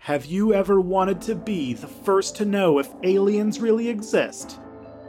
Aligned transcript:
Have 0.00 0.24
you 0.24 0.54
ever 0.54 0.80
wanted 0.80 1.20
to 1.22 1.34
be 1.34 1.74
the 1.74 1.88
first 1.88 2.36
to 2.36 2.44
know 2.44 2.78
if 2.78 2.88
aliens 3.02 3.60
really 3.60 3.88
exist? 3.88 4.58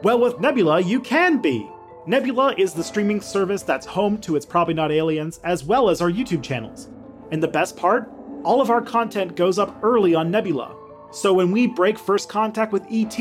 Well, 0.04 0.19
with 0.19 0.39
Nebula, 0.42 0.81
you 0.81 1.00
can 1.00 1.42
be. 1.42 1.69
Nebula 2.05 2.55
is 2.58 2.73
the 2.73 2.83
streaming 2.83 3.21
service 3.21 3.61
that's 3.61 3.85
home 3.85 4.17
to 4.21 4.35
It's 4.35 4.47
Probably 4.47 4.73
Not 4.73 4.91
Aliens, 4.91 5.39
as 5.43 5.63
well 5.63 5.89
as 5.89 6.01
our 6.01 6.11
YouTube 6.11 6.43
channels. 6.43 6.89
And 7.31 7.41
the 7.41 7.47
best 7.47 7.77
part? 7.77 8.11
All 8.43 8.61
of 8.61 8.70
our 8.70 8.81
content 8.81 9.36
goes 9.36 9.59
up 9.59 9.77
early 9.83 10.15
on 10.15 10.31
Nebula. 10.31 10.75
So 11.11 11.33
when 11.33 11.51
we 11.51 11.67
break 11.67 11.97
first 11.97 12.27
contact 12.27 12.73
with 12.73 12.85
ET, 12.91 13.17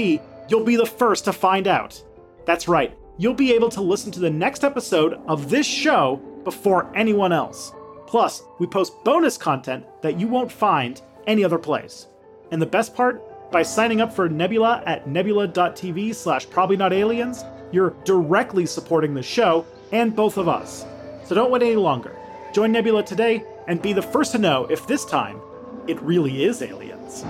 you'll 0.49 0.65
be 0.65 0.77
the 0.77 0.87
first 0.87 1.27
to 1.27 1.33
find 1.33 1.69
out. 1.69 2.03
That's 2.45 2.67
right, 2.67 2.97
you'll 3.19 3.35
be 3.35 3.53
able 3.53 3.69
to 3.69 3.83
listen 3.83 4.11
to 4.13 4.21
the 4.21 4.31
next 4.31 4.65
episode 4.65 5.21
of 5.29 5.51
this 5.51 5.67
show 5.67 6.17
before 6.45 6.91
anyone 6.97 7.33
else. 7.33 7.73
Plus, 8.07 8.43
we 8.59 8.67
post 8.67 9.05
bonus 9.05 9.37
content 9.37 9.85
that 10.01 10.19
you 10.19 10.27
won't 10.27 10.51
find 10.51 11.03
any 11.29 11.45
other 11.45 11.59
place. 11.59 12.09
And 12.51 12.61
the 12.61 12.67
best 12.67 12.95
part? 12.95 13.23
By 13.53 13.63
signing 13.63 14.01
up 14.01 14.13
for 14.13 14.29
Nebula 14.29 14.83
at 14.87 15.07
nebula.tv 15.07 16.15
slash 16.15 16.51
probably 16.51 16.77
not 16.77 16.93
aliens, 16.93 17.45
you're 17.71 17.95
directly 18.05 18.67
supporting 18.67 19.15
the 19.15 19.23
show 19.23 19.65
and 19.93 20.17
both 20.17 20.37
of 20.37 20.49
us. 20.49 20.85
So 21.25 21.35
don't 21.35 21.51
wait 21.51 21.63
any 21.63 21.77
longer. 21.77 22.17
Join 22.53 22.73
Nebula 22.73 23.05
today 23.05 23.45
and 23.69 23.81
be 23.81 23.93
the 23.93 24.03
first 24.03 24.33
to 24.33 24.39
know 24.39 24.67
if 24.67 24.87
this 24.87 25.05
time 25.05 25.41
it 25.87 26.01
really 26.03 26.45
is 26.45 26.63
aliens. 26.63 27.25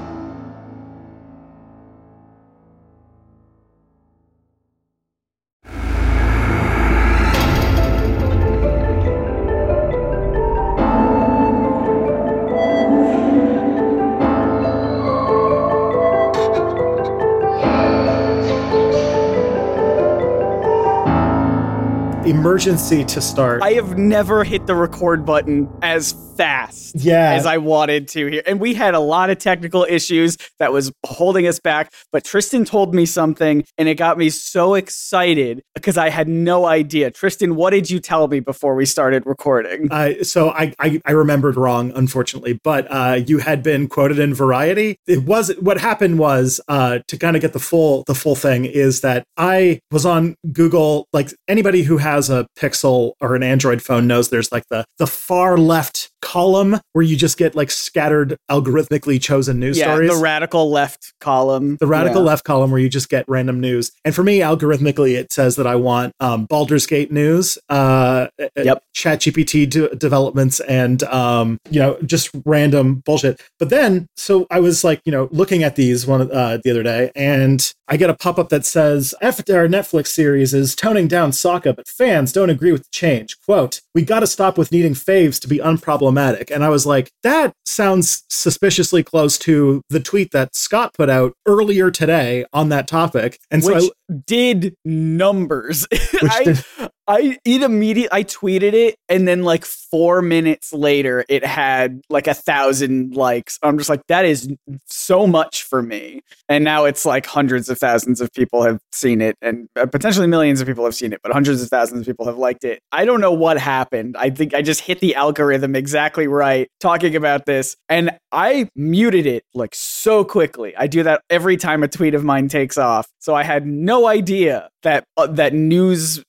Emergency 22.49 23.05
to 23.05 23.21
start. 23.21 23.63
I 23.63 23.73
have 23.73 23.99
never 23.99 24.43
hit 24.43 24.67
the 24.67 24.75
record 24.75 25.27
button 25.27 25.69
as 25.83 26.15
fast 26.39 26.95
yeah. 26.95 27.33
as 27.33 27.47
I 27.47 27.59
wanted 27.59 28.07
to 28.09 28.27
here. 28.29 28.43
And 28.47 28.61
we 28.61 28.73
had 28.73 28.95
a 28.95 29.01
lot 29.01 29.29
of 29.29 29.39
technical 29.39 29.85
issues 29.89 30.39
that 30.61 30.73
was 30.73 30.93
holding 31.05 31.49
us 31.49 31.59
back. 31.59 31.93
But 32.13 32.25
Tristan 32.25 32.65
told 32.65 32.95
me 32.95 33.07
something 33.07 33.65
and 33.77 33.89
it 33.89 33.97
got 33.97 34.17
me 34.17 34.31
so 34.31 34.75
excited 34.75 35.63
because 35.75 35.99
I 35.99 36.11
had 36.11 36.29
no 36.29 36.65
idea. 36.65 37.11
Tristan, 37.11 37.57
what 37.57 37.71
did 37.71 37.91
you 37.91 37.99
tell 37.99 38.29
me 38.29 38.39
before 38.39 38.77
we 38.77 38.87
started 38.87 39.27
recording? 39.27 39.89
Uh, 39.91 40.23
so 40.23 40.51
I, 40.51 40.73
I, 40.79 41.01
I 41.05 41.11
remembered 41.11 41.57
wrong, 41.57 41.91
unfortunately, 41.97 42.61
but 42.63 42.87
uh, 42.89 43.21
you 43.27 43.39
had 43.39 43.65
been 43.65 43.89
quoted 43.89 44.21
in 44.21 44.33
Variety. 44.33 44.97
It 45.09 45.25
was 45.25 45.53
what 45.59 45.81
happened 45.81 46.21
was 46.21 46.61
uh, 46.69 47.01
to 47.09 47.17
kind 47.17 47.35
of 47.35 47.43
get 47.43 47.53
the 47.53 47.59
full 47.59 48.05
the 48.07 48.15
full 48.15 48.37
thing 48.37 48.65
is 48.65 49.01
that 49.01 49.25
I 49.37 49.81
was 49.91 50.07
on 50.07 50.37
Google. 50.53 51.07
Like 51.13 51.31
anybody 51.49 51.83
who 51.83 51.97
has 51.97 52.31
a 52.31 52.47
Pixel 52.57 53.15
or 53.21 53.35
an 53.35 53.43
Android 53.43 53.83
phone 53.83 54.07
knows 54.07 54.29
there's 54.29 54.53
like 54.53 54.65
the 54.71 54.85
the 54.99 55.07
far 55.09 55.59
left 55.59 56.11
column 56.21 56.81
where 56.93 57.05
you 57.05 57.17
just 57.17 57.39
get 57.39 57.55
like 57.55 57.71
scattered 57.71 58.37
algorithmically 58.51 59.21
chosen 59.21 59.59
news 59.59 59.79
yeah, 59.79 59.85
stories. 59.85 60.11
The 60.11 60.23
radical 60.23 60.71
left 60.71 61.15
column. 61.21 61.77
The 61.77 61.87
radical 61.87 62.23
yeah. 62.23 62.29
left 62.29 62.45
column 62.45 62.71
where 62.71 62.81
you 62.81 62.89
just 62.89 63.09
get 63.09 63.25
random 63.29 63.61
news. 63.61 63.93
And 64.05 64.15
for 64.15 64.23
me, 64.23 64.41
algorithmically, 64.41 65.17
it 65.17 65.33
says 65.33 65.57
that 65.57 65.67
I 65.67 65.77
want 65.77 66.13
um, 66.21 66.47
Baldur's 66.47 66.87
Gate 66.87 67.13
news, 67.13 67.59
uh, 67.69 68.29
yep. 68.57 68.83
Chat 68.95 69.21
GPT 69.21 69.69
de- 69.69 69.95
developments, 69.95 70.61
and 70.61 71.03
um, 71.05 71.59
you 71.71 71.79
know 71.79 71.99
just 72.05 72.31
random 72.45 72.97
bullshit. 72.97 73.41
But 73.59 73.71
then, 73.71 74.07
so 74.17 74.47
I 74.51 74.61
was 74.61 74.85
like, 74.85 75.01
you 75.05 75.13
know, 75.13 75.29
looking 75.31 75.63
at 75.63 75.77
these 75.77 76.07
one 76.07 76.31
uh, 76.33 76.59
the 76.63 76.71
other 76.71 76.83
day, 76.83 77.11
and 77.15 77.73
I 77.87 77.97
get 77.97 78.11
a 78.11 78.15
pop 78.15 78.39
up 78.39 78.49
that 78.49 78.67
says, 78.67 79.15
"Avatar 79.21 79.67
Netflix 79.69 80.09
series 80.09 80.53
is 80.53 80.75
toning 80.75 81.09
down 81.09 81.31
Sokka, 81.31 81.75
but 81.77 81.89
fans 81.89 82.33
don't 82.33 82.51
agree 82.51 82.73
with 82.73 82.83
the 82.83 82.91
change." 82.93 83.37
Quote: 83.41 83.81
"We 83.95 84.03
got 84.03 84.21
to 84.21 84.27
stop 84.27 84.59
with 84.59 84.73
needing 84.73 84.95
faves 84.95 85.41
to 85.41 85.49
be 85.49 85.59
unproblematic." 85.59 86.08
And 86.51 86.65
I 86.65 86.69
was 86.69 86.87
like, 86.87 87.11
that 87.23 87.53
sounds 87.67 88.25
suspiciously 88.29 89.03
close 89.03 89.39
to 89.39 89.83
the 89.91 90.01
tweet 90.01 90.31
that 90.33 90.55
Scott 90.55 90.95
put 90.95 91.11
out 91.11 91.33
earlier 91.47 91.91
today 91.91 92.45
on 92.53 92.69
that 92.71 92.89
topic. 92.89 93.39
And 93.51 93.63
Which 93.63 93.83
so 93.83 93.91
I, 94.11 94.15
did 94.27 94.75
numbers. 94.85 95.87
I, 95.93 96.45
did- 96.45 96.65
I 97.09 97.39
it 97.47 97.63
immediate 97.63 98.11
I 98.13 98.23
tweeted 98.23 98.75
it 98.75 98.97
and 99.09 99.27
then 99.27 99.43
like 99.43 99.65
four 99.65 100.21
minutes 100.21 100.75
later 100.75 101.25
it 101.31 101.43
had 101.43 102.03
like 102.11 102.27
a 102.27 102.35
thousand 102.35 103.17
likes. 103.17 103.59
I'm 103.63 103.79
just 103.79 103.89
like, 103.89 104.07
that 104.09 104.27
is 104.27 104.55
so 104.87 105.27
much 105.27 105.63
for 105.63 105.81
me. 105.81 106.21
And 106.51 106.65
now 106.65 106.85
it's 106.85 107.07
like 107.07 107.25
hundreds 107.25 107.71
of 107.71 107.79
thousands 107.79 108.21
of 108.21 108.31
people 108.35 108.63
have 108.63 108.79
seen 108.93 109.23
it 109.23 109.37
and 109.41 109.69
uh, 109.75 109.87
potentially 109.87 110.27
millions 110.27 110.61
of 110.61 110.67
people 110.67 110.85
have 110.85 110.95
seen 110.95 111.15
it, 111.15 111.21
but 111.23 111.33
hundreds 111.33 111.63
of 111.63 111.71
thousands 111.71 112.01
of 112.01 112.07
people 112.07 112.27
have 112.27 112.37
liked 112.37 112.63
it. 112.63 112.81
I 112.93 113.07
don't 113.07 113.23
know 113.23 113.33
what 113.33 113.59
happened. 113.59 114.15
I 114.19 114.29
think 114.29 114.53
I 114.53 114.61
just 114.61 114.83
hit 114.83 115.01
the 115.01 115.15
algorithm 115.15 115.75
exactly 115.75 116.27
right 116.27 116.69
talking 116.79 117.17
about 117.17 117.47
this 117.47 117.75
and 117.89 118.11
I 118.33 118.69
muted 118.77 119.25
it 119.25 119.45
like 119.55 119.75
so 119.75 120.25
quickly. 120.25 120.77
I 120.77 120.87
do 120.87 121.03
that 121.05 121.23
every 121.31 121.57
time 121.57 121.83
a 121.83 121.89
tweet 121.89 122.15
of 122.15 122.23
mine 122.23 122.49
takes 122.49 122.77
off. 122.77 123.09
So 123.19 123.35
I 123.35 123.45
had 123.45 123.67
no 123.67 124.07
idea 124.07 124.69
that 124.83 125.05
uh, 125.17 125.27
that 125.27 125.55
news 125.55 126.23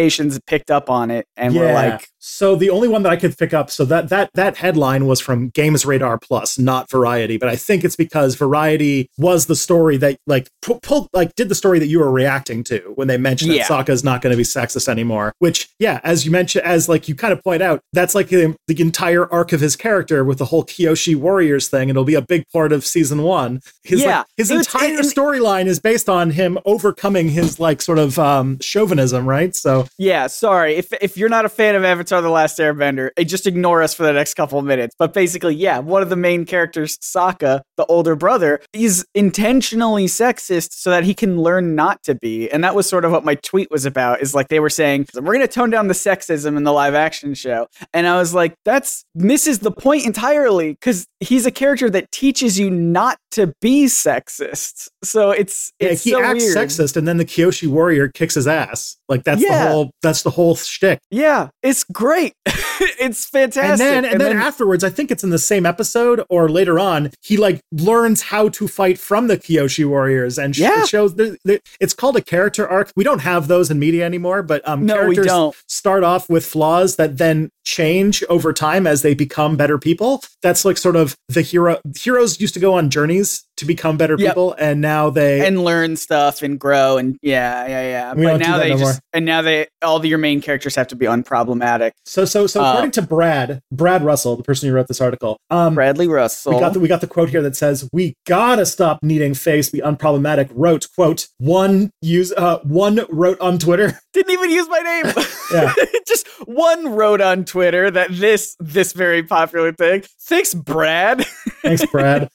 publications 0.00 0.40
picked 0.46 0.70
up 0.70 0.88
on 0.90 1.10
it 1.10 1.26
and 1.36 1.54
were 1.54 1.72
like 1.72 2.06
so 2.22 2.54
the 2.54 2.70
only 2.70 2.86
one 2.86 3.02
that 3.02 3.10
I 3.12 3.16
could 3.16 3.36
pick 3.36 3.52
up, 3.54 3.70
so 3.70 3.84
that 3.86 4.08
that 4.10 4.30
that 4.34 4.56
headline 4.58 5.06
was 5.06 5.20
from 5.20 5.48
Games 5.48 5.84
Radar 5.86 6.18
Plus, 6.18 6.58
not 6.58 6.90
Variety, 6.90 7.38
but 7.38 7.48
I 7.48 7.56
think 7.56 7.82
it's 7.82 7.96
because 7.96 8.34
Variety 8.34 9.08
was 9.18 9.46
the 9.46 9.56
story 9.56 9.96
that 9.96 10.18
like 10.26 10.48
pu- 10.62 10.78
pull, 10.82 11.08
like 11.12 11.34
did 11.34 11.48
the 11.48 11.54
story 11.54 11.78
that 11.78 11.86
you 11.86 11.98
were 11.98 12.10
reacting 12.10 12.62
to 12.64 12.78
when 12.94 13.08
they 13.08 13.16
mentioned 13.16 13.52
Yeah. 13.54 13.66
that 13.68 13.88
is 13.88 14.04
not 14.04 14.20
going 14.20 14.32
to 14.32 14.36
be 14.36 14.42
sexist 14.42 14.88
anymore. 14.88 15.32
Which, 15.38 15.68
yeah, 15.78 16.00
as 16.04 16.24
you 16.26 16.30
mentioned, 16.30 16.64
as 16.66 16.88
like 16.88 17.08
you 17.08 17.14
kind 17.14 17.32
of 17.32 17.42
point 17.42 17.62
out, 17.62 17.80
that's 17.94 18.14
like 18.14 18.28
the, 18.28 18.54
the 18.66 18.80
entire 18.80 19.26
arc 19.32 19.52
of 19.52 19.60
his 19.60 19.74
character 19.76 20.22
with 20.22 20.38
the 20.38 20.44
whole 20.44 20.64
Kyoshi 20.64 21.16
Warriors 21.16 21.68
thing. 21.68 21.82
and 21.82 21.90
It'll 21.90 22.04
be 22.04 22.14
a 22.14 22.20
big 22.22 22.44
part 22.52 22.72
of 22.72 22.84
season 22.84 23.22
one. 23.22 23.60
His 23.82 24.02
Yeah. 24.02 24.18
like, 24.18 24.26
his 24.36 24.50
entire 24.50 24.98
storyline 24.98 25.66
is 25.66 25.80
based 25.80 26.08
on 26.10 26.32
him 26.32 26.58
overcoming 26.66 27.30
his 27.30 27.58
like 27.58 27.80
sort 27.80 27.98
of 27.98 28.18
um 28.18 28.58
chauvinism, 28.60 29.26
right? 29.26 29.56
So 29.56 29.86
Yeah, 29.96 30.26
sorry. 30.26 30.74
If 30.76 30.92
if 31.00 31.16
you're 31.16 31.28
not 31.30 31.44
a 31.46 31.48
fan 31.48 31.74
of 31.74 31.84
Avatar: 31.84 32.09
The 32.10 32.30
Last 32.30 32.58
Airbender, 32.58 33.10
eh, 33.16 33.24
just 33.24 33.46
ignore 33.46 33.82
us 33.82 33.94
for 33.94 34.02
the 34.02 34.12
next 34.12 34.34
couple 34.34 34.58
of 34.58 34.64
minutes. 34.64 34.94
But 34.98 35.12
basically, 35.12 35.54
yeah, 35.54 35.78
one 35.78 36.02
of 36.02 36.08
the 36.08 36.16
main 36.16 36.44
characters, 36.44 36.96
Sokka, 36.98 37.60
the 37.76 37.84
older 37.86 38.16
brother, 38.16 38.60
is 38.72 39.04
intentionally 39.14 40.06
sexist 40.06 40.72
so 40.72 40.90
that 40.90 41.04
he 41.04 41.14
can 41.14 41.40
learn 41.40 41.74
not 41.74 42.02
to 42.04 42.14
be. 42.14 42.50
And 42.50 42.64
that 42.64 42.74
was 42.74 42.88
sort 42.88 43.04
of 43.04 43.12
what 43.12 43.24
my 43.24 43.36
tweet 43.36 43.70
was 43.70 43.84
about. 43.84 44.20
Is 44.20 44.34
like 44.34 44.48
they 44.48 44.60
were 44.60 44.70
saying 44.70 45.06
we're 45.14 45.22
going 45.22 45.40
to 45.40 45.48
tone 45.48 45.70
down 45.70 45.88
the 45.88 45.94
sexism 45.94 46.56
in 46.56 46.64
the 46.64 46.72
live 46.72 46.94
action 46.94 47.34
show, 47.34 47.68
and 47.94 48.06
I 48.06 48.18
was 48.18 48.34
like, 48.34 48.54
that's 48.64 49.04
misses 49.14 49.60
the 49.60 49.70
point 49.70 50.06
entirely 50.06 50.72
because 50.72 51.06
he's 51.20 51.46
a 51.46 51.50
character 51.50 51.90
that 51.90 52.10
teaches 52.10 52.58
you 52.58 52.70
not 52.70 53.18
to 53.32 53.52
be 53.60 53.84
sexist. 53.84 54.88
So 55.04 55.30
it's 55.30 55.72
yeah, 55.78 55.90
he 55.90 56.10
so 56.10 56.22
acts 56.22 56.44
weird. 56.44 56.56
sexist, 56.56 56.96
and 56.96 57.06
then 57.06 57.18
the 57.18 57.24
Kyoshi 57.24 57.68
Warrior 57.68 58.08
kicks 58.08 58.34
his 58.34 58.48
ass. 58.48 58.96
Like 59.08 59.24
that's 59.24 59.42
the 59.42 59.68
whole 59.68 59.90
that's 60.02 60.22
the 60.22 60.30
whole 60.30 60.54
shtick. 60.56 61.00
Yeah, 61.10 61.48
it's 61.62 61.84
great. 62.00 62.32
it's 62.46 63.26
fantastic. 63.26 63.68
And 63.70 63.78
then 63.78 64.04
and, 64.06 64.20
then, 64.20 64.38
afterwards, 64.38 64.82
I 64.82 64.88
think 64.88 65.10
it's 65.10 65.22
in 65.22 65.28
the 65.28 65.38
same 65.38 65.66
episode 65.66 66.24
or 66.30 66.48
later 66.48 66.78
on, 66.80 67.10
he 67.22 67.36
like 67.36 67.60
learns 67.70 68.22
how 68.22 68.48
to 68.48 68.66
fight 68.66 68.98
from 68.98 69.26
the 69.26 69.36
Kyoshi 69.36 69.86
Warriors 69.86 70.38
and 70.38 70.56
sh- 70.56 70.60
Yeah. 70.60 70.84
shows 70.86 71.16
the, 71.16 71.36
the, 71.44 71.60
it's 71.78 71.92
called 71.92 72.16
a 72.16 72.22
character 72.22 72.66
arc. 72.66 72.90
We 72.96 73.04
don't 73.04 73.18
have 73.20 73.48
those 73.48 73.70
in 73.70 73.78
media 73.78 74.06
anymore, 74.06 74.42
but 74.42 74.66
um 74.66 74.86
No, 74.86 74.94
we 74.94 75.14
characters 75.14 75.26
don't. 75.26 75.56
start 75.66 76.02
off 76.02 76.30
with 76.30 76.46
flaws 76.46 76.96
that 76.96 77.18
then 77.18 77.50
change 77.64 78.24
over 78.30 78.52
time 78.54 78.86
as 78.86 79.02
they 79.02 79.12
become 79.14 79.56
better 79.58 79.78
people. 79.78 80.24
That's 80.42 80.64
like 80.64 80.78
sort 80.78 80.96
of 80.96 81.14
the 81.28 81.42
hero 81.42 81.78
heroes 81.98 82.40
used 82.40 82.54
to 82.54 82.60
go 82.60 82.72
on 82.74 82.88
journeys 82.88 83.44
to 83.60 83.66
become 83.66 83.96
better 83.96 84.16
Yep. 84.18 84.28
people 84.30 84.54
and 84.58 84.80
now 84.80 85.08
they 85.10 85.46
and 85.46 85.64
learn 85.64 85.96
stuff 85.96 86.42
and 86.42 86.58
grow 86.58 86.98
and 86.98 87.16
yeah, 87.22 87.66
yeah, 87.66 87.82
yeah. 87.82 88.14
We 88.14 88.24
but 88.24 88.38
now 88.38 88.56
that 88.58 88.64
they 88.64 88.70
no 88.70 88.78
just 88.78 88.94
more. 88.96 89.00
and 89.12 89.24
now 89.24 89.40
they 89.42 89.68
all 89.82 90.04
your 90.04 90.18
main 90.18 90.40
characters 90.40 90.74
have 90.74 90.88
to 90.88 90.96
be 90.96 91.06
unproblematic. 91.06 91.92
So 92.04 92.24
so 92.24 92.46
so 92.46 92.62
Uh, 92.62 92.70
according 92.70 92.90
to 92.92 93.02
Brad, 93.02 93.60
Brad 93.70 94.02
Russell, 94.04 94.36
the 94.36 94.42
person 94.42 94.68
who 94.68 94.74
wrote 94.74 94.88
this 94.88 95.00
article, 95.00 95.38
um 95.50 95.74
Bradley 95.74 96.08
Russell. 96.08 96.54
we 96.54 96.60
got 96.60 96.72
the 96.72 96.80
we 96.80 96.88
got 96.88 97.00
the 97.00 97.06
quote 97.06 97.28
here 97.30 97.42
that 97.42 97.54
says, 97.56 97.88
"We 97.92 98.14
gotta 98.26 98.66
stop 98.66 98.98
needing 99.02 99.34
face 99.34 99.70
be 99.70 99.78
unproblematic." 99.80 100.50
Wrote 100.52 100.88
quote 100.94 101.28
one 101.38 101.90
use 102.02 102.32
uh 102.36 102.58
one 102.64 103.00
wrote 103.10 103.40
on 103.40 103.58
Twitter. 103.58 103.98
didn't 104.12 104.32
even 104.32 104.50
use 104.50 104.68
my 104.68 104.78
name. 104.80 105.14
Yeah. 105.52 105.74
just 106.06 106.28
one 106.46 106.94
wrote 106.94 107.20
on 107.20 107.44
Twitter 107.44 107.90
that 107.90 108.10
this 108.12 108.56
this 108.60 108.92
very 108.92 109.22
popular 109.24 109.72
thing. 109.72 110.04
Thanks, 110.20 110.54
Brad. 110.54 111.26
Thanks, 111.62 111.84
Brad. 111.86 112.28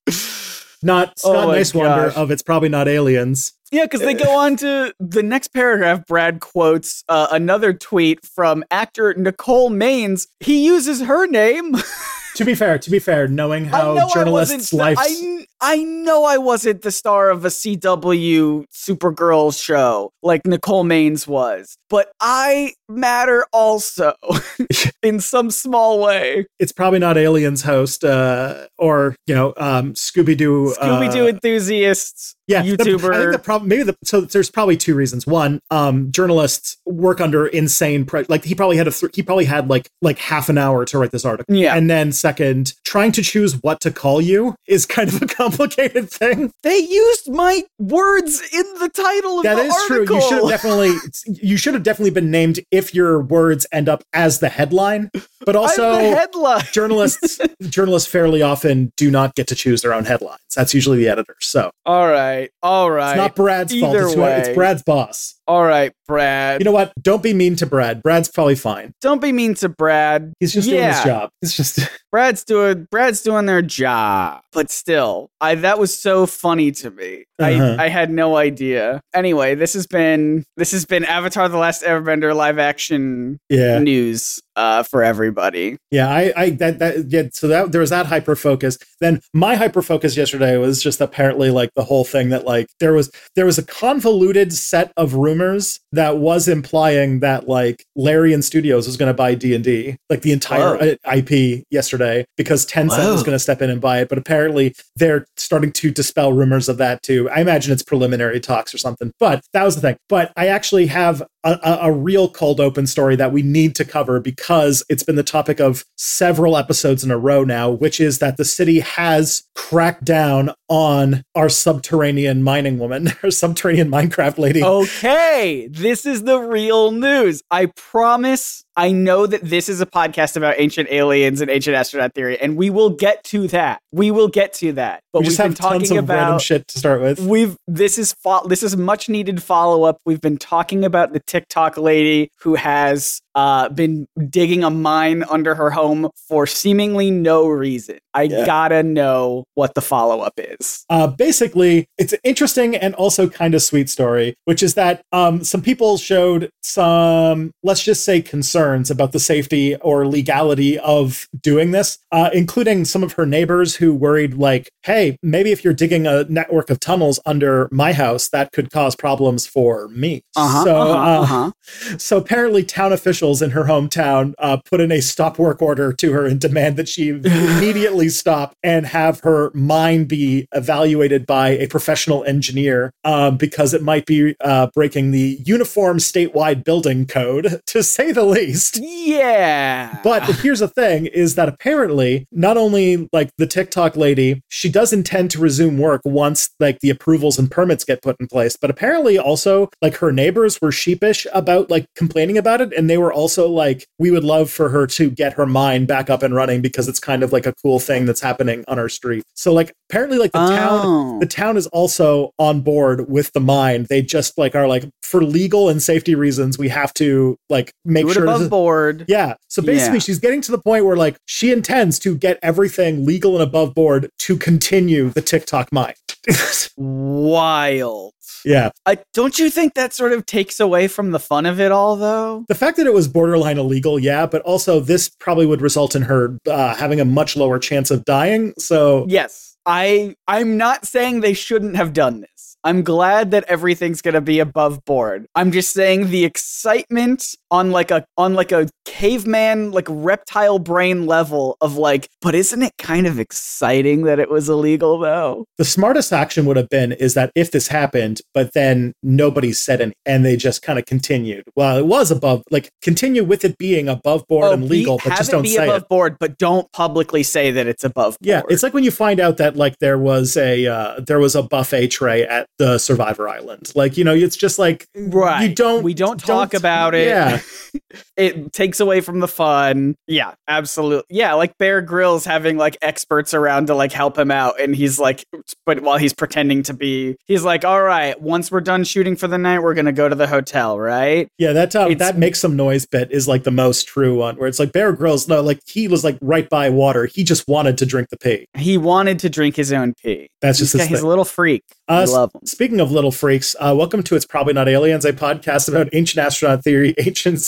Not 0.83 1.17
Scott 1.19 1.49
Oh 1.49 1.51
Niswander 1.51 2.13
of 2.13 2.31
it's 2.31 2.41
probably 2.41 2.69
not 2.69 2.87
aliens. 2.87 3.53
Yeah, 3.71 3.83
because 3.83 4.01
they 4.01 4.13
go 4.13 4.37
on 4.37 4.55
to 4.57 4.93
the 4.99 5.23
next 5.23 5.49
paragraph. 5.49 6.05
Brad 6.05 6.39
quotes 6.39 7.03
uh, 7.09 7.27
another 7.31 7.73
tweet 7.73 8.25
from 8.25 8.63
actor 8.69 9.13
Nicole 9.15 9.69
Maines. 9.69 10.27
He 10.39 10.65
uses 10.65 11.01
her 11.01 11.27
name. 11.27 11.75
to 12.35 12.45
be 12.45 12.53
fair, 12.53 12.77
to 12.77 12.91
be 12.91 12.99
fair, 12.99 13.27
knowing 13.27 13.65
how 13.65 14.07
journalists' 14.13 14.73
lives. 14.73 14.99
I, 15.01 15.45
I 15.61 15.77
know 15.83 16.25
I 16.25 16.37
wasn't 16.37 16.81
the 16.81 16.91
star 16.91 17.29
of 17.29 17.45
a 17.45 17.47
CW 17.47 18.65
Supergirl 18.71 19.57
show 19.57 20.11
like 20.21 20.45
Nicole 20.45 20.83
Maines 20.83 21.27
was, 21.27 21.77
but 21.89 22.11
I 22.19 22.73
matter 22.89 23.45
also 23.51 24.13
in 25.01 25.19
some 25.19 25.49
small 25.49 26.01
way. 26.01 26.45
It's 26.59 26.71
probably 26.71 26.99
not 26.99 27.17
Aliens 27.17 27.63
host 27.63 28.03
uh, 28.03 28.67
or, 28.77 29.15
you 29.27 29.33
know, 29.35 29.53
um, 29.57 29.93
Scooby 29.93 30.37
Doo. 30.37 30.73
Scooby 30.77 31.11
Doo 31.11 31.25
uh, 31.25 31.29
enthusiasts 31.29 32.35
yeah, 32.47 32.63
YouTuber. 32.63 33.01
The, 33.01 33.11
I 33.11 33.19
think 33.19 33.31
the 33.31 33.39
problem, 33.39 33.69
maybe 33.69 33.83
the, 33.83 33.97
so 34.03 34.21
there's 34.21 34.51
probably 34.51 34.77
two 34.77 34.95
reasons. 34.95 35.25
One, 35.25 35.59
um, 35.71 36.11
journalists 36.11 36.77
work 36.85 37.19
under 37.21 37.47
insane, 37.47 38.05
pressure. 38.05 38.27
like 38.29 38.43
he 38.43 38.55
probably 38.55 38.77
had 38.77 38.87
a, 38.87 38.91
th- 38.91 39.15
he 39.15 39.23
probably 39.23 39.45
had 39.45 39.69
like, 39.69 39.89
like 40.01 40.19
half 40.19 40.49
an 40.49 40.57
hour 40.57 40.85
to 40.85 40.97
write 40.97 41.11
this 41.11 41.25
article. 41.25 41.55
Yeah. 41.55 41.75
And 41.75 41.89
then 41.89 42.11
second, 42.11 42.73
trying 42.83 43.11
to 43.13 43.21
choose 43.21 43.61
what 43.61 43.81
to 43.81 43.91
call 43.91 44.21
you 44.21 44.55
is 44.67 44.85
kind 44.85 45.09
of 45.09 45.21
a 45.21 45.25
complicated 45.27 46.09
thing. 46.09 46.51
They 46.63 46.77
used 46.77 47.31
my 47.31 47.63
words 47.79 48.41
in 48.53 48.65
the 48.79 48.89
title 48.89 49.39
of 49.39 49.43
that 49.43 49.55
the 49.55 49.63
is 49.63 49.73
article. 49.89 50.05
true. 50.05 50.15
You 50.15 50.21
should 50.21 50.39
have 50.39 50.49
definitely, 50.49 50.91
you 51.41 51.57
should 51.57 51.73
have 51.73 51.83
definitely 51.83 52.11
been 52.11 52.31
named 52.31 52.59
if 52.71 52.93
your 52.93 53.21
words 53.21 53.65
end 53.71 53.89
up 53.89 54.03
as 54.13 54.39
the 54.39 54.49
headline. 54.49 55.09
But 55.45 55.55
also, 55.55 55.95
headline. 55.95 56.63
journalists, 56.71 57.39
journalists 57.61 58.09
fairly 58.09 58.41
often 58.41 58.91
do 58.97 59.11
not 59.11 59.35
get 59.35 59.47
to 59.47 59.55
choose 59.55 59.81
their 59.81 59.93
own 59.93 60.05
headlines. 60.05 60.39
That's 60.55 60.73
usually 60.73 60.97
the 60.97 61.07
editor. 61.07 61.35
So, 61.39 61.71
all 61.85 62.07
right, 62.07 62.34
all 62.63 62.91
right. 62.91 63.11
It's 63.11 63.17
not 63.17 63.35
Brad's 63.35 63.73
Either 63.73 64.01
fault. 64.01 64.11
It's, 64.11 64.15
way. 64.15 64.39
it's 64.39 64.49
Brad's 64.55 64.83
boss. 64.83 65.35
All 65.47 65.63
right, 65.63 65.93
Brad. 66.07 66.59
You 66.59 66.65
know 66.65 66.71
what? 66.71 66.91
Don't 67.01 67.21
be 67.21 67.33
mean 67.33 67.55
to 67.57 67.65
Brad. 67.65 68.01
Brad's 68.01 68.29
probably 68.29 68.55
fine. 68.55 68.93
Don't 69.01 69.21
be 69.21 69.31
mean 69.31 69.53
to 69.55 69.69
Brad. 69.69 70.33
He's 70.39 70.53
just 70.53 70.67
yeah. 70.67 70.75
doing 70.75 70.93
his 70.93 71.03
job. 71.03 71.29
It's 71.41 71.55
just 71.55 71.79
Brad's 72.11 72.43
doing 72.43 72.87
Brad's 72.89 73.21
doing 73.21 73.45
their 73.45 73.61
job. 73.61 74.41
But 74.53 74.71
still, 74.71 75.29
I 75.41 75.55
that 75.55 75.77
was 75.77 75.95
so 75.95 76.25
funny 76.25 76.71
to 76.73 76.89
me. 76.89 77.25
Uh-huh. 77.39 77.75
I 77.79 77.85
I 77.85 77.87
had 77.89 78.09
no 78.09 78.37
idea. 78.37 79.01
Anyway, 79.13 79.55
this 79.55 79.73
has 79.73 79.85
been 79.85 80.45
this 80.57 80.71
has 80.71 80.85
been 80.85 81.05
Avatar: 81.05 81.47
The 81.49 81.57
Last 81.57 81.83
Airbender 81.83 82.35
live 82.35 82.57
action 82.57 83.39
yeah. 83.49 83.79
news 83.79 84.39
uh, 84.55 84.83
for 84.83 85.03
everybody. 85.03 85.77
Yeah, 85.91 86.09
I, 86.09 86.33
I 86.35 86.49
that 86.51 86.79
that 86.79 87.11
yeah. 87.11 87.23
So 87.33 87.47
that 87.49 87.71
there 87.71 87.81
was 87.81 87.89
that 87.89 88.05
hyper 88.05 88.35
focus. 88.35 88.77
Then 88.99 89.21
my 89.33 89.55
hyper 89.55 89.81
focus 89.81 90.15
yesterday 90.15 90.57
was 90.57 90.81
just 90.81 91.01
apparently 91.01 91.51
like 91.51 91.71
the 91.75 91.83
whole 91.83 92.05
thing 92.05 92.29
that 92.29 92.45
like 92.45 92.67
there 92.79 92.93
was 92.93 93.11
there 93.35 93.45
was 93.45 93.57
a 93.57 93.63
convoluted 93.63 94.53
set 94.53 94.91
of 94.97 95.13
rumors 95.35 95.79
that 95.91 96.17
was 96.17 96.47
implying 96.47 97.19
that 97.19 97.47
like 97.47 97.85
Larian 97.95 98.41
Studios 98.41 98.87
was 98.87 98.97
going 98.97 99.07
to 99.07 99.13
buy 99.13 99.35
D 99.35 99.53
and 99.53 99.63
D, 99.63 99.97
like 100.09 100.21
the 100.21 100.31
entire 100.31 100.77
Whoa. 100.77 100.95
IP 101.13 101.65
yesterday, 101.69 102.25
because 102.37 102.65
Tencent 102.65 103.11
was 103.11 103.23
going 103.23 103.35
to 103.35 103.39
step 103.39 103.61
in 103.61 103.69
and 103.69 103.81
buy 103.81 103.99
it. 103.99 104.09
But 104.09 104.17
apparently 104.17 104.75
they're 104.95 105.25
starting 105.37 105.71
to 105.73 105.91
dispel 105.91 106.33
rumors 106.33 106.69
of 106.69 106.77
that 106.77 107.01
too. 107.03 107.29
I 107.29 107.41
imagine 107.41 107.73
it's 107.73 107.83
preliminary 107.83 108.39
talks 108.39 108.73
or 108.73 108.77
something. 108.77 109.11
But 109.19 109.43
that 109.53 109.63
was 109.63 109.75
the 109.75 109.81
thing. 109.81 109.97
But 110.09 110.31
I 110.35 110.47
actually 110.47 110.87
have 110.87 111.23
a, 111.45 111.77
a, 111.83 111.91
real 111.91 112.27
cold 112.27 112.59
open 112.59 112.87
story 112.87 113.15
that 113.15 113.31
we 113.31 113.43
need 113.43 113.75
to 113.75 113.85
cover 113.85 114.19
because 114.19 114.83
it's 114.89 115.03
been 115.03 115.15
the 115.15 115.23
topic 115.23 115.59
of 115.59 115.85
several 115.95 116.57
episodes 116.57 117.03
in 117.03 117.11
a 117.11 117.17
row 117.17 117.43
now, 117.43 117.69
which 117.69 117.99
is 117.99 118.17
that 118.19 118.37
the 118.37 118.45
city 118.45 118.79
has 118.79 119.43
cracked 119.53 120.03
down 120.03 120.51
on 120.67 121.23
our 121.35 121.47
subterranean 121.47 122.41
mining 122.41 122.79
woman, 122.79 123.09
our 123.23 123.29
subterranean 123.29 123.89
Minecraft 123.89 124.39
lady. 124.39 124.63
Okay, 124.63 125.67
this 125.71 126.05
is 126.05 126.23
the 126.23 126.39
real 126.39 126.91
news. 126.91 127.43
I 127.51 127.67
promise. 127.67 128.64
I 128.77 128.91
know 128.91 129.25
that 129.25 129.41
this 129.41 129.69
is 129.69 129.79
a 129.81 129.85
podcast 129.85 130.35
about 130.35 130.55
ancient 130.57 130.89
aliens 130.91 131.39
and 131.41 131.49
ancient 131.49 131.75
astronaut 131.75 132.13
theory, 132.13 132.37
and 132.39 132.57
we 132.57 132.69
will 132.69 132.89
get 132.89 133.23
to 133.25 133.47
that. 133.49 133.79
We 133.91 134.11
will 134.11 134.27
get 134.27 134.53
to 134.55 134.73
that. 134.73 135.01
But 135.13 135.19
we 135.21 135.25
have 135.27 135.35
just 135.35 135.43
been 135.43 135.53
talking 135.53 135.97
about 135.97 136.41
shit 136.41 136.67
to 136.67 136.79
start 136.79 137.01
with. 137.01 137.19
We've 137.19 137.55
this 137.67 137.97
is 137.97 138.13
fo- 138.21 138.45
this 138.47 138.63
is 138.63 138.75
much 138.75 139.07
needed 139.07 139.41
follow 139.41 139.83
up. 139.83 139.97
We've 140.05 140.19
been 140.21 140.37
talking 140.37 140.83
about 140.83 141.13
the 141.13 141.21
TikTok 141.21 141.77
lady 141.77 142.29
who 142.41 142.55
has 142.55 143.21
uh, 143.33 143.69
been 143.69 144.07
digging 144.29 144.63
a 144.63 144.69
mine 144.69 145.23
under 145.29 145.55
her 145.55 145.69
home 145.69 146.09
for 146.27 146.45
seemingly 146.47 147.11
no 147.11 147.47
reason. 147.47 147.97
I 148.13 148.23
Yeah. 148.23 148.45
gotta 148.45 148.81
know 148.83 149.43
what 149.55 149.73
the 149.73 149.81
follow 149.81 150.19
up 150.21 150.33
is. 150.37 150.85
Uh, 150.89 151.07
basically, 151.07 151.85
it's 151.97 152.13
an 152.13 152.19
interesting 152.23 152.75
and 152.75 152.93
also 152.95 153.29
kind 153.29 153.53
of 153.53 153.61
sweet 153.61 153.89
story, 153.89 154.35
which 154.45 154.63
is 154.63 154.73
that 154.75 155.01
um, 155.11 155.43
some 155.43 155.61
people 155.61 155.97
showed 155.97 156.49
some, 156.63 157.51
let's 157.63 157.83
just 157.83 158.05
say, 158.05 158.21
concerns 158.65 158.89
about 158.89 159.11
the 159.11 159.19
safety 159.19 159.75
or 159.77 160.07
legality 160.07 160.79
of 160.79 161.27
doing 161.39 161.71
this, 161.71 161.99
uh, 162.11 162.29
including 162.33 162.83
some 162.83 163.03
of 163.03 163.13
her 163.13 163.25
neighbors 163.25 163.75
who 163.75 163.93
worried, 163.93 164.33
like, 164.33 164.69
hey, 164.83 165.17
maybe 165.21 165.51
if 165.51 165.63
you're 165.63 165.73
digging 165.73 166.07
a 166.07 166.23
network 166.25 166.69
of 166.71 166.79
tunnels 166.79 167.19
under 167.25 167.69
my 167.71 167.93
house, 167.93 168.29
that 168.29 168.51
could 168.51 168.71
cause 168.71 168.95
problems 168.95 169.45
for 169.45 169.87
me. 169.89 170.23
Uh-huh, 170.35 170.63
so, 170.63 170.75
uh-huh, 170.77 170.91
uh, 170.91 171.21
uh-huh. 171.21 171.51
so 171.97 172.17
apparently, 172.17 172.63
town 172.63 172.91
officials 172.91 173.41
in 173.41 173.51
her 173.51 173.65
hometown 173.65 174.33
uh, 174.39 174.57
put 174.57 174.81
in 174.81 174.91
a 174.91 175.01
stop 175.01 175.37
work 175.37 175.61
order 175.61 175.93
to 175.93 176.11
her 176.11 176.25
and 176.25 176.39
demand 176.39 176.75
that 176.77 176.89
she 176.89 177.09
immediately 177.23 178.09
stop 178.09 178.53
and 178.63 178.87
have 178.87 179.19
her 179.21 179.51
mine 179.53 180.05
be 180.05 180.47
evaluated 180.53 181.27
by 181.27 181.49
a 181.49 181.67
professional 181.67 182.23
engineer 182.23 182.91
um, 183.03 183.37
because 183.37 183.73
it 183.73 183.83
might 183.83 184.05
be 184.07 184.35
uh, 184.41 184.67
breaking 184.73 185.11
the 185.11 185.39
uniform 185.45 185.97
statewide 185.97 186.63
building 186.63 187.05
code, 187.05 187.61
to 187.67 187.83
say 187.83 188.11
the 188.11 188.23
least. 188.23 188.54
Yeah. 189.05 189.99
But 190.03 190.23
here's 190.41 190.59
the 190.59 190.67
thing 190.67 191.05
is 191.05 191.35
that 191.35 191.47
apparently 191.47 192.27
not 192.31 192.57
only 192.57 193.07
like 193.13 193.29
the 193.37 193.45
TikTok 193.45 193.95
lady, 193.95 194.41
she 194.49 194.67
does 194.69 194.91
intend 194.91 195.29
to 195.31 195.39
resume 195.39 195.77
work 195.77 196.01
once 196.03 196.49
like 196.59 196.79
the 196.79 196.89
approvals 196.89 197.37
and 197.37 197.49
permits 197.51 197.83
get 197.83 198.01
put 198.01 198.15
in 198.19 198.27
place, 198.27 198.57
but 198.59 198.69
apparently 198.71 199.17
also 199.19 199.69
like 199.81 199.97
her 199.97 200.11
neighbors 200.11 200.59
were 200.61 200.71
sheepish 200.71 201.27
about 201.33 201.69
like 201.69 201.85
complaining 201.95 202.37
about 202.37 202.61
it 202.61 202.73
and 202.73 202.89
they 202.89 202.97
were 202.97 203.13
also 203.13 203.47
like 203.49 203.85
we 203.99 204.09
would 204.11 204.23
love 204.23 204.49
for 204.49 204.69
her 204.69 204.87
to 204.87 205.09
get 205.11 205.33
her 205.33 205.45
mine 205.45 205.85
back 205.85 206.09
up 206.09 206.23
and 206.23 206.33
running 206.33 206.61
because 206.61 206.87
it's 206.87 206.99
kind 206.99 207.21
of 207.21 207.31
like 207.31 207.45
a 207.45 207.53
cool 207.63 207.79
thing 207.79 208.05
that's 208.05 208.21
happening 208.21 208.63
on 208.67 208.79
our 208.79 208.89
street. 208.89 209.23
So 209.35 209.53
like 209.53 209.71
apparently 209.89 210.17
like 210.17 210.31
the 210.31 210.39
town 210.47 210.81
Oh. 210.85 211.19
the 211.19 211.25
town 211.27 211.57
is 211.57 211.67
also 211.67 212.31
on 212.39 212.61
board 212.61 213.07
with 213.09 213.31
the 213.33 213.39
mine. 213.39 213.85
They 213.89 214.01
just 214.01 214.37
like 214.37 214.55
are 214.55 214.67
like 214.67 214.83
for 215.03 215.23
legal 215.23 215.69
and 215.69 215.81
safety 215.81 216.15
reasons 216.15 216.57
we 216.57 216.69
have 216.69 216.93
to 216.95 217.37
like 217.49 217.71
make 217.85 218.09
sure 218.09 218.23
above 218.23 218.44
board. 218.49 219.05
yeah. 219.07 219.35
So 219.47 219.61
basically, 219.61 219.97
Yeah. 219.97 220.01
she's 220.01 220.19
getting 220.19 220.41
to 220.41 220.51
the 220.51 220.57
point 220.59 220.85
where 220.85 220.95
like 220.97 221.17
she 221.25 221.51
intends 221.51 221.99
to 221.99 222.15
get 222.15 222.39
everything 222.41 223.05
legal 223.05 223.33
and 223.33 223.43
above 223.43 223.73
board 223.73 224.09
to 224.19 224.37
continue 224.37 225.09
the 225.09 225.21
TikTok 225.21 225.71
mine. 225.71 225.93
Wild. 226.77 228.13
yeah. 228.43 228.69
I, 228.85 228.97
don't 229.13 229.37
you 229.39 229.49
think 229.49 229.73
that 229.75 229.93
sort 229.93 230.11
of 230.13 230.25
takes 230.25 230.59
away 230.59 230.87
from 230.87 231.11
the 231.11 231.19
fun 231.19 231.45
of 231.45 231.59
it 231.59 231.71
all, 231.71 231.95
though? 231.95 232.45
The 232.47 232.55
fact 232.55 232.77
that 232.77 232.85
it 232.87 232.93
was 232.93 233.07
borderline 233.07 233.57
illegal, 233.57 233.97
yeah, 233.99 234.25
but 234.25 234.41
also 234.43 234.79
this 234.79 235.09
probably 235.09 235.45
would 235.45 235.61
result 235.61 235.95
in 235.95 236.03
her 236.03 236.37
uh, 236.47 236.75
having 236.75 236.99
a 236.99 237.05
much 237.05 237.35
lower 237.35 237.59
chance 237.59 237.91
of 237.91 238.03
dying. 238.05 238.53
So 238.59 239.05
Yes. 239.07 239.57
I 239.67 240.15
I'm 240.27 240.57
not 240.57 240.85
saying 240.85 241.21
they 241.21 241.33
shouldn't 241.33 241.75
have 241.75 241.91
done 241.91 242.21
this. 242.21 242.29
I'm 242.65 242.83
glad 242.83 243.31
that 243.31 243.45
everything's 243.47 244.01
going 244.01 244.15
to 244.15 244.21
be 244.21 244.39
above 244.39 244.83
board. 244.85 245.27
I'm 245.35 245.51
just 245.51 245.71
saying 245.71 246.09
the 246.09 246.25
excitement 246.25 247.35
on 247.51 247.71
like 247.71 247.91
a 247.91 248.05
on 248.17 248.33
like 248.33 248.51
a 248.51 248.67
caveman 248.85 249.71
like 249.71 249.87
reptile 249.87 250.59
brain 250.59 251.05
level 251.05 251.57
of 251.61 251.77
like 251.77 252.09
but 252.21 252.35
isn't 252.35 252.61
it 252.61 252.73
kind 252.77 253.07
of 253.07 253.19
exciting 253.19 254.03
that 254.03 254.19
it 254.19 254.29
was 254.29 254.49
illegal 254.49 254.99
though? 254.99 255.45
the 255.57 255.65
smartest 255.65 256.11
action 256.11 256.45
would 256.45 256.57
have 256.57 256.69
been 256.69 256.91
is 256.93 257.13
that 257.13 257.31
if 257.35 257.51
this 257.51 257.67
happened, 257.67 258.21
but 258.33 258.53
then 258.53 258.93
nobody 259.03 259.53
said 259.53 259.81
any, 259.81 259.93
and 260.05 260.25
they 260.25 260.35
just 260.35 260.61
kind 260.61 260.77
of 260.77 260.85
continued. 260.85 261.43
Well, 261.55 261.77
it 261.77 261.85
was 261.85 262.11
above, 262.11 262.43
like 262.51 262.69
continue 262.81 263.23
with 263.23 263.45
it 263.45 263.57
being 263.57 263.87
above 263.87 264.27
board 264.27 264.53
and 264.53 264.63
be- 264.63 264.79
legal, 264.79 264.97
but 264.97 265.09
have 265.09 265.17
just 265.19 265.29
it 265.29 265.33
don't 265.33 265.43
be 265.43 265.49
say 265.49 265.65
above 265.65 265.83
it. 265.83 265.89
board, 265.89 266.17
but 266.19 266.37
don't 266.37 266.69
publicly 266.71 267.23
say 267.23 267.51
that 267.51 267.67
it's 267.67 267.83
above 267.83 268.17
board. 268.19 268.27
Yeah, 268.27 268.41
it's 268.49 268.63
like 268.63 268.73
when 268.73 268.83
you 268.83 268.91
find 268.91 269.19
out 269.19 269.37
that 269.37 269.55
like 269.55 269.77
there 269.79 269.97
was 269.97 270.35
a 270.35 270.65
uh, 270.65 270.99
there 270.99 271.19
was 271.19 271.35
a 271.35 271.43
buffet 271.43 271.87
tray 271.87 272.23
at 272.23 272.47
the 272.57 272.77
Survivor 272.77 273.27
Island. 273.27 273.71
Like 273.75 273.97
you 273.97 274.03
know, 274.03 274.13
it's 274.13 274.37
just 274.37 274.57
like 274.59 274.87
right. 274.95 275.49
you 275.49 275.55
don't 275.55 275.83
we 275.83 275.93
don't 275.93 276.19
talk 276.19 276.51
don't- 276.51 276.59
about 276.59 276.95
it. 276.95 277.07
Yeah, 277.07 277.41
it 278.17 278.53
takes 278.53 278.79
away 278.79 279.01
from 279.01 279.19
the 279.19 279.27
fun. 279.27 279.95
Yeah, 280.07 280.33
absolutely. 280.47 281.15
Yeah, 281.15 281.33
like 281.33 281.57
Bear 281.57 281.81
Grylls 281.81 282.25
having 282.25 282.57
like 282.57 282.77
experts 282.81 283.33
around 283.33 283.67
to 283.67 283.75
like 283.75 283.91
help 283.91 284.17
him 284.17 284.31
out, 284.31 284.59
and 284.59 284.75
he's 284.75 284.99
like, 284.99 285.25
but 285.65 285.81
while 285.81 285.97
he's 285.97 286.13
pretending 286.13 286.63
to 286.63 286.73
be, 286.73 287.17
he's 287.25 287.43
like, 287.43 287.65
all 287.65 287.81
right, 287.81 288.19
once 288.21 288.51
we're 288.51 288.61
done 288.61 288.83
shooting 288.83 289.15
for 289.15 289.27
the 289.27 289.37
night, 289.37 289.59
we're 289.59 289.73
gonna 289.73 289.91
go 289.91 290.07
to 290.07 290.15
the 290.15 290.27
hotel, 290.27 290.79
right? 290.79 291.27
yeah. 291.37 291.53
That 291.53 291.75
um, 291.75 291.93
that 291.97 292.17
makes 292.17 292.39
some 292.39 292.55
noise 292.55 292.85
bit 292.85 293.11
is 293.11 293.27
like 293.27 293.43
the 293.43 293.51
most 293.51 293.87
true 293.87 294.17
one, 294.17 294.35
where 294.37 294.47
it's 294.47 294.59
like 294.59 294.71
Bear 294.71 294.93
Grylls. 294.93 295.27
No, 295.27 295.41
like 295.41 295.59
he 295.65 295.87
was 295.87 296.03
like 296.03 296.17
right 296.21 296.49
by 296.49 296.69
water. 296.69 297.05
He 297.05 297.23
just 297.23 297.47
wanted 297.47 297.77
to 297.79 297.85
drink 297.85 298.09
the 298.09 298.17
pee. 298.17 298.47
He 298.55 298.77
wanted 298.77 299.19
to 299.19 299.29
drink 299.29 299.55
his 299.55 299.73
own 299.73 299.93
pee. 299.93 300.29
That's 300.41 300.59
just 300.59 300.73
his 300.73 300.85
he's 300.85 301.01
a 301.01 301.07
little 301.07 301.25
freak. 301.25 301.63
Uh, 301.87 301.93
I 301.93 302.05
love 302.05 302.33
him. 302.33 302.44
Speaking 302.45 302.79
of 302.79 302.91
little 302.91 303.11
freaks, 303.11 303.55
uh, 303.59 303.73
welcome 303.75 304.03
to 304.03 304.15
It's 304.15 304.25
Probably 304.25 304.53
Not 304.53 304.69
Aliens, 304.69 305.03
a 305.03 305.13
podcast 305.13 305.67
about 305.67 305.89
ancient 305.93 306.23
astronaut 306.23 306.63
theory, 306.63 306.93
ancient, 306.99 307.41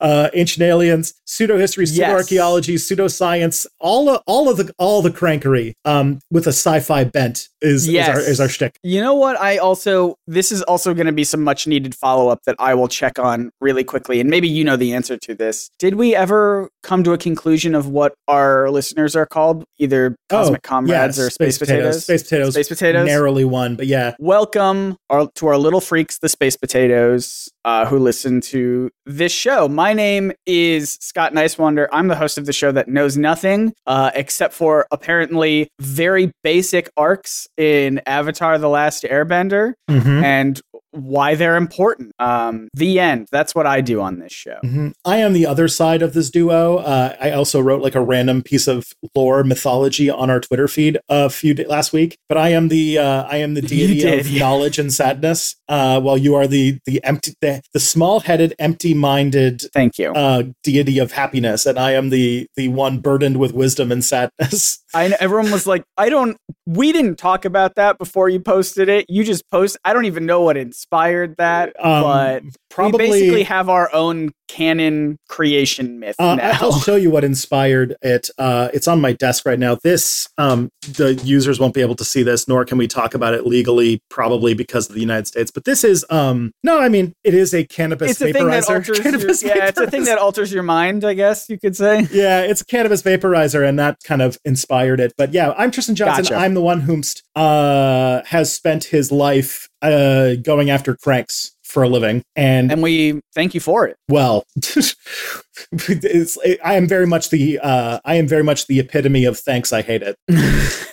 uh, 0.00 0.30
ancient 0.34 0.62
aliens, 0.62 1.14
pseudo 1.24 1.58
history, 1.58 1.86
pseudo 1.86 2.10
archaeology, 2.10 2.76
pseudoscience, 2.76 3.66
all 3.78 4.08
of, 4.08 4.22
all 4.26 4.48
of 4.48 4.56
the 4.56 4.72
all 4.78 5.02
the 5.02 5.10
crankery 5.10 5.74
um, 5.84 6.18
with 6.30 6.46
a 6.46 6.52
sci-fi 6.52 7.04
bent 7.04 7.48
is 7.62 7.88
Yes. 7.88 8.08
is, 8.08 8.14
our, 8.14 8.30
is 8.30 8.40
our 8.40 8.48
shtick. 8.48 8.78
You 8.82 9.00
know 9.00 9.14
what? 9.14 9.40
I 9.40 9.58
also 9.58 10.16
this 10.26 10.52
is 10.52 10.62
also 10.62 10.94
going 10.94 11.06
to 11.06 11.12
be 11.12 11.24
some 11.24 11.42
much 11.42 11.66
needed 11.66 11.94
follow 11.94 12.28
up 12.28 12.40
that 12.44 12.56
I 12.58 12.74
will 12.74 12.88
check 12.88 13.18
on 13.18 13.50
really 13.60 13.84
quickly, 13.84 14.20
and 14.20 14.28
maybe 14.28 14.48
you 14.48 14.64
know 14.64 14.76
the 14.76 14.92
answer 14.92 15.16
to 15.16 15.34
this. 15.34 15.70
Did 15.78 15.94
we 15.94 16.14
ever 16.14 16.68
come 16.82 17.04
to 17.04 17.12
a 17.12 17.18
conclusion 17.18 17.74
of 17.74 17.88
what 17.88 18.14
our 18.28 18.70
listeners 18.70 19.14
are 19.16 19.26
called, 19.26 19.64
either 19.78 20.16
oh, 20.30 20.36
cosmic 20.36 20.62
comrades 20.62 21.18
yeah, 21.18 21.24
or 21.24 21.30
space, 21.30 21.58
potatoes? 21.58 22.04
Space 22.04 22.22
potatoes. 22.24 22.54
Space 22.54 22.68
potatoes. 22.68 23.06
Narrowly 23.06 23.44
won, 23.44 23.76
but 23.76 23.86
yeah. 23.86 24.14
Welcome 24.18 24.96
our, 25.10 25.28
to 25.36 25.46
our 25.46 25.58
little 25.58 25.80
freaks, 25.80 26.18
the 26.18 26.28
space 26.28 26.56
potatoes, 26.56 27.48
uh, 27.64 27.86
who 27.86 27.98
listen 27.98 28.40
to 28.40 28.90
this 29.06 29.32
show. 29.32 29.68
My 29.68 29.92
name 29.92 30.32
is 30.46 30.98
Scott 31.00 31.32
Niswander. 31.32 31.88
I'm 31.92 32.08
the 32.08 32.16
host 32.16 32.38
of 32.38 32.46
the 32.46 32.52
show 32.52 32.72
that 32.72 32.88
knows 32.88 33.16
nothing 33.16 33.72
uh, 33.86 34.10
except 34.14 34.54
for 34.54 34.86
apparently 34.90 35.68
very 35.80 36.32
basic 36.42 36.90
arcs 36.96 37.46
in 37.56 38.00
Avatar: 38.06 38.58
The 38.58 38.68
Last 38.68 39.04
Airbender 39.04 39.74
Mhm. 39.90 40.22
and 40.22 40.60
why 40.92 41.34
they're 41.34 41.56
important. 41.56 42.12
Um, 42.18 42.68
the 42.74 43.00
end. 43.00 43.28
That's 43.32 43.54
what 43.54 43.66
I 43.66 43.80
do 43.80 44.00
on 44.00 44.18
this 44.18 44.32
show. 44.32 44.58
Mhm. 44.64 44.92
I 45.04 45.18
am 45.18 45.32
the 45.32 45.46
other 45.46 45.66
side 45.68 46.02
of 46.02 46.12
this 46.14 46.30
duo. 46.30 46.76
Uh, 46.76 47.14
I 47.20 47.30
also 47.30 47.60
wrote 47.60 47.82
like 47.82 47.94
a 47.94 48.00
random 48.00 48.42
piece 48.42 48.66
of 48.68 48.84
lore 49.14 49.42
mythology 49.44 50.08
on 50.10 50.30
our 50.30 50.40
Twitter 50.40 50.68
feed 50.68 50.98
a 51.08 51.28
few 51.30 51.54
da- 51.54 51.66
last 51.66 51.92
week. 51.92 52.16
But 52.28 52.38
I 52.38 52.50
am 52.50 52.68
the 52.68 52.98
uh, 52.98 53.24
I 53.24 53.38
am 53.38 53.54
the 53.54 53.62
deity 53.72 54.00
did, 54.00 54.20
of 54.20 54.28
yeah. 54.28 54.40
knowledge 54.40 54.78
and 54.78 54.92
sadness. 54.92 55.56
Uh, 55.68 56.00
while 56.00 56.18
you 56.18 56.34
are 56.34 56.46
the 56.46 56.78
the 56.86 57.02
empty 57.04 57.34
the, 57.40 57.62
the 57.72 57.80
small 57.80 58.20
headed, 58.20 58.54
empty 58.58 58.94
minded 58.94 59.62
Thank 59.72 59.98
you. 59.98 60.12
uh, 60.12 60.44
deity 60.62 60.98
of 60.98 61.12
happiness, 61.12 61.66
and 61.66 61.78
I 61.78 61.92
am 61.92 62.10
the 62.10 62.46
the 62.56 62.68
one 62.68 62.98
burdened 62.98 63.38
with 63.38 63.52
wisdom 63.52 63.90
and 63.90 64.04
sadness. 64.04 64.78
I 64.94 65.08
know 65.08 65.16
everyone 65.20 65.50
was 65.50 65.66
like, 65.66 65.84
I 65.96 66.08
don't. 66.08 66.36
We 66.66 66.92
didn't 66.92 67.16
talk 67.16 67.44
about 67.44 67.74
that 67.76 67.98
before 67.98 68.28
you 68.28 68.38
posted 68.40 68.88
it. 68.88 69.06
You 69.08 69.24
just 69.24 69.42
post. 69.50 69.76
I 69.84 69.92
don't 69.92 70.04
even 70.04 70.26
know 70.26 70.42
what 70.42 70.56
inspired 70.56 71.36
that, 71.38 71.74
Um, 71.82 72.02
but 72.02 72.42
probably 72.70 73.06
we 73.08 73.10
basically 73.12 73.42
have 73.44 73.68
our 73.68 73.92
own 73.94 74.30
canon 74.48 75.16
creation 75.28 75.98
myth 75.98 76.14
Uh, 76.18 76.34
now. 76.36 76.58
I'll 76.60 76.78
show 76.80 76.96
you 76.96 77.10
what 77.10 77.24
inspired 77.24 77.96
it. 78.02 78.28
Uh, 78.38 78.68
it's 78.74 78.86
on 78.86 79.00
my 79.00 79.12
desk 79.12 79.46
right 79.46 79.58
now. 79.58 79.78
This, 79.82 80.28
um, 80.38 80.68
the 80.82 81.14
users 81.24 81.58
won't 81.58 81.72
be 81.74 81.80
able 81.80 81.94
to 81.96 82.04
see 82.04 82.22
this, 82.22 82.46
nor 82.46 82.64
can 82.64 82.76
we 82.78 82.86
talk 82.86 83.14
about 83.14 83.32
it 83.34 83.46
legally, 83.46 84.00
probably 84.10 84.52
because 84.54 84.88
of 84.88 84.94
the 84.94 85.00
United 85.00 85.26
States. 85.26 85.50
But 85.50 85.64
this 85.64 85.84
is, 85.84 86.04
um, 86.10 86.52
no, 86.62 86.78
I 86.78 86.88
mean, 86.90 87.12
it 87.24 87.34
is 87.34 87.54
a 87.54 87.64
cannabis 87.64 88.12
it's 88.12 88.20
a 88.20 88.32
thing 88.32 88.46
that 88.46 88.64
vaporizer. 88.64 88.74
alters. 88.74 88.88
Your, 88.88 88.96
Cannabis 89.02 89.42
yeah, 89.42 89.66
it's 89.68 89.80
a 89.80 89.90
thing 89.90 90.04
that 90.04 90.18
alters 90.18 90.52
your 90.52 90.62
mind. 90.62 91.04
I 91.04 91.14
guess 91.14 91.48
you 91.48 91.58
could 91.58 91.74
say. 91.76 92.06
Yeah, 92.12 92.42
it's 92.42 92.60
a 92.60 92.64
cannabis 92.66 93.02
vaporizer, 93.02 93.66
and 93.66 93.78
that 93.78 93.98
kind 94.04 94.20
of 94.22 94.38
inspired 94.44 94.81
it. 95.00 95.12
But 95.16 95.32
yeah, 95.32 95.52
I'm 95.56 95.70
Tristan 95.70 95.94
Johnson. 95.94 96.24
Gotcha. 96.24 96.36
I'm 96.36 96.54
the 96.54 96.60
one 96.62 96.82
whomst 96.82 97.22
uh, 97.36 98.22
has 98.26 98.52
spent 98.52 98.84
his 98.84 99.10
life 99.12 99.68
uh, 99.80 100.34
going 100.36 100.70
after 100.70 100.96
cranks 100.96 101.54
for 101.62 101.82
a 101.82 101.88
living, 101.88 102.22
and 102.36 102.70
And 102.70 102.82
we 102.82 103.20
thank 103.34 103.54
you 103.54 103.60
for 103.60 103.86
it. 103.86 103.96
well 104.08 104.44
it's, 104.56 106.38
i 106.64 106.74
am 106.74 106.86
very 106.86 107.06
much 107.06 107.30
the 107.30 107.58
uh, 107.60 107.98
i 108.04 108.16
am 108.16 108.28
very 108.28 108.44
much 108.44 108.66
the 108.66 108.78
epitome 108.80 109.24
of 109.24 109.38
thanks 109.38 109.72
i 109.72 109.80
hate 109.80 110.02
it 110.02 110.16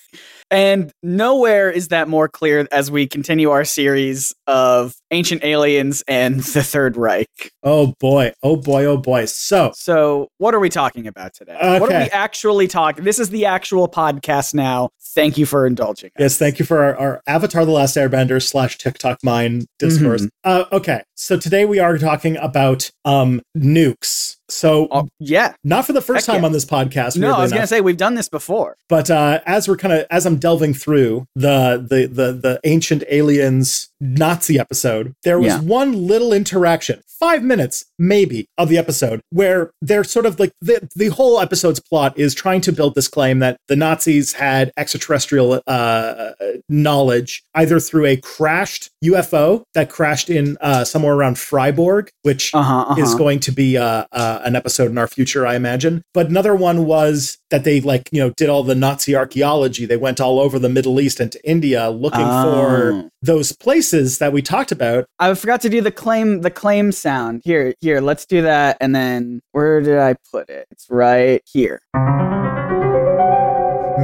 And 0.52 0.92
nowhere 1.04 1.70
is 1.70 1.90
that 1.90 2.08
more 2.08 2.28
clear 2.28 2.68
as 2.72 2.90
we 2.90 3.08
continue 3.08 3.52
our 3.52 3.64
series 3.64 4.34
of 4.48 4.96
ancient 5.12 5.44
aliens 5.44 6.04
and 6.08 6.40
the 6.56 6.64
Third 6.64 6.98
Reich. 6.98 7.28
oh 7.64 7.94
boy 8.00 8.34
oh 8.44 8.56
boy 8.56 8.86
oh 8.86 8.98
boy 8.98 9.26
so 9.26 9.72
So, 9.76 10.28
what 10.38 10.54
are 10.56 10.60
we 10.60 10.70
talking 10.70 11.08
about 11.08 11.34
today? 11.34 11.56
What 11.80 11.92
are 11.92 12.00
we 12.00 12.10
actually 12.12 12.68
talking? 12.68 13.04
This 13.04 13.20
is 13.20 13.30
the 13.30 13.46
actual 13.46 13.88
podcast 13.88 14.54
now. 14.54 14.90
Thank 15.16 15.38
you 15.38 15.46
for 15.46 15.66
indulging. 15.68 16.10
us. 16.16 16.20
yes 16.20 16.38
thank 16.38 16.60
you 16.60 16.66
for 16.66 16.82
our, 16.84 16.96
our 16.98 17.22
avatar 17.28 17.66
the 17.66 17.72
last 17.72 17.96
airbender 17.98 18.42
slash 18.42 18.78
tiktok 18.78 19.18
mine 19.24 19.66
discourse 19.80 20.28
uh, 20.44 20.66
okay 20.72 21.02
so 21.16 21.36
today 21.38 21.66
we 21.66 21.80
are 21.80 21.98
talking 21.98 22.38
about 22.38 22.92
um 23.06 23.42
nukes 23.58 24.38
so 24.50 24.88
Oh, 24.92 25.08
yeah. 25.20 25.54
not 25.64 25.86
for 25.86 25.94
the 25.94 26.02
first 26.02 26.26
Heck 26.26 26.34
time 26.36 26.42
yeah. 26.44 26.48
on 26.48 26.52
this 26.52 26.66
podcast 26.66 27.18
No, 27.18 27.34
I 27.34 27.42
was 27.42 27.52
going 27.52 27.62
to 27.62 27.68
say 27.68 27.82
we've 27.82 27.98
done 27.98 28.16
this 28.16 28.30
before. 28.30 28.76
But 28.88 29.10
uh, 29.12 29.40
as 29.46 29.68
we're 29.68 29.78
kind 29.78 29.94
of 29.94 30.06
as 30.10 30.26
I'm 30.26 30.38
delving 30.38 30.74
through 30.74 31.26
the 31.36 31.78
the 31.78 32.08
the 32.08 32.32
the 32.34 32.60
ancient 32.64 33.04
aliens 33.10 33.90
Nazi 34.02 34.58
episode, 34.60 35.14
there 35.24 35.40
was 35.40 35.54
Yeah. 35.54 35.60
one 35.62 36.08
little 36.08 36.32
interaction, 36.34 37.02
five 37.08 37.44
minutes 37.44 37.86
maybe 38.00 38.48
of 38.58 38.70
the 38.70 38.78
episode, 38.78 39.20
where 39.30 39.72
they're 39.82 40.04
sort 40.06 40.26
of 40.26 40.40
like 40.40 40.52
the 40.62 40.88
the 40.96 41.10
whole 41.10 41.40
episode's 41.42 41.80
plot 41.82 42.18
is 42.18 42.34
trying 42.34 42.62
to 42.62 42.72
build 42.72 42.96
this 42.96 43.08
claim 43.10 43.40
that 43.40 43.58
the 43.68 43.76
Nazis 43.76 44.34
had 44.34 44.72
extraterrestrial 44.78 45.62
uh, 45.68 46.32
knowledge 46.70 47.44
either 47.56 47.80
through 47.80 48.06
a 48.06 48.16
crashed 48.18 48.90
UFO 49.04 49.64
that 49.74 49.90
crashed 49.90 50.30
in 50.30 50.58
uh, 50.62 50.84
somewhere 50.86 51.14
around 51.14 51.38
Freiburg, 51.38 52.10
which 52.24 52.54
Uh 52.56 52.62
huh. 52.64 52.96
is 52.98 53.16
going 53.16 53.40
to 53.42 53.52
be 53.52 53.78
uh, 53.78 54.06
uh, 54.40 54.44
an 54.46 54.56
episode 54.56 54.92
in 54.92 54.98
our 54.98 55.08
future, 55.08 55.46
I 55.46 55.56
imagine. 55.56 56.02
But 56.14 56.28
another 56.30 56.56
one 56.56 56.86
was 56.86 57.38
that 57.52 57.64
they 57.64 57.82
like 57.82 58.10
you 58.12 58.20
know 58.20 58.30
did 58.32 58.50
all 58.50 58.64
the 58.64 58.76
Nazi 58.76 59.16
archaeology. 59.16 59.86
They 59.86 59.98
went 59.98 60.20
all 60.20 60.40
over 60.40 60.60
the 60.60 60.70
Middle 60.70 61.00
East 61.00 61.20
and 61.20 61.32
to 61.32 61.50
India 61.50 61.90
looking 61.90 62.20
for 62.20 62.92
Oh. 62.94 63.10
those 63.22 63.52
places 63.52 64.18
that 64.20 64.32
we 64.34 64.42
talked 64.42 64.72
about. 64.72 65.06
I 65.20 65.34
forgot 65.34 65.62
to 65.62 65.70
do 65.70 65.82
the 65.82 65.92
claim 65.92 66.42
the 66.42 66.52
claim 66.52 66.92
sound. 66.92 67.42
Here, 67.44 67.74
here, 67.82 68.02
let's 68.02 68.26
do 68.26 68.42
that. 68.44 68.78
And 68.80 68.96
then 68.96 69.42
where 69.52 69.82
did 69.82 69.98
I 69.98 70.16
put 70.32 70.50
it? 70.50 70.68
It's 70.72 70.88
right 70.90 71.42
here. 71.46 71.82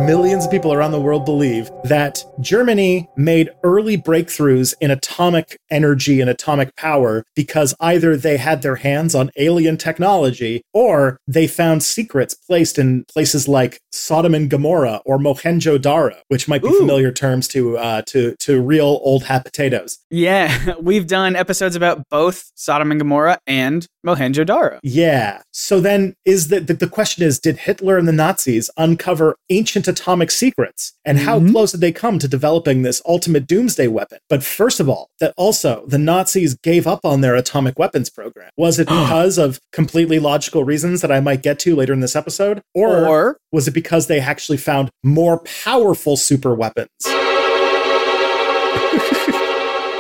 Millions 0.03 0.45
of 0.45 0.51
people 0.51 0.73
around 0.73 0.91
the 0.91 0.99
world 0.99 1.23
believe 1.23 1.71
that 1.85 2.23
Germany 2.41 3.07
made 3.15 3.49
early 3.63 3.97
breakthroughs 3.97 4.73
in 4.81 4.91
atomic 4.91 5.57
energy 5.71 6.19
and 6.19 6.29
atomic 6.29 6.75
power 6.75 7.23
because 7.33 7.73
either 7.79 8.17
they 8.17 8.35
had 8.35 8.61
their 8.61 8.75
hands 8.75 9.15
on 9.15 9.31
alien 9.37 9.77
technology 9.77 10.61
or 10.73 11.17
they 11.27 11.47
found 11.47 11.81
secrets 11.81 12.33
placed 12.35 12.77
in 12.77 13.05
places 13.05 13.47
like 13.47 13.79
Sodom 13.93 14.35
and 14.35 14.49
Gomorrah 14.49 15.01
or 15.05 15.17
Mohenjo-daro, 15.17 16.17
which 16.27 16.47
might 16.47 16.61
be 16.61 16.67
Ooh. 16.67 16.79
familiar 16.79 17.11
terms 17.11 17.47
to 17.49 17.77
uh, 17.77 18.01
to 18.07 18.35
to 18.41 18.61
real 18.61 18.99
old 19.01 19.23
hat 19.23 19.45
potatoes. 19.45 19.99
Yeah, 20.09 20.75
we've 20.81 21.07
done 21.07 21.35
episodes 21.35 21.75
about 21.75 22.09
both 22.09 22.51
Sodom 22.55 22.91
and 22.91 22.99
Gomorrah 22.99 23.39
and 23.47 23.87
Mohenjo-daro. 24.05 24.79
Yeah. 24.83 25.41
So 25.51 25.79
then 25.79 26.15
is 26.25 26.49
the 26.49 26.59
the 26.59 26.87
question 26.87 27.23
is 27.23 27.39
did 27.39 27.57
Hitler 27.57 27.97
and 27.97 28.07
the 28.07 28.13
Nazis 28.13 28.69
uncover 28.77 29.37
ancient 29.49 29.84
atomic 29.87 30.31
secrets 30.31 30.93
and 31.05 31.19
how 31.19 31.39
Mhm. 31.39 31.51
close 31.51 31.71
did 31.71 31.81
they 31.81 31.91
come 31.91 32.19
to 32.19 32.27
developing 32.27 32.81
this 32.81 33.01
ultimate 33.05 33.47
doomsday 33.47 33.87
weapon? 33.87 34.19
But 34.29 34.43
first 34.43 34.79
of 34.79 34.89
all, 34.89 35.09
that 35.19 35.33
also 35.37 35.83
the 35.87 35.97
Nazis 35.97 36.55
gave 36.55 36.87
up 36.87 37.05
on 37.05 37.21
their 37.21 37.35
atomic 37.35 37.77
weapons 37.79 38.09
program. 38.09 38.49
Was 38.57 38.79
it 38.79 38.87
because 38.87 39.37
of 39.37 39.59
completely 39.71 40.19
logical 40.19 40.63
reasons 40.63 41.01
that 41.01 41.11
I 41.11 41.19
might 41.19 41.43
get 41.43 41.59
to 41.59 41.75
later 41.75 41.93
in 41.93 41.99
this 41.99 42.15
episode 42.15 42.61
or, 42.73 43.05
Or 43.05 43.37
was 43.51 43.67
it 43.67 43.71
because 43.71 44.07
they 44.07 44.19
actually 44.19 44.57
found 44.57 44.89
more 45.03 45.39
powerful 45.39 46.17
super 46.17 46.55
weapons? 46.55 46.89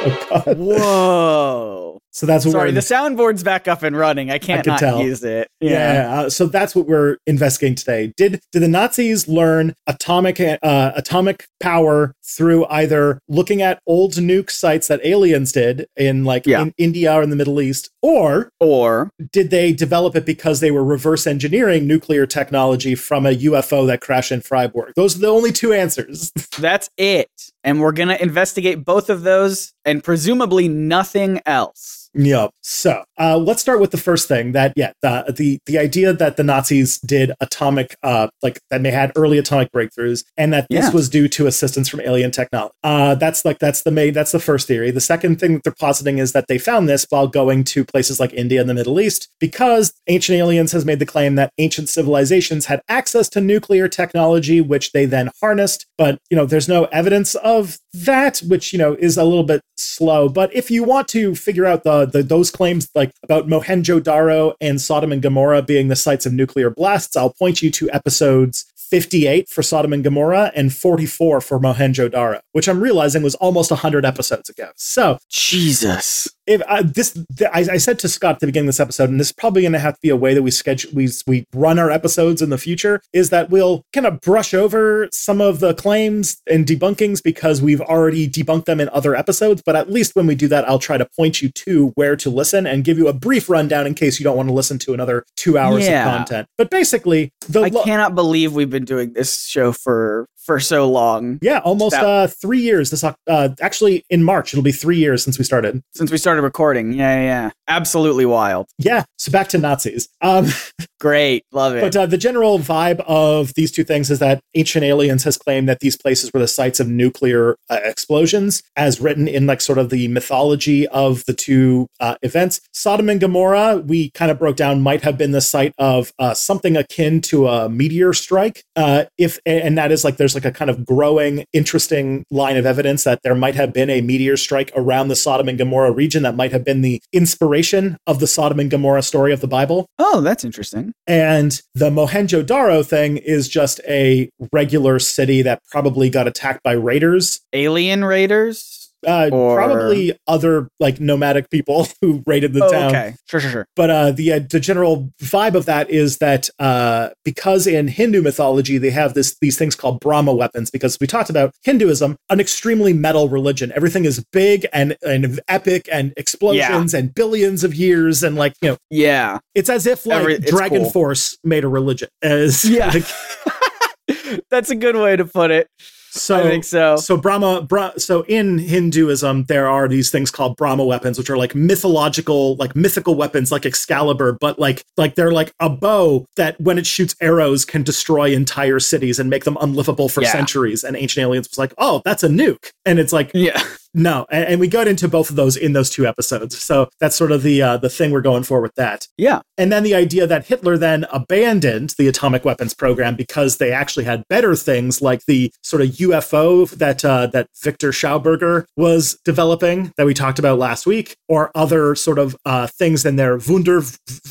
oh 0.05 0.43
god. 0.45 0.57
whoa. 0.57 1.99
So 2.11 2.25
that's 2.25 2.45
what 2.45 2.53
Sorry, 2.53 2.69
we're 2.69 2.75
the 2.75 2.79
soundboard's 2.79 3.43
back 3.43 3.67
up 3.67 3.83
and 3.83 3.93
running. 3.97 4.31
I 4.31 4.37
can't 4.37 4.63
could 4.63 4.69
not 4.69 4.79
tell. 4.79 5.01
use 5.03 5.21
it. 5.21 5.49
Yeah. 5.59 6.21
uh, 6.21 6.29
so 6.29 6.45
that's 6.45 6.73
what 6.73 6.87
we're 6.87 7.17
investigating 7.27 7.75
today. 7.75 8.13
Did 8.15 8.39
did 8.53 8.61
the 8.61 8.69
Nazis 8.69 9.27
learn 9.27 9.73
atomic 9.85 10.39
uh, 10.39 10.91
atomic 10.95 11.47
power 11.59 12.13
through 12.23 12.65
either 12.67 13.19
looking 13.27 13.61
at 13.61 13.79
old 13.85 14.13
nuke 14.13 14.49
sites 14.49 14.87
that 14.87 15.05
aliens 15.05 15.51
did 15.51 15.87
in 15.97 16.23
like 16.23 16.45
Yeah. 16.47 16.61
in 16.61 16.73
India 16.77 17.13
or 17.13 17.21
in 17.21 17.31
the 17.31 17.35
Middle 17.35 17.59
East, 17.61 17.89
or 18.01 18.49
Or 18.61 19.09
did 19.33 19.49
they 19.49 19.73
develop 19.73 20.15
it 20.15 20.25
because 20.25 20.61
they 20.61 20.71
were 20.71 20.85
reverse 20.85 21.27
engineering 21.27 21.85
nuclear 21.85 22.25
technology 22.25 22.95
from 22.95 23.25
a 23.25 23.31
UFO 23.31 23.85
that 23.87 23.99
crashed 23.99 24.31
in 24.31 24.39
Freiburg? 24.39 24.93
Those 24.95 25.17
are 25.17 25.19
the 25.19 25.27
only 25.27 25.51
two 25.51 25.73
answers. 25.73 26.31
that's 26.57 26.89
it. 26.97 27.44
And 27.65 27.81
we're 27.81 27.91
going 27.91 28.09
to 28.09 28.21
investigate 28.21 28.85
both 28.85 29.09
of 29.09 29.23
those 29.23 29.73
and 29.83 30.03
presumably 30.03 30.67
nothing 30.67 31.41
else. 31.47 32.04
Yep. 32.15 32.51
So 32.61 33.03
uh, 33.19 33.37
let's 33.37 33.61
start 33.61 33.79
with 33.81 33.91
the 33.91 33.97
first 33.97 34.27
thing 34.27 34.53
that 34.53 34.73
yeah 34.75 34.93
the 35.01 35.33
the 35.35 35.59
the 35.65 35.77
idea 35.77 36.13
that 36.13 36.37
the 36.37 36.43
Nazis 36.43 36.97
did 36.99 37.31
atomic 37.41 37.95
uh 38.03 38.27
like 38.41 38.59
that 38.69 38.81
they 38.83 38.91
had 38.91 39.11
early 39.15 39.37
atomic 39.37 39.69
breakthroughs 39.71 40.23
and 40.37 40.53
that 40.53 40.65
this 40.69 40.85
Yeah. 40.85 40.91
was 40.91 41.09
due 41.09 41.27
to 41.29 41.45
assistance 41.47 41.89
from 41.89 41.99
alien 42.01 42.31
technology. 42.31 42.73
Uh, 42.83 43.15
that's 43.15 43.43
like 43.45 43.59
that's 43.59 43.83
the 43.83 43.91
main 43.91 44.13
that's 44.13 44.31
the 44.31 44.39
first 44.39 44.67
theory. 44.67 44.91
The 44.91 45.01
second 45.01 45.39
thing 45.39 45.55
that 45.55 45.63
they're 45.63 45.73
positing 45.77 46.17
is 46.17 46.31
that 46.31 46.45
they 46.47 46.57
found 46.57 46.87
this 46.87 47.05
while 47.09 47.27
going 47.27 47.63
to 47.65 47.83
places 47.83 48.19
like 48.19 48.33
India 48.33 48.61
and 48.61 48.69
the 48.69 48.73
Middle 48.73 48.99
East 48.99 49.29
because 49.39 49.93
ancient 50.07 50.37
aliens 50.37 50.71
has 50.71 50.85
made 50.85 50.99
the 50.99 51.05
claim 51.05 51.35
that 51.35 51.51
ancient 51.57 51.89
civilizations 51.89 52.67
had 52.67 52.81
access 52.87 53.27
to 53.29 53.41
nuclear 53.41 53.87
technology 53.87 54.61
which 54.61 54.91
they 54.93 55.05
then 55.05 55.29
harnessed. 55.41 55.85
But 55.97 56.19
you 56.29 56.37
know 56.37 56.45
there's 56.45 56.69
no 56.69 56.85
evidence 56.85 57.35
of 57.35 57.77
that, 57.93 58.39
which 58.39 58.71
you 58.73 58.79
know 58.79 58.93
is 58.99 59.17
a 59.17 59.23
little 59.25 59.43
bit 59.43 59.61
slow. 59.77 60.29
But 60.29 60.53
if 60.55 60.71
you 60.71 60.83
want 60.83 61.07
to 61.09 61.35
figure 61.35 61.65
out 61.65 61.83
the, 61.83 62.04
Uh, 62.05 62.09
the 62.09 62.23
those 62.23 62.51
claims 62.51 62.89
like 62.95 63.11
about 63.23 63.47
Mohenjo-daro 63.47 64.53
and 64.61 64.79
Sodom 64.79 65.11
and 65.11 65.21
Gomorrah 65.21 65.61
being 65.61 65.87
the 65.87 65.95
sites 65.95 66.25
of 66.25 66.33
nuclear 66.33 66.69
blasts, 66.69 67.15
I'll 67.15 67.33
point 67.33 67.61
you 67.61 67.71
to 67.71 67.89
episodes 67.91 68.65
58 68.75 69.49
for 69.49 69.63
Sodom 69.63 69.93
and 69.93 70.03
Gomorrah 70.03 70.51
and 70.55 70.73
44 70.73 71.41
for 71.41 71.59
Mohenjo-daro, 71.59 72.39
which 72.51 72.67
I'm 72.67 72.79
realizing 72.79 73.23
was 73.23 73.35
almost 73.35 73.71
100 73.71 74.05
episodes 74.05 74.49
ago. 74.49 74.69
So 74.75 75.17
Jesus. 75.29 76.34
If 76.47 76.61
uh, 76.67 76.83
this, 76.85 77.13
th- 77.37 77.49
I, 77.53 77.73
I 77.73 77.77
said 77.77 77.99
to 77.99 78.07
Scott 78.09 78.35
at 78.35 78.39
the 78.39 78.45
beginning 78.47 78.67
of 78.67 78.75
this 78.75 78.79
episode, 78.79 79.09
and 79.09 79.19
this 79.19 79.27
is 79.27 79.33
probably 79.33 79.61
going 79.63 79.71
to 79.73 79.79
have 79.79 79.95
to 79.95 79.99
be 80.01 80.09
a 80.09 80.15
way 80.15 80.33
that 80.33 80.41
we 80.43 80.51
schedule, 80.51 80.91
we 80.93 81.09
we 81.27 81.45
run 81.53 81.79
our 81.79 81.89
episodes 81.91 82.41
in 82.41 82.49
the 82.49 82.57
future, 82.57 83.01
is 83.13 83.29
that 83.31 83.49
we'll 83.49 83.83
kind 83.93 84.05
of 84.05 84.21
brush 84.21 84.53
over 84.53 85.07
some 85.11 85.41
of 85.41 85.59
the 85.59 85.73
claims 85.73 86.41
and 86.49 86.65
debunkings 86.65 87.23
because 87.23 87.61
we've 87.61 87.81
already 87.81 88.27
debunked 88.29 88.65
them 88.65 88.79
in 88.79 88.89
other 88.89 89.15
episodes. 89.15 89.61
But 89.65 89.75
at 89.75 89.91
least 89.91 90.15
when 90.15 90.27
we 90.27 90.35
do 90.35 90.47
that, 90.49 90.67
I'll 90.69 90.79
try 90.79 90.97
to 90.97 91.07
point 91.17 91.41
you 91.41 91.49
to 91.49 91.87
where 91.95 92.15
to 92.17 92.29
listen 92.29 92.67
and 92.67 92.83
give 92.83 92.97
you 92.97 93.07
a 93.07 93.13
brief 93.13 93.49
rundown 93.49 93.87
in 93.87 93.93
case 93.95 94.19
you 94.19 94.23
don't 94.23 94.37
want 94.37 94.49
to 94.49 94.53
listen 94.53 94.77
to 94.79 94.93
another 94.93 95.25
two 95.35 95.57
hours 95.57 95.85
Yeah. 95.85 96.07
of 96.09 96.17
content. 96.17 96.47
But 96.57 96.69
basically, 96.69 97.31
the 97.47 97.61
I 97.61 97.67
lo- 97.69 97.83
cannot 97.83 98.15
believe 98.15 98.53
we've 98.53 98.69
been 98.69 98.85
doing 98.85 99.13
this 99.13 99.45
show 99.45 99.71
for 99.71 100.27
for 100.37 100.59
so 100.59 100.87
long 100.87 101.39
yeah, 101.41 101.57
almost 101.59 101.93
That- 101.95 102.05
uh, 102.05 102.27
three 102.27 102.59
years. 102.61 102.91
This 102.91 103.03
uh, 103.03 103.13
actually 103.61 104.05
in 104.11 104.23
March, 104.23 104.53
it'll 104.53 104.61
be 104.63 104.71
three 104.71 104.97
years 104.99 105.23
since 105.23 105.39
we 105.39 105.43
started. 105.43 105.81
since 105.95 106.11
we 106.11 106.17
started 106.19 106.34
recording. 106.41 106.93
Yeah, 106.93 107.15
yeah, 107.15 107.23
yeah. 107.23 107.49
Absolutely 107.67 108.25
wild. 108.25 108.67
Yeah, 108.77 109.03
so 109.17 109.31
back 109.31 109.47
to 109.49 109.57
Nazis. 109.57 110.07
Um, 110.21 110.47
Great. 110.99 111.43
Love 111.51 111.75
it. 111.75 111.81
But 111.81 111.95
uh, 111.95 112.05
the 112.05 112.17
general 112.17 112.57
vibe 112.57 112.99
of 113.01 113.53
these 113.55 113.71
two 113.71 113.83
things 113.83 114.09
is 114.09 114.19
that 114.19 114.39
Ancient 114.55 114.83
Aliens 114.83 115.23
has 115.23 115.37
claimed 115.37 115.69
that 115.69 115.79
these 115.79 115.95
places 115.95 116.31
were 116.33 116.39
the 116.39 116.47
sites 116.47 116.79
of 116.79 116.87
nuclear 116.87 117.57
uh, 117.69 117.79
explosions, 117.83 118.63
as 118.75 118.99
written 118.99 119.27
in 119.27 119.45
like 119.45 119.61
sort 119.61 119.77
of 119.77 119.89
the 119.91 120.07
mythology 120.07 120.87
of 120.87 121.23
the 121.25 121.33
two 121.33 121.87
uh, 121.99 122.15
events. 122.23 122.61
Sodom 122.73 123.09
and 123.09 123.19
Gomorrah, 123.19 123.77
we 123.77 124.09
kind 124.11 124.31
of 124.31 124.39
broke 124.39 124.55
down, 124.55 124.81
might 124.81 125.01
have 125.03 125.17
been 125.17 125.31
the 125.31 125.41
site 125.41 125.73
of 125.77 126.11
uh, 126.17 126.33
something 126.33 126.75
akin 126.75 127.21
to 127.21 127.47
a 127.47 127.69
meteor 127.69 128.13
strike. 128.13 128.63
Uh, 128.75 129.05
if 129.17 129.37
and 129.45 129.77
that 129.77 129.91
is 129.91 130.03
like 130.03 130.17
there's 130.17 130.33
like 130.33 130.45
a 130.45 130.51
kind 130.51 130.71
of 130.71 130.85
growing, 130.85 131.45
interesting 131.53 132.23
line 132.31 132.57
of 132.57 132.65
evidence 132.65 133.03
that 133.03 133.19
there 133.23 133.35
might 133.35 133.55
have 133.55 133.73
been 133.73 133.89
a 133.89 134.01
meteor 134.01 134.37
strike 134.37 134.71
around 134.75 135.09
the 135.09 135.15
Sodom 135.15 135.49
and 135.49 135.57
Gomorrah 135.57 135.91
region 135.91 136.24
that 136.25 136.35
might 136.35 136.51
have 136.51 136.63
been 136.63 136.81
the 136.81 137.01
inspiration 137.13 137.97
of 138.07 138.19
the 138.19 138.27
Sodom 138.27 138.59
and 138.59 138.69
Gomorrah 138.69 139.03
story 139.03 139.31
of 139.31 139.41
the 139.41 139.47
Bible. 139.47 139.87
oh, 139.99 140.21
that's 140.21 140.43
interesting. 140.43 140.93
And 141.07 141.61
the 141.73 141.89
Mohenjo-Daro 141.89 142.85
thing 142.85 143.17
is 143.17 143.47
just 143.47 143.79
a 143.87 144.29
regular 144.51 144.99
city 144.99 145.41
that 145.43 145.61
probably 145.69 146.09
got 146.09 146.27
attacked 146.27 146.63
by 146.63 146.73
raiders. 146.73 147.41
Alien 147.53 148.03
Raiders. 148.05 148.84
Uh, 149.05 149.29
Or- 149.31 149.55
Probably 149.55 150.17
other 150.27 150.67
like 150.79 150.99
nomadic 150.99 151.49
people 151.49 151.87
who 152.01 152.23
raided 152.25 152.53
the 152.53 152.63
oh, 152.65 152.71
town. 152.71 152.89
okay. 152.89 153.15
Sure, 153.29 153.39
sure, 153.39 153.51
sure. 153.51 153.67
But 153.75 153.89
uh, 153.89 154.11
the 154.11 154.33
uh, 154.33 154.39
the 154.49 154.59
general 154.59 155.11
vibe 155.21 155.55
of 155.55 155.65
that 155.65 155.89
is 155.89 156.17
that 156.17 156.49
uh, 156.59 157.09
because 157.23 157.67
in 157.67 157.87
Hindu 157.87 158.21
mythology 158.21 158.77
they 158.77 158.89
have 158.91 159.13
this 159.13 159.35
these 159.41 159.57
things 159.57 159.75
called 159.75 159.99
Brahma 159.99 160.33
weapons. 160.33 160.69
Because 160.71 160.97
we 160.99 161.07
talked 161.07 161.29
about 161.29 161.51
Hinduism, 161.63 162.17
an 162.29 162.39
extremely 162.39 162.93
metal 162.93 163.29
religion. 163.29 163.71
Everything 163.75 164.05
is 164.05 164.23
big 164.31 164.65
and 164.73 164.95
and 165.05 165.39
epic 165.47 165.87
and 165.91 166.13
explosions 166.17 166.93
and 166.93 167.13
billions 167.13 167.63
of 167.63 167.73
years 167.75 168.23
and 168.23 168.35
like 168.35 168.53
you 168.61 168.69
know 168.69 168.77
Yeah. 168.89 169.39
it's 169.53 169.69
as 169.69 169.85
if 169.85 170.05
like 170.05 170.19
Every- 170.21 170.39
Dragon 170.39 170.81
cool. 170.83 170.91
Force 170.91 171.37
made 171.43 171.63
a 171.63 171.67
religion. 171.67 172.09
As 172.21 172.65
Yeah. 172.65 172.87
like, 172.87 173.05
That's 174.49 174.69
a 174.69 174.75
good 174.75 174.95
way 174.95 175.15
to 175.15 175.25
put 175.25 175.51
it. 175.51 175.67
So 176.15 176.37
I 176.37 176.43
think 176.43 176.63
so. 176.63 176.95
so 176.97 177.17
Brahma, 177.17 177.61
Bra- 177.61 177.93
so 177.97 178.23
in 178.27 178.57
Hinduism, 178.57 179.43
there 179.45 179.67
are 179.67 179.87
these 179.87 180.09
things 180.09 180.31
called 180.31 180.55
Brahma 180.57 180.83
weapons, 180.85 181.17
which 181.17 181.29
are 181.29 181.37
like 181.37 181.53
mythological, 181.55 182.55
like 182.55 182.75
mythical 182.75 183.15
weapons, 183.15 183.51
like 183.51 183.65
Excalibur, 183.65 184.37
but 184.39 184.57
like 184.59 184.83
like 184.97 185.15
they're 185.15 185.31
like 185.31 185.53
a 185.59 185.69
bow 185.69 186.25
that, 186.35 186.59
when 186.59 186.77
it 186.77 186.85
shoots 186.85 187.15
arrows, 187.21 187.65
can 187.65 187.83
destroy 187.83 188.31
entire 188.33 188.79
cities 188.79 189.19
and 189.19 189.29
make 189.29 189.43
them 189.43 189.57
unlivable 189.61 190.09
for 190.09 190.21
Yeah. 190.23 190.31
centuries. 190.31 190.83
And 190.83 190.95
Ancient 190.95 191.21
Aliens 191.23 191.49
was 191.49 191.57
like, 191.57 191.73
oh, 191.77 192.01
that's 192.05 192.23
a 192.23 192.27
nuke, 192.29 192.71
and 192.85 192.97
it's 192.99 193.13
like 193.13 193.31
Yeah. 193.33 193.61
No, 193.95 194.25
and, 194.29 194.45
and 194.45 194.59
we 194.59 194.67
got 194.67 194.87
into 194.87 195.07
both 195.07 195.29
of 195.29 195.35
those 195.35 195.55
in 195.57 195.73
those 195.73 195.89
two 195.89 196.05
episodes. 196.05 196.57
So 196.61 196.89
that's 196.99 197.15
sort 197.15 197.31
of 197.31 197.41
the 197.43 197.61
uh, 197.61 197.77
the 197.77 197.89
thing 197.89 198.11
we're 198.11 198.21
going 198.21 198.43
for 198.43 198.61
with 198.61 198.75
that. 198.75 199.07
Yeah. 199.17 199.41
And 199.57 199.71
then 199.71 199.83
the 199.83 199.95
idea 199.95 200.27
that 200.27 200.45
Hitler 200.45 200.77
then 200.77 201.05
abandoned 201.11 201.95
the 201.97 202.07
atomic 202.07 202.43
weapons 202.45 202.73
program 202.73 203.15
because 203.15 203.57
they 203.57 203.71
actually 203.71 204.05
had 204.05 204.23
better 204.29 204.55
things 204.55 205.01
like 205.01 205.25
the 205.25 205.51
sort 205.63 205.81
of 205.81 205.89
UFO 205.89 206.69
that 206.71 207.03
uh, 207.05 207.27
that 207.27 207.47
Victor 207.63 207.91
Schauberger 207.91 208.65
was 208.75 209.17
developing 209.23 209.91
that 209.97 210.05
we 210.05 210.13
talked 210.13 210.39
about 210.39 210.59
last 210.59 210.85
week, 210.85 211.15
or 211.29 211.49
other 211.55 211.95
sort 211.95 212.19
of 212.19 212.35
uh, 212.45 212.67
things 212.67 213.05
in 213.05 213.15
their 213.15 213.37
Wunder 213.37 213.81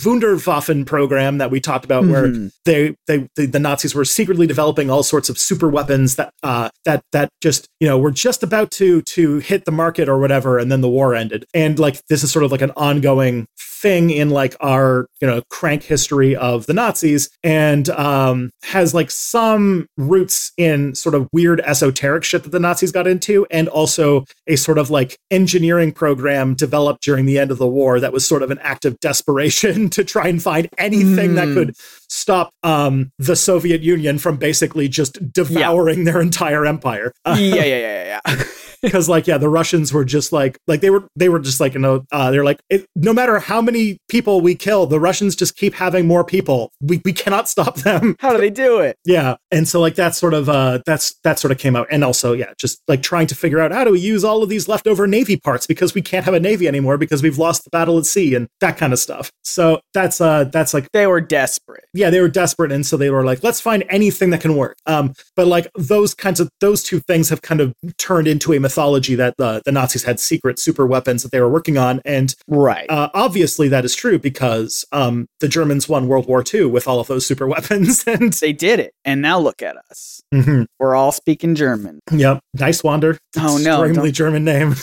Wunderwaffen 0.04 0.86
program 0.86 1.38
that 1.38 1.50
we 1.50 1.60
talked 1.60 1.84
about, 1.84 2.06
where 2.06 2.28
Mhm. 2.28 2.52
they, 2.64 2.94
they 3.06 3.28
the, 3.36 3.46
the 3.46 3.58
Nazis 3.58 3.94
were 3.94 4.04
secretly 4.04 4.46
developing 4.46 4.90
all 4.90 5.02
sorts 5.02 5.28
of 5.28 5.38
super 5.38 5.68
weapons 5.68 6.16
that 6.16 6.32
uh, 6.42 6.68
that 6.84 7.02
that 7.12 7.30
just 7.40 7.68
you 7.80 7.88
know 7.88 7.98
were 7.98 8.10
just 8.10 8.42
about 8.42 8.70
to 8.72 9.02
to 9.02 9.38
hit 9.38 9.53
the 9.64 9.70
market 9.72 10.08
or 10.08 10.18
whatever, 10.18 10.58
and 10.58 10.70
then 10.72 10.80
the 10.80 10.88
war 10.88 11.14
ended. 11.14 11.44
And 11.54 11.78
like 11.78 12.04
this 12.08 12.22
is 12.22 12.30
sort 12.32 12.44
of 12.44 12.50
like 12.52 12.62
an 12.62 12.72
ongoing 12.76 13.46
thing 13.58 14.08
in 14.10 14.30
like 14.30 14.56
our 14.60 15.06
you 15.20 15.26
know 15.26 15.42
crank 15.50 15.82
history 15.82 16.34
of 16.34 16.66
the 16.66 16.72
Nazis, 16.74 17.28
and 17.42 17.88
um, 17.90 18.50
has 18.64 18.94
like 18.94 19.10
some 19.10 19.86
roots 19.96 20.52
in 20.56 20.94
sort 20.94 21.14
of 21.14 21.28
weird 21.32 21.60
esoteric 21.60 22.24
shit 22.24 22.42
that 22.44 22.50
the 22.50 22.58
Nazis 22.60 22.90
got 22.92 23.06
into, 23.06 23.46
and 23.50 23.68
also 23.68 24.24
a 24.46 24.56
sort 24.56 24.78
of 24.78 24.90
like 24.90 25.16
engineering 25.30 25.92
program 25.92 26.54
developed 26.54 27.02
during 27.02 27.26
the 27.26 27.38
end 27.38 27.50
of 27.50 27.58
the 27.58 27.68
war 27.68 28.00
that 28.00 28.12
was 28.12 28.26
sort 28.26 28.42
of 28.42 28.50
an 28.50 28.58
act 28.60 28.84
of 28.84 28.98
desperation 29.00 29.88
to 29.90 30.02
try 30.04 30.28
and 30.28 30.42
find 30.42 30.68
anything 30.78 31.34
that 31.34 31.44
Hmm. 31.44 31.54
could 31.54 31.76
stop 32.08 32.50
um, 32.62 33.10
the 33.18 33.36
Soviet 33.36 33.82
Union 33.82 34.18
from 34.18 34.36
basically 34.38 34.88
just 34.88 35.18
devouring 35.32 36.04
their 36.04 36.20
entire 36.20 36.64
empire. 36.64 37.12
Yeah, 37.26 37.34
yeah, 37.36 37.64
yeah, 37.64 37.76
yeah, 37.76 38.20
yeah. 38.26 38.44
because 38.88 39.08
like 39.08 39.26
yeah 39.26 39.38
the 39.38 39.48
russians 39.48 39.92
were 39.92 40.04
just 40.04 40.32
like 40.32 40.58
like 40.66 40.80
they 40.80 40.90
were 40.90 41.04
they 41.16 41.28
were 41.28 41.38
just 41.38 41.60
like 41.60 41.74
you 41.74 41.80
know 41.80 42.04
uh, 42.12 42.30
they're 42.30 42.44
like 42.44 42.60
it, 42.70 42.86
no 42.94 43.12
matter 43.12 43.38
how 43.38 43.60
many 43.60 43.98
people 44.08 44.40
we 44.40 44.54
kill 44.54 44.86
the 44.86 45.00
russians 45.00 45.34
just 45.36 45.56
keep 45.56 45.74
having 45.74 46.06
more 46.06 46.24
people. 46.24 46.70
We, 46.80 47.00
we 47.04 47.12
cannot 47.12 47.48
stop 47.54 47.76
them. 47.76 48.16
How 48.18 48.32
do 48.32 48.38
they 48.38 48.50
do 48.50 48.78
it? 48.80 48.96
yeah 49.04 49.36
and 49.50 49.66
so 49.68 49.80
like 49.80 49.94
that 49.94 50.14
sort 50.14 50.34
of 50.34 50.48
uh 50.48 50.80
that's 50.86 51.14
that 51.24 51.38
sort 51.38 51.52
of 51.52 51.58
came 51.58 51.76
out. 51.76 51.86
And 51.90 52.04
also 52.04 52.32
yeah 52.32 52.52
just 52.58 52.80
like 52.88 53.02
trying 53.02 53.26
to 53.28 53.34
figure 53.34 53.60
out 53.60 53.72
how 53.72 53.84
do 53.84 53.92
we 53.92 54.00
use 54.00 54.24
all 54.24 54.42
of 54.42 54.48
these 54.48 54.68
leftover 54.68 55.06
navy 55.06 55.36
parts 55.36 55.66
because 55.66 55.94
we 55.94 56.02
can't 56.02 56.24
have 56.24 56.34
a 56.34 56.40
navy 56.40 56.68
anymore 56.68 56.98
because 56.98 57.22
we've 57.22 57.38
lost 57.38 57.64
the 57.64 57.70
battle 57.70 57.98
at 57.98 58.06
sea 58.06 58.34
and 58.34 58.48
that 58.60 58.76
kind 58.76 58.92
of 58.92 58.98
stuff. 58.98 59.30
So 59.44 59.80
that's 59.92 60.20
uh 60.20 60.44
that's 60.44 60.74
like 60.74 60.88
They 60.92 61.06
were 61.06 61.20
desperate. 61.20 61.84
yeah 61.94 62.10
they 62.10 62.20
were 62.20 62.28
desperate 62.28 62.72
and 62.72 62.84
so 62.84 62.96
they 62.96 63.10
were 63.10 63.24
like 63.24 63.42
let's 63.42 63.60
find 63.60 63.84
anything 63.88 64.30
that 64.30 64.40
can 64.40 64.56
work. 64.56 64.76
Um 64.86 65.14
but 65.36 65.46
like 65.46 65.68
those 65.76 66.14
kinds 66.14 66.40
of 66.40 66.48
those 66.60 66.82
two 66.82 67.00
things 67.00 67.28
have 67.28 67.42
kind 67.42 67.60
of 67.60 67.74
turned 67.98 68.28
into 68.28 68.52
a 68.52 68.58
mythology 68.74 69.14
that 69.14 69.36
the, 69.38 69.62
the 69.64 69.70
nazis 69.70 70.02
had 70.02 70.18
secret 70.18 70.58
super 70.58 70.84
weapons 70.84 71.22
that 71.22 71.30
they 71.30 71.40
were 71.40 71.48
working 71.48 71.78
on 71.78 72.00
and 72.04 72.34
Right. 72.48 72.90
uh, 72.90 73.08
obviously 73.14 73.68
that 73.68 73.84
is 73.84 73.94
true 73.94 74.18
because 74.18 74.84
um 74.90 75.26
the 75.38 75.46
germans 75.46 75.88
won 75.88 76.08
world 76.08 76.26
war 76.26 76.42
ii 76.52 76.64
with 76.64 76.88
all 76.88 76.98
of 76.98 77.06
those 77.06 77.24
super 77.24 77.46
weapons 77.54 78.02
and 78.06 78.32
they 78.34 78.52
did 78.52 78.80
it. 78.80 78.92
And 79.04 79.22
now 79.22 79.38
look 79.38 79.62
at 79.62 79.76
us. 79.90 80.22
Mhm. 80.34 80.66
We're 80.80 80.94
all 80.96 81.12
speaking 81.12 81.54
German. 81.54 82.00
yep 82.10 82.40
Niswander 82.56 83.18
Oh, 83.38 83.58
no, 83.58 83.84
extremely 83.84 84.10
don't- 84.10 84.14
german 84.22 84.44
name 84.44 84.74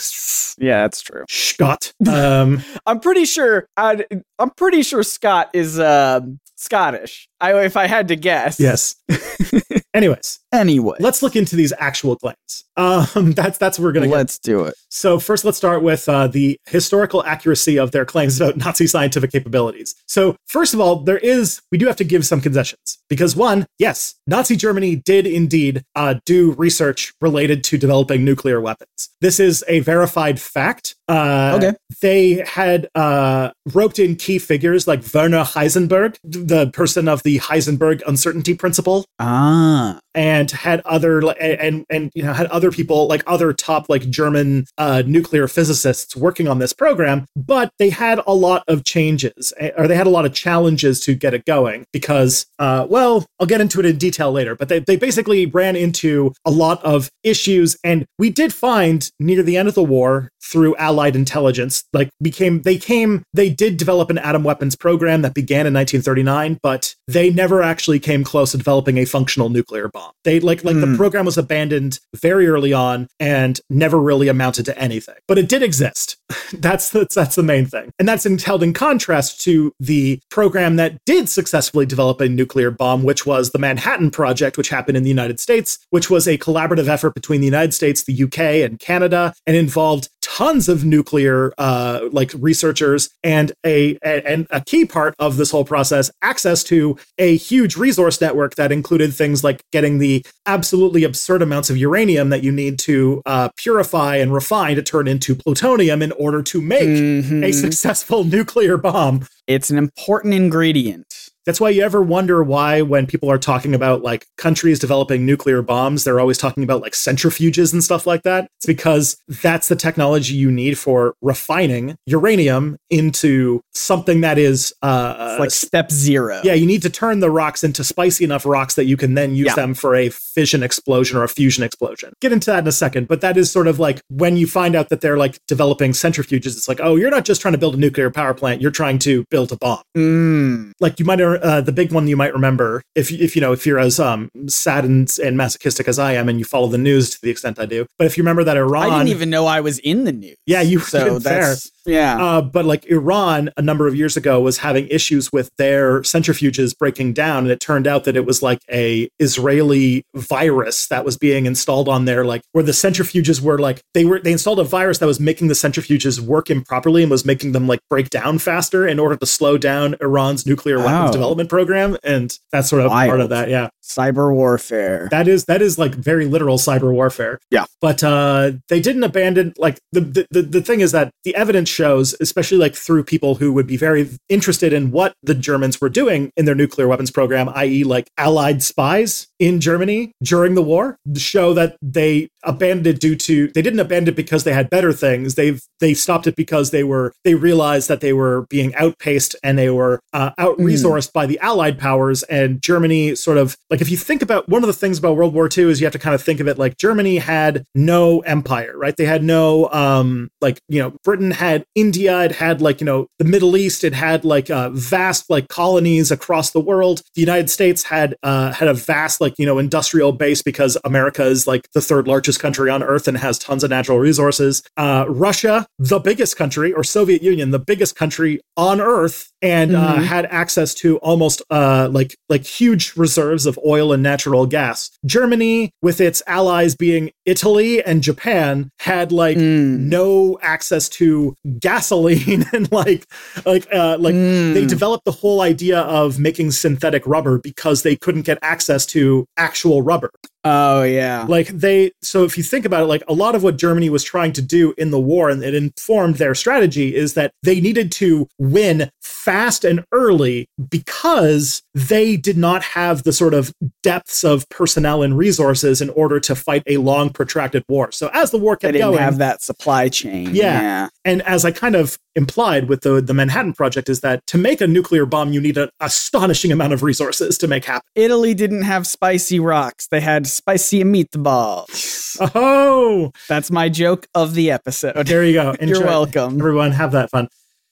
Yeah, 0.58 0.82
that's 0.82 1.02
true. 1.02 1.24
scott 1.28 1.92
um 2.08 2.62
I'm 2.86 3.00
pretty 3.00 3.26
sure. 3.26 3.66
I'd, 3.76 4.06
I'm 4.38 4.50
pretty 4.50 4.82
sure 4.82 5.02
Scott 5.02 5.50
is 5.52 5.78
um 5.78 6.38
Scottish. 6.56 7.28
I, 7.42 7.64
if 7.64 7.76
I 7.76 7.86
had 7.86 8.08
to 8.08 8.16
guess. 8.16 8.58
Yes. 8.60 8.96
Anyways, 9.94 10.40
Anyway, 10.52 10.96
let's 11.00 11.22
look 11.22 11.34
into 11.34 11.56
these 11.56 11.72
actual 11.78 12.14
claims. 12.16 12.64
Um, 12.76 13.32
that's 13.32 13.56
that's 13.56 13.78
what 13.78 13.84
we're 13.84 13.92
gonna 13.92 14.08
let's 14.08 14.38
do 14.38 14.64
it. 14.64 14.74
So 14.90 15.18
first, 15.18 15.46
let's 15.46 15.56
start 15.56 15.82
with 15.82 16.06
uh, 16.08 16.26
the 16.26 16.58
historical 16.66 17.24
accuracy 17.24 17.78
of 17.78 17.90
their 17.92 18.04
claims 18.04 18.38
about 18.38 18.58
Nazi 18.58 18.86
scientific 18.86 19.32
capabilities. 19.32 19.94
So 20.06 20.36
first 20.46 20.74
of 20.74 20.80
all, 20.80 20.96
there 20.96 21.18
is 21.18 21.62
we 21.72 21.78
do 21.78 21.86
have 21.86 21.96
to 21.96 22.04
give 22.04 22.26
some 22.26 22.42
concessions 22.42 22.98
because 23.08 23.34
one, 23.34 23.66
yes, 23.78 24.14
Nazi 24.26 24.54
Germany 24.54 24.96
did 24.96 25.26
indeed 25.26 25.84
uh, 25.96 26.16
do 26.26 26.52
research 26.52 27.14
related 27.22 27.64
to 27.64 27.78
developing 27.78 28.22
nuclear 28.22 28.60
weapons. 28.60 29.08
This 29.22 29.40
is 29.40 29.64
a 29.68 29.80
verified 29.80 30.38
fact. 30.40 30.96
Uh, 31.08 31.40
Okay. 31.52 31.72
They 32.00 32.42
had 32.46 32.88
uh, 32.94 33.50
roped 33.74 33.98
in 33.98 34.16
key 34.16 34.38
figures 34.38 34.86
like 34.86 35.02
Werner 35.14 35.44
Heisenberg, 35.44 36.16
the 36.24 36.70
person 36.70 37.06
of 37.06 37.22
the 37.22 37.31
Heisenberg 37.40 38.02
uncertainty 38.06 38.54
principle, 38.54 39.04
Ah. 39.18 39.98
And 40.14 40.50
had 40.50 40.80
other 40.80 41.20
and 41.40 41.84
and, 41.90 42.10
you 42.14 42.22
know 42.22 42.32
had 42.32 42.46
other 42.46 42.70
people 42.70 43.06
like 43.06 43.22
other 43.26 43.52
top 43.52 43.88
like 43.88 44.08
German 44.10 44.66
uh, 44.78 45.02
nuclear 45.06 45.48
physicists 45.48 46.16
working 46.16 46.48
on 46.48 46.58
this 46.58 46.72
program, 46.72 47.26
but 47.36 47.70
they 47.78 47.90
had 47.90 48.20
a 48.26 48.34
lot 48.34 48.64
of 48.68 48.84
changes 48.84 49.52
eh, 49.58 49.70
or 49.76 49.86
they 49.88 49.96
had 49.96 50.06
a 50.06 50.10
lot 50.10 50.24
of 50.24 50.32
challenges 50.32 51.00
to 51.00 51.14
get 51.14 51.34
it 51.34 51.44
going 51.44 51.84
because 51.92 52.46
uh, 52.58 52.86
well 52.88 53.24
I'll 53.40 53.46
get 53.46 53.60
into 53.60 53.80
it 53.80 53.86
in 53.86 53.96
detail 53.96 54.32
later, 54.32 54.54
but 54.54 54.68
they 54.68 54.80
they 54.80 54.96
basically 54.96 55.46
ran 55.46 55.76
into 55.76 56.32
a 56.44 56.50
lot 56.50 56.84
of 56.84 57.10
issues 57.22 57.76
and 57.84 58.04
we 58.18 58.30
did 58.30 58.52
find 58.52 59.10
near 59.18 59.42
the 59.42 59.56
end 59.56 59.68
of 59.68 59.74
the 59.74 59.82
war 59.82 60.30
through 60.42 60.76
Allied 60.76 61.16
intelligence 61.16 61.84
like 61.92 62.10
became 62.20 62.62
they 62.62 62.76
came 62.76 63.22
they 63.32 63.50
did 63.50 63.76
develop 63.76 64.10
an 64.10 64.18
atom 64.18 64.44
weapons 64.44 64.76
program 64.76 65.22
that 65.22 65.34
began 65.34 65.66
in 65.66 65.74
1939, 65.74 66.58
but 66.62 66.94
they 67.06 67.30
never 67.30 67.62
actually 67.62 67.98
came 67.98 68.24
close 68.24 68.52
to 68.52 68.58
developing 68.58 68.98
a 68.98 69.04
functional 69.04 69.48
nuclear 69.48 69.88
bomb. 69.88 70.01
They 70.24 70.40
like 70.40 70.64
like 70.64 70.76
the 70.80 70.86
Hmm. 70.86 70.96
program 70.96 71.24
was 71.24 71.38
abandoned 71.38 71.98
very 72.14 72.46
early 72.46 72.72
on 72.72 73.08
and 73.18 73.60
never 73.70 73.98
really 74.00 74.28
amounted 74.28 74.64
to 74.66 74.78
anything. 74.78 75.16
But 75.28 75.38
it 75.38 75.48
did 75.48 75.62
exist. 75.62 76.16
that's 76.52 76.88
that's 76.90 77.14
that's 77.14 77.36
the 77.36 77.42
main 77.42 77.66
thing. 77.66 77.90
And 77.98 78.08
that's 78.08 78.26
in, 78.26 78.38
held 78.38 78.62
in 78.62 78.72
contrast 78.72 79.40
to 79.42 79.72
the 79.80 80.20
program 80.30 80.76
that 80.76 80.98
did 81.06 81.28
successfully 81.28 81.86
develop 81.86 82.20
a 82.20 82.28
nuclear 82.28 82.70
bomb, 82.70 83.02
which 83.02 83.26
was 83.26 83.50
the 83.50 83.58
Manhattan 83.58 84.10
Project, 84.10 84.56
which 84.58 84.68
happened 84.68 84.96
in 84.96 85.02
the 85.02 85.08
United 85.08 85.40
States, 85.40 85.78
which 85.90 86.10
was 86.10 86.26
a 86.28 86.38
collaborative 86.38 86.88
effort 86.88 87.14
between 87.14 87.40
the 87.40 87.46
United 87.46 87.74
States, 87.74 88.04
the 88.04 88.22
UK, 88.22 88.62
and 88.64 88.78
Canada, 88.78 89.34
and 89.46 89.56
involved 89.56 90.08
tons 90.36 90.68
of 90.68 90.84
nuclear 90.84 91.52
uh, 91.58 92.00
like 92.10 92.32
researchers 92.38 93.10
and 93.22 93.52
a 93.66 93.98
and 94.02 94.46
a 94.50 94.60
key 94.60 94.84
part 94.86 95.14
of 95.18 95.36
this 95.36 95.50
whole 95.50 95.64
process 95.64 96.10
access 96.22 96.64
to 96.64 96.96
a 97.18 97.36
huge 97.36 97.76
resource 97.76 98.20
network 98.20 98.54
that 98.54 98.72
included 98.72 99.12
things 99.12 99.44
like 99.44 99.62
getting 99.72 99.98
the 99.98 100.24
absolutely 100.46 101.04
absurd 101.04 101.42
amounts 101.42 101.68
of 101.70 101.76
uranium 101.76 102.30
that 102.30 102.42
you 102.42 102.50
need 102.52 102.78
to 102.78 103.20
uh, 103.26 103.48
purify 103.56 104.16
and 104.16 104.32
refine 104.32 104.76
to 104.76 104.82
turn 104.82 105.06
into 105.06 105.34
plutonium 105.34 106.00
in 106.02 106.12
order 106.12 106.42
to 106.42 106.60
make 106.62 106.82
a 106.82 107.12
Mhm. 107.22 107.54
successful 107.54 108.24
nuclear 108.24 108.76
bomb. 108.76 109.26
It's 109.46 109.70
an 109.70 109.78
important 109.78 110.34
ingredient. 110.34 111.30
That's 111.46 111.60
why 111.60 111.70
you 111.70 111.82
ever 111.82 112.00
wonder 112.02 112.42
why, 112.42 112.82
when 112.82 113.06
people 113.06 113.30
are 113.30 113.38
talking 113.38 113.74
about 113.74 114.02
like 114.02 114.26
countries 114.38 114.78
developing 114.78 115.26
nuclear 115.26 115.60
bombs, 115.62 116.04
they're 116.04 116.20
always 116.20 116.38
talking 116.38 116.62
about 116.62 116.82
like 116.82 116.92
centrifuges 116.92 117.72
and 117.72 117.82
stuff 117.82 118.06
like 118.06 118.22
that. 118.22 118.48
It's 118.58 118.66
because 118.66 119.16
that's 119.42 119.68
the 119.68 119.76
technology 119.76 120.34
you 120.34 120.50
need 120.50 120.78
for 120.78 121.14
refining 121.20 121.96
uranium 122.06 122.76
into 122.90 123.60
something 123.74 124.20
that 124.20 124.38
is 124.38 124.72
uh, 124.82 125.30
It's 125.32 125.40
like 125.40 125.50
step 125.50 125.90
zero. 125.90 126.40
yeah, 126.44 126.54
you 126.54 126.66
need 126.66 126.82
to 126.82 126.90
turn 126.90 127.20
the 127.20 127.30
rocks 127.30 127.64
into 127.64 127.82
spicy 127.82 128.24
enough 128.24 128.46
rocks 128.46 128.74
that 128.74 128.84
you 128.84 128.96
can 128.96 129.14
then 129.14 129.34
use 129.34 129.46
Yeah. 129.48 129.54
them 129.56 129.74
for 129.74 129.94
a 129.94 130.10
fission 130.10 130.62
explosion 130.62 131.16
or 131.16 131.24
a 131.24 131.28
fusion 131.28 131.64
explosion. 131.64 132.12
Get 132.20 132.32
into 132.32 132.50
that 132.50 132.60
in 132.60 132.68
a 132.68 132.72
second, 132.72 133.08
but 133.08 133.20
that 133.20 133.36
is 133.36 133.50
sort 133.50 133.66
of 133.66 133.78
like 133.80 134.00
when 134.08 134.36
you 134.36 134.46
find 134.46 134.76
out 134.76 134.88
that 134.90 135.00
they're 135.00 135.18
like 135.18 135.38
developing 135.48 135.92
centrifuges, 135.92 136.46
it's 136.56 136.68
like, 136.68 136.80
oh, 136.82 136.96
you're 136.96 137.10
not 137.10 137.24
just 137.24 137.40
trying 137.40 137.52
to 137.52 137.58
build 137.58 137.74
a 137.74 137.78
nuclear 137.78 138.10
power 138.10 138.34
plant, 138.34 138.60
you're 138.62 138.70
trying 138.70 138.98
to 139.00 139.24
build 139.30 139.50
a 139.52 139.56
bomb 139.56 139.82
Mm. 139.96 140.72
like 140.80 140.98
you 141.00 141.04
might 141.04 141.18
uh, 141.38 141.60
the 141.60 141.72
big 141.72 141.92
one 141.92 142.08
you 142.08 142.16
might 142.16 142.32
remember 142.32 142.82
if 142.94 143.10
if 143.12 143.34
you 143.36 143.42
know 143.42 143.52
if 143.52 143.66
you're 143.66 143.78
as 143.78 144.00
um 144.00 144.30
sad 144.46 144.84
and, 144.84 145.10
and 145.22 145.36
masochistic 145.36 145.88
as 145.88 145.98
I 145.98 146.12
am 146.14 146.28
and 146.28 146.38
you 146.38 146.44
follow 146.44 146.68
the 146.68 146.78
news 146.78 147.10
to 147.10 147.18
the 147.22 147.30
extent 147.30 147.58
I 147.58 147.66
do. 147.66 147.86
But 147.98 148.06
if 148.06 148.16
you 148.16 148.22
remember 148.22 148.44
that 148.44 148.56
Iran, 148.56 148.90
I 148.90 148.98
didn't 148.98 149.10
even 149.10 149.30
know 149.30 149.46
I 149.46 149.60
was 149.60 149.78
in 149.80 150.04
the 150.04 150.12
news. 150.12 150.36
Yeah, 150.46 150.62
you 150.62 150.80
so 150.80 151.04
did 151.18 151.22
there. 151.22 151.54
Yeah. 151.86 152.22
uh, 152.22 152.42
but 152.42 152.64
like 152.64 152.84
Iran 152.86 153.50
a 153.56 153.62
number 153.62 153.86
of 153.86 153.94
years 153.94 154.16
ago 154.16 154.40
was 154.40 154.58
having 154.58 154.86
issues 154.88 155.32
with 155.32 155.50
their 155.56 156.00
centrifuges 156.02 156.76
breaking 156.76 157.12
down, 157.14 157.38
and 157.44 157.50
it 157.50 157.60
turned 157.60 157.86
out 157.86 158.04
that 158.04 158.16
it 158.16 158.24
was 158.26 158.42
like 158.42 158.60
a 158.70 159.08
Israeli 159.18 160.04
virus 160.14 160.86
that 160.88 161.04
was 161.04 161.16
being 161.16 161.46
installed 161.46 161.88
on 161.88 162.04
there, 162.04 162.24
like 162.24 162.42
where 162.52 162.64
the 162.64 162.72
centrifuges 162.72 163.40
were 163.40 163.58
like 163.58 163.82
they 163.94 164.04
were 164.04 164.20
they 164.20 164.32
installed 164.32 164.58
a 164.58 164.64
virus 164.64 164.98
that 164.98 165.06
was 165.06 165.20
making 165.20 165.48
the 165.48 165.54
centrifuges 165.54 166.20
work 166.20 166.50
improperly 166.50 167.02
and 167.02 167.10
was 167.10 167.24
making 167.24 167.52
them 167.52 167.66
like 167.66 167.80
break 167.88 168.10
down 168.10 168.38
faster 168.38 168.86
in 168.86 168.98
order 168.98 169.16
to 169.16 169.26
slow 169.26 169.58
down 169.58 169.96
Iran's 170.00 170.46
nuclear 170.46 170.78
weapons 170.78 171.10
Oh. 171.10 171.12
development 171.12 171.48
program, 171.48 171.96
and 172.04 172.36
that's 172.50 172.68
sort 172.68 172.82
of 172.82 172.90
part 172.90 173.20
of 173.20 173.30
that. 173.30 173.48
Yeah. 173.48 173.68
Cyber 173.82 174.32
warfare. 174.32 175.08
That 175.10 175.26
is 175.26 175.44
that 175.46 175.60
is 175.60 175.78
like 175.78 175.94
very 175.94 176.26
literal 176.26 176.56
cyber 176.56 176.92
warfare. 176.92 177.38
Yeah. 177.50 177.64
But 177.80 178.02
uh 178.04 178.52
they 178.68 178.80
didn't 178.80 179.02
abandon 179.02 179.54
like 179.58 179.80
the, 179.90 180.26
the 180.30 180.42
the 180.42 180.62
thing 180.62 180.80
is 180.80 180.92
that 180.92 181.10
the 181.24 181.34
evidence 181.34 181.68
shows, 181.68 182.14
especially 182.20 182.58
like 182.58 182.74
through 182.74 183.04
people 183.04 183.36
who 183.36 183.52
would 183.52 183.66
be 183.66 183.76
very 183.76 184.08
interested 184.28 184.72
in 184.72 184.92
what 184.92 185.14
the 185.22 185.34
Germans 185.34 185.80
were 185.80 185.88
doing 185.88 186.30
in 186.36 186.44
their 186.44 186.54
nuclear 186.54 186.86
weapons 186.86 187.10
program, 187.10 187.48
i.e., 187.54 187.84
like 187.84 188.08
allied 188.16 188.62
spies 188.62 189.26
in 189.38 189.60
Germany 189.60 190.12
during 190.22 190.54
the 190.54 190.62
war, 190.62 190.96
show 191.16 191.52
that 191.54 191.76
they 191.82 192.28
abandoned 192.44 192.86
it 192.86 193.00
due 193.00 193.16
to 193.16 193.48
they 193.48 193.62
didn't 193.62 193.80
abandon 193.80 194.12
it 194.12 194.16
because 194.16 194.44
they 194.44 194.52
had 194.52 194.70
better 194.70 194.92
things. 194.92 195.34
They've 195.34 195.60
they 195.80 195.94
stopped 195.94 196.26
it 196.26 196.36
because 196.36 196.70
they 196.70 196.84
were 196.84 197.12
they 197.24 197.34
realized 197.34 197.88
that 197.88 198.00
they 198.00 198.12
were 198.12 198.46
being 198.48 198.74
outpaced 198.76 199.34
and 199.42 199.58
they 199.58 199.70
were 199.70 200.00
uh, 200.12 200.30
out 200.38 200.56
resourced 200.58 201.12
by 201.12 201.26
the 201.26 201.38
Allied 201.40 201.78
powers 201.78 202.22
and 202.24 202.62
Germany 202.62 203.14
sort 203.16 203.38
of 203.38 203.56
like 203.72 203.80
if 203.80 203.90
you 203.90 203.96
think 203.96 204.20
about 204.20 204.46
one 204.50 204.62
of 204.62 204.66
the 204.66 204.74
things 204.74 204.98
about 204.98 205.16
World 205.16 205.32
War 205.32 205.48
II 205.48 205.70
is 205.70 205.80
you 205.80 205.86
have 205.86 205.94
to 205.94 205.98
kind 205.98 206.14
of 206.14 206.22
think 206.22 206.40
of 206.40 206.46
it 206.46 206.58
like 206.58 206.76
Germany 206.76 207.16
had 207.16 207.64
no 207.74 208.20
empire, 208.20 208.76
right? 208.76 208.94
They 208.94 209.06
had 209.06 209.24
no 209.24 209.70
um 209.72 210.30
like 210.42 210.60
you 210.68 210.78
know 210.78 210.94
Britain 211.02 211.30
had 211.30 211.64
India, 211.74 212.20
it 212.20 212.32
had 212.32 212.60
like 212.60 212.82
you 212.82 212.84
know 212.84 213.06
the 213.18 213.24
Middle 213.24 213.56
East, 213.56 213.82
it 213.82 213.94
had 213.94 214.26
like 214.26 214.50
uh, 214.50 214.68
vast 214.74 215.30
like 215.30 215.48
colonies 215.48 216.10
across 216.10 216.50
the 216.50 216.60
world. 216.60 217.00
The 217.14 217.22
United 217.22 217.48
States 217.48 217.84
had 217.84 218.14
uh, 218.22 218.52
had 218.52 218.68
a 218.68 218.74
vast 218.74 219.22
like 219.22 219.38
you 219.38 219.46
know 219.46 219.58
industrial 219.58 220.12
base 220.12 220.42
because 220.42 220.76
America 220.84 221.24
is 221.24 221.46
like 221.46 221.66
the 221.72 221.80
third 221.80 222.06
largest 222.06 222.40
country 222.40 222.68
on 222.68 222.82
earth 222.82 223.08
and 223.08 223.16
has 223.16 223.38
tons 223.38 223.64
of 223.64 223.70
natural 223.70 223.98
resources. 223.98 224.62
Uh, 224.76 225.06
Russia, 225.08 225.66
the 225.78 225.98
biggest 225.98 226.36
country, 226.36 226.74
or 226.74 226.84
Soviet 226.84 227.22
Union, 227.22 227.52
the 227.52 227.58
biggest 227.58 227.96
country 227.96 228.38
on 228.54 228.82
earth, 228.82 229.31
and 229.42 229.74
uh, 229.76 229.96
Mhm. 229.96 230.04
had 230.04 230.26
access 230.26 230.72
to 230.74 230.96
almost 230.98 231.42
uh, 231.50 231.88
like 231.92 232.16
like 232.28 232.46
huge 232.46 232.92
reserves 232.96 233.44
of 233.44 233.58
oil 233.66 233.92
and 233.92 234.02
natural 234.02 234.46
gas. 234.46 234.90
Germany, 235.04 235.70
with 235.82 236.00
its 236.00 236.22
allies 236.26 236.74
being 236.76 237.10
Italy 237.26 237.82
and 237.82 238.02
Japan, 238.02 238.70
had 238.78 239.12
like 239.12 239.36
Mm. 239.36 239.80
no 239.88 240.38
access 240.42 240.88
to 240.90 241.34
gasoline 241.58 242.44
and 242.52 242.70
like 242.72 243.04
like 243.44 243.66
uh 243.74 243.96
like 243.98 244.14
they 244.14 244.62
Mm. 244.64 244.68
developed 244.68 245.04
the 245.04 245.12
whole 245.12 245.40
idea 245.40 245.80
of 245.80 246.18
making 246.18 246.50
synthetic 246.52 247.02
rubber 247.06 247.38
because 247.38 247.82
they 247.82 247.96
couldn't 247.96 248.22
get 248.22 248.38
access 248.42 248.86
to 248.86 249.26
actual 249.36 249.82
rubber 249.82 250.10
Oh 250.44 250.82
yeah. 250.82 251.24
like 251.28 251.48
they 251.48 251.92
so 252.02 252.24
if 252.24 252.36
you 252.36 252.42
think 252.42 252.64
about 252.64 252.82
it 252.82 252.86
like 252.86 253.02
a 253.06 253.12
lot 253.12 253.34
of 253.34 253.42
what 253.42 253.56
germany 253.56 253.88
was 253.90 254.02
trying 254.02 254.32
to 254.32 254.42
do 254.42 254.74
in 254.76 254.90
the 254.90 255.00
war 255.00 255.30
and 255.30 255.42
it 255.42 255.54
informed 255.54 256.16
their 256.16 256.34
strategy 256.34 256.94
is 256.94 257.14
that 257.14 257.32
they 257.42 257.60
needed 257.60 257.92
to 257.92 258.26
win 258.38 258.90
fast 259.00 259.64
and 259.64 259.84
early 259.92 260.48
because 260.68 261.62
they 261.74 262.16
did 262.16 262.36
not 262.36 262.62
have 262.62 263.04
the 263.04 263.12
sort 263.12 263.34
of 263.34 263.52
depths 263.82 264.24
of 264.24 264.48
personnel 264.48 265.02
and 265.02 265.16
resources 265.16 265.80
in 265.80 265.90
order 265.90 266.18
to 266.18 266.34
fight 266.34 266.62
a 266.66 266.78
long 266.78 267.10
protracted 267.10 267.62
war 267.68 267.92
so 267.92 268.10
as 268.12 268.30
the 268.30 268.38
war 268.38 268.56
They 268.60 268.68
kept 268.68 268.72
didn't 268.74 268.88
going 268.90 268.98
have 269.02 269.18
that 269.18 269.42
supply 269.42 269.88
chain. 269.88 270.34
Yeah. 270.34 270.60
yeah. 270.60 270.88
and 271.04 271.22
as 271.22 271.44
I 271.44 271.50
kind 271.52 271.76
of 271.76 271.98
implied 272.14 272.68
with 272.68 272.82
the 272.82 273.00
the 273.00 273.14
Manhattan 273.14 273.54
Project, 273.54 273.88
is 273.88 274.00
that 274.00 274.26
to 274.26 274.38
make 274.38 274.60
a 274.60 274.66
nuclear 274.66 275.06
bomb, 275.06 275.32
you 275.32 275.40
need 275.40 275.56
an 275.56 275.70
astonishing 275.80 276.52
amount 276.52 276.72
of 276.72 276.82
resources 276.82 277.38
to 277.38 277.48
make 277.48 277.64
happen. 277.64 277.86
Italy 277.94 278.34
didn't 278.34 278.62
have 278.62 278.86
spicy 278.86 279.40
rocks. 279.40 279.88
They 279.88 280.00
had 280.00 280.26
spicy 280.32 280.84
meatballs. 280.84 282.00
Oh, 282.34 283.10
That's 283.28 283.50
my 283.50 283.68
joke 283.68 284.06
of 284.14 284.34
the 284.34 284.50
episode. 284.50 285.06
there 285.06 285.24
you 285.24 285.32
go. 285.34 285.54
You're 285.60 285.76
Enjoy. 285.76 285.84
welcome. 285.86 286.38
Everyone, 286.38 286.70
have 286.72 286.92
that 286.92 287.10
fun. 287.10 287.28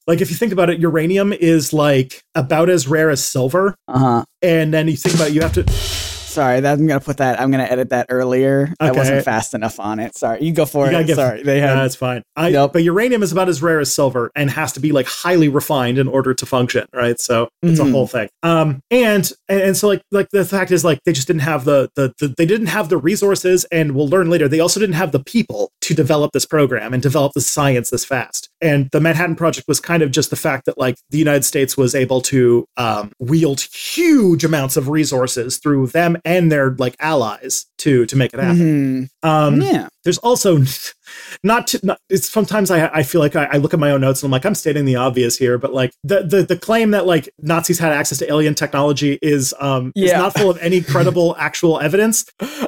Like 0.07 0.20
if 0.20 0.31
you 0.31 0.37
think 0.37 0.53
about 0.53 0.70
it, 0.70 0.81
uranium 0.81 1.33
is 1.33 1.73
like 1.73 2.23
about 2.35 2.68
as 2.70 2.88
rare 2.88 3.11
as 3.11 3.25
silver, 3.25 3.77
Uh 3.87 3.99
huh. 3.99 4.25
and 4.42 4.73
then 4.75 4.88
you 4.88 4.96
think 4.96 5.14
about 5.14 5.29
it, 5.29 5.35
you 5.35 5.40
have 5.42 5.53
to. 5.53 6.10
Sorry, 6.31 6.61
that, 6.61 6.79
I'm 6.79 6.87
gonna 6.87 7.01
put 7.01 7.16
that. 7.16 7.40
I'm 7.40 7.51
gonna 7.51 7.64
edit 7.64 7.90
that 7.90 8.07
earlier. 8.09 8.73
I 8.79 8.93
wasn't 8.93 9.25
fast 9.25 9.53
enough 9.53 9.81
on 9.81 9.99
it. 9.99 10.16
Sorry, 10.16 10.43
you 10.43 10.53
go 10.53 10.64
for 10.64 10.90
You 10.90 10.99
it. 10.99 11.07
give- 11.09 11.16
Sorry, 11.16 11.43
they 11.43 11.61
had. 11.61 11.75
that's 11.77 11.97
fine. 11.97 12.23
I, 12.37 12.49
Yep. 12.49 12.73
But 12.73 12.83
uranium 12.85 13.23
is 13.23 13.33
about 13.33 13.49
as 13.49 13.62
rare 13.62 13.81
as 13.81 13.93
silver 13.93 14.31
and 14.37 14.51
has 14.51 14.73
to 14.75 14.81
be 14.81 14.93
like 14.93 15.07
highly 15.07 15.49
refined 15.49 15.99
in 15.99 16.07
order 16.09 16.33
to 16.35 16.47
function, 16.47 16.87
right? 16.95 17.19
So 17.19 17.49
it's 17.62 17.81
a 17.81 17.83
Mhm. 17.85 17.90
whole 17.93 18.07
thing. 18.07 18.29
Um, 18.45 18.81
and 18.90 19.33
and 19.49 19.61
and 19.61 19.77
so 19.77 19.88
like 19.88 20.03
like 20.12 20.29
the 20.31 20.45
fact 20.45 20.71
is 20.71 20.85
like 20.85 21.01
they 21.05 21.12
just 21.12 21.27
didn't 21.27 21.43
have 21.43 21.64
the, 21.64 21.88
the 21.97 22.12
the 22.21 22.29
they 22.38 22.47
didn't 22.47 22.69
have 22.69 22.88
the 22.90 22.97
resources, 22.99 23.64
and 23.73 23.93
we'll 23.93 24.09
learn 24.09 24.31
later 24.31 24.47
they 24.49 24.61
also 24.61 24.79
didn't 24.79 24.95
have 24.95 25.11
the 25.12 25.23
people 25.23 25.71
to 25.81 25.95
develop 25.95 26.31
this 26.33 26.47
program 26.47 26.95
and 26.95 27.03
develop 27.03 27.33
the 27.33 27.40
science 27.40 27.90
this 27.90 28.05
fast. 28.05 28.49
And 28.61 28.88
the 28.93 29.01
Manhattan 29.01 29.35
Project 29.37 29.66
was 29.66 29.81
kind 29.81 30.03
of 30.03 30.11
just 30.12 30.31
the 30.31 30.37
fact 30.37 30.66
that 30.66 30.79
like 30.79 30.97
the 31.11 31.19
United 31.19 31.45
States 31.45 31.77
was 31.77 31.95
able 31.95 32.21
to 32.23 32.66
um, 32.77 33.11
wield 33.19 33.61
huge 33.73 34.45
amounts 34.45 34.77
of 34.77 34.88
resources 34.88 35.59
through 35.59 35.88
them 35.88 36.16
and 36.24 36.50
their 36.50 36.70
like 36.72 36.96
allies 37.00 37.66
to 37.78 38.06
to 38.06 38.16
make 38.16 38.33
it 38.35 38.40
happen. 38.40 39.11
Mhm. 39.22 39.28
Um, 39.28 39.61
yeah. 39.62 39.88
there's 40.04 40.18
also 40.18 40.59
not, 41.42 41.66
to, 41.68 41.80
not 41.83 41.98
it's 42.09 42.28
sometimes 42.28 42.70
I, 42.70 42.88
I 42.88 43.02
feel 43.02 43.20
like 43.20 43.37
I, 43.37 43.44
I 43.52 43.56
look 43.56 43.72
at 43.74 43.80
my 43.80 43.90
own 43.90 44.00
notes 44.02 44.22
and 44.22 44.28
I'm 44.28 44.33
like 44.33 44.44
I'm 44.44 44.54
stating 44.54 44.85
the 44.85 44.96
obvious 44.96 45.37
here, 45.37 45.56
but 45.59 45.72
like 45.72 45.92
the 46.04 46.22
the, 46.22 46.42
the 46.42 46.56
claim 46.56 46.90
that 46.92 47.06
like 47.06 47.28
Nazis 47.40 47.78
had 47.78 47.92
access 47.92 48.18
to 48.18 48.28
alien 48.30 48.54
technology 48.54 49.18
is 49.22 49.54
um 49.61 49.92
is 49.96 50.12
not 50.12 50.37
full 50.37 50.50
of 50.50 50.59
any 50.59 50.80
credible 50.83 51.35
actual 51.38 51.80
evidence. 51.80 52.24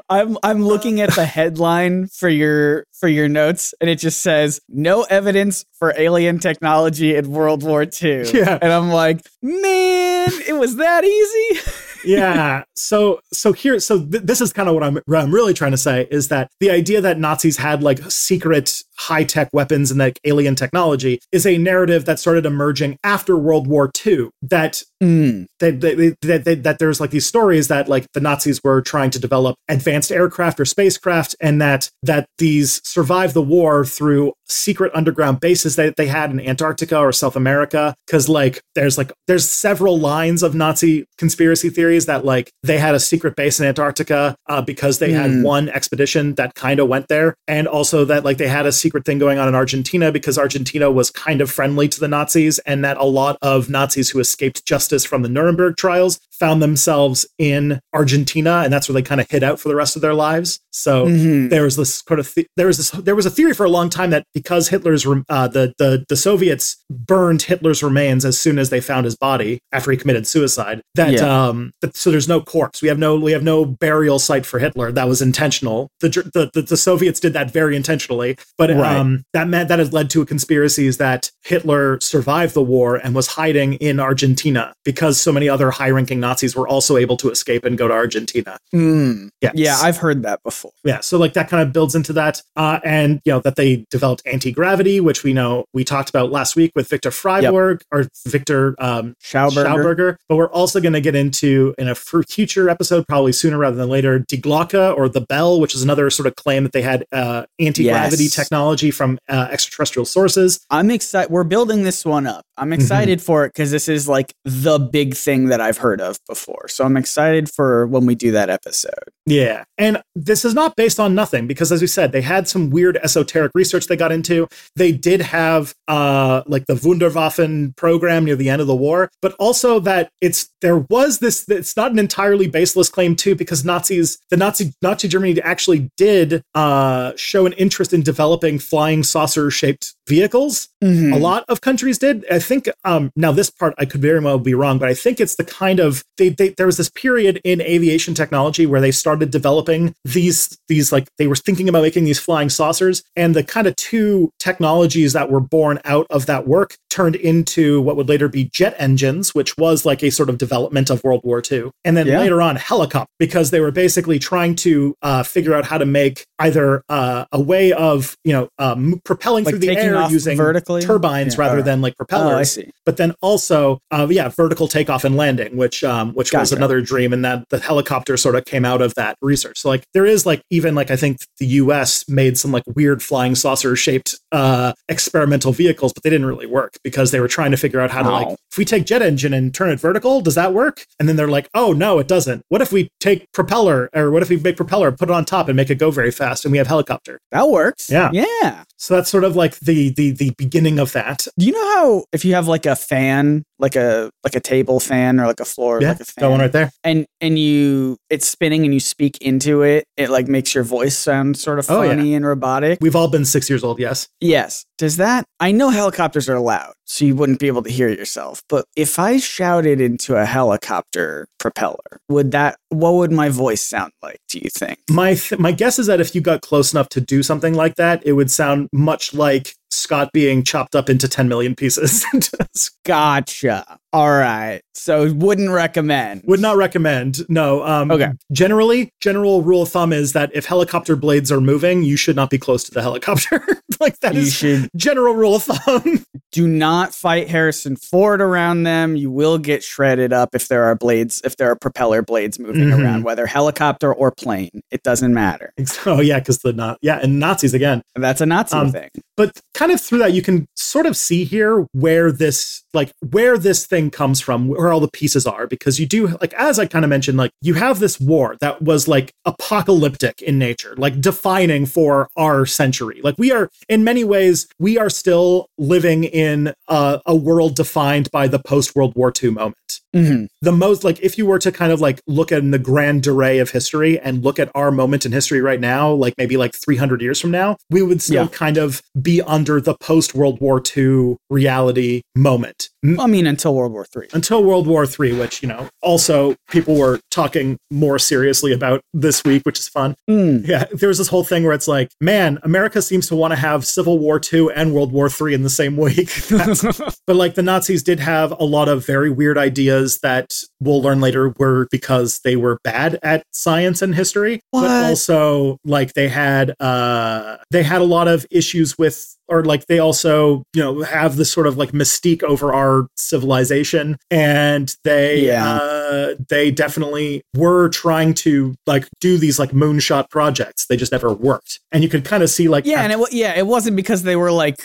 I'm 0.09 0.39
I'm 0.43 0.65
looking 0.65 1.01
at 1.01 1.15
the 1.15 1.27
headline 1.27 2.07
for 2.09 2.29
your 2.29 2.85
for 2.93 3.09
your 3.09 3.29
notes, 3.29 3.75
and 3.81 3.91
it 3.91 3.97
just 3.97 4.21
says 4.21 4.61
no 4.69 5.03
evidence 5.03 5.65
for 5.73 5.93
alien 5.97 6.39
technology 6.39 7.17
in 7.17 7.31
World 7.31 7.63
War 7.63 7.83
II. 7.83 8.23
Yeah. 8.33 8.59
and 8.63 8.73
I'm 8.73 8.89
like, 8.91 9.21
man, 9.43 10.31
it 10.49 10.55
was 10.55 10.77
that 10.77 11.05
easy. 11.05 11.61
Yeah. 12.05 12.65
So 12.77 13.21
so 13.33 13.53
here 13.53 13.79
so 13.81 13.99
th- 14.05 14.23
this 14.23 14.41
is 14.41 14.53
kind 14.53 14.69
of 14.69 14.75
what 14.75 14.85
I'm 14.85 14.99
what 15.07 15.21
I'm 15.21 15.33
really 15.33 15.55
trying 15.55 15.73
to 15.73 15.79
say 15.79 16.09
is 16.11 16.29
that 16.29 16.51
the 16.61 16.71
idea 16.71 17.01
that 17.01 17.19
Nazis 17.19 17.57
had 17.57 17.83
like 17.83 17.99
secret 18.11 18.83
high 18.97 19.25
tech 19.25 19.49
weapons 19.53 19.91
and 19.91 19.99
like 19.99 20.21
alien 20.25 20.55
technology 20.55 21.21
is 21.33 21.47
a 21.47 21.59
narrative 21.59 22.05
that 22.05 22.19
started 22.19 22.47
emerging 22.47 22.99
after 23.05 23.37
World 23.37 23.67
War 23.67 23.91
II. 24.07 24.31
That 24.43 24.83
Mm. 25.03 25.47
that, 25.59 25.81
that, 25.81 26.17
that, 26.23 26.45
that, 26.45 26.63
that 26.63 26.79
there's 26.79 27.01
like 27.01 27.11
these 27.11 27.27
stories 27.27 27.67
that 27.67 27.89
like 27.89 28.07
the 28.13 28.21
Nazis 28.21 28.61
were 28.63 28.81
trying 28.81 29.11
to 29.11 29.19
develop 29.19 29.57
advanced 29.69 30.13
aircraft 30.13 30.61
or 30.61 30.65
spacecraft 30.65 31.35
and 31.41 31.61
that 31.61 31.91
that 32.05 32.27
these 32.39 32.81
survived 32.85 33.35
the 33.35 33.43
war 33.43 33.85
through 33.85 34.33
secret 34.53 34.93
underground 34.95 35.41
bases 35.41 35.77
that 35.77 35.97
they 35.97 36.07
had 36.07 36.31
in 36.31 36.41
Antarctica 36.41 36.99
or 36.99 37.13
South 37.13 37.37
America 37.37 37.95
because 38.07 38.29
like 38.29 38.61
there's 38.75 38.99
like 38.99 39.13
there's 39.27 39.49
several 39.51 39.99
lines 39.99 40.43
of 40.43 40.55
Nazi 40.55 41.05
conspiracy 41.19 41.71
theories 41.71 42.07
that 42.07 42.25
like 42.25 42.51
they 42.63 42.79
had 42.79 42.95
a 42.95 43.01
secret 43.01 43.37
base 43.37 43.59
in 43.61 43.67
Antarctica 43.67 44.35
uh, 44.49 44.63
because 44.63 44.99
they 44.99 45.13
had 45.13 45.31
Hmm. 45.33 45.43
one 45.43 45.69
expedition 45.69 46.35
that 46.35 46.55
kind 46.55 46.81
of 46.81 46.89
went 46.89 47.09
there 47.09 47.35
and 47.49 47.67
also 47.67 48.05
that 48.05 48.25
like 48.25 48.39
they 48.39 48.49
had 48.49 48.67
a 48.67 48.73
secret 48.73 49.05
thing 49.05 49.19
going 49.19 49.39
on 49.39 49.49
in 49.49 49.55
Argentina 49.55 50.11
because 50.13 50.37
Argentina 50.37 50.91
was 50.91 51.11
kind 51.11 51.41
of 51.41 51.51
friendly 51.51 51.89
to 51.89 52.01
the 52.01 52.09
Nazis 52.09 52.59
and 52.61 52.85
that 52.85 52.97
a 52.97 53.05
lot 53.05 53.39
of 53.41 53.71
Nazis 53.71 54.11
who 54.11 54.19
escaped 54.19 54.67
justice 54.67 55.05
from 55.05 55.23
the 55.23 55.29
Nuremberg 55.29 55.77
trials 55.77 56.19
found 56.43 56.61
themselves 56.61 57.25
in 57.39 57.79
Argentina 57.95 58.63
and 58.65 58.73
that's 58.73 58.89
where 58.89 58.95
they 58.95 59.03
kind 59.03 59.21
of 59.21 59.27
hid 59.31 59.45
out 59.45 59.61
for 59.61 59.69
the 59.69 59.77
rest 59.77 59.95
of 59.97 60.03
their 60.03 60.15
lives. 60.15 60.59
So 60.73 61.07
Mhm. 61.07 61.51
there 61.51 61.63
was 61.63 61.77
this 61.77 62.03
sort 62.09 62.19
of 62.19 62.33
the- 62.35 62.47
there 62.57 62.67
was 62.67 62.79
this 62.79 62.91
there 62.91 63.15
was 63.15 63.27
a 63.27 63.31
theory 63.31 63.55
for 63.55 63.65
a 63.65 63.71
long 63.71 63.89
time 63.91 64.11
that 64.11 64.25
because 64.35 64.69
Hitler's 64.69 65.07
uh, 65.29 65.47
the 65.57 65.73
the 65.79 66.05
the 66.09 66.17
Soviets 66.17 66.77
burned 66.91 67.43
Hitler's 67.43 67.81
remains 67.83 68.25
as 68.25 68.37
soon 68.39 68.59
as 68.59 68.71
they 68.71 68.81
found 68.81 69.05
his 69.05 69.15
body 69.17 69.53
after 69.73 69.91
he 69.93 69.97
committed 69.97 70.27
suicide 70.27 70.81
that 70.97 71.13
Yeah. 71.13 71.47
um 71.49 71.71
that, 71.83 71.97
so 71.97 72.11
there's 72.11 72.29
no 72.29 72.41
corpse 72.41 72.83
we 72.83 72.89
have 72.89 72.99
no 72.99 73.11
we 73.17 73.33
have 73.33 73.43
no 73.45 73.65
burial 73.65 74.19
site 74.19 74.45
for 74.47 74.59
Hitler 74.59 74.91
that 74.93 75.09
was 75.09 75.21
intentional 75.23 75.89
the 76.01 76.09
the 76.35 76.51
the, 76.55 76.63
the 76.63 76.77
Soviets 76.77 77.21
did 77.21 77.33
that 77.35 77.53
very 77.53 77.77
intentionally 77.77 78.37
but 78.59 78.69
Right. 78.71 78.97
um 78.97 79.23
that 79.37 79.47
meant 79.49 79.69
that 79.69 79.79
has 79.79 79.93
led 79.93 80.09
to 80.11 80.23
a 80.23 80.27
conspiracy 80.27 80.89
that 80.91 81.31
Hitler 81.45 81.99
survived 82.01 82.55
the 82.55 82.63
war 82.75 82.97
and 82.97 83.15
was 83.15 83.27
hiding 83.29 83.75
in 83.75 84.01
Argentina 84.01 84.73
because 84.85 85.21
so 85.21 85.31
many 85.33 85.49
other 85.49 85.71
high 85.71 85.91
ranking 85.91 86.21
Nazis 86.33 86.57
were 86.57 86.67
also 86.67 86.97
able 86.97 87.17
to 87.19 87.31
escape 87.31 87.65
and 87.65 87.77
go 87.77 87.87
to 87.89 87.95
Argentina 87.95 88.57
Mm. 88.75 89.29
yeah 89.43 89.51
Yeah, 89.55 89.79
I've 89.83 89.99
heard 89.99 90.23
that 90.23 90.43
before. 90.43 90.73
yeah 90.85 91.01
so 91.01 91.19
like 91.19 91.35
that 91.35 91.49
kind 91.51 91.63
of 91.63 91.73
builds 91.73 91.95
into 91.95 92.13
that 92.15 92.43
uh, 92.57 92.81
and 92.85 93.21
you 93.25 93.33
know 93.33 93.41
that 93.41 93.57
they 93.57 93.85
developed 93.91 94.23
anti-gravity 94.27 94.99
which 95.01 95.25
we 95.25 95.33
know 95.35 95.65
we 95.75 95.85
talked 95.85 96.09
about 96.09 96.31
last 96.31 96.57
week 96.57 96.73
with 96.75 96.89
victor 96.89 97.11
freiburg 97.11 97.83
or 97.93 98.07
victor 98.27 98.75
um, 98.79 99.15
Schauberger. 99.23 99.67
Schauberger. 99.67 100.17
but 100.29 100.37
we're 100.37 100.51
also 100.51 100.81
going 100.81 100.93
to 100.95 101.01
get 101.01 101.15
into 101.15 101.75
in 101.79 101.89
a 101.89 101.95
future 101.95 102.69
episode 102.71 103.05
probably 103.09 103.33
sooner 103.33 103.59
rather 103.59 103.77
than 103.77 103.89
later 103.91 104.21
die 104.21 104.37
glocke 104.39 104.97
or 104.97 105.09
the 105.09 105.21
bell 105.21 105.61
which 105.61 105.75
is 105.75 105.83
another 105.83 106.09
sort 106.11 106.27
of 106.27 106.35
claim 106.37 106.63
that 106.63 106.73
they 106.73 106.83
had 106.83 107.05
uh, 107.13 107.45
anti-gravity 107.59 108.25
Yes. 108.25 108.35
technology 108.35 108.91
from 108.91 109.19
uh, 109.29 109.49
extraterrestrial 109.51 110.07
sources 110.07 110.61
I'm 110.71 110.91
excited. 110.91 111.31
We're 111.31 111.45
building 111.45 111.83
this 111.83 112.05
one 112.05 112.27
up. 112.27 112.45
I'm 112.57 112.73
excited 112.73 113.21
for 113.21 113.45
it 113.45 113.49
because 113.51 113.71
this 113.71 113.89
is 113.89 114.09
like 114.09 114.33
the 114.45 114.79
big 114.79 115.15
thing 115.15 115.47
that 115.49 115.61
I've 115.61 115.79
heard 115.79 116.01
of 116.01 116.12
before. 116.29 116.69
So 116.69 116.85
I'm 116.85 116.97
excited 116.97 117.51
for 117.51 117.87
when 117.87 118.07
we 118.07 118.15
do 118.15 118.31
that 118.33 118.51
episode. 118.51 118.93
Yeah. 119.27 119.65
And 119.79 120.03
this 120.15 120.45
is 120.45 120.55
not 120.55 120.77
based 120.77 121.01
on 121.01 121.15
nothing 121.15 121.47
because 121.47 121.73
as 121.73 121.81
we 121.81 121.87
said, 121.87 122.13
they 122.13 122.23
had 122.23 122.49
some 122.49 122.71
weird 122.71 122.99
esoteric 122.99 123.53
research 123.55 123.87
they 123.87 123.97
got 123.97 124.13
into. 124.13 124.49
They 124.77 124.93
did 124.93 125.21
have 125.23 125.75
uh 125.89 126.43
like 126.47 126.67
the 126.67 126.75
Wunderwaffen 126.75 127.77
program 127.77 128.25
near 128.25 128.37
the 128.37 128.51
end 128.51 128.61
of 128.61 128.67
the 128.67 128.77
war, 128.77 129.11
but 129.21 129.35
also 129.39 129.81
that 129.81 130.11
it's 130.21 130.52
there 130.63 130.79
was 130.79 131.19
this 131.19 131.47
it's 131.49 131.77
not 131.77 131.93
an 131.93 131.99
entirely 131.99 132.49
baseless 132.49 132.89
claim 132.89 133.15
too 133.15 133.35
because 133.35 133.65
Nazis 133.65 134.19
the 134.31 134.37
Nazi 134.37 134.73
Nazi 134.81 135.09
Germany 135.09 135.41
actually 135.43 135.91
did 135.99 136.43
uh 136.55 137.13
show 137.17 137.45
an 137.47 137.53
interest 137.55 137.93
in 137.93 138.03
developing 138.03 138.59
flying 138.59 139.03
saucer 139.03 139.51
shaped 139.51 139.95
vehicles 140.09 140.69
Mhm. 140.83 141.15
a 141.15 141.19
lot 141.19 141.45
of 141.49 141.61
countries 141.61 141.97
did 141.97 142.25
i 142.29 142.41
think 142.41 142.69
um 142.85 143.13
now 143.15 143.31
this 143.31 143.51
part 143.51 143.73
i 143.79 143.85
could 143.85 144.01
very 144.03 144.19
well 144.19 144.39
be 144.41 144.53
wrong 144.53 144.79
but 144.79 144.89
i 144.89 144.95
think 144.95 145.21
it's 145.21 145.37
the 145.37 145.45
kind 145.45 145.79
of 145.79 146.03
they, 146.19 146.29
they 146.31 146.49
there 146.51 146.67
was 146.67 146.77
this 146.77 146.91
period 146.91 147.41
in 147.45 147.61
aviation 147.61 148.13
technology 148.15 148.67
where 148.67 148.81
they 148.81 148.91
started 148.91 149.31
developing 149.31 149.95
these 150.05 150.59
these 150.69 150.91
like 150.91 151.07
they 151.19 151.29
were 151.29 151.37
thinking 151.37 151.69
about 151.69 151.83
making 151.83 152.03
these 152.05 152.19
flying 152.19 152.49
saucers 152.49 153.05
and 153.15 153.37
the 153.37 153.45
kind 153.45 153.69
of 153.69 153.77
two 153.77 154.31
technologies 154.41 155.13
that 155.13 155.31
were 155.31 155.41
born 155.41 155.79
out 155.85 156.07
of 156.11 156.27
that 156.27 156.49
work 156.49 156.77
turned 156.91 157.15
into 157.17 157.81
what 157.81 157.97
would 157.97 158.09
later 158.09 158.29
be 158.29 158.51
jet 158.53 158.75
engines 158.79 159.33
which 159.37 159.57
was 159.57 159.87
like 159.87 160.03
a 160.03 160.11
sort 160.11 160.29
of 160.29 160.37
development 160.53 160.91
of 160.91 161.03
world 161.03 161.23
war 161.25 161.43
ii 161.51 161.65
and 161.85 161.97
then 161.97 162.07
Yeah. 162.07 162.21
later 162.21 162.43
on 162.43 162.57
helicopter 162.57 163.11
because 163.19 163.51
they 163.53 163.61
were 163.61 163.71
basically 163.71 164.19
trying 164.19 164.55
to 164.57 164.95
uh, 165.01 165.23
figure 165.23 165.55
out 165.55 165.65
how 165.65 165.79
to 165.79 165.87
make 165.87 166.27
either 166.47 166.83
uh, 166.89 167.25
a 167.33 167.41
way 167.41 167.73
of 167.73 168.17
you 168.25 168.33
know 168.33 168.49
um, 168.59 169.01
propelling 169.05 169.45
Like 169.45 169.53
through 169.53 169.61
the 169.61 169.77
air 169.77 170.09
using 170.11 170.37
vertically? 170.37 170.83
turbines 170.83 171.35
Yeah, 171.35 171.41
rather 171.41 171.51
alright. 171.53 171.65
than 171.65 171.81
like 171.81 171.95
Oh, 171.99 172.03
I 172.03 172.07
propellers. 172.07 172.53
see. 172.53 172.71
but 172.87 172.97
then 172.97 173.15
also, 173.23 173.79
uh, 173.91 174.07
yeah, 174.11 174.29
vertical 174.29 174.69
takeoff 174.69 175.05
and 175.05 175.17
landing, 175.17 175.57
which 175.57 175.85
um, 175.85 176.13
which 176.15 176.33
was 176.33 176.53
another 176.53 176.81
dream, 176.81 177.13
and 177.13 177.25
that 177.25 177.45
the 177.51 177.59
helicopter 177.59 178.17
sort 178.17 178.35
of 178.37 178.45
came 178.45 178.65
out 178.65 178.81
of 178.83 178.95
that 178.95 179.17
research. 179.23 179.59
So 179.59 179.69
like 179.69 179.85
there 179.95 180.07
is 180.07 180.27
like 180.27 180.43
even 180.51 180.75
like 180.75 180.91
I 180.91 180.97
think 180.97 181.19
the 181.39 181.47
U.S. 181.63 182.09
made 182.09 182.37
some 182.39 182.53
like 182.53 182.65
weird 182.75 183.03
flying 183.03 183.35
saucer 183.35 183.77
shaped 183.77 184.19
uh, 184.33 184.73
experimental 184.89 185.53
vehicles, 185.53 185.93
but 185.93 186.03
they 186.03 186.11
didn't 186.11 186.27
really 186.27 186.47
work 186.47 186.73
because 186.85 187.11
they 187.11 187.21
were 187.21 187.29
trying 187.29 187.51
to 187.51 187.57
figure 187.57 187.81
out 187.81 187.91
how 187.91 188.03
to 188.03 188.11
like 188.11 188.37
if 188.51 188.59
we 188.59 188.65
take 188.65 188.85
jet 188.87 189.03
engine 189.03 189.33
and 189.33 189.55
turn 189.55 189.71
it 189.71 189.81
vertical, 189.81 190.21
does 190.21 190.35
that 190.35 190.53
work? 190.55 190.85
And 190.99 191.09
then 191.09 191.17
they're 191.17 191.29
like, 191.29 191.49
oh 191.55 191.73
no, 191.73 191.99
it 191.99 192.09
doesn't. 192.09 192.43
What 192.49 192.61
if 192.63 192.73
we 192.73 192.89
take 193.01 193.31
propeller 193.33 193.89
or 193.95 194.11
what 194.11 194.23
if 194.23 194.29
we 194.29 194.37
make 194.37 194.57
propeller, 194.57 194.93
put 194.93 195.09
it 195.09 195.13
on 195.13 195.25
top, 195.25 195.49
and 195.49 195.57
make 195.57 195.71
it 195.71 195.77
go 195.77 195.91
very 195.91 196.11
fast, 196.11 196.32
and 196.45 196.53
we 196.53 196.59
have 196.59 196.67
helicopter? 196.67 197.21
That 197.31 197.49
works. 197.49 197.91
Yeah. 197.91 198.11
Yeah. 198.13 198.65
So 198.83 198.95
that's 198.97 199.09
sort 199.09 199.23
of 199.23 199.37
like 199.37 199.61
the 199.61 199.91
the 199.91 200.11
the 200.11 200.31
beginning 200.37 200.81
of 200.81 200.91
that. 200.93 201.29
Do 201.39 201.47
you 201.47 201.53
know 201.53 201.75
how 201.77 202.05
if 202.13 202.25
you 202.25 202.35
have 202.35 202.49
like 202.49 202.67
a 202.67 202.75
fan, 202.75 203.45
like 203.61 203.77
a 203.77 204.11
like 204.25 204.35
a 204.35 204.41
table 204.41 204.81
fan 204.81 205.21
or 205.21 205.27
like 205.29 205.39
a 205.39 205.45
floor, 205.45 205.81
Yeah, 205.81 205.91
like 205.91 206.01
a 206.01 206.05
fan, 206.05 206.23
that 206.23 206.31
one 206.31 206.41
right 206.41 206.51
there. 206.51 206.73
and 206.83 207.07
and 207.21 207.39
you 207.39 207.97
it's 208.11 208.27
spinning 208.27 208.65
and 208.65 208.75
you 208.75 208.81
speak 208.81 209.19
into 209.23 209.63
it, 209.63 209.85
it 209.97 210.11
like 210.11 210.27
makes 210.27 210.53
your 210.53 210.65
voice 210.65 210.99
sound 210.99 211.37
sort 211.39 211.61
of 211.61 211.71
Oh, 211.71 211.83
yeah. 211.83 211.91
funny 211.91 212.13
and 212.15 212.27
robotic. 212.27 212.79
We've 212.81 212.97
all 212.97 213.07
been 213.09 213.25
six 213.25 213.49
years 213.49 213.63
old, 213.63 213.79
yes. 213.79 214.09
Yes. 214.21 214.65
Does 214.79 214.97
that? 214.97 215.27
I 215.39 215.53
know 215.53 215.71
helicopters 215.71 216.29
are 216.29 216.41
loud, 216.41 216.73
so 216.87 217.05
you 217.05 217.15
wouldn't 217.15 217.39
be 217.39 217.47
able 217.47 217.63
to 217.63 217.71
hear 217.71 217.89
yourself. 217.89 218.43
But 218.49 218.65
if 218.75 218.99
I 218.99 219.19
shouted 219.19 219.81
into 219.81 220.17
a 220.17 220.25
helicopter 220.25 221.29
propeller, 221.39 222.01
would 222.09 222.33
that? 222.33 222.57
What 222.71 222.95
would 222.95 223.13
my 223.13 223.29
voice 223.29 223.63
sound 223.63 223.93
like? 224.03 224.19
Do 224.29 224.39
you 224.41 224.51
think? 224.51 224.81
My 224.91 225.15
th- 225.15 225.39
my 225.39 225.53
guess 225.53 225.79
is 225.79 225.87
that 225.87 226.01
if 226.01 226.17
you 226.17 226.21
got 226.21 226.41
close 226.43 226.73
enough 226.73 226.89
to 226.91 227.01
do 227.01 227.23
something 227.23 227.55
like 227.55 227.77
that, 227.77 228.03
it 228.05 228.15
would 228.15 228.31
sound 228.31 228.69
much 228.73 229.15
like 229.15 229.55
Scott 229.73 230.11
being 230.13 230.43
chopped 230.45 230.75
up 230.77 230.89
into 230.91 231.09
10 231.09 231.29
million 231.29 231.55
pieces. 231.55 232.05
gotcha. 232.85 233.79
All 233.93 234.11
right. 234.11 234.63
So 234.75 235.13
wouldn't 235.13 235.51
recommend. 235.51 236.23
Would 236.27 236.41
not 236.41 236.57
recommend. 236.57 237.29
No. 237.29 237.63
Um, 237.65 237.91
Okay. 237.91 238.11
Generally, 238.33 238.91
general 239.01 239.43
rule 239.43 239.63
of 239.63 239.69
thumb 239.69 239.93
is 239.93 240.15
that 240.15 240.31
if 240.35 240.47
helicopter 240.47 240.97
blades 240.97 241.31
are 241.31 241.41
moving, 241.43 241.83
you 241.83 241.97
should 241.97 242.17
not 242.17 242.31
be 242.31 242.39
close 242.39 242.65
to 242.65 242.71
the 242.71 242.81
helicopter. 242.81 243.45
like 243.81 243.99
that 244.01 244.15
You 244.15 244.21
is 244.23 244.33
should 244.33 244.71
general 244.77 245.15
rule 245.15 245.37
of 245.37 245.43
thumb. 245.43 246.05
do 246.33 246.49
not 246.49 246.95
fight 246.95 247.29
Harrison 247.29 247.77
Ford 247.77 248.23
around 248.23 248.63
them. 248.63 248.97
You 248.97 249.11
will 249.11 249.37
get 249.37 249.63
shredded 249.63 250.13
up 250.13 250.35
if 250.35 250.49
there 250.49 250.65
are 250.65 250.75
blades, 250.75 251.21
if 251.25 251.37
there 251.37 251.51
are 251.51 251.57
propeller 251.57 252.01
blades 252.03 252.39
moving 252.39 252.69
Mhm. 252.69 252.83
around, 252.83 253.05
whether 253.05 253.27
helicopter 253.27 253.93
or 253.93 254.11
plane. 254.11 254.63
It 254.71 254.83
doesn't 254.83 255.13
matter. 255.13 255.53
oh 255.85 256.01
yeah, 256.01 256.19
because 256.19 256.39
the 256.39 256.55
not 256.55 256.79
yeah, 256.81 256.99
and 257.03 257.21
Nazis 257.21 257.53
again. 257.53 257.83
That's 257.95 258.23
a 258.23 258.27
Nazi 258.27 258.57
Um, 258.57 258.73
thing. 258.73 258.89
But 259.17 259.41
kind 259.55 259.71
of 259.73 259.81
through 259.81 259.99
that 259.99 260.13
you 260.13 260.23
can 260.23 260.47
sort 260.57 260.87
of 260.87 260.97
see 260.97 261.25
here 261.25 261.67
where 261.73 262.11
this 262.11 262.63
like 262.75 262.91
where 263.11 263.37
this 263.37 263.67
thing 263.67 263.91
comes 263.91 264.21
from 264.21 264.49
where 264.49 264.73
all 264.73 264.81
the 264.81 264.89
pieces 264.91 265.27
are 265.27 265.47
because 265.47 265.79
you 265.79 265.87
do 265.87 266.09
like 266.21 266.33
as 266.35 266.59
i 266.59 266.65
kind 266.67 266.85
of 266.85 266.89
mentioned 266.89 267.19
like 267.19 267.31
you 267.43 267.55
have 267.55 267.79
this 267.79 268.01
war 268.01 268.37
that 268.41 268.63
was 268.63 268.89
like 268.89 269.13
apocalyptic 269.27 270.23
in 270.23 270.39
nature 270.39 270.75
like 270.79 271.01
defining 271.01 271.67
for 271.67 272.09
our 272.17 272.47
century 272.47 273.01
like 273.05 273.15
we 273.19 273.31
are 273.31 273.51
in 273.69 273.85
many 273.85 274.03
ways 274.03 274.49
we 274.59 274.79
are 274.79 274.89
still 274.89 275.47
living 275.59 276.05
in 276.05 276.55
a, 276.69 277.01
a 277.07 277.15
world 277.15 277.55
defined 277.55 278.11
by 278.11 278.27
the 278.27 278.39
post 278.39 278.75
world 278.75 278.95
war 278.97 279.13
ii 279.23 279.31
moment 279.31 279.57
Mhm. 279.95 280.29
the 280.41 280.53
most 280.53 280.85
like 280.85 280.99
if 281.01 281.19
you 281.19 281.27
were 281.27 281.39
to 281.39 281.53
kind 281.53 281.71
of 281.71 281.79
like 281.83 282.01
look 282.07 282.33
at 282.33 282.51
the 282.51 282.59
grand 282.59 283.07
array 283.07 283.39
of 283.41 283.51
history 283.51 283.99
and 284.01 284.25
look 284.25 284.39
at 284.39 284.51
our 284.55 284.71
moment 284.71 285.05
in 285.05 285.13
history 285.13 285.43
right 285.43 285.61
now 285.61 285.93
like 285.93 286.15
maybe 286.17 286.39
like 286.39 286.55
300 286.55 287.03
years 287.03 287.21
from 287.21 287.31
now 287.31 287.59
we 287.69 287.83
would 287.83 288.01
still 288.01 288.23
Yeah. 288.25 288.29
kind 288.29 288.57
of 288.57 288.81
be 289.03 289.21
under 289.23 289.61
the 289.61 289.75
post 289.75 290.15
world 290.15 290.41
war 290.41 290.63
ii 290.77 291.17
reality 291.31 292.03
moment 292.15 292.69
I 292.99 293.07
mean, 293.07 293.27
until 293.29 293.55
World 293.55 293.73
War 293.73 293.85
Three. 293.85 294.09
until 294.13 294.43
world 294.43 294.67
war 294.67 294.85
iii 295.01 295.13
which 295.19 295.41
you 295.43 295.49
know 295.49 295.69
also 295.83 296.35
people 296.51 296.77
were 296.77 296.99
talking 297.11 297.57
more 297.71 297.99
seriously 297.99 298.53
about 298.53 298.81
this 298.93 299.23
week 299.25 299.43
which 299.45 299.59
is 299.61 299.69
fun 299.69 299.95
Mm. 300.11 300.47
yeah 300.47 300.65
there's 300.73 300.99
this 300.99 301.09
whole 301.09 301.23
thing 301.25 301.45
where 301.45 301.53
it's 301.53 301.69
like 301.69 301.91
man 302.01 302.39
america 302.43 302.83
seems 302.83 303.07
to 303.09 303.15
want 303.17 303.31
to 303.33 303.37
have 303.37 303.65
civil 303.65 303.99
war 303.99 304.21
ii 304.33 304.49
and 304.55 304.75
world 304.75 304.91
war 304.93 305.09
iii 305.21 305.33
in 305.35 305.43
the 305.43 305.51
same 305.51 305.77
week 305.77 306.11
but 307.07 307.17
like 307.17 307.35
the 307.35 307.43
Nazis 307.43 307.83
did 307.83 308.01
have 308.01 308.33
a 308.33 308.45
lot 308.45 308.69
of 308.69 308.85
very 308.85 309.11
weird 309.11 309.39
ideas 309.39 309.99
that 310.01 310.35
we'll 310.61 310.83
learn 310.83 311.01
later 311.01 311.35
were 311.39 311.69
because 311.71 312.21
they 312.25 312.37
were 312.37 312.59
bad 312.65 312.99
at 313.03 313.25
science 313.33 313.83
and 313.83 313.95
history. 313.95 314.41
What? 314.51 314.63
But 314.63 314.85
also 314.91 315.59
like 315.65 315.95
they 315.95 316.09
had 316.09 316.55
uh 316.61 317.37
they 317.51 317.63
had 317.63 317.81
a 317.81 317.85
lot 317.85 318.09
of 318.09 318.27
issues 318.31 318.77
with 318.79 319.17
or 319.33 319.45
like 319.45 319.67
they 319.67 319.79
also, 319.79 320.43
you 320.55 320.63
know, 320.63 320.83
have 320.83 321.17
this 321.17 321.33
sort 321.33 321.47
of 321.47 321.57
like 321.57 321.73
mystique 321.73 322.23
over 322.23 322.53
our 322.53 322.87
civilization. 322.97 323.97
And 324.11 324.75
they 324.85 325.27
Yeah. 325.27 325.57
uh 325.57 326.15
they 326.29 326.51
definitely 326.51 327.23
were 327.35 327.69
trying 327.71 328.15
to 328.15 328.55
like 328.67 328.87
do 329.01 329.17
these 329.19 329.39
like 329.39 329.51
moonshot 329.53 330.11
projects. 330.11 330.67
They 330.67 330.77
just 330.77 330.93
never 330.93 331.13
worked. 331.13 331.61
And 331.73 331.83
you 331.83 331.89
could 331.89 332.05
kind 332.05 332.23
of 332.23 332.31
see 332.31 332.49
like 332.49 332.67
Yeah, 332.67 332.83
and 332.83 332.93
it 332.93 332.99
yeah, 333.13 333.35
it 333.37 333.47
wasn't 333.47 333.77
because 333.77 334.03
they 334.03 334.17
were 334.17 334.31
like, 334.33 334.57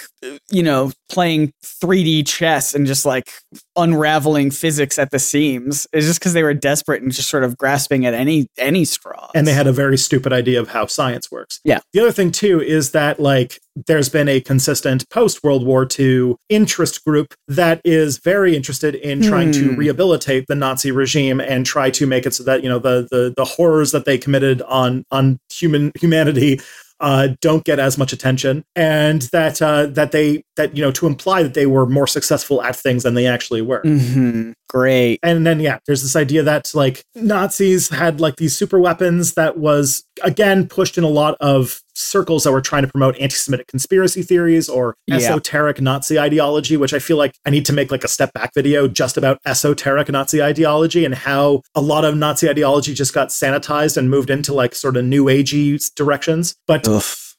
you 0.51 0.63
know, 0.63 0.91
playing 1.10 1.53
3D 1.63 2.27
chess 2.27 2.73
and 2.75 2.86
just 2.86 3.06
like 3.06 3.32
unraveling 3.75 4.51
physics 4.51 4.97
at 4.99 5.12
the 5.12 5.19
seams. 5.19 5.88
It's 5.93 6.06
just 6.06 6.19
because 6.19 6.34
they 6.34 6.43
were 6.43 6.53
desperate 6.53 7.01
and 7.01 7.12
just 7.12 7.30
sort 7.30 7.43
of 7.43 7.58
grasping 7.58 8.06
at 8.06 8.13
any 8.13 8.47
any 8.58 8.86
straw. 8.86 9.30
and 9.36 9.47
they 9.47 9.53
had 9.53 9.67
a 9.67 9.71
very 9.71 9.97
stupid 9.97 10.34
idea 10.34 10.60
of 10.60 10.69
how 10.69 10.86
science 10.88 11.32
works. 11.32 11.60
Yeah. 11.63 11.80
The 11.93 11.99
other 12.01 12.12
thing 12.12 12.32
too 12.32 12.62
is 12.62 12.91
that 12.91 13.19
like 13.19 13.60
there's 13.86 14.10
been 14.10 14.28
a 14.28 14.42
consistent 14.42 15.08
post 15.10 15.44
World 15.44 15.66
War 15.66 15.88
II 16.00 16.36
interest 16.50 17.04
group 17.06 17.34
that 17.48 17.80
is 17.86 18.18
very 18.18 18.56
interested 18.56 18.96
in 18.96 19.22
trying 19.22 19.52
to 19.52 19.70
Hmm. 19.74 19.76
rehabilitate 19.76 20.46
the 20.48 20.56
Nazi 20.56 20.92
regime 20.92 21.40
and 21.40 21.66
try 21.66 21.90
to 21.92 22.08
make 22.08 22.26
it 22.26 22.34
so 22.34 22.44
that 22.44 22.63
you 22.63 22.70
know 22.70 22.80
the 22.80 23.08
the 23.12 23.34
the 23.36 23.46
horrors 23.46 23.92
that 23.92 24.06
they 24.06 24.18
committed 24.18 24.62
on 24.63 25.04
on 25.12 25.38
human 25.52 25.92
humanity 26.00 26.60
uh, 27.00 27.28
don't 27.42 27.63
get 27.63 27.78
as 27.78 27.96
much 27.96 28.12
attention, 28.12 28.63
and 28.76 29.22
that 29.32 29.62
uh, 29.62 29.86
that 29.86 30.12
they 30.12 30.42
that 30.56 30.76
you 30.76 30.82
know 30.84 30.92
to 30.92 31.06
imply 31.06 31.44
that 31.44 31.54
they 31.54 31.68
were 31.68 31.86
more 31.86 32.08
successful 32.08 32.63
at 32.63 32.76
things 32.76 33.04
than 33.04 33.13
they 33.13 33.28
actually 33.28 33.62
were 33.62 33.84
Mhm. 33.84 34.54
great. 34.68 35.20
and 35.22 35.46
then 35.46 35.60
yeah 35.60 35.78
there's 35.86 36.02
this 36.02 36.16
idea 36.16 36.42
that 36.44 36.72
like 36.74 37.04
nazis 37.16 37.90
had 37.90 38.20
like 38.20 38.36
these 38.38 38.56
super 38.58 38.80
weapons 38.80 39.34
that 39.36 39.58
was 39.58 40.04
again 40.24 40.68
pushed 40.68 40.98
in 40.98 41.04
a 41.04 41.08
lot 41.10 41.38
of 41.40 41.82
circles 41.98 42.44
that 42.44 42.52
were 42.52 42.62
trying 42.62 42.84
to 42.84 42.88
promote 42.88 43.18
anti-semitic 43.20 43.68
conspiracy 43.68 44.22
theories 44.22 44.70
or 44.70 44.96
Yeah. 45.08 45.16
esoteric 45.16 45.82
nazi 45.82 46.20
ideology 46.20 46.78
which 46.78 46.94
i 46.94 47.00
feel 47.00 47.18
like 47.18 47.34
i 47.46 47.50
need 47.50 47.66
to 47.66 47.74
make 47.74 47.92
like 47.92 48.04
a 48.04 48.08
step 48.08 48.32
back 48.34 48.54
video 48.54 48.88
just 48.88 49.18
about 49.18 49.40
esoteric 49.46 50.10
nazi 50.10 50.42
ideology 50.42 51.06
and 51.06 51.16
how 51.16 51.62
a 51.76 51.82
lot 51.82 52.06
of 52.06 52.16
nazi 52.16 52.50
ideology 52.50 52.94
just 52.94 53.14
got 53.14 53.30
sanitized 53.30 53.98
and 53.98 54.10
moved 54.10 54.30
into 54.30 54.54
like 54.54 54.76
sort 54.76 54.96
of 54.96 55.06
new 55.06 55.26
agey 55.26 55.78
directions 55.96 56.56
but 56.68 56.84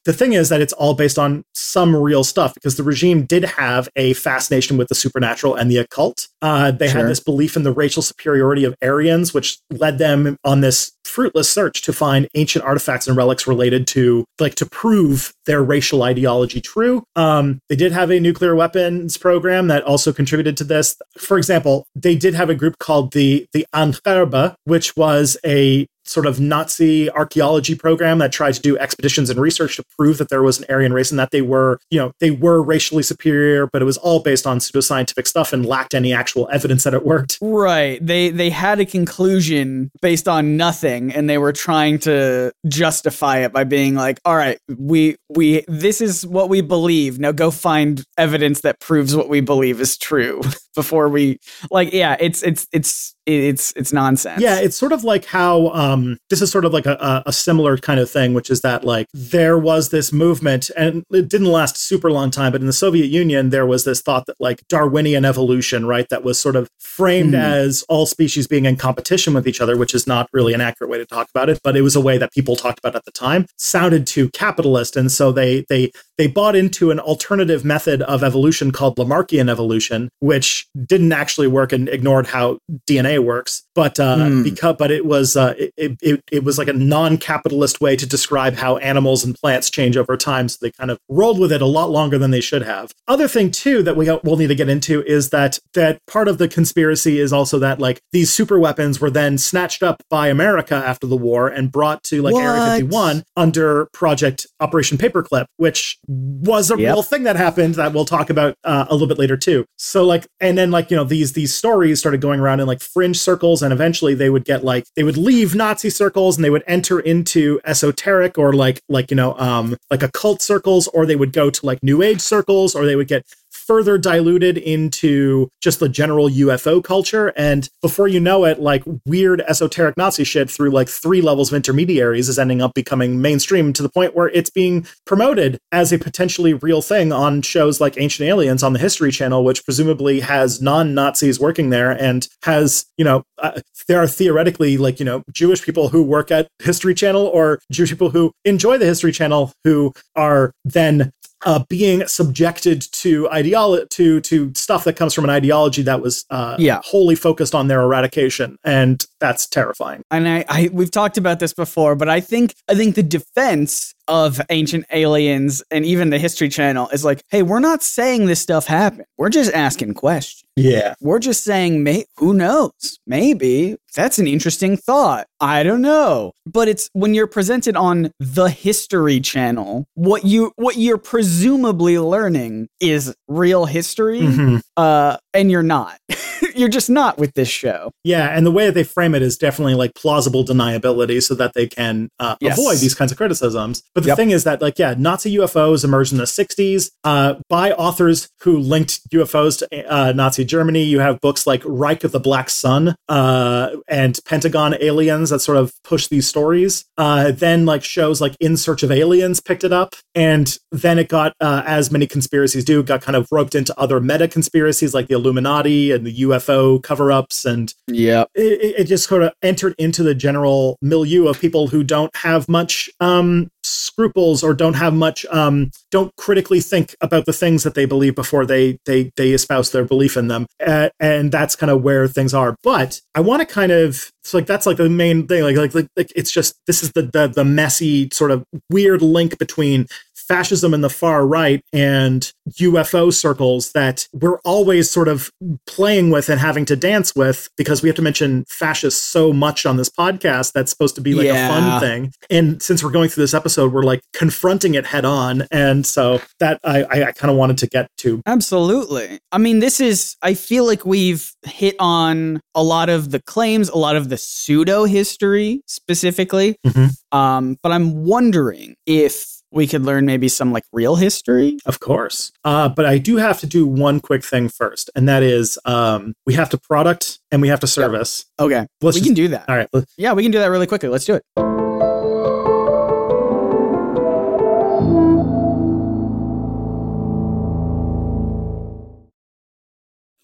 the 0.09 0.15
thing 0.15 0.33
is 0.33 0.49
that 0.49 0.63
it's 0.63 0.73
all 0.73 0.95
based 0.95 1.19
on 1.19 1.45
some 1.53 1.95
real 1.95 2.25
stuff 2.25 2.55
because 2.55 2.79
the 2.79 2.83
regime 2.83 3.27
did 3.27 3.45
have 3.45 3.91
a 3.95 4.15
fascination 4.15 4.79
with 4.79 4.89
the 4.89 4.95
supernatural 4.95 5.55
and 5.55 5.71
the 5.71 5.77
occult. 5.77 6.29
Uh, 6.41 6.71
they 6.71 6.89
Sure. 6.89 7.03
had 7.03 7.11
this 7.11 7.21
belief 7.21 7.57
in 7.57 7.63
the 7.63 7.73
racial 7.73 8.01
superiority 8.01 8.65
of 8.65 8.75
Aryans, 8.81 9.35
which 9.35 9.59
led 9.71 9.99
them 9.99 10.39
on 10.45 10.63
this 10.63 10.93
fruitless 11.05 11.51
search 11.51 11.83
to 11.83 11.93
find 11.93 12.27
ancient 12.35 12.65
artifacts 12.65 13.07
and 13.07 13.19
relics 13.19 13.47
related 13.47 13.87
to, 13.89 14.25
like, 14.41 14.55
to 14.55 14.65
prove 14.65 15.33
their 15.45 15.63
racial 15.63 16.03
ideology 16.03 16.63
true. 16.63 17.03
Um, 17.15 17.59
they 17.69 17.77
did 17.77 17.93
have 17.93 18.11
a 18.11 18.19
nuclear 18.19 18.55
weapons 18.55 19.19
program 19.19 19.67
that 19.69 19.83
also 19.83 20.11
contributed 20.15 20.57
to 20.57 20.65
this. 20.65 20.97
For 21.19 21.37
example, 21.37 21.85
they 21.95 22.15
did 22.15 22.35
have 22.35 22.49
a 22.49 22.55
group 22.55 22.79
called 22.79 23.13
the 23.13 23.47
the 23.53 23.67
Ahnenerbe, 23.75 24.55
which 24.65 24.97
was 24.97 25.37
a 25.45 25.87
sort 26.09 26.27
of 26.27 26.41
Nazi 26.41 27.11
archaeology 27.11 27.75
program 27.75 28.19
that 28.19 28.33
tried 28.33 28.55
to 28.55 28.61
do 28.61 28.79
expeditions 28.79 29.31
and 29.31 29.41
research 29.41 29.77
to 29.77 29.85
prove 29.97 30.19
that 30.19 30.29
there 30.29 30.43
was 30.43 30.59
an 30.59 30.67
Aryan 30.69 30.93
race 30.93 31.11
and 31.11 31.19
that 31.19 31.31
they 31.31 31.43
were, 31.43 31.79
you 31.91 31.99
know, 31.99 32.13
they 32.21 32.31
were 32.31 32.63
racially 32.63 33.03
superior, 33.03 33.67
but 33.67 33.83
it 33.83 33.85
was 33.85 33.99
all 33.99 34.21
based 34.21 34.47
on 34.47 34.59
pseudoscientific 34.59 35.27
stuff 35.27 35.53
and 35.53 35.67
lacked 35.67 35.95
any 35.95 36.13
actual 36.13 36.49
evidence 36.53 36.85
that 36.85 36.95
it 36.95 37.05
worked. 37.05 37.39
Right. 37.41 38.05
They 38.05 38.31
they 38.31 38.51
had 38.51 38.81
a 38.81 38.87
conclusion 38.87 39.91
based 40.01 40.29
on 40.29 40.57
nothing 40.57 41.13
and 41.13 41.29
they 41.29 41.39
were 41.39 41.53
trying 41.53 41.99
to 42.01 42.53
justify 42.67 43.39
it 43.39 43.53
by 43.53 43.65
being 43.65 43.95
like, 43.95 44.19
"All 44.25 44.37
right, 44.37 44.59
we 44.77 45.17
we 45.29 45.65
this 45.69 46.01
is 46.01 46.27
what 46.27 46.49
we 46.49 46.61
believe. 46.61 47.19
Now 47.19 47.33
go 47.33 47.51
find 47.51 48.03
evidence 48.17 48.63
that 48.63 48.81
proves 48.81 49.15
what 49.15 49.29
we 49.29 49.41
believe 49.41 49.81
is 49.81 49.97
true 49.97 50.41
before 50.75 51.09
we 51.09 51.39
like 51.71 51.93
yeah, 51.93 52.17
it's 52.21 52.43
it's 52.43 52.67
it's 52.73 53.15
it's 53.29 53.73
it's 53.77 53.93
nonsense." 53.93 54.43
Yeah, 54.43 54.59
it's 54.59 54.77
sort 54.77 54.93
of 54.93 55.05
like 55.05 55.25
how 55.27 55.69
um, 55.69 56.19
this 56.31 56.43
is 56.43 56.51
sort 56.51 56.65
of 56.65 56.73
like 56.73 56.87
a, 56.87 57.23
a, 57.27 57.33
similar 57.33 57.77
kind 57.77 58.01
of 58.01 58.11
thing, 58.11 58.35
which 58.35 58.51
is 58.51 58.63
that 58.63 58.85
like 58.85 59.07
there 59.13 59.59
was 59.59 59.91
this 59.91 60.13
movement, 60.13 60.71
and 60.77 61.05
it 61.13 61.29
didn't 61.29 61.47
last 61.47 61.77
a 61.77 61.81
super 61.81 62.11
long 62.11 62.31
time, 62.31 62.53
but 62.53 62.61
in 62.61 62.67
the 62.67 62.73
Soviet 62.73 63.07
Union, 63.07 63.51
there 63.51 63.67
was 63.67 63.85
this 63.85 64.01
thought 64.01 64.27
that 64.27 64.37
like 64.41 64.67
Darwinian 64.69 65.25
evolution, 65.25 65.87
right, 65.87 66.09
that 66.09 66.25
was 66.25 66.39
sort 66.39 66.57
of 66.57 66.69
framed 66.79 67.35
Mhm. 67.35 67.43
as 67.43 67.85
all 67.89 68.07
species 68.07 68.47
being 68.47 68.65
in 68.65 68.77
competition 68.77 69.35
with 69.35 69.47
each 69.47 69.61
other, 69.61 69.77
which 69.77 69.95
is 69.95 70.07
not 70.07 70.29
really 70.33 70.55
an 70.55 70.61
accurate 70.61 70.91
way 70.91 70.99
to 70.99 71.07
talk 71.07 71.29
about 71.35 71.49
it, 71.49 71.61
but 71.63 71.77
it 71.77 71.83
was 71.83 71.95
a 71.95 72.01
way 72.01 72.19
that 72.19 72.33
people 72.33 72.57
talked 72.57 72.79
about 72.79 72.97
at 72.97 73.05
the 73.05 73.13
time. 73.13 73.47
Sounded 73.57 74.07
too 74.07 74.31
capitalist, 74.31 74.97
and 74.97 75.13
so 75.13 75.31
they 75.33 75.65
they 75.69 75.93
they 76.19 76.27
bought 76.27 76.55
into 76.57 76.91
an 76.91 76.99
alternative 77.01 77.65
method 77.65 78.03
of 78.03 78.23
evolution 78.23 78.73
called 78.73 78.97
Lamarckian 78.97 79.49
evolution, 79.49 80.11
which 80.19 80.67
didn't 80.85 81.13
actually 81.13 81.47
work 81.47 81.73
and 81.73 81.89
ignored 81.89 82.27
how 82.27 82.59
DNA 82.87 83.19
works. 83.21 83.65
But 83.75 83.99
uh, 83.99 84.17
Hmm. 84.19 84.43
because 84.43 84.75
but 84.79 84.91
it 84.91 85.07
was 85.07 85.37
uh, 85.37 85.55
it, 85.57 85.97
it 86.03 86.23
it 86.31 86.45
was 86.45 86.59
like 86.59 86.69
a 86.69 86.73
non-capitalist 86.73 87.81
way 87.81 87.97
to 87.97 88.07
describe 88.07 88.55
how 88.57 88.77
animals 88.79 89.25
and 89.25 89.35
plants 89.35 89.71
change 89.71 89.97
over 89.97 90.17
time. 90.17 90.49
So 90.49 90.59
they 90.61 90.73
kind 90.73 90.91
of 90.91 90.99
rolled 91.09 91.39
with 91.39 91.53
it 91.53 91.63
a 91.63 91.67
lot 91.67 91.91
longer 91.91 92.19
than 92.19 92.31
they 92.31 92.41
should 92.41 92.63
have. 92.63 92.93
Other 93.07 93.29
thing 93.29 93.51
too 93.51 93.83
that 93.85 93.97
we 93.97 94.11
will 94.25 94.37
need 94.37 94.49
to 94.49 94.55
get 94.55 94.69
into 94.69 95.03
is 95.05 95.31
that 95.31 95.59
that 95.75 96.05
part 96.07 96.29
of 96.29 96.39
the 96.39 96.49
conspiracy 96.49 97.21
is 97.21 97.33
also 97.33 97.59
that 97.61 97.79
like 97.79 98.01
these 98.13 98.33
super 98.33 98.59
weapons 98.59 99.01
were 99.01 99.11
then 99.11 99.39
snatched 99.39 99.83
up 99.83 100.03
by 100.11 100.29
America 100.29 100.75
after 100.75 101.07
the 101.07 101.17
war 101.17 101.49
and 101.49 101.71
brought 101.71 102.03
to 102.05 102.21
like 102.23 102.35
Area 102.35 102.61
51 102.77 103.25
under 103.37 103.87
Project 103.93 104.47
Operation 104.61 104.99
Paperclip, 104.99 105.47
which 105.57 105.99
was 106.09 106.71
a 106.71 106.79
Yep. 106.79 106.95
real 106.95 107.03
thing 107.03 107.25
that 107.25 107.37
happened 107.37 107.75
that 107.75 107.93
we'll 107.93 108.05
talk 108.07 108.31
about 108.31 108.57
uh, 108.65 108.87
a 108.89 108.93
little 108.95 109.07
bit 109.07 109.19
later 109.19 109.37
too. 109.37 109.67
So 109.77 110.05
like, 110.05 110.27
and 110.41 110.57
then 110.57 110.71
like 110.71 110.91
you 110.91 110.97
know 110.97 111.05
these 111.05 111.35
these 111.35 111.55
stories 111.55 111.99
started 112.01 112.21
going 112.21 112.41
around 112.41 112.61
in 112.61 112.67
like 112.67 112.81
fringe 112.81 113.19
circles, 113.19 113.63
and 113.63 113.73
eventually 113.73 114.15
they 114.15 114.31
would 114.31 114.45
get 114.45 114.65
like 114.65 114.85
they 114.97 115.03
would 115.05 115.17
leave 115.19 115.55
Nazi 115.55 115.91
circles 115.91 116.37
and 116.37 116.45
they 116.45 116.51
would 116.51 116.65
enter 116.67 116.99
into 116.99 117.61
esoteric 117.65 118.39
or 118.39 118.55
like 118.55 118.81
like 118.89 119.11
you 119.11 119.17
know 119.17 119.35
um 119.39 119.77
like 119.91 120.03
occult 120.03 120.41
circles, 120.41 120.89
or 120.89 121.05
they 121.05 121.17
would 121.17 121.33
go 121.33 121.51
to 121.51 121.67
like 121.67 121.83
New 121.83 122.03
Age 122.03 122.21
circles, 122.21 122.75
or 122.75 122.87
they 122.87 122.97
would 122.97 123.09
get 123.09 123.27
further 123.69 123.99
diluted 123.99 124.57
into 124.57 125.51
just 125.61 125.79
the 125.79 125.91
general 125.91 126.29
UFO 126.29 126.83
culture. 126.83 127.35
And 127.37 127.69
before 127.83 128.09
you 128.09 128.19
know 128.19 128.47
it, 128.47 128.59
like 128.59 128.83
weird 129.05 129.43
esoteric 129.43 129.95
Nazi 129.99 130.25
shit 130.25 130.51
through 130.51 130.71
like 130.71 130.89
three 130.89 131.21
levels 131.21 131.53
of 131.53 131.57
intermediaries 131.57 132.31
is 132.31 132.39
ending 132.39 132.63
up 132.63 132.73
becoming 132.73 133.21
mainstream 133.21 133.75
to 133.75 133.83
the 133.83 133.91
point 133.91 134.17
where 134.17 134.29
it's 134.31 134.49
being 134.49 134.87
promoted 135.05 135.59
as 135.71 135.93
a 135.93 135.99
potentially 135.99 136.55
real 136.55 136.81
thing 136.81 137.13
on 137.13 137.43
shows 137.43 137.79
like 137.79 137.99
Ancient 137.99 138.27
Aliens 138.27 138.63
on 138.63 138.73
the 138.73 138.79
History 138.79 139.13
Channel, 139.13 139.45
which 139.45 139.65
presumably 139.67 140.21
has 140.21 140.63
non 140.63 140.95
Nazis 140.95 141.39
working 141.39 141.69
there 141.69 141.91
and 141.91 142.27
has, 142.45 142.87
you 142.97 143.05
know, 143.05 143.23
uh, 143.37 143.61
there 143.87 144.03
are 144.03 144.09
theoretically 144.09 144.79
like, 144.79 144.99
you 144.99 145.05
know, 145.05 145.23
Jewish 145.31 145.63
people 145.63 145.91
who 145.91 146.03
work 146.03 146.31
at 146.31 146.49
History 146.63 146.95
Channel 146.95 147.27
or 147.27 147.59
Jewish 147.71 147.91
people 147.91 148.11
who 148.11 148.33
enjoy 148.47 148.79
the 148.79 148.87
History 148.87 149.13
Channel 149.13 149.53
who 149.65 149.93
are 150.17 150.53
then 150.65 151.13
uh, 151.47 151.65
being 151.69 152.07
subjected 152.07 152.83
to 152.93 153.29
ideology 153.31 153.87
to 153.91 154.21
to 154.23 154.53
stuff 154.55 154.85
that 154.85 154.97
comes 154.97 155.15
from 155.15 155.25
an 155.25 155.31
ideology 155.31 155.83
that 155.83 156.01
was 156.03 156.25
uh, 156.31 156.57
Yeah. 156.59 156.81
wholly 156.85 157.15
focused 157.15 157.55
on 157.55 157.69
their 157.69 157.81
eradication, 157.81 158.57
and 158.65 159.05
that's 159.21 159.47
terrifying. 159.47 160.03
and 160.11 160.29
I, 160.29 160.45
I 160.49 160.71
we've 160.73 160.91
talked 160.91 161.17
about 161.19 161.39
this 161.39 161.53
before, 161.55 161.95
but 161.95 162.09
I 162.09 162.21
think 162.21 162.55
I 162.69 162.75
think 162.75 162.95
the 162.97 163.03
defense 163.03 163.95
of 164.09 164.41
ancient 164.51 164.87
aliens 164.93 165.63
and 165.71 165.85
even 165.85 166.11
the 166.11 166.19
History 166.19 166.49
Channel 166.49 166.89
is 166.89 167.05
like, 167.05 167.23
hey, 167.31 167.43
we're 167.43 167.61
not 167.61 167.83
saying 167.83 168.27
this 168.27 168.41
stuff 168.41 168.67
happened. 168.67 169.05
We're 169.17 169.29
just 169.29 169.53
asking 169.53 169.95
questions. 169.95 170.43
Yeah, 170.57 170.95
We're 171.01 171.21
just 171.21 171.45
saying, 171.45 171.85
may- 171.85 172.07
who 172.17 172.35
knows? 172.35 172.99
Maybe 173.07 173.77
that's 173.95 174.19
an 174.19 174.27
interesting 174.27 174.77
thought. 174.77 175.29
I 175.39 175.63
don't 175.63 175.83
know. 175.83 176.33
But 176.47 176.67
it's 176.67 176.91
when 176.95 177.15
you're 177.15 177.29
presented 177.29 177.77
on 177.77 178.11
the 178.19 178.51
History 178.51 179.21
Channel, 179.21 179.87
what 179.95 180.25
you 180.25 180.51
what 180.57 180.77
you're 180.77 180.99
presumably 180.99 181.97
learning 182.01 182.69
is 182.81 183.15
real 183.29 183.67
history, 183.67 184.21
Mhm. 184.23 184.61
uh, 184.77 185.19
and 185.35 185.51
you're 185.51 185.63
not. 185.63 185.99
you're 186.55 186.69
just 186.69 186.89
not 186.91 187.19
with 187.19 187.35
this 187.35 187.49
show. 187.49 187.91
yeah, 188.05 188.29
and 188.37 188.45
the 188.47 188.51
way 188.51 188.67
that 188.67 188.73
they 188.73 188.85
frame 188.85 189.15
it 189.15 189.23
is 189.23 189.37
definitely 189.37 189.75
like 189.75 189.95
plausible 189.95 190.45
deniability, 190.45 191.23
so 191.23 191.35
that 191.35 191.53
they 191.55 191.67
can 191.67 192.09
uh, 192.19 192.37
Yes. 192.41 192.59
avoid 192.59 192.79
these 192.79 192.95
kinds 192.95 193.11
of 193.13 193.19
criticisms. 193.19 193.83
But 193.95 194.03
the 194.05 194.09
Yep. 194.09 194.17
thing 194.17 194.31
is 194.31 194.45
that, 194.45 194.63
like, 194.63 194.79
yeah, 194.79 194.95
Nazi 194.97 195.37
UFOs 195.37 195.85
emerged 195.85 196.13
in 196.13 196.19
the 196.19 196.25
'60s 196.25 196.91
uh, 197.05 197.35
by 197.49 197.73
authors 197.73 198.29
who 198.43 198.59
linked 198.59 199.01
UFOs 199.11 199.59
to 199.59 199.93
uh, 199.93 200.13
Nazi 200.13 200.45
Germany. 200.45 200.83
You 200.85 201.01
have 201.01 201.21
books 201.21 201.47
like 201.47 201.63
Reich 201.65 202.05
of 202.05 202.13
the 202.13 202.21
Black 202.21 202.49
Sun 202.51 202.95
uh, 203.09 203.71
and 203.89 204.19
Pentagon 204.25 204.75
Aliens 204.81 205.31
that 205.31 205.41
sort 205.41 205.59
of 205.59 205.73
push 205.85 206.07
these 206.09 206.27
stories. 206.29 206.85
Uh, 206.97 207.31
then, 207.33 207.67
like 207.67 207.85
shows 207.85 208.21
like 208.21 208.35
In 208.41 208.57
Search 208.57 208.83
of 208.83 208.91
Aliens 208.91 209.41
picked 209.41 209.65
it 209.65 209.73
up, 209.73 209.95
and 210.15 210.57
then 210.73 210.99
it 210.99 211.09
got, 211.09 211.33
uh, 211.41 211.63
as 211.67 211.91
many 211.91 212.07
conspiracies 212.07 212.65
do, 212.65 212.83
got 212.83 213.03
kind 213.03 213.17
of 213.17 213.27
roped 213.31 213.55
into 213.55 213.79
other 213.79 214.01
meta 214.01 214.29
conspiracies 214.29 214.95
like 214.95 215.09
the 215.09 215.18
Illuminati 215.19 215.91
and 215.93 216.07
the 216.07 216.17
UFO 216.23 216.83
cover-ups 216.83 217.45
and 217.45 217.73
yeah, 217.87 218.25
it, 218.35 218.61
it- 218.61 218.75
it 218.79 218.85
just 218.85 219.09
sort 219.09 219.23
of 219.23 219.33
entered 219.43 219.75
into 219.79 220.03
the 220.03 220.15
general 220.15 220.77
milieu 220.81 221.27
of 221.29 221.41
people 221.41 221.69
who 221.69 221.83
don't 221.83 222.15
have 222.17 222.49
much 222.49 222.89
um, 223.01 223.49
scruples 223.63 224.43
or 224.43 224.55
don't 224.55 224.75
have 224.75 224.95
much 224.95 225.27
um, 225.27 225.71
don't 225.91 226.15
critically 226.17 226.61
think 226.61 226.95
about 227.01 227.27
the 227.27 227.33
things 227.33 227.63
that 227.65 227.75
they 227.75 227.85
believe 227.87 228.15
before 228.15 228.47
they 228.47 228.79
they 228.87 229.11
they 229.17 229.31
espouse 229.33 229.71
their 229.73 229.85
belief 229.85 230.17
in 230.17 230.29
them. 230.29 230.47
Uh, 230.65 230.89
and 231.01 231.33
that's 231.33 231.57
kind 231.57 231.71
of 231.71 231.83
where 231.83 232.07
things 232.09 232.33
are. 232.35 232.57
But 232.63 233.01
i 233.15 233.21
want 233.21 233.41
to 233.41 233.47
kind 233.47 233.73
of 233.73 234.11
it's 234.23 234.35
like 234.35 234.47
that's 234.47 234.67
like 234.67 234.77
the 234.77 234.89
main 234.89 235.27
thing 235.27 235.43
like, 235.43 235.57
like 235.57 235.75
like 235.75 235.89
like 235.97 236.13
it's 236.15 236.31
just 236.31 236.55
this 236.67 236.83
is 236.83 236.93
the 236.93 237.03
the, 237.03 237.27
the 237.29 237.45
messy 237.45 238.09
sort 238.13 238.31
of 238.31 238.45
weird 238.71 239.01
link 239.03 239.39
between 239.39 239.87
fascism 240.29 240.75
in 240.75 240.83
the 240.83 240.91
far 240.91 241.27
right 241.27 241.63
and 241.73 242.33
UFO 242.61 243.13
circles 243.13 243.73
that 243.73 244.07
we're 244.13 244.39
always 244.41 244.91
sort 244.91 245.09
of 245.09 245.31
playing 245.67 246.11
with 246.11 246.29
and 246.29 246.41
having 246.41 246.65
to 246.67 246.77
dance 246.77 247.15
with 247.15 247.49
because 247.57 247.83
we 247.83 247.89
have 247.89 247.97
to 247.97 248.03
mention 248.03 248.45
fascists 248.49 249.01
so 249.01 249.33
much 249.33 249.65
on 249.67 249.77
this 249.77 249.89
podcast 249.89 250.53
that's 250.53 250.71
supposed 250.71 250.95
to 250.97 251.01
be 251.01 251.15
like 251.15 251.29
a 251.29 251.49
fun 251.49 251.81
thing. 251.81 252.13
And 252.31 252.63
since 252.63 252.85
we're 252.85 252.91
going 252.91 253.09
through 253.09 253.25
this 253.25 253.35
episode, 253.35 253.73
we're 253.73 253.83
like 253.83 254.03
confronting 254.13 254.75
it 254.75 254.87
head 254.87 255.05
on. 255.05 255.47
And 255.51 255.87
so 255.87 256.21
that 256.41 256.61
I, 256.63 256.83
I, 256.85 257.05
I 257.09 257.13
kind 257.13 257.31
of 257.31 257.37
wanted 257.37 257.59
to 257.59 257.67
get 257.67 257.89
to. 257.99 258.23
Absolutely. 258.27 259.19
I 259.33 259.39
mean, 259.39 259.61
this 259.61 259.81
is, 259.81 260.17
I 260.23 260.35
feel 260.35 260.67
like 260.67 260.85
we've 260.85 261.33
hit 261.45 261.77
on 261.79 262.41
a 262.55 262.63
lot 262.63 262.89
of 262.89 263.11
the 263.11 263.21
claims, 263.21 263.69
a 263.69 263.79
lot 263.79 263.97
of 263.97 264.09
the 264.09 264.19
pseudo 264.19 264.85
history 264.85 265.63
specifically. 265.67 266.57
Mhm. 266.67 266.91
Um, 267.13 267.57
but 267.63 267.73
I'm 267.73 268.05
wondering 268.05 268.75
if 268.87 269.38
we 269.51 269.67
could 269.67 269.83
learn 269.83 270.05
maybe 270.07 270.29
some 270.29 270.53
like 270.53 270.65
real 270.73 270.97
history. 270.97 271.59
Of 271.67 271.81
course. 271.81 272.33
Uh, 272.45 272.69
but 272.69 272.87
I 272.87 272.99
do 272.99 273.17
have 273.17 273.41
to 273.41 273.47
do 273.47 273.67
one 273.67 274.01
quick 274.01 274.25
thing 274.25 274.49
first, 274.49 274.91
and 274.95 275.09
that 275.09 275.23
is 275.23 275.59
um, 275.65 276.15
we 276.27 276.35
have 276.35 276.51
to 276.51 276.59
product 276.59 277.19
and 277.31 277.41
we 277.43 277.49
have 277.49 277.61
to 277.61 277.67
service. 277.67 278.25
Okay. 278.39 278.67
Let's 278.83 278.97
we 278.97 279.01
just- 279.01 279.05
can 279.05 279.15
do 279.15 279.29
that. 279.29 279.49
All 279.49 279.57
right. 279.57 279.69
Yeah, 279.97 280.13
we 280.13 280.23
can 280.23 280.33
do 280.33 280.39
that 280.39 280.49
really 280.49 280.67
quickly. 280.67 280.89
Let's 280.89 281.05
do 281.05 281.15
it. 281.15 281.48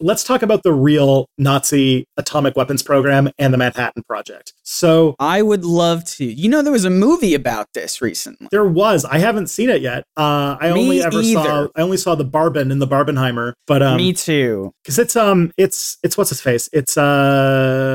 Let's 0.05 0.23
talk 0.23 0.43
about 0.43 0.65
the 0.65 0.73
real 0.75 1.31
Nazi 1.39 2.07
atomic 2.19 2.57
weapons 2.57 2.83
program 2.83 3.31
and 3.39 3.55
the 3.55 3.57
Manhattan 3.57 4.03
Project. 4.03 4.53
So 4.63 5.17
I 5.19 5.41
would 5.41 5.65
love 5.65 6.05
to. 6.17 6.27
You 6.27 6.51
know, 6.51 6.61
there 6.61 6.75
was 6.75 6.85
a 6.85 6.91
movie 6.91 7.33
about 7.33 7.69
this 7.73 8.03
recently. 8.03 8.49
there 8.51 8.67
was. 8.67 9.07
I 9.07 9.17
haven't 9.17 9.47
seen 9.47 9.71
it 9.71 9.81
yet. 9.81 10.05
Uh, 10.15 10.59
I 10.61 10.73
Me 10.75 10.83
only 10.83 11.03
ever 11.03 11.23
saw. 11.23 11.69
I 11.75 11.81
only 11.81 11.97
saw 11.97 12.15
the 12.17 12.25
Barben 12.25 12.71
in 12.71 12.81
the 12.81 12.87
Barbenheimer, 12.87 13.55
but 13.67 13.83
um, 13.83 13.97
Me 13.97 14.13
too. 14.13 14.73
because 14.83 14.99
it's 14.99 15.17
um, 15.17 15.51
it's 15.57 15.97
it's 16.03 16.19
what's 16.19 16.29
his 16.29 16.43
face? 16.43 16.69
It's 16.75 16.99
uh, 16.99 17.94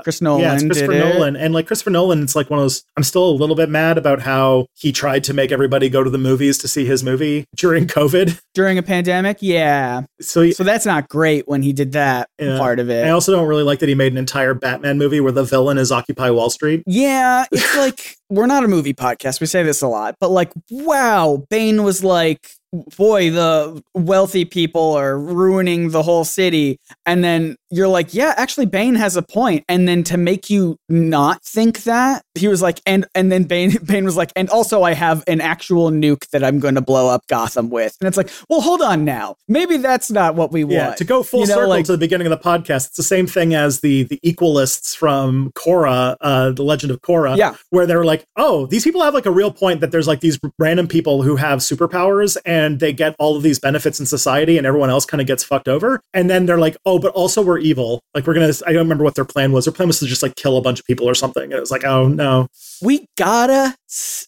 uh 0.00 0.02
Chris 0.02 0.20
Nolan. 0.20 0.42
yeah, 0.42 0.54
it's 0.54 0.64
Christopher 0.64 0.92
did 0.92 1.06
it. 1.06 1.14
Nolan, 1.14 1.36
and 1.36 1.54
like 1.54 1.66
Christopher 1.66 1.90
Nolan, 1.90 2.22
it's 2.22 2.34
like 2.36 2.50
one 2.50 2.58
of 2.58 2.64
those. 2.64 2.82
I'm 2.96 3.02
still 3.04 3.28
a 3.28 3.32
little 3.32 3.56
bit 3.56 3.68
mad 3.68 3.98
about 3.98 4.20
how 4.20 4.66
he 4.74 4.92
tried 4.92 5.24
to 5.24 5.34
make 5.34 5.52
everybody 5.52 5.88
go 5.88 6.02
to 6.02 6.10
the 6.10 6.18
movies 6.18 6.58
to 6.58 6.68
see 6.68 6.84
his 6.84 7.02
movie 7.04 7.44
during 7.56 7.86
COVID. 7.86 8.40
during 8.54 8.78
a 8.78 8.82
pandemic. 8.82 9.38
Yeah. 9.40 10.02
So 10.20 10.50
So 10.50 10.64
that's 10.64 10.86
not 10.86 11.08
great 11.08 11.46
when 11.48 11.62
he 11.62 11.72
did 11.72 11.92
that 11.92 12.28
Yeah. 12.38 12.58
part 12.58 12.78
of 12.80 12.90
it. 12.90 13.04
I 13.06 13.10
also 13.10 13.32
don't 13.32 13.46
really 13.46 13.62
like 13.62 13.78
that 13.80 13.88
he 13.88 13.94
made 13.94 14.12
an 14.12 14.18
entire 14.18 14.54
Batman 14.54 14.98
movie 14.98 15.20
where 15.20 15.32
the 15.32 15.44
villain 15.44 15.78
is 15.78 15.92
Occupy 15.92 16.30
Wall 16.30 16.50
Street. 16.50 16.82
Yeah, 16.86 17.44
it's 17.52 17.76
like 17.76 18.16
we're 18.28 18.46
not 18.46 18.64
a 18.64 18.68
movie 18.68 18.94
podcast. 18.94 19.40
We 19.40 19.46
say 19.46 19.62
this 19.62 19.82
a 19.82 19.88
lot, 19.88 20.16
but 20.20 20.30
like, 20.30 20.52
wow, 20.70 21.44
Bane 21.50 21.82
was 21.82 22.04
like, 22.04 22.48
boy, 22.96 23.30
the 23.30 23.82
wealthy 23.94 24.44
people 24.44 24.92
are 24.92 25.18
ruining 25.18 25.90
the 25.90 26.02
whole 26.02 26.24
city. 26.24 26.78
And 27.06 27.24
then 27.24 27.56
you're 27.70 27.88
like, 27.88 28.12
yeah, 28.14 28.34
actually, 28.36 28.66
Bane 28.66 28.94
has 28.96 29.16
a 29.16 29.22
point. 29.22 29.64
And 29.68 29.86
then 29.86 30.02
to 30.04 30.16
make 30.16 30.50
you 30.50 30.76
not 30.88 31.42
think 31.44 31.84
that, 31.84 32.22
he 32.34 32.48
was 32.48 32.62
like, 32.62 32.80
and 32.86 33.06
and 33.14 33.30
then 33.30 33.44
Bane 33.44 33.76
Bane 33.84 34.04
was 34.04 34.16
like, 34.16 34.32
and 34.36 34.48
also 34.50 34.82
I 34.82 34.94
have 34.94 35.22
an 35.26 35.40
actual 35.40 35.90
nuke 35.90 36.28
that 36.30 36.42
I'm 36.44 36.58
going 36.58 36.74
to 36.74 36.80
blow 36.80 37.08
up 37.08 37.26
Gotham 37.28 37.70
with. 37.70 37.96
And 38.00 38.08
it's 38.08 38.16
like, 38.16 38.30
well, 38.48 38.60
hold 38.60 38.82
on 38.82 39.04
now, 39.04 39.36
maybe 39.48 39.76
that's 39.76 40.10
not 40.10 40.34
what 40.34 40.52
we 40.52 40.64
Yeah, 40.64 40.86
want. 40.88 40.98
to 40.98 41.04
go 41.04 41.22
full 41.22 41.40
You 41.40 41.46
know, 41.48 41.54
circle 41.54 41.68
like- 41.70 41.84
to 41.86 41.92
the 41.92 41.98
beginning 41.98 42.26
of 42.26 42.30
the 42.30 42.38
podcast, 42.48 42.86
it's 42.88 42.96
the 42.96 43.02
same 43.02 43.26
thing 43.26 43.54
as 43.54 43.80
the 43.80 44.04
the 44.04 44.18
equalists 44.24 44.96
from 44.96 45.52
Korra, 45.54 46.16
uh, 46.20 46.50
the 46.52 46.62
Legend 46.62 46.90
of 46.90 47.00
Korra, 47.02 47.36
Yeah. 47.36 47.54
where 47.70 47.86
they're 47.86 48.04
like, 48.04 48.24
oh, 48.36 48.66
these 48.66 48.84
people 48.84 49.02
have 49.02 49.14
like 49.14 49.26
a 49.26 49.30
real 49.30 49.52
point 49.52 49.80
that 49.80 49.90
there's 49.92 50.08
like 50.08 50.20
these 50.20 50.38
random 50.58 50.88
people 50.88 51.22
who 51.22 51.36
have 51.36 51.60
superpowers 51.60 52.36
and 52.44 52.80
they 52.80 52.92
get 52.92 53.14
all 53.18 53.36
of 53.36 53.42
these 53.42 53.58
benefits 53.58 54.00
in 54.00 54.06
society, 54.06 54.56
and 54.58 54.66
everyone 54.66 54.90
else 54.90 55.04
kind 55.06 55.20
of 55.20 55.26
gets 55.26 55.44
fucked 55.44 55.68
over. 55.68 56.00
And 56.14 56.28
then 56.30 56.46
they're 56.46 56.58
like, 56.58 56.76
oh, 56.86 56.98
but 56.98 57.12
also 57.12 57.42
we're 57.42 57.58
evil. 57.60 58.00
Like 58.14 58.26
we're 58.26 58.34
gonna. 58.34 58.52
I 58.66 58.72
don't 58.72 58.82
remember 58.82 59.04
what 59.04 59.14
their 59.14 59.24
plan 59.24 59.52
was. 59.52 59.64
Their 59.64 59.72
plan 59.72 59.88
was 59.88 60.00
to 60.00 60.06
just 60.06 60.22
like 60.22 60.36
kill 60.36 60.56
a 60.56 60.62
bunch 60.62 60.80
of 60.80 60.86
people 60.86 61.08
or 61.08 61.14
something. 61.14 61.44
And 61.44 61.52
it 61.52 61.60
was 61.60 61.70
like, 61.70 61.84
oh 61.84 62.08
no, 62.08 62.48
we 62.82 63.06
gotta 63.16 63.74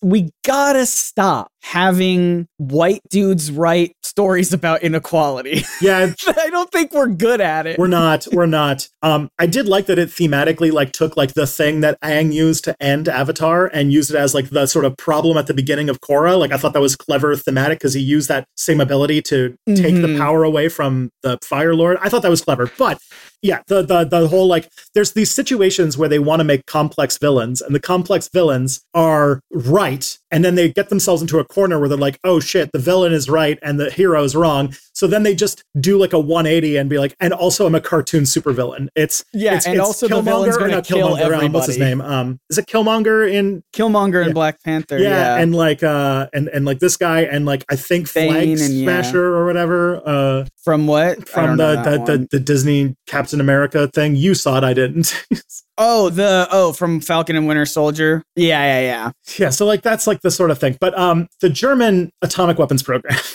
we 0.02 0.30
gotta 0.44 0.84
stop 0.86 1.48
having 1.62 2.48
white 2.56 3.00
dudes 3.08 3.50
write 3.52 3.94
stories 4.02 4.52
about 4.52 4.82
inequality. 4.82 5.62
yeah. 5.80 6.12
I 6.26 6.50
don't 6.50 6.70
think 6.72 6.92
we're 6.92 7.06
good 7.06 7.40
at 7.40 7.66
it. 7.66 7.78
We're 7.78 7.86
not. 7.86 8.26
We're 8.32 8.46
not. 8.46 8.88
Um, 9.02 9.28
I 9.38 9.46
did 9.46 9.68
like 9.68 9.86
that 9.86 9.98
it 9.98 10.08
thematically 10.08 10.72
like 10.72 10.92
took 10.92 11.16
like 11.16 11.34
the 11.34 11.46
thing 11.46 11.80
that 11.82 11.96
Ang 12.02 12.32
used 12.32 12.64
to 12.64 12.74
end 12.82 13.08
Avatar 13.08 13.66
and 13.72 13.92
used 13.92 14.10
it 14.10 14.16
as 14.16 14.34
like 14.34 14.50
the 14.50 14.66
sort 14.66 14.84
of 14.84 14.96
problem 14.96 15.36
at 15.36 15.46
the 15.46 15.54
beginning 15.54 15.88
of 15.88 16.00
Korra. 16.00 16.38
Like 16.38 16.50
I 16.52 16.56
thought 16.56 16.72
that 16.72 16.80
was 16.80 16.96
clever 16.96 17.34
thematic 17.36 17.78
because 17.78 17.94
he 17.94 18.00
used 18.00 18.28
that 18.28 18.46
same 18.56 18.80
ability 18.80 19.22
to 19.22 19.54
take 19.68 19.94
the 19.96 20.08
Mhm. 20.08 20.18
power 20.18 20.42
away 20.44 20.68
from 20.68 21.10
the 21.22 21.38
Fire 21.44 21.74
Lord. 21.74 21.98
I 22.00 22.08
thought 22.08 22.22
that 22.22 22.30
was 22.30 22.42
clever, 22.42 22.70
but 22.76 22.98
yeah, 23.42 23.62
the 23.66 23.82
the 23.82 24.04
the 24.04 24.28
whole 24.28 24.46
like 24.46 24.70
there's 24.94 25.12
these 25.12 25.30
situations 25.30 25.98
where 25.98 26.08
they 26.08 26.20
want 26.20 26.40
to 26.40 26.44
make 26.44 26.64
complex 26.66 27.18
villains, 27.18 27.60
and 27.60 27.74
the 27.74 27.80
complex 27.80 28.28
villains 28.28 28.80
are 28.94 29.40
right 29.50 30.16
and 30.32 30.44
then 30.44 30.56
they 30.56 30.72
get 30.72 30.88
themselves 30.88 31.22
into 31.22 31.38
a 31.38 31.44
corner 31.44 31.78
where 31.78 31.88
they're 31.88 31.98
like 31.98 32.18
oh 32.24 32.40
shit 32.40 32.70
the 32.72 32.78
villain 32.78 33.12
is 33.12 33.28
right 33.28 33.58
and 33.62 33.78
the 33.78 33.90
hero 33.90 34.24
is 34.24 34.34
wrong. 34.34 34.74
So 34.94 35.06
then 35.06 35.22
they 35.22 35.34
just 35.34 35.62
do 35.80 35.98
like 35.98 36.12
a 36.12 36.18
180 36.18 36.76
and 36.76 36.90
be 36.90 36.98
like 36.98 37.14
and 37.20 37.32
also 37.32 37.66
i'm 37.66 37.74
a 37.74 37.80
cartoon 37.80 38.24
supervillain. 38.24 38.88
It's 38.96 39.24
yeah 39.32 39.56
it's, 39.56 39.66
and 39.66 39.76
it's 39.76 39.84
also 39.84 40.08
Killmonger, 40.08 40.16
the 40.16 40.22
villain's 40.22 40.56
gonna 40.56 40.82
kill 40.82 41.16
Killmonger, 41.16 41.42
um, 41.44 41.52
what's 41.52 41.66
his 41.66 41.78
name. 41.78 42.00
Um 42.00 42.40
is 42.50 42.58
it 42.58 42.66
killmonger 42.66 43.30
in 43.30 43.62
killmonger 43.72 44.20
Yeah. 44.20 44.24
and 44.26 44.34
black 44.34 44.62
panther 44.64 44.98
yeah, 44.98 45.36
yeah, 45.36 45.42
and 45.42 45.54
like 45.54 45.82
uh 45.82 46.28
and 46.32 46.48
and 46.48 46.64
like 46.64 46.78
this 46.78 46.96
guy 46.96 47.20
and 47.22 47.46
like 47.46 47.64
i 47.68 47.76
think 47.76 48.12
Bane 48.12 48.30
flag 48.30 48.48
and 48.48 48.74
yeah. 48.74 48.84
smasher 48.84 49.24
or 49.24 49.46
whatever 49.46 50.02
uh 50.06 50.46
from 50.64 50.86
what? 50.86 51.28
From 51.28 51.56
the 51.56 51.76
the, 51.82 51.98
the 52.04 52.28
the 52.32 52.40
disney 52.40 52.96
captain 53.06 53.40
america 53.40 53.88
thing. 53.88 54.16
You 54.16 54.34
saw 54.34 54.58
it 54.58 54.64
i 54.64 54.72
didn't 54.72 55.26
oh 55.78 56.10
the 56.10 56.48
oh 56.50 56.72
from 56.72 57.00
falcon 57.00 57.36
and 57.36 57.46
winter 57.46 57.66
soldier? 57.66 58.22
Yeah 58.36 58.64
yeah 58.64 58.80
yeah. 58.80 59.10
Yeah 59.38 59.50
so 59.50 59.66
like 59.66 59.82
that's 59.82 60.06
like 60.06 60.20
the 60.22 60.30
sort 60.30 60.50
of 60.50 60.58
thing. 60.58 60.76
But 60.80 60.98
um 60.98 61.28
the 61.40 61.50
german 61.50 62.10
atomic 62.22 62.58
weapons 62.58 62.82
program. 62.82 63.18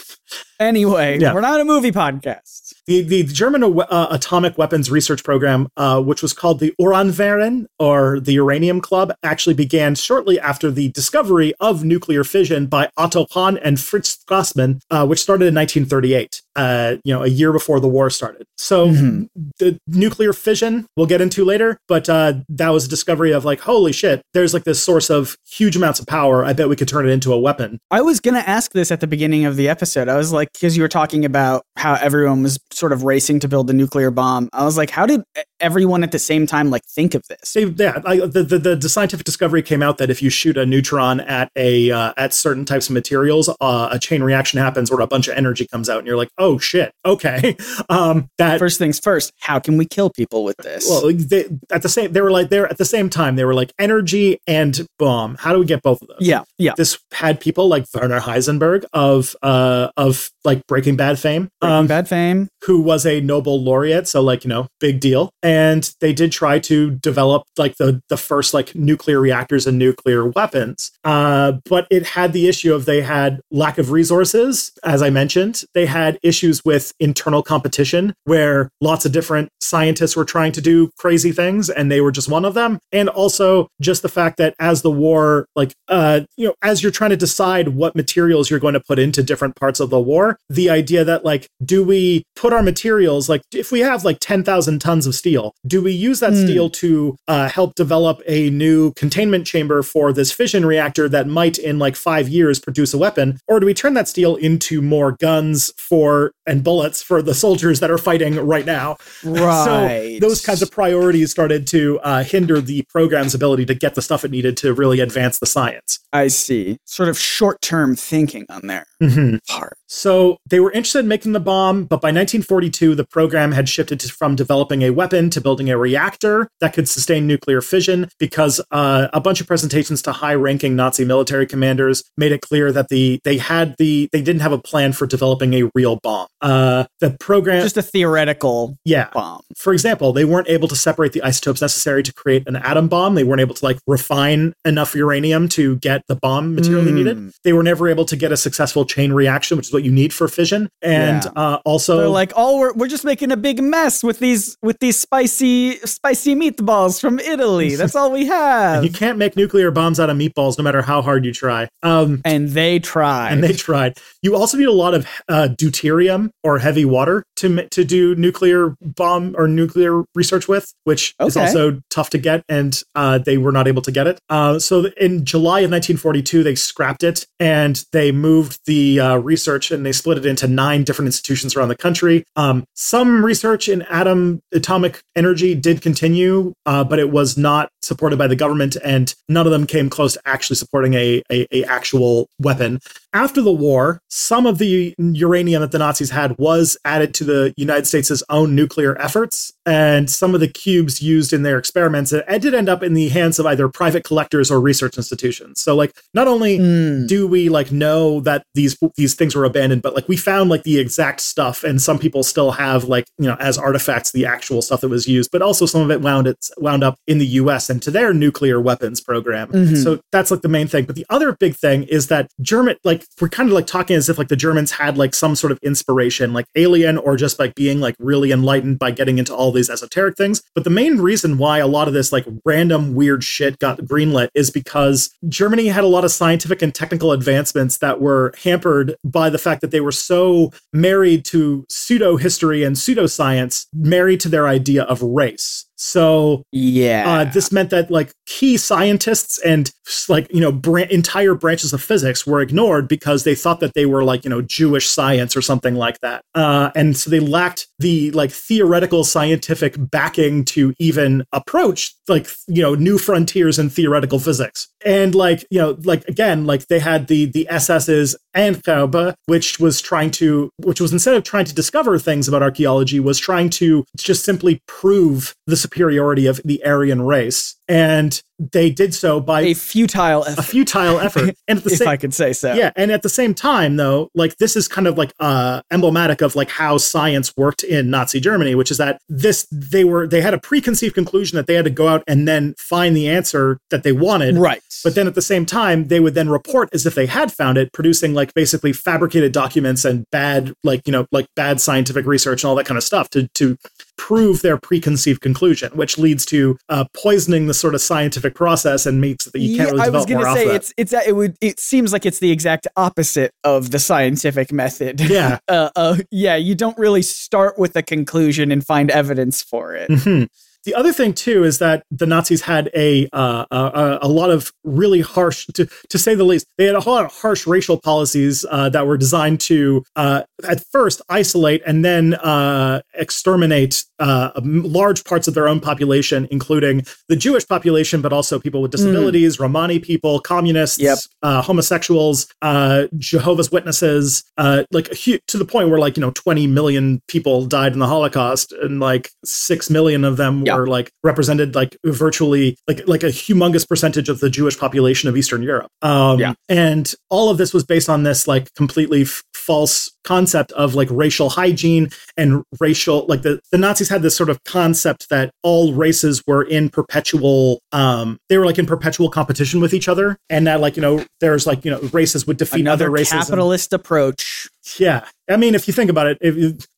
Anyway 0.59 1.19
Yeah. 1.19 1.33
we're 1.33 1.41
not 1.41 1.61
a 1.61 1.65
movie 1.65 1.91
podcast. 1.91 2.73
The, 2.87 3.01
the 3.01 3.23
German 3.23 3.63
uh, 3.63 4.07
atomic 4.09 4.57
weapons 4.57 4.89
research 4.89 5.23
program, 5.23 5.67
uh, 5.77 6.01
which 6.01 6.21
was 6.21 6.33
called 6.33 6.59
the 6.59 6.73
Uranverein 6.81 7.65
or 7.79 8.19
the 8.19 8.33
Uranium 8.33 8.81
Club, 8.81 9.13
actually 9.23 9.53
began 9.55 9.93
shortly 9.95 10.39
after 10.39 10.71
the 10.71 10.89
discovery 10.89 11.53
of 11.59 11.83
nuclear 11.83 12.23
fission 12.23 12.65
by 12.65 12.89
Otto 12.97 13.27
Hahn 13.31 13.57
and 13.57 13.79
Fritz 13.79 14.17
Strassmann, 14.17 14.81
uh, 14.89 15.05
which 15.05 15.19
started 15.19 15.45
in 15.47 15.55
1938. 15.55 16.41
Uh, 16.57 16.97
you 17.03 17.13
know, 17.13 17.21
a 17.23 17.27
year 17.27 17.53
before 17.53 17.79
the 17.79 17.87
war 17.87 18.09
started. 18.09 18.43
So 18.57 18.87
Mhm. 18.87 19.27
the 19.59 19.77
nuclear 19.87 20.33
fission 20.33 20.87
we'll 20.97 21.05
get 21.05 21.21
into 21.21 21.45
later, 21.45 21.77
but 21.87 22.09
uh, 22.09 22.33
that 22.49 22.69
was 22.69 22.85
a 22.85 22.89
discovery 22.89 23.31
of 23.31 23.45
like, 23.45 23.59
holy 23.59 23.91
shit, 23.93 24.21
there's 24.33 24.53
like 24.55 24.63
this 24.63 24.81
source 24.83 25.11
of 25.11 25.37
huge 25.47 25.75
amounts 25.75 25.99
of 25.99 26.07
power. 26.07 26.43
I 26.43 26.53
bet 26.53 26.67
we 26.67 26.75
could 26.75 26.87
turn 26.87 27.07
it 27.07 27.11
into 27.11 27.31
a 27.31 27.39
weapon. 27.39 27.77
I 27.91 28.01
was 28.01 28.19
gonna 28.19 28.39
ask 28.47 28.71
this 28.71 28.91
at 28.91 29.01
the 29.01 29.07
beginning 29.07 29.45
of 29.45 29.55
the 29.55 29.69
episode. 29.69 30.09
I 30.09 30.17
was 30.17 30.31
like, 30.31 30.49
because 30.53 30.75
you 30.75 30.81
were 30.83 30.87
talking 30.89 31.23
about 31.25 31.61
how 31.75 31.93
everyone 31.95 32.41
was 32.41 32.57
sort 32.71 32.91
of 32.91 33.03
racing 33.03 33.39
to 33.41 33.47
build 33.47 33.69
a 33.69 33.73
nuclear 33.73 34.09
bomb. 34.09 34.49
I 34.51 34.65
was 34.65 34.77
like, 34.77 34.89
how 34.89 35.05
did 35.05 35.21
everyone 35.59 36.03
at 36.03 36.11
the 36.11 36.19
same 36.19 36.45
time 36.45 36.69
like 36.69 36.83
think 36.85 37.15
of 37.15 37.23
this? 37.27 37.55
Yeah, 37.55 38.01
I, 38.05 38.17
the, 38.17 38.43
the 38.43 38.75
the 38.75 38.89
scientific 38.89 39.25
discovery 39.25 39.61
came 39.61 39.81
out 39.81 39.97
that 39.97 40.09
if 40.09 40.21
you 40.21 40.29
shoot 40.29 40.57
a 40.57 40.65
neutron 40.65 41.19
at 41.21 41.51
a 41.55 41.91
uh, 41.91 42.13
at 42.17 42.33
certain 42.33 42.65
types 42.65 42.89
of 42.89 42.93
materials, 42.93 43.49
uh, 43.61 43.89
a 43.91 43.99
chain 43.99 44.23
reaction 44.23 44.59
happens 44.59 44.91
where 44.91 44.99
a 45.01 45.07
bunch 45.07 45.27
of 45.27 45.37
energy 45.37 45.67
comes 45.67 45.89
out, 45.89 45.99
and 45.99 46.07
you're 46.07 46.17
like, 46.17 46.29
oh 46.37 46.57
shit, 46.57 46.93
okay. 47.05 47.55
Um, 47.89 48.29
that 48.37 48.59
First 48.59 48.79
things 48.79 48.99
first, 48.99 49.31
how 49.39 49.59
can 49.59 49.77
we 49.77 49.85
kill 49.85 50.09
people 50.09 50.43
with 50.43 50.57
this? 50.57 50.87
well, 50.89 51.11
they, 51.13 51.45
at 51.69 51.83
the 51.83 51.89
same 51.89 52.11
they 52.11 52.21
were 52.21 52.31
like 52.31 52.49
they're 52.49 52.67
at 52.67 52.77
the 52.77 52.85
same 52.85 53.09
time 53.09 53.35
they 53.35 53.45
were 53.45 53.53
like 53.53 53.71
energy 53.79 54.39
and 54.47 54.85
bomb. 54.99 55.35
How 55.35 55.53
do 55.53 55.59
we 55.59 55.65
get 55.65 55.81
both 55.81 56.01
of 56.01 56.07
those? 56.07 56.17
yeah, 56.19 56.43
yeah. 56.57 56.73
This 56.75 56.97
had 57.13 57.39
people 57.39 57.67
like 57.67 57.85
Werner 57.93 58.19
Heisenberg 58.19 58.85
of 58.93 59.35
uh 59.41 59.89
of 59.95 60.31
like 60.43 60.65
Breaking 60.67 60.95
Bad 60.95 61.19
fame, 61.19 61.49
Breaking 61.61 61.77
um, 61.77 61.87
Bad 61.87 62.07
fame. 62.09 62.49
who 62.65 62.81
was 62.81 63.05
a 63.05 63.21
Nobel 63.21 63.61
laureate, 63.61 64.07
so 64.07 64.21
like 64.21 64.43
you 64.43 64.49
know, 64.49 64.67
big 64.79 64.99
deal. 64.99 65.31
And 65.47 65.89
they 66.01 66.11
did 66.11 66.33
try 66.33 66.59
to 66.59 66.91
develop 66.91 67.43
like 67.57 67.77
the 67.77 68.01
the 68.09 68.17
first 68.17 68.53
like 68.53 68.75
nuclear 68.75 69.21
reactors 69.21 69.65
and 69.65 69.79
nuclear 69.79 70.25
weapons, 70.25 70.91
uh, 71.05 71.53
but 71.69 71.87
it 71.89 72.05
had 72.05 72.33
the 72.33 72.49
issue 72.49 72.73
of 72.73 72.83
they 72.83 73.01
had 73.01 73.39
lack 73.49 73.77
of 73.77 73.91
resources, 73.91 74.73
as 74.83 75.01
I 75.01 75.09
mentioned. 75.09 75.63
They 75.73 75.85
had 75.85 76.19
issues 76.21 76.61
with 76.65 76.91
internal 76.99 77.41
competition, 77.41 78.13
where 78.25 78.69
lots 78.81 79.05
of 79.05 79.13
different 79.13 79.47
scientists 79.61 80.17
were 80.17 80.25
trying 80.25 80.51
to 80.51 80.59
do 80.59 80.89
crazy 80.99 81.31
things, 81.31 81.69
and 81.69 81.89
they 81.89 82.01
were 82.01 82.11
just 82.11 82.27
one 82.27 82.43
of 82.43 82.53
them. 82.53 82.79
And 82.91 83.07
also 83.07 83.69
just 83.79 84.01
the 84.01 84.09
fact 84.09 84.35
that 84.39 84.53
as 84.59 84.81
the 84.81 84.91
war, 84.91 85.45
like 85.55 85.71
uh, 85.87 86.21
you 86.35 86.47
know, 86.47 86.55
as 86.61 86.83
you're 86.83 86.91
trying 86.91 87.11
to 87.11 87.17
decide 87.17 87.69
what 87.69 87.95
materials 87.95 88.49
you're 88.49 88.59
going 88.59 88.73
to 88.73 88.83
put 88.85 88.99
into 88.99 89.23
different 89.23 89.55
parts 89.55 89.79
of 89.79 89.91
the 89.91 89.99
war, 89.99 90.37
the 90.49 90.69
idea 90.69 91.05
that 91.05 91.23
like, 91.23 91.47
do 91.63 91.85
we 91.85 92.23
put 92.35 92.51
our 92.51 92.63
materials 92.63 93.29
like 93.29 93.41
if 93.53 93.71
we 93.71 93.79
have 93.79 94.03
like 94.03 94.17
10,000 94.19 94.79
tons 94.79 95.07
of 95.07 95.15
steel, 95.15 95.36
do 95.65 95.81
we 95.81 95.91
use 95.91 96.19
that 96.19 96.33
Hmm. 96.33 96.43
steel 96.45 96.69
to 96.69 97.15
uh, 97.27 97.47
help 97.49 97.75
develop 97.75 98.21
a 98.27 98.49
new 98.49 98.91
containment 98.93 99.45
chamber 99.47 99.81
for 99.83 100.11
this 100.13 100.31
fission 100.31 100.65
reactor 100.65 101.07
that 101.09 101.27
might 101.27 101.57
in 101.57 101.79
like 101.79 101.95
five 101.95 102.27
years 102.29 102.59
produce 102.59 102.93
a 102.93 102.97
weapon, 102.97 103.39
or 103.47 103.59
do 103.59 103.65
we 103.65 103.73
turn 103.73 103.93
that 103.95 104.07
steel 104.07 104.35
into 104.35 104.81
more 104.81 105.11
guns 105.13 105.71
for 105.77 106.31
and 106.45 106.63
bullets 106.63 107.01
for 107.03 107.21
the 107.21 107.33
soldiers 107.33 107.79
that 107.79 107.89
are 107.91 107.97
fighting 107.97 108.35
right 108.35 108.65
now? 108.65 108.97
Right. 109.23 110.17
So 110.21 110.27
those 110.27 110.41
kinds 110.45 110.61
of 110.61 110.71
priorities 110.71 111.31
started 111.31 111.67
to 111.67 111.99
uh, 112.01 112.23
hinder 112.23 112.61
the 112.61 112.83
program's 112.89 113.33
ability 113.35 113.65
to 113.65 113.73
get 113.75 113.95
the 113.95 114.01
stuff 114.01 114.23
it 114.25 114.31
needed 114.31 114.57
to 114.57 114.73
really 114.73 114.99
advance 114.99 115.39
the 115.39 115.45
science. 115.45 115.99
I 116.13 116.27
see. 116.27 116.77
Sort 116.85 117.09
of 117.09 117.17
short 117.19 117.61
term 117.61 117.95
thinking 117.95 118.45
on 118.49 118.67
their 118.67 118.85
Mhm. 119.01 119.39
part. 119.47 119.73
So 119.87 120.37
they 120.49 120.59
were 120.59 120.71
interested 120.71 120.99
in 120.99 121.07
making 121.07 121.33
the 121.33 121.39
bomb, 121.39 121.85
but 121.85 122.01
by 122.01 122.09
1942, 122.11 122.95
the 122.95 123.05
program 123.05 123.51
had 123.51 123.69
shifted 123.69 123.99
to, 124.01 124.07
from 124.11 124.35
developing 124.35 124.81
a 124.81 124.89
weapon 124.91 125.26
to 125.31 125.41
building 125.41 125.69
a 125.69 125.77
reactor 125.77 126.47
that 126.61 126.73
could 126.73 126.87
sustain 126.89 127.27
nuclear 127.27 127.61
fission 127.61 128.09
because 128.19 128.61
uh, 128.71 129.07
a 129.13 129.19
bunch 129.21 129.41
of 129.41 129.47
presentations 129.47 130.01
to 130.03 130.11
high-ranking 130.11 130.75
Nazi 130.75 131.05
military 131.05 131.45
commanders 131.45 132.03
made 132.17 132.31
it 132.31 132.41
clear 132.41 132.71
that 132.71 132.89
the 132.89 133.19
they 133.23 133.37
had 133.37 133.75
the 133.77 134.09
they 134.11 134.21
didn't 134.21 134.41
have 134.41 134.51
a 134.51 134.57
plan 134.59 134.93
for 134.93 135.05
developing 135.07 135.53
a 135.53 135.69
real 135.75 135.97
bomb. 136.03 136.27
Uh, 136.41 136.85
the 136.99 137.11
program, 137.19 137.61
Just 137.61 137.77
a 137.77 137.81
theoretical 137.81 138.77
yeah, 138.85 139.09
bomb. 139.13 139.41
for 139.57 139.73
example, 139.73 140.13
they 140.13 140.25
weren't 140.25 140.49
able 140.49 140.67
to 140.67 140.75
separate 140.75 141.13
the 141.13 141.21
isotopes 141.23 141.61
necessary 141.61 142.03
to 142.03 142.13
create 142.13 142.43
an 142.47 142.55
atom 142.55 142.87
bomb. 142.87 143.15
They 143.15 143.23
weren't 143.23 143.41
able 143.41 143.55
to 143.55 143.65
like 143.65 143.77
refine 143.87 144.53
enough 144.65 144.95
uranium 144.95 145.47
to 145.49 145.77
get 145.77 146.01
the 146.07 146.15
bomb 146.15 146.55
material 146.55 146.83
they 146.83 146.91
needed. 146.91 147.17
Mm. 147.17 147.33
They 147.43 147.53
were 147.53 147.63
never 147.63 147.87
able 147.87 148.05
to 148.05 148.15
get 148.15 148.31
a 148.31 148.37
successful 148.37 148.85
chain 148.85 149.13
reaction, 149.13 149.57
which 149.57 149.67
is 149.67 149.73
what 149.73 149.83
you 149.83 149.91
need 149.91 150.13
for 150.13 150.27
fission. 150.27 150.69
And 150.81 151.23
Yeah. 151.23 151.31
uh, 151.35 151.59
also, 151.65 151.97
They're 151.97 152.07
like, 152.09 152.33
oh, 152.35 152.57
we're, 152.59 152.73
we're 152.73 152.87
just 152.87 153.05
making 153.05 153.31
a 153.31 153.37
big 153.37 153.61
mess 153.61 154.03
with 154.03 154.19
these 154.19 154.57
with 154.61 154.79
these 154.79 154.97
spicy 155.17 155.77
spicy 155.79 156.35
meatballs 156.35 157.01
from 157.01 157.17
Italy. 157.19 157.75
That's 157.75 157.95
all 157.95 158.11
we 158.11 158.25
have. 158.27 158.83
you 158.83 158.91
can't 158.91 159.17
make 159.17 159.35
nuclear 159.35 159.71
bombs 159.71 159.99
out 159.99 160.09
of 160.11 160.17
meatballs 160.17 160.57
no 160.59 160.63
matter 160.63 160.83
how 160.83 161.01
hard 161.01 161.25
you 161.25 161.33
try. 161.33 161.67
Um, 161.81 162.21
and 162.23 162.49
they 162.49 162.77
tried. 162.77 163.33
and 163.33 163.43
they 163.43 163.53
tried. 163.53 163.97
You 164.21 164.35
also 164.35 164.57
need 164.57 164.67
a 164.67 164.71
lot 164.71 164.93
of 164.93 165.07
uh, 165.27 165.49
deuterium 165.59 166.29
or 166.43 166.59
heavy 166.59 166.85
water 166.85 167.23
to 167.37 167.67
to 167.69 167.83
do 167.83 168.13
nuclear 168.15 168.75
bomb 168.81 169.35
or 169.37 169.47
nuclear 169.47 170.03
research 170.13 170.47
with, 170.47 170.71
which 170.83 171.15
is 171.19 171.35
also 171.35 171.81
tough 171.89 172.11
to 172.11 172.19
get, 172.19 172.43
and 172.47 172.81
uh, 172.93 173.17
they 173.17 173.37
were 173.37 173.51
not 173.51 173.67
able 173.67 173.81
to 173.81 173.91
get 173.91 174.05
it. 174.05 174.19
Uh, 174.29 174.59
so 174.59 174.85
in 174.97 175.25
July 175.25 175.61
of 175.61 175.71
1942, 175.71 176.43
they 176.43 176.55
scrapped 176.55 177.03
it 177.03 177.25
and 177.39 177.83
they 177.91 178.11
moved 178.11 178.59
the 178.65 178.99
uh, 178.99 179.17
research 179.17 179.71
and 179.71 179.83
they 179.85 179.91
split 179.91 180.17
it 180.19 180.25
into 180.25 180.47
nine 180.47 180.83
different 180.83 181.07
institutions 181.07 181.55
around 181.55 181.69
the 181.69 181.75
country. 181.75 182.23
Um, 182.35 182.65
some 182.75 183.25
research 183.25 183.67
in 183.67 183.81
atom 183.83 184.41
atomic 184.53 185.01
energy 185.17 185.55
did 185.55 185.81
continue, 185.81 186.53
uh, 186.65 186.83
but 186.83 186.99
it 186.99 187.09
was 187.09 187.37
not 187.37 187.69
supported 187.81 188.17
by 188.17 188.27
the 188.27 188.35
government, 188.35 188.77
and 188.83 189.13
none 189.27 189.45
of 189.45 189.51
them 189.51 189.65
came 189.65 189.89
close 189.89 190.13
to 190.13 190.21
actually 190.25 190.55
supporting 190.55 190.93
a, 190.93 191.21
a, 191.31 191.47
a 191.51 191.63
actual 191.65 192.29
weapon. 192.39 192.79
After 193.17 193.41
the 193.41 193.51
war, 193.51 193.99
some 194.09 194.45
of 194.45 194.59
the 194.59 194.93
uranium 194.99 195.61
that 195.61 195.71
the 195.71 195.79
Nazis 195.79 196.11
had 196.11 196.37
was 196.37 196.77
added 196.85 197.15
to 197.15 197.23
the 197.23 197.51
United 197.57 197.87
States' 197.87 198.21
own 198.29 198.53
nuclear 198.53 198.95
efforts, 199.01 199.51
and 199.65 200.07
some 200.07 200.35
of 200.35 200.39
the 200.39 200.47
cubes 200.47 201.01
used 201.01 201.33
in 201.33 201.41
their 201.41 201.57
experiments 201.57 202.13
it 202.13 202.23
did 202.43 202.53
end 202.53 202.69
up 202.69 202.83
in 202.83 202.93
the 202.93 203.09
hands 203.09 203.39
of 203.39 203.47
either 203.47 203.67
private 203.69 204.03
collectors 204.03 204.51
or 204.51 204.61
research 204.61 204.97
institutions. 204.97 205.59
So, 205.63 205.75
like, 205.75 205.93
not 206.13 206.27
only 206.27 206.59
Mm. 206.59 207.07
do 207.07 207.27
we 207.27 207.49
like 207.49 207.71
know 207.71 208.19
that 208.21 208.43
these 208.53 208.77
these 208.97 209.15
things 209.15 209.35
were 209.35 209.45
abandoned 209.45 209.81
but 209.81 209.95
like 209.95 210.07
we 210.07 210.15
found 210.17 210.49
like 210.51 210.61
the 210.63 210.77
exact 210.77 211.19
stuff 211.21 211.63
and 211.63 211.81
some 211.81 211.97
people 211.97 212.21
still 212.23 212.51
have 212.51 212.83
like 212.83 213.05
you 213.17 213.25
know 213.27 213.35
as 213.39 213.57
artifacts 213.57 214.11
the 214.11 214.25
actual 214.27 214.61
stuff 214.61 214.81
that 214.81 214.89
was 214.89 215.07
used 215.07 215.29
but 215.31 215.41
also 215.41 215.65
some 215.65 215.81
of 215.81 215.89
it 215.89 216.01
wound 216.01 216.27
it 216.27 216.37
wound 216.57 216.83
up 216.83 216.95
in 217.07 217.17
the 217.17 217.25
US 217.41 217.69
and 217.69 217.81
to 217.81 217.89
their 217.91 218.13
nuclear 218.13 218.59
weapons 218.61 219.01
program 219.01 219.47
Mhm. 219.49 219.83
so 219.83 219.99
that's 220.11 220.29
like 220.31 220.41
the 220.41 220.47
main 220.57 220.67
thing 220.67 220.85
but 220.85 220.95
the 220.95 221.05
other 221.09 221.31
big 221.33 221.55
thing 221.55 221.83
is 221.83 222.07
that 222.07 222.29
German 222.41 222.75
like 222.83 223.05
we're 223.19 223.29
kind 223.29 223.49
of 223.49 223.53
like 223.53 223.67
talking 223.67 223.95
as 223.95 224.09
if 224.09 224.17
like 224.17 224.27
the 224.27 224.35
Germans 224.35 224.71
had 224.71 224.97
like 224.97 225.15
some 225.15 225.35
sort 225.35 225.51
of 225.51 225.59
inspiration 225.61 226.33
like 226.33 226.45
alien 226.55 226.97
or 226.97 227.15
just 227.15 227.39
like 227.39 227.55
being 227.55 227.79
like 227.79 227.95
really 227.99 228.31
enlightened 228.31 228.79
by 228.79 228.91
getting 228.91 229.17
into 229.17 229.35
all 229.35 229.51
these 229.51 229.69
esoteric 229.69 230.15
things 230.15 230.41
but 230.55 230.63
the 230.63 230.69
main 230.69 230.97
reason 230.97 231.37
why 231.37 231.59
a 231.59 231.67
lot 231.67 231.87
of 231.87 231.93
this 231.93 232.11
like 232.11 232.25
random 232.45 232.95
weird 232.95 233.23
shit 233.23 233.59
got 233.59 233.79
greenlit 233.79 234.29
is 234.33 234.51
because 234.51 235.13
Germany 235.27 235.67
had 235.67 235.83
a 235.83 235.87
lot 235.87 236.03
of 236.03 236.11
scientific 236.11 236.61
and 236.61 236.73
technical 236.73 237.11
advancements 237.11 237.77
that 237.77 238.01
were 238.01 238.33
hampered 238.43 238.95
by 239.03 239.29
the 239.29 239.37
fact 239.37 239.61
that 239.61 239.71
they 239.71 239.81
were 239.81 239.91
so 239.91 240.51
married 240.73 241.25
to 241.25 241.65
pseudo 241.69 242.17
history 242.17 242.63
and 242.63 242.75
pseudoscience, 242.75 243.67
married 243.73 244.19
to 244.21 244.29
their 244.29 244.47
idea 244.47 244.83
of 244.83 245.01
race. 245.01 245.66
So 245.77 246.43
Yeah. 246.51 247.03
uh, 247.07 247.23
this 247.31 247.51
meant 247.51 247.69
that 247.69 247.89
like 247.91 248.11
key 248.25 248.57
scientists 248.57 249.39
and 249.45 249.71
like 250.09 250.27
you 250.33 250.41
know 250.41 250.51
bran- 250.51 250.89
entire 250.89 251.33
branches 251.33 251.71
of 251.71 251.81
physics 251.81 252.27
were 252.27 252.41
ignored 252.41 252.87
because 252.87 253.23
they 253.23 253.35
thought 253.35 253.59
that 253.61 253.73
they 253.73 253.85
were 253.85 254.03
like 254.03 254.23
you 254.25 254.29
know 254.29 254.41
Jewish 254.41 254.87
science 254.89 255.37
or 255.37 255.41
something 255.41 255.75
like 255.75 255.99
that, 256.01 256.23
uh, 256.35 256.71
and 256.75 256.97
so 256.97 257.09
they 257.09 257.19
lacked 257.21 257.67
the 257.79 258.11
like 258.11 258.31
theoretical 258.31 259.03
scientific 259.03 259.75
backing 259.77 260.43
to 260.45 260.73
even 260.79 261.23
approach 261.31 261.95
like 262.07 262.27
you 262.47 262.61
know 262.61 262.75
new 262.75 262.97
frontiers 262.97 263.57
in 263.59 263.69
theoretical 263.69 264.19
physics. 264.19 264.67
And 264.85 265.15
like 265.15 265.45
you 265.49 265.59
know 265.59 265.77
like 265.83 266.07
again 266.07 266.45
like 266.45 266.67
they 266.67 266.79
had 266.79 267.07
the 267.07 267.25
the 267.25 267.47
ss's 267.49 268.15
and 268.33 268.61
Ahnenerbe, 268.63 269.15
which 269.25 269.59
was 269.59 269.81
trying 269.81 270.11
to 270.11 270.49
which 270.57 270.79
was 270.79 270.93
instead 270.93 271.15
of 271.15 271.23
trying 271.23 271.45
to 271.45 271.53
discover 271.53 271.97
things 271.99 272.27
about 272.27 272.43
archaeology 272.43 272.99
was 272.99 273.19
trying 273.19 273.49
to 273.51 273.85
just 273.97 274.23
simply 274.23 274.61
prove 274.67 275.35
the 275.47 275.57
superiority 275.57 276.27
of 276.27 276.39
the 276.45 276.63
aryan 276.63 277.01
race 277.01 277.56
and 277.67 278.21
they 278.39 278.69
did 278.69 278.93
so 278.93 279.19
by 279.19 279.41
a 279.41 279.53
futile 279.55 280.23
effort. 280.23 280.39
a 280.39 280.43
futile 280.43 280.99
effort 280.99 281.35
and 281.47 281.57
at 281.57 281.63
the 281.63 281.71
if 281.71 281.77
same 281.79 281.87
I 281.87 281.97
could 281.97 282.13
say 282.13 282.33
so. 282.33 282.53
yeah 282.53 282.71
and 282.75 282.91
at 282.91 283.01
the 283.01 283.09
same 283.09 283.33
time 283.33 283.77
though 283.77 284.09
like 284.13 284.37
this 284.37 284.55
is 284.55 284.67
kind 284.67 284.85
of 284.87 284.95
like 284.97 285.11
uh 285.19 285.61
emblematic 285.71 286.21
of 286.21 286.35
like 286.35 286.49
how 286.51 286.77
science 286.77 287.33
worked 287.35 287.63
in 287.63 287.89
nazi 287.89 288.19
germany 288.19 288.53
which 288.53 288.69
is 288.69 288.77
that 288.77 289.01
this 289.09 289.47
they 289.51 289.83
were 289.83 290.07
they 290.07 290.21
had 290.21 290.35
a 290.35 290.39
preconceived 290.39 290.93
conclusion 290.93 291.35
that 291.35 291.47
they 291.47 291.55
had 291.55 291.65
to 291.65 291.71
go 291.71 291.87
out 291.87 292.03
and 292.07 292.27
then 292.27 292.53
find 292.59 292.95
the 292.95 293.09
answer 293.09 293.57
that 293.71 293.81
they 293.83 293.91
wanted 293.91 294.37
Right. 294.37 294.61
but 294.83 294.93
then 294.93 295.07
at 295.07 295.15
the 295.15 295.21
same 295.23 295.45
time 295.45 295.87
they 295.87 295.99
would 295.99 296.13
then 296.13 296.29
report 296.29 296.69
as 296.73 296.85
if 296.85 296.93
they 296.93 297.07
had 297.07 297.31
found 297.31 297.57
it 297.57 297.73
producing 297.73 298.13
like 298.13 298.35
basically 298.35 298.71
fabricated 298.71 299.31
documents 299.31 299.83
and 299.83 300.05
bad 300.11 300.53
like 300.63 300.81
you 300.85 300.91
know 300.91 301.07
like 301.11 301.25
bad 301.35 301.59
scientific 301.59 302.05
research 302.05 302.43
and 302.43 302.49
all 302.49 302.55
that 302.55 302.67
kind 302.67 302.77
of 302.77 302.83
stuff 302.83 303.09
to 303.09 303.27
to 303.33 303.57
prove 303.97 304.41
their 304.41 304.57
preconceived 304.57 305.21
conclusion 305.21 305.71
which 305.73 305.97
leads 305.97 306.25
to 306.25 306.57
uh, 306.69 306.85
poisoning 306.93 307.47
the 307.47 307.53
sort 307.53 307.75
of 307.75 307.81
scientific 307.81 308.35
process 308.35 308.85
and 308.85 309.01
makes 309.01 309.25
that 309.25 309.39
you 309.39 309.57
can't 309.57 309.71
really 309.71 309.83
I 309.83 309.89
was 309.89 310.05
gonna 310.05 310.33
say 310.33 310.47
that. 310.47 310.55
it's 310.55 310.73
it's 310.77 310.93
it 310.93 311.15
would 311.15 311.35
it 311.41 311.59
seems 311.59 311.93
like 311.93 312.05
it's 312.05 312.19
the 312.19 312.31
exact 312.31 312.67
opposite 312.75 313.33
of 313.43 313.71
the 313.71 313.79
scientific 313.79 314.51
method. 314.51 314.99
Yeah. 315.01 315.39
uh, 315.47 315.69
uh, 315.75 315.97
yeah. 316.11 316.35
You 316.35 316.55
don't 316.55 316.77
really 316.77 317.01
start 317.01 317.57
with 317.57 317.75
a 317.75 317.83
conclusion 317.83 318.51
and 318.51 318.65
find 318.65 318.91
evidence 318.91 319.41
for 319.41 319.75
it. 319.75 319.89
Mhm. 319.89 320.27
The 320.67 320.75
other 320.75 320.91
thing 320.91 321.13
too 321.13 321.45
is 321.45 321.59
that 321.59 321.83
the 321.91 322.05
Nazis 322.05 322.41
had 322.41 322.69
a 322.75 323.07
uh, 323.13 323.45
a, 323.49 323.99
a 324.01 324.07
lot 324.09 324.29
of 324.29 324.51
really 324.65 324.99
harsh, 324.99 325.45
to 325.53 325.65
to 325.65 325.97
say 325.97 326.13
the 326.13 326.25
least, 326.25 326.45
they 326.57 326.65
had 326.65 326.75
a 326.75 326.81
whole 326.81 326.95
lot 326.95 327.05
of 327.05 327.13
harsh 327.13 327.47
racial 327.47 327.79
policies 327.79 328.45
uh, 328.51 328.67
that 328.71 328.85
were 328.85 328.97
designed 328.97 329.39
to 329.39 329.85
uh, 329.95 330.23
at 330.45 330.61
first 330.69 331.01
isolate 331.07 331.61
and 331.65 331.85
then 331.85 332.15
uh, 332.15 332.81
exterminate 332.95 333.85
uh, 333.99 334.31
large 334.43 335.05
parts 335.05 335.29
of 335.29 335.35
their 335.35 335.47
own 335.47 335.61
population, 335.61 336.27
including 336.31 336.85
the 337.07 337.15
Jewish 337.15 337.47
population, 337.47 338.01
but 338.01 338.11
also 338.11 338.37
people 338.37 338.61
with 338.61 338.71
disabilities, 338.71 339.39
Romani 339.39 339.79
people, 339.79 340.19
communists, 340.19 340.79
Yep. 340.79 340.97
uh, 341.23 341.41
homosexuals, 341.41 342.27
uh, 342.41 342.87
Jehovah's 342.97 343.53
Witnesses, 343.53 344.25
uh, 344.37 344.63
like 344.71 344.89
to 344.91 345.37
the 345.37 345.45
point 345.45 345.69
where 345.69 345.79
like 345.79 345.95
you 345.95 346.01
know 346.01 346.11
20 346.11 346.45
million 346.47 347.01
people 347.07 347.45
died 347.45 347.71
in 347.71 347.79
the 347.79 347.87
Holocaust, 347.87 348.51
and 348.51 348.81
like 348.81 349.11
six 349.23 349.69
million 349.69 350.03
of 350.03 350.17
them 350.17 350.45
Yeah. 350.45 350.56
Were 350.57 350.67
like 350.67 350.91
represented 351.03 351.55
like 351.55 351.77
virtually 351.85 352.57
like 352.67 352.87
like 352.87 353.03
a 353.03 353.07
humongous 353.07 353.67
percentage 353.67 354.09
of 354.09 354.19
the 354.19 354.29
Jewish 354.29 354.57
population 354.57 355.09
of 355.09 355.15
Eastern 355.17 355.41
Europe. 355.43 355.67
Um, 355.81 356.19
Yeah. 356.19 356.33
and 356.49 356.93
all 357.09 357.29
of 357.29 357.37
this 357.37 357.53
was 357.53 357.63
based 357.63 357.89
on 357.89 358.03
this 358.03 358.27
like 358.27 358.53
completely 358.55 359.03
f- 359.03 359.23
false 359.33 359.91
concept 360.07 360.51
of 360.53 360.73
like 360.79 360.87
racial 360.91 361.29
hygiene 361.29 361.85
and 362.15 362.43
racial 362.59 363.05
like 363.11 363.21
the, 363.23 363.33
the 363.51 363.57
nazis 363.57 363.89
had 363.89 364.01
this 364.01 364.15
sort 364.15 364.29
of 364.29 364.37
concept 364.43 365.09
that 365.09 365.29
all 365.43 365.73
races 365.73 366.21
were 366.27 366.43
in 366.57 366.69
perpetual 366.69 367.59
um 367.71 368.17
they 368.29 368.37
were 368.37 368.45
like 368.45 368.57
in 368.59 368.65
perpetual 368.65 369.09
competition 369.09 369.59
with 369.59 369.73
each 369.73 369.87
other 369.87 370.17
and 370.29 370.47
that 370.47 370.59
like 370.61 370.75
you 370.77 370.81
know 370.81 371.03
there's 371.19 371.45
like 371.45 371.63
you 371.65 371.71
know 371.71 371.79
races 371.91 372.25
would 372.27 372.37
defeat 372.37 372.61
Another 372.61 372.85
other 372.85 372.91
races 372.91 373.13
and- 373.13 373.21
capitalist 373.23 373.73
approach. 373.73 374.47
yeah 374.79 375.05
i 375.29 375.37
mean 375.37 375.53
if 375.55 375.67
you 375.67 375.73
think 375.73 375.89
about 375.89 376.07
it 376.07 376.17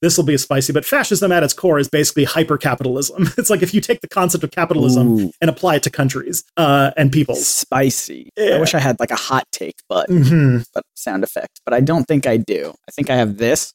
this 0.01 0.17
will 0.17 0.23
be 0.25 0.37
spicy 0.37 0.71
but 0.73 0.85
fascism 0.85 1.31
at 1.31 1.43
its 1.43 1.53
core 1.53 1.79
is 1.79 1.87
basically 1.89 2.23
hyper 2.23 2.57
capitalism 2.57 3.27
it's 3.37 3.49
like 3.49 3.61
if 3.63 3.73
you 3.73 3.81
take 3.81 3.99
the 4.01 4.07
concept 4.07 4.43
of 4.43 4.51
capitalism 4.51 5.07
Ooh, 5.19 5.31
and 5.41 5.49
apply 5.49 5.75
it 5.75 5.83
to 5.83 5.89
countries 5.89 6.43
uh 6.57 6.91
and 6.97 7.11
people 7.11 7.35
spicy. 7.35 8.29
Yeah. 8.37 8.55
I 8.55 8.59
wish 8.59 8.73
I 8.73 8.79
had 8.79 8.99
like 8.99 9.11
a 9.11 9.15
hot 9.29 9.45
take, 9.51 9.75
but 9.89 10.07
Mhm. 10.09 10.65
but 10.73 10.83
sound 10.95 11.23
effect. 11.23 11.59
But 11.65 11.73
I 11.73 11.81
don't 11.81 12.05
think 12.05 12.25
I 12.27 12.37
do. 12.37 12.73
I 12.87 12.91
think 12.91 13.09
I 13.09 13.15
have 13.19 13.37
this. 13.37 13.73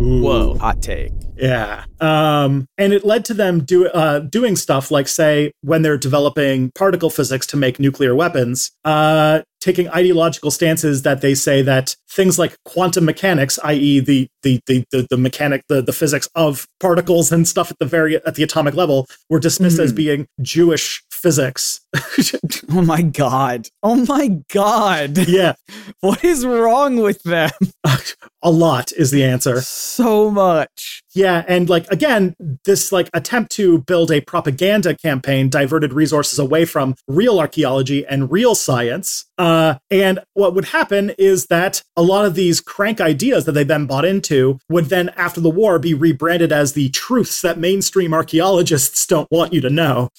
Whoa, 0.00 0.56
hot 0.58 0.80
take. 0.80 1.10
Yeah. 1.36 1.84
Um, 2.00 2.66
and 2.78 2.92
it 2.92 3.04
led 3.04 3.24
to 3.26 3.34
them 3.34 3.64
do, 3.64 3.88
uh, 3.88 4.20
doing 4.20 4.54
stuff 4.54 4.90
like, 4.92 5.08
say, 5.08 5.50
when 5.62 5.82
they're 5.82 5.98
developing 5.98 6.70
particle 6.76 7.10
physics 7.10 7.46
to 7.48 7.56
make 7.56 7.80
nuclear 7.80 8.14
weapons, 8.14 8.70
uh, 8.84 9.42
taking 9.60 9.88
ideological 9.90 10.52
stances 10.52 11.02
that 11.02 11.20
they 11.20 11.34
say 11.34 11.62
that 11.62 11.96
things 12.08 12.38
like 12.38 12.56
quantum 12.64 13.04
mechanics, 13.04 13.58
i.e., 13.64 13.98
the 13.98 14.28
the 14.44 14.60
the 14.66 14.84
the, 14.92 15.06
the 15.10 15.16
mechanic, 15.16 15.62
the, 15.68 15.82
the 15.82 15.92
physics 15.92 16.28
of 16.36 16.66
particles 16.78 17.32
and 17.32 17.46
stuff 17.48 17.70
at 17.72 17.78
the 17.80 17.86
very 17.86 18.24
at 18.24 18.36
the 18.36 18.44
atomic 18.44 18.74
level, 18.74 19.06
were 19.28 19.40
dismissed 19.40 19.80
as 19.80 19.92
Mhm. 19.92 19.96
being 19.96 20.26
Jewish 20.42 21.02
physics. 21.10 21.80
Oh 22.70 22.82
my 22.82 23.00
god. 23.00 23.68
Oh 23.82 24.04
my 24.04 24.28
god. 24.52 25.16
yeah, 25.26 25.54
What 26.00 26.22
is 26.22 26.44
wrong 26.44 26.96
with 26.98 27.22
them? 27.22 27.50
a 28.42 28.50
lot 28.50 28.92
is 28.92 29.10
the 29.10 29.24
answer. 29.24 29.60
So 29.60 30.30
much. 30.30 31.02
Yeah, 31.14 31.44
and 31.48 31.68
like 31.68 31.90
again, 31.90 32.36
this 32.64 32.92
like 32.92 33.10
attempt 33.12 33.50
to 33.52 33.78
build 33.82 34.12
a 34.12 34.20
propaganda 34.20 34.94
campaign 34.94 35.48
diverted 35.48 35.92
resources 35.92 36.38
away 36.38 36.64
from 36.64 36.94
real 37.08 37.40
archaeology 37.40 38.06
and 38.06 38.30
real 38.30 38.54
science. 38.54 39.24
Uh, 39.38 39.76
and 39.90 40.20
what 40.34 40.54
would 40.54 40.66
happen 40.66 41.10
is 41.18 41.46
that 41.46 41.82
a 41.96 42.02
lot 42.02 42.24
of 42.24 42.34
these 42.34 42.60
crank 42.60 43.00
ideas 43.00 43.44
that 43.46 43.52
they 43.52 43.64
then 43.64 43.86
bought 43.86 44.04
into 44.04 44.58
would 44.68 44.86
then, 44.86 45.08
after 45.10 45.40
the 45.40 45.50
war, 45.50 45.78
be 45.78 45.94
rebranded 45.94 46.52
as 46.52 46.74
the 46.74 46.88
truths 46.90 47.40
that 47.42 47.58
mainstream 47.58 48.12
archaeologists 48.14 49.06
don't 49.06 49.28
want 49.30 49.52
you 49.52 49.60
to 49.60 49.70
know. 49.70 50.10